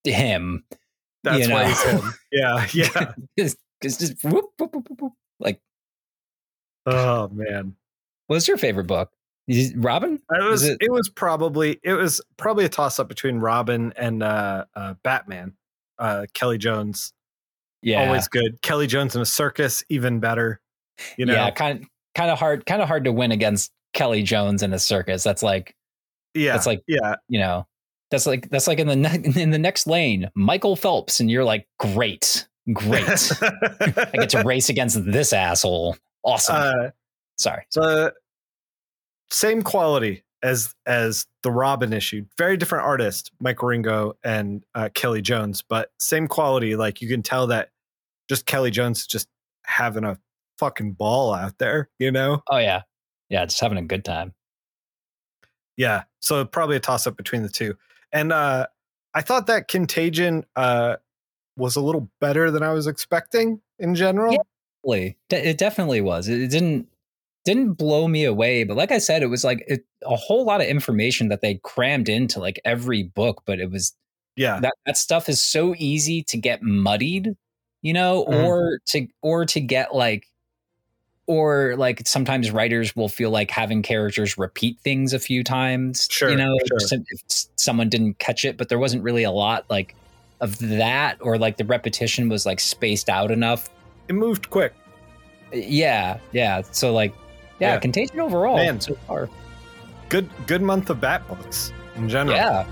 him 0.04 0.62
That's 1.24 1.48
You 1.48 1.54
why 1.54 1.62
know. 1.62 1.68
he's 1.68 1.82
him. 1.82 2.14
Yeah, 2.32 2.66
yeah. 2.74 3.12
because 3.36 3.56
just 3.98 4.22
whoop, 4.22 4.44
whoop, 4.58 4.74
whoop, 4.74 4.88
whoop, 4.88 5.00
whoop. 5.00 5.12
like 5.40 5.60
Oh 6.86 7.28
man. 7.28 7.74
what's 8.28 8.46
your 8.46 8.56
favorite 8.58 8.86
book 8.86 9.10
robin 9.76 10.20
It 10.30 10.44
was 10.50 10.64
it- 10.64 10.78
it, 10.80 10.90
was 10.92 11.08
probably 11.08 11.78
it 11.82 11.94
was 11.94 12.20
probably 12.36 12.64
a 12.64 12.68
toss 12.68 12.98
up 12.98 13.08
between 13.08 13.38
Robin 13.38 13.92
and 13.96 14.22
uh, 14.22 14.64
uh 14.74 14.94
Batman. 15.02 15.54
Uh 15.98 16.26
Kelley 16.34 16.58
Jones. 16.58 17.12
yeah 17.82 18.04
Always 18.06 18.28
good. 18.28 18.60
Kelley 18.62 18.86
Jones 18.86 19.16
in 19.16 19.22
a 19.22 19.26
circus, 19.26 19.82
even 19.88 20.20
better. 20.20 20.60
You 21.16 21.26
know, 21.26 21.34
yeah 21.34 21.50
kind 21.50 21.86
kind 22.14 22.30
of 22.30 22.38
hard 22.38 22.66
kind 22.66 22.82
of 22.82 22.88
hard 22.88 23.04
to 23.04 23.12
win 23.12 23.32
against 23.32 23.72
kelley 23.92 24.22
jones 24.22 24.62
in 24.62 24.72
a 24.72 24.78
circus 24.78 25.22
that's 25.22 25.42
like 25.42 25.74
yeah. 26.34 26.52
that's 26.52 26.66
like- 26.66 26.82
yeah. 26.86 27.16
you 27.28 27.38
know 27.38 27.66
that's 28.10 28.26
like 28.26 28.48
that's 28.50 28.66
like 28.66 28.78
in 28.78 28.86
the 28.86 28.96
ne- 28.96 29.42
in 29.42 29.50
the 29.50 29.58
next 29.58 29.86
lane 29.86 30.30
michael 30.34 30.76
phelps 30.76 31.20
and 31.20 31.30
you're 31.30 31.44
like 31.44 31.66
great 31.78 32.46
great 32.72 33.32
i 33.42 34.10
get 34.14 34.30
to 34.30 34.42
race 34.44 34.68
against 34.68 35.02
this 35.04 35.32
asshole 35.32 35.96
awesome 36.24 36.56
uh 36.56 36.90
sorry 37.36 37.64
the 37.74 38.12
same 39.30 39.62
quality 39.62 40.24
as 40.42 40.74
as 40.86 41.26
the 41.42 41.50
Robin 41.50 41.92
issue. 41.92 42.24
Very 42.38 42.56
different 42.56 42.84
artist, 42.84 43.32
Mike 43.40 43.58
Wieringo 43.58 44.14
and 44.24 44.64
uh, 44.74 44.88
Kelley 44.94 45.22
Jones, 45.22 45.62
but 45.66 45.90
same 45.98 46.28
quality. 46.28 46.76
Like 46.76 47.00
you 47.00 47.08
can 47.08 47.22
tell 47.22 47.48
that 47.48 47.70
just 48.28 48.46
Kelley 48.46 48.70
Jones 48.70 49.06
just 49.06 49.28
having 49.64 50.04
a 50.04 50.18
fucking 50.58 50.92
ball 50.92 51.34
out 51.34 51.58
there, 51.58 51.88
you 51.98 52.10
know? 52.12 52.42
oh 52.50 52.58
yeah 52.58 52.82
yeah 53.28 53.44
just 53.44 53.60
having 53.60 53.78
a 53.78 53.82
good 53.82 54.04
time 54.04 54.32
Yeah. 55.76 56.04
So 56.20 56.44
probably 56.44 56.76
a 56.76 56.80
toss 56.80 57.06
up 57.06 57.16
between 57.16 57.42
the 57.42 57.48
two. 57.48 57.76
And 58.12 58.32
uh 58.32 58.66
I 59.14 59.22
thought 59.22 59.46
that 59.48 59.68
Contagion 59.68 60.44
uh 60.56 60.96
was 61.56 61.76
a 61.76 61.80
little 61.80 62.10
better 62.20 62.50
than 62.50 62.62
I 62.62 62.72
was 62.72 62.86
expecting 62.86 63.60
in 63.78 63.94
general. 63.94 64.32
Yeah. 64.32 64.38
Definitely. 64.84 65.16
It 65.30 65.58
definitely 65.58 66.00
was 66.00 66.28
it, 66.28 66.48
didn't 66.50 66.88
didn't 67.44 67.72
blow 67.74 68.08
me 68.08 68.24
away 68.24 68.64
but 68.64 68.76
like 68.76 68.90
i 68.90 68.98
said 68.98 69.22
it 69.22 69.26
was 69.28 69.44
like 69.44 69.64
it, 69.68 69.84
a 70.04 70.16
whole 70.16 70.44
lot 70.44 70.60
of 70.60 70.66
information 70.66 71.28
that 71.28 71.40
they 71.42 71.60
crammed 71.62 72.08
into 72.08 72.40
like 72.40 72.60
every 72.64 73.04
book 73.04 73.42
but 73.46 73.60
it 73.60 73.70
was 73.70 73.94
Yeah. 74.36 74.58
that 74.60 74.74
that 74.84 74.96
stuff 74.96 75.28
is 75.28 75.40
so 75.42 75.72
easy 75.78 76.24
to 76.24 76.36
get 76.36 76.60
muddied 76.62 77.36
you 77.82 77.92
know 77.92 78.24
Mhm. 78.28 78.44
or 78.44 78.80
to 78.86 79.06
or 79.22 79.44
to 79.46 79.60
get 79.60 79.94
like 79.94 80.26
or 81.26 81.74
like 81.76 82.06
sometimes 82.06 82.50
writers 82.50 82.94
will 82.94 83.08
feel 83.08 83.30
like 83.30 83.50
having 83.50 83.82
characters 83.82 84.38
repeat 84.38 84.78
things 84.80 85.12
a 85.12 85.18
few 85.18 85.42
times 85.42 86.06
Sure, 86.10 86.30
you 86.30 86.36
know 86.36 86.56
sure. 86.80 86.98
if 87.10 87.20
someone 87.56 87.88
didn't 87.88 88.18
catch 88.18 88.44
it 88.44 88.56
but 88.56 88.68
there 88.68 88.78
wasn't 88.78 89.02
really 89.02 89.24
a 89.24 89.30
lot 89.30 89.64
like 89.68 89.94
of 90.40 90.58
that 90.58 91.16
or 91.20 91.38
like 91.38 91.56
the 91.56 91.64
repetition 91.64 92.28
was 92.28 92.46
like 92.46 92.60
spaced 92.60 93.08
out 93.08 93.30
enough 93.30 93.68
It 94.08 94.14
moved 94.14 94.50
quick. 94.50 94.72
Uh, 95.52 95.56
yeah 95.56 96.18
yeah 96.32 96.62
so 96.72 96.92
like 96.92 97.12
yeah, 97.58 97.74
Yeah. 97.74 97.80
contagion 97.80 98.20
overall 98.20 98.56
Man. 98.56 98.80
so 98.80 98.94
far 99.06 99.28
Good 100.08 100.28
good 100.46 100.62
month 100.62 100.90
of 100.90 101.00
bat 101.00 101.26
books 101.26 101.72
in 101.96 102.08
general. 102.08 102.36
yeah 102.36 102.66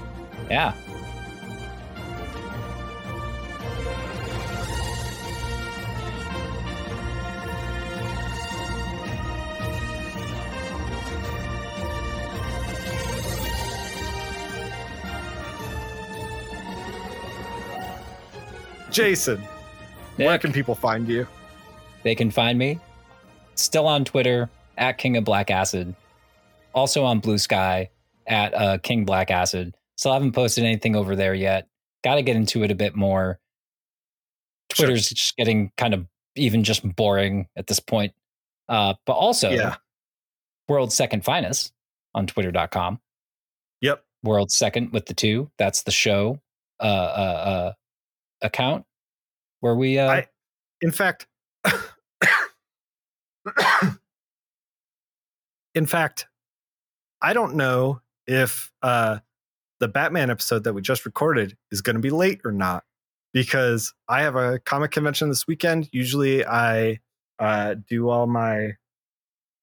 yeah 0.51 0.72
Jason, 18.94 19.42
where 20.16 20.38
can 20.38 20.52
people 20.52 20.74
find 20.76 21.08
you? 21.08 21.26
they 22.04 22.14
can 22.14 22.30
find 22.30 22.58
me 22.58 22.78
still 23.56 23.86
on 23.88 24.04
twitter 24.04 24.48
at 24.76 24.98
king 24.98 25.16
of 25.16 25.24
black 25.24 25.50
acid. 25.50 25.94
Also 26.74 27.02
on 27.04 27.18
blue 27.18 27.38
sky 27.38 27.88
at 28.26 28.52
uh, 28.54 28.78
king 28.78 29.04
black 29.04 29.30
acid. 29.30 29.74
Still 29.96 30.12
haven't 30.12 30.32
posted 30.32 30.64
anything 30.64 30.94
over 30.96 31.16
there 31.16 31.34
yet. 31.34 31.66
Gotta 32.02 32.22
get 32.22 32.36
into 32.36 32.62
it 32.62 32.70
a 32.70 32.74
bit 32.74 32.94
more. 32.94 33.38
Sure. 34.72 34.86
twitter's 34.86 35.08
just 35.08 35.36
getting 35.36 35.70
kind 35.76 35.94
of 35.94 36.06
even 36.36 36.62
just 36.64 36.82
boring 36.96 37.48
at 37.56 37.66
this 37.68 37.80
point. 37.80 38.12
Uh, 38.68 38.94
but 39.06 39.12
also 39.14 39.50
Yeah. 39.50 39.76
world's 40.68 40.94
second 40.94 41.24
finest 41.24 41.72
on 42.14 42.26
twitter.com 42.26 43.00
Yep. 43.80 44.04
world's 44.24 44.54
second 44.56 44.92
with 44.92 45.06
the 45.06 45.14
two. 45.14 45.50
That's 45.58 45.82
the 45.84 45.90
show. 45.92 46.40
Uh, 46.80 46.82
uh, 46.82 46.86
uh, 46.86 47.72
account 48.44 48.84
where 49.60 49.74
we 49.74 49.98
uh, 49.98 50.08
I- 50.10 50.28
In 50.80 50.90
fact, 50.92 51.26
in 55.74 55.86
fact, 55.86 56.26
I 57.22 57.32
don't 57.32 57.54
know 57.56 58.00
if 58.26 58.70
uh, 58.82 59.18
the 59.80 59.88
Batman 59.88 60.30
episode 60.30 60.64
that 60.64 60.72
we 60.74 60.82
just 60.82 61.04
recorded 61.04 61.56
is 61.70 61.80
going 61.80 61.96
to 61.96 62.02
be 62.02 62.10
late 62.10 62.40
or 62.44 62.52
not 62.52 62.84
because 63.32 63.92
I 64.08 64.22
have 64.22 64.36
a 64.36 64.58
comic 64.60 64.90
convention 64.92 65.28
this 65.28 65.46
weekend. 65.46 65.88
Usually, 65.92 66.44
I 66.46 67.00
uh, 67.38 67.74
do 67.88 68.08
all 68.08 68.26
my 68.26 68.72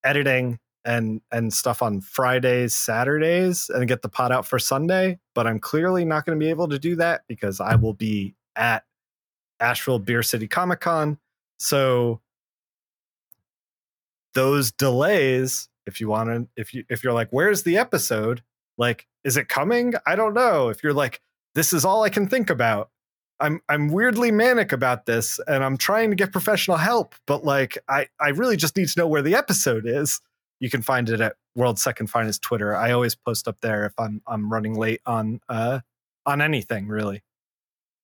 editing 0.04 0.60
and 0.84 1.22
and 1.32 1.54
stuff 1.54 1.82
on 1.84 2.02
Fridays, 2.02 2.76
Saturdays, 2.76 3.70
and 3.70 3.88
get 3.88 4.02
the 4.02 4.10
pot 4.10 4.32
out 4.32 4.48
for 4.48 4.58
Sunday. 4.60 5.20
But 5.36 5.46
I'm 5.48 5.60
clearly 5.60 6.04
not 6.06 6.26
going 6.26 6.38
to 6.40 6.44
be 6.44 6.50
able 6.50 6.68
to 6.70 6.80
do 6.80 6.96
that 6.96 7.22
because 7.28 7.62
I 7.62 7.76
will 7.76 7.94
be 7.94 8.36
at 8.56 8.84
Asheville 9.60 10.00
Beer 10.00 10.24
City 10.24 10.48
Comic 10.48 10.80
Con. 10.80 11.18
So 11.60 12.22
those 14.34 14.72
delays, 14.72 15.70
if 15.86 16.00
you 16.00 16.08
want 16.10 16.30
to, 16.30 16.48
if 16.56 16.74
you 16.74 16.84
if 16.90 17.04
you're 17.04 17.14
like, 17.14 17.30
where's 17.32 17.64
the 17.64 17.78
episode? 17.78 18.44
like, 18.82 19.08
is 19.24 19.38
it 19.38 19.48
coming? 19.48 19.94
I 20.06 20.16
don't 20.16 20.34
know. 20.34 20.70
If 20.70 20.84
you're 20.84 20.94
like, 20.94 21.22
this 21.54 21.72
is 21.72 21.86
all 21.86 22.04
I 22.04 22.10
can 22.10 22.28
think 22.28 22.50
about. 22.50 22.90
I'm 23.40 23.62
I'm 23.70 23.88
weirdly 23.90 24.32
manic 24.32 24.72
about 24.72 25.06
this 25.06 25.40
and 25.48 25.64
I'm 25.64 25.78
trying 25.78 26.10
to 26.12 26.16
get 26.16 26.32
professional 26.32 26.78
help, 26.78 27.16
but 27.26 27.44
like 27.44 27.78
I, 27.88 28.08
I 28.20 28.30
really 28.30 28.58
just 28.58 28.76
need 28.76 28.88
to 28.88 29.00
know 29.00 29.08
where 29.08 29.22
the 29.22 29.36
episode 29.36 29.86
is. 29.88 30.20
You 30.60 30.70
can 30.70 30.84
find 30.84 31.10
it 31.10 31.22
at 31.22 31.36
World's 31.56 31.82
Second 31.82 32.08
Finest 32.08 32.44
Twitter. 32.44 32.76
I 32.76 32.92
always 32.92 33.16
post 33.16 33.48
up 33.48 33.60
there 33.62 33.86
if 33.86 33.94
I'm 33.98 34.22
I'm 34.28 34.52
running 34.52 34.76
late 34.76 35.02
on 35.06 35.42
uh 35.50 35.80
on 36.26 36.42
anything 36.42 36.88
really. 36.88 37.24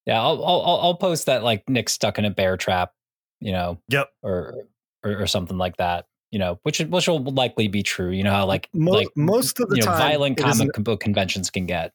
Yeah, 0.07 0.19
I'll 0.19 0.43
I'll 0.43 0.79
I'll 0.81 0.95
post 0.95 1.27
that 1.27 1.43
like 1.43 1.69
Nick 1.69 1.89
stuck 1.89 2.17
in 2.17 2.25
a 2.25 2.31
bear 2.31 2.57
trap, 2.57 2.93
you 3.39 3.51
know. 3.51 3.77
Yep. 3.89 4.09
Or 4.23 4.55
or, 5.03 5.21
or 5.21 5.27
something 5.27 5.59
like 5.59 5.77
that. 5.77 6.07
You 6.31 6.39
know, 6.39 6.59
which 6.63 6.79
which 6.79 7.07
will 7.07 7.23
likely 7.23 7.67
be 7.67 7.84
true. 7.84 8.09
You 8.09 8.23
know 8.23 8.31
how 8.31 8.45
like 8.47 8.67
Mo- 8.73 8.93
like 8.93 9.09
most 9.15 9.59
of 9.59 9.69
the 9.69 9.75
you 9.75 9.81
know, 9.81 9.88
time 9.91 9.99
violent 9.99 10.38
comic 10.38 10.73
book 10.79 10.99
conventions 11.01 11.51
can 11.51 11.67
get. 11.67 11.93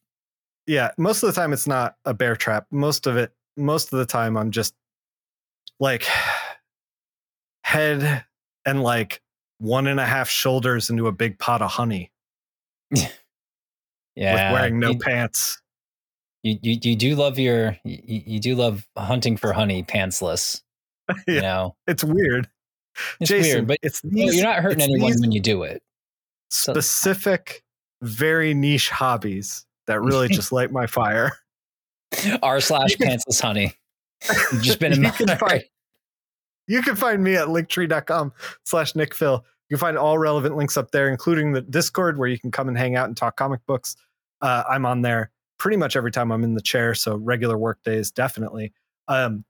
yeah 0.68 0.92
most 0.96 1.24
of 1.24 1.26
the 1.26 1.40
time 1.40 1.52
it's 1.52 1.66
not 1.66 1.96
a 2.04 2.14
bear 2.14 2.36
trap 2.36 2.66
most 2.70 3.08
of 3.08 3.16
it 3.16 3.32
most 3.56 3.92
of 3.92 3.98
the 3.98 4.06
time 4.06 4.36
i'm 4.36 4.52
just 4.52 4.74
like 5.80 6.06
head 7.64 8.24
and 8.64 8.82
like 8.82 9.20
one 9.58 9.86
and 9.88 9.98
a 9.98 10.06
half 10.06 10.28
shoulders 10.28 10.88
into 10.90 11.06
a 11.08 11.12
big 11.12 11.36
pot 11.38 11.62
of 11.62 11.70
honey 11.70 12.12
Yeah, 14.14 14.52
with 14.52 14.60
wearing 14.60 14.78
no 14.78 14.90
you, 14.90 14.98
pants 14.98 15.61
you, 16.42 16.58
you 16.62 16.78
you 16.82 16.96
do 16.96 17.14
love 17.14 17.38
your 17.38 17.76
you, 17.84 18.22
you 18.26 18.40
do 18.40 18.54
love 18.54 18.86
hunting 18.96 19.36
for 19.36 19.52
honey 19.52 19.82
pantsless. 19.82 20.62
You 21.26 21.34
Yeah. 21.34 21.40
know, 21.40 21.76
it's 21.86 22.04
weird 22.04 22.48
it's 23.20 23.28
jason 23.28 23.50
weird, 23.52 23.66
but 23.68 23.78
it's 23.82 24.02
you 24.04 24.10
these, 24.10 24.36
you're 24.36 24.44
not 24.44 24.62
hurting 24.62 24.80
anyone 24.82 25.12
when 25.20 25.32
you 25.32 25.40
do 25.40 25.62
it. 25.64 25.82
specific 26.50 27.62
very 28.02 28.54
niche 28.54 28.88
hobbies 28.90 29.66
that 29.86 30.00
really 30.00 30.28
just 30.30 30.52
light 30.52 30.70
my 30.72 30.86
fire 30.86 31.32
R 32.42 32.60
slash 32.68 32.94
pantsless 32.96 33.40
honey. 33.40 33.74
You've 34.52 34.62
just 34.62 34.78
been 34.78 34.92
in 34.92 35.02
You 35.04 35.10
can 35.12 35.36
find- 35.38 35.64
you 36.68 36.82
can 36.82 36.94
find 36.96 37.22
me 37.24 37.34
at 37.34 37.48
linktree.com 37.48 38.32
slash 38.64 38.92
nickfil 38.92 39.42
you 39.68 39.76
can 39.76 39.80
find 39.80 39.98
all 39.98 40.18
relevant 40.18 40.56
links 40.56 40.76
up 40.76 40.90
there 40.92 41.08
including 41.08 41.52
the 41.52 41.60
discord 41.62 42.16
where 42.18 42.28
you 42.28 42.38
can 42.38 42.50
come 42.52 42.68
and 42.68 42.78
hang 42.78 42.94
out 42.94 43.06
and 43.08 43.16
talk 43.16 43.36
comic 43.36 43.60
books 43.66 43.96
uh, 44.42 44.62
i'm 44.70 44.86
on 44.86 45.02
there 45.02 45.30
pretty 45.62 45.76
much 45.76 45.94
every 45.94 46.10
time 46.10 46.32
i'm 46.32 46.42
in 46.42 46.54
the 46.54 46.60
chair 46.60 46.92
so 46.92 47.14
regular 47.14 47.56
work 47.56 47.80
days 47.84 48.10
definitely 48.10 48.72
um, 49.06 49.44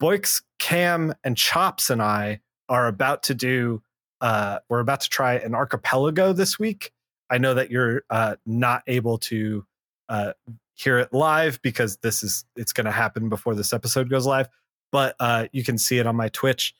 boix 0.00 0.40
cam 0.58 1.14
and 1.22 1.36
chops 1.36 1.88
and 1.88 2.02
i 2.02 2.40
are 2.68 2.88
about 2.88 3.22
to 3.22 3.32
do 3.32 3.80
uh, 4.22 4.58
we're 4.68 4.80
about 4.80 5.00
to 5.00 5.08
try 5.08 5.34
an 5.34 5.54
archipelago 5.54 6.32
this 6.32 6.58
week 6.58 6.90
i 7.30 7.38
know 7.38 7.54
that 7.54 7.70
you're 7.70 8.02
uh, 8.10 8.34
not 8.44 8.82
able 8.88 9.18
to 9.18 9.64
uh, 10.08 10.32
hear 10.74 10.98
it 10.98 11.12
live 11.12 11.62
because 11.62 11.98
this 11.98 12.24
is 12.24 12.44
it's 12.56 12.72
going 12.72 12.84
to 12.84 12.90
happen 12.90 13.28
before 13.28 13.54
this 13.54 13.72
episode 13.72 14.10
goes 14.10 14.26
live 14.26 14.48
but 14.92 15.14
uh, 15.20 15.46
you 15.52 15.64
can 15.64 15.78
see 15.78 15.98
it 15.98 16.06
on 16.06 16.16
my 16.16 16.28
Twitch. 16.28 16.74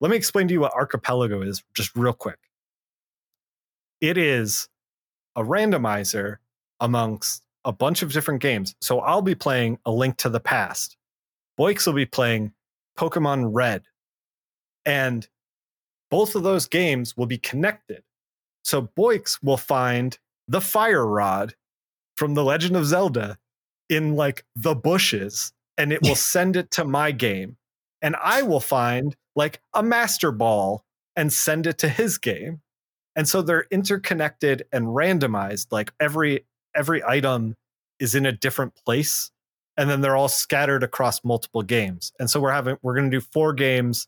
Let 0.00 0.10
me 0.10 0.16
explain 0.16 0.48
to 0.48 0.54
you 0.54 0.60
what 0.60 0.72
Archipelago 0.74 1.42
is, 1.42 1.62
just 1.74 1.94
real 1.94 2.12
quick. 2.12 2.38
It 4.00 4.18
is 4.18 4.68
a 5.36 5.42
randomizer 5.42 6.38
amongst 6.80 7.42
a 7.64 7.72
bunch 7.72 8.02
of 8.02 8.12
different 8.12 8.40
games. 8.40 8.74
So 8.80 9.00
I'll 9.00 9.22
be 9.22 9.34
playing 9.34 9.78
A 9.84 9.90
Link 9.90 10.16
to 10.18 10.28
the 10.28 10.40
Past. 10.40 10.96
Boix 11.56 11.74
will 11.86 11.92
be 11.92 12.06
playing 12.06 12.52
Pokemon 12.98 13.50
Red. 13.52 13.84
And 14.84 15.26
both 16.10 16.34
of 16.34 16.42
those 16.42 16.66
games 16.66 17.16
will 17.16 17.26
be 17.26 17.38
connected. 17.38 18.02
So 18.64 18.82
Boix 18.82 19.20
will 19.42 19.56
find 19.56 20.18
the 20.48 20.60
Fire 20.60 21.06
Rod 21.06 21.54
from 22.16 22.34
The 22.34 22.44
Legend 22.44 22.76
of 22.76 22.86
Zelda 22.86 23.38
in 23.88 24.14
like 24.16 24.44
the 24.56 24.74
bushes 24.74 25.52
and 25.78 25.92
it 25.92 26.02
will 26.02 26.14
send 26.14 26.56
it 26.56 26.70
to 26.72 26.84
my 26.84 27.12
game. 27.12 27.56
And 28.00 28.16
I 28.22 28.42
will 28.42 28.60
find 28.60 29.16
like 29.36 29.60
a 29.74 29.82
master 29.82 30.32
ball 30.32 30.84
and 31.16 31.32
send 31.32 31.66
it 31.66 31.78
to 31.78 31.88
his 31.88 32.18
game. 32.18 32.60
And 33.14 33.28
so 33.28 33.42
they're 33.42 33.66
interconnected 33.70 34.64
and 34.72 34.86
randomized. 34.86 35.66
Like 35.70 35.92
every 36.00 36.46
every 36.74 37.02
item 37.04 37.56
is 37.98 38.14
in 38.14 38.26
a 38.26 38.32
different 38.32 38.74
place. 38.74 39.30
And 39.76 39.88
then 39.88 40.00
they're 40.02 40.16
all 40.16 40.28
scattered 40.28 40.82
across 40.82 41.24
multiple 41.24 41.62
games. 41.62 42.12
And 42.18 42.28
so 42.28 42.40
we're 42.40 42.52
having 42.52 42.76
we're 42.82 42.94
gonna 42.94 43.10
do 43.10 43.20
four 43.20 43.52
games. 43.54 44.06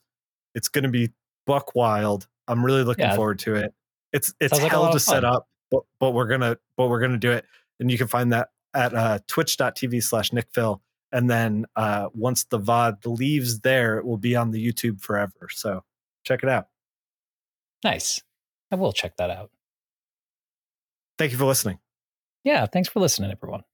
It's 0.54 0.68
gonna 0.68 0.88
be 0.90 1.10
buck 1.46 1.74
wild. 1.74 2.26
I'm 2.48 2.64
really 2.64 2.84
looking 2.84 3.04
Yeah. 3.06 3.16
forward 3.16 3.38
to 3.40 3.54
it. 3.54 3.74
It's 4.12 4.34
it's 4.40 4.56
Sounds 4.58 4.70
hell 4.70 4.82
lot 4.82 4.92
to 4.92 5.00
set 5.00 5.24
up, 5.24 5.48
but 5.70 5.84
but 5.98 6.10
we're 6.10 6.26
gonna 6.28 6.58
but 6.76 6.88
we're 6.88 7.00
gonna 7.00 7.16
do 7.18 7.32
it. 7.32 7.46
And 7.80 7.90
you 7.90 7.96
can 7.96 8.08
find 8.08 8.32
that 8.32 8.50
at 8.74 8.94
uh, 8.94 9.18
twitch.tv 9.26 10.02
slash 10.02 10.30
nickfil 10.30 10.80
and 11.12 11.30
then 11.30 11.64
uh, 11.76 12.08
once 12.12 12.44
the 12.44 12.58
VOD 12.58 13.06
leaves 13.18 13.60
there, 13.60 13.98
it 13.98 14.04
will 14.04 14.18
be 14.18 14.34
on 14.34 14.50
the 14.50 14.64
YouTube 14.72 15.00
forever. 15.00 15.48
So 15.48 15.84
check 16.24 16.42
it 16.42 16.48
out. 16.48 16.68
Nice. 17.84 18.20
I 18.72 18.74
will 18.74 18.92
check 18.92 19.16
that 19.18 19.30
out. 19.30 19.50
Thank 21.16 21.30
you 21.30 21.38
for 21.38 21.44
listening. 21.44 21.78
Yeah, 22.44 22.66
thanks 22.66 22.88
for 22.88 23.00
listening, 23.00 23.32
everyone. 23.32 23.64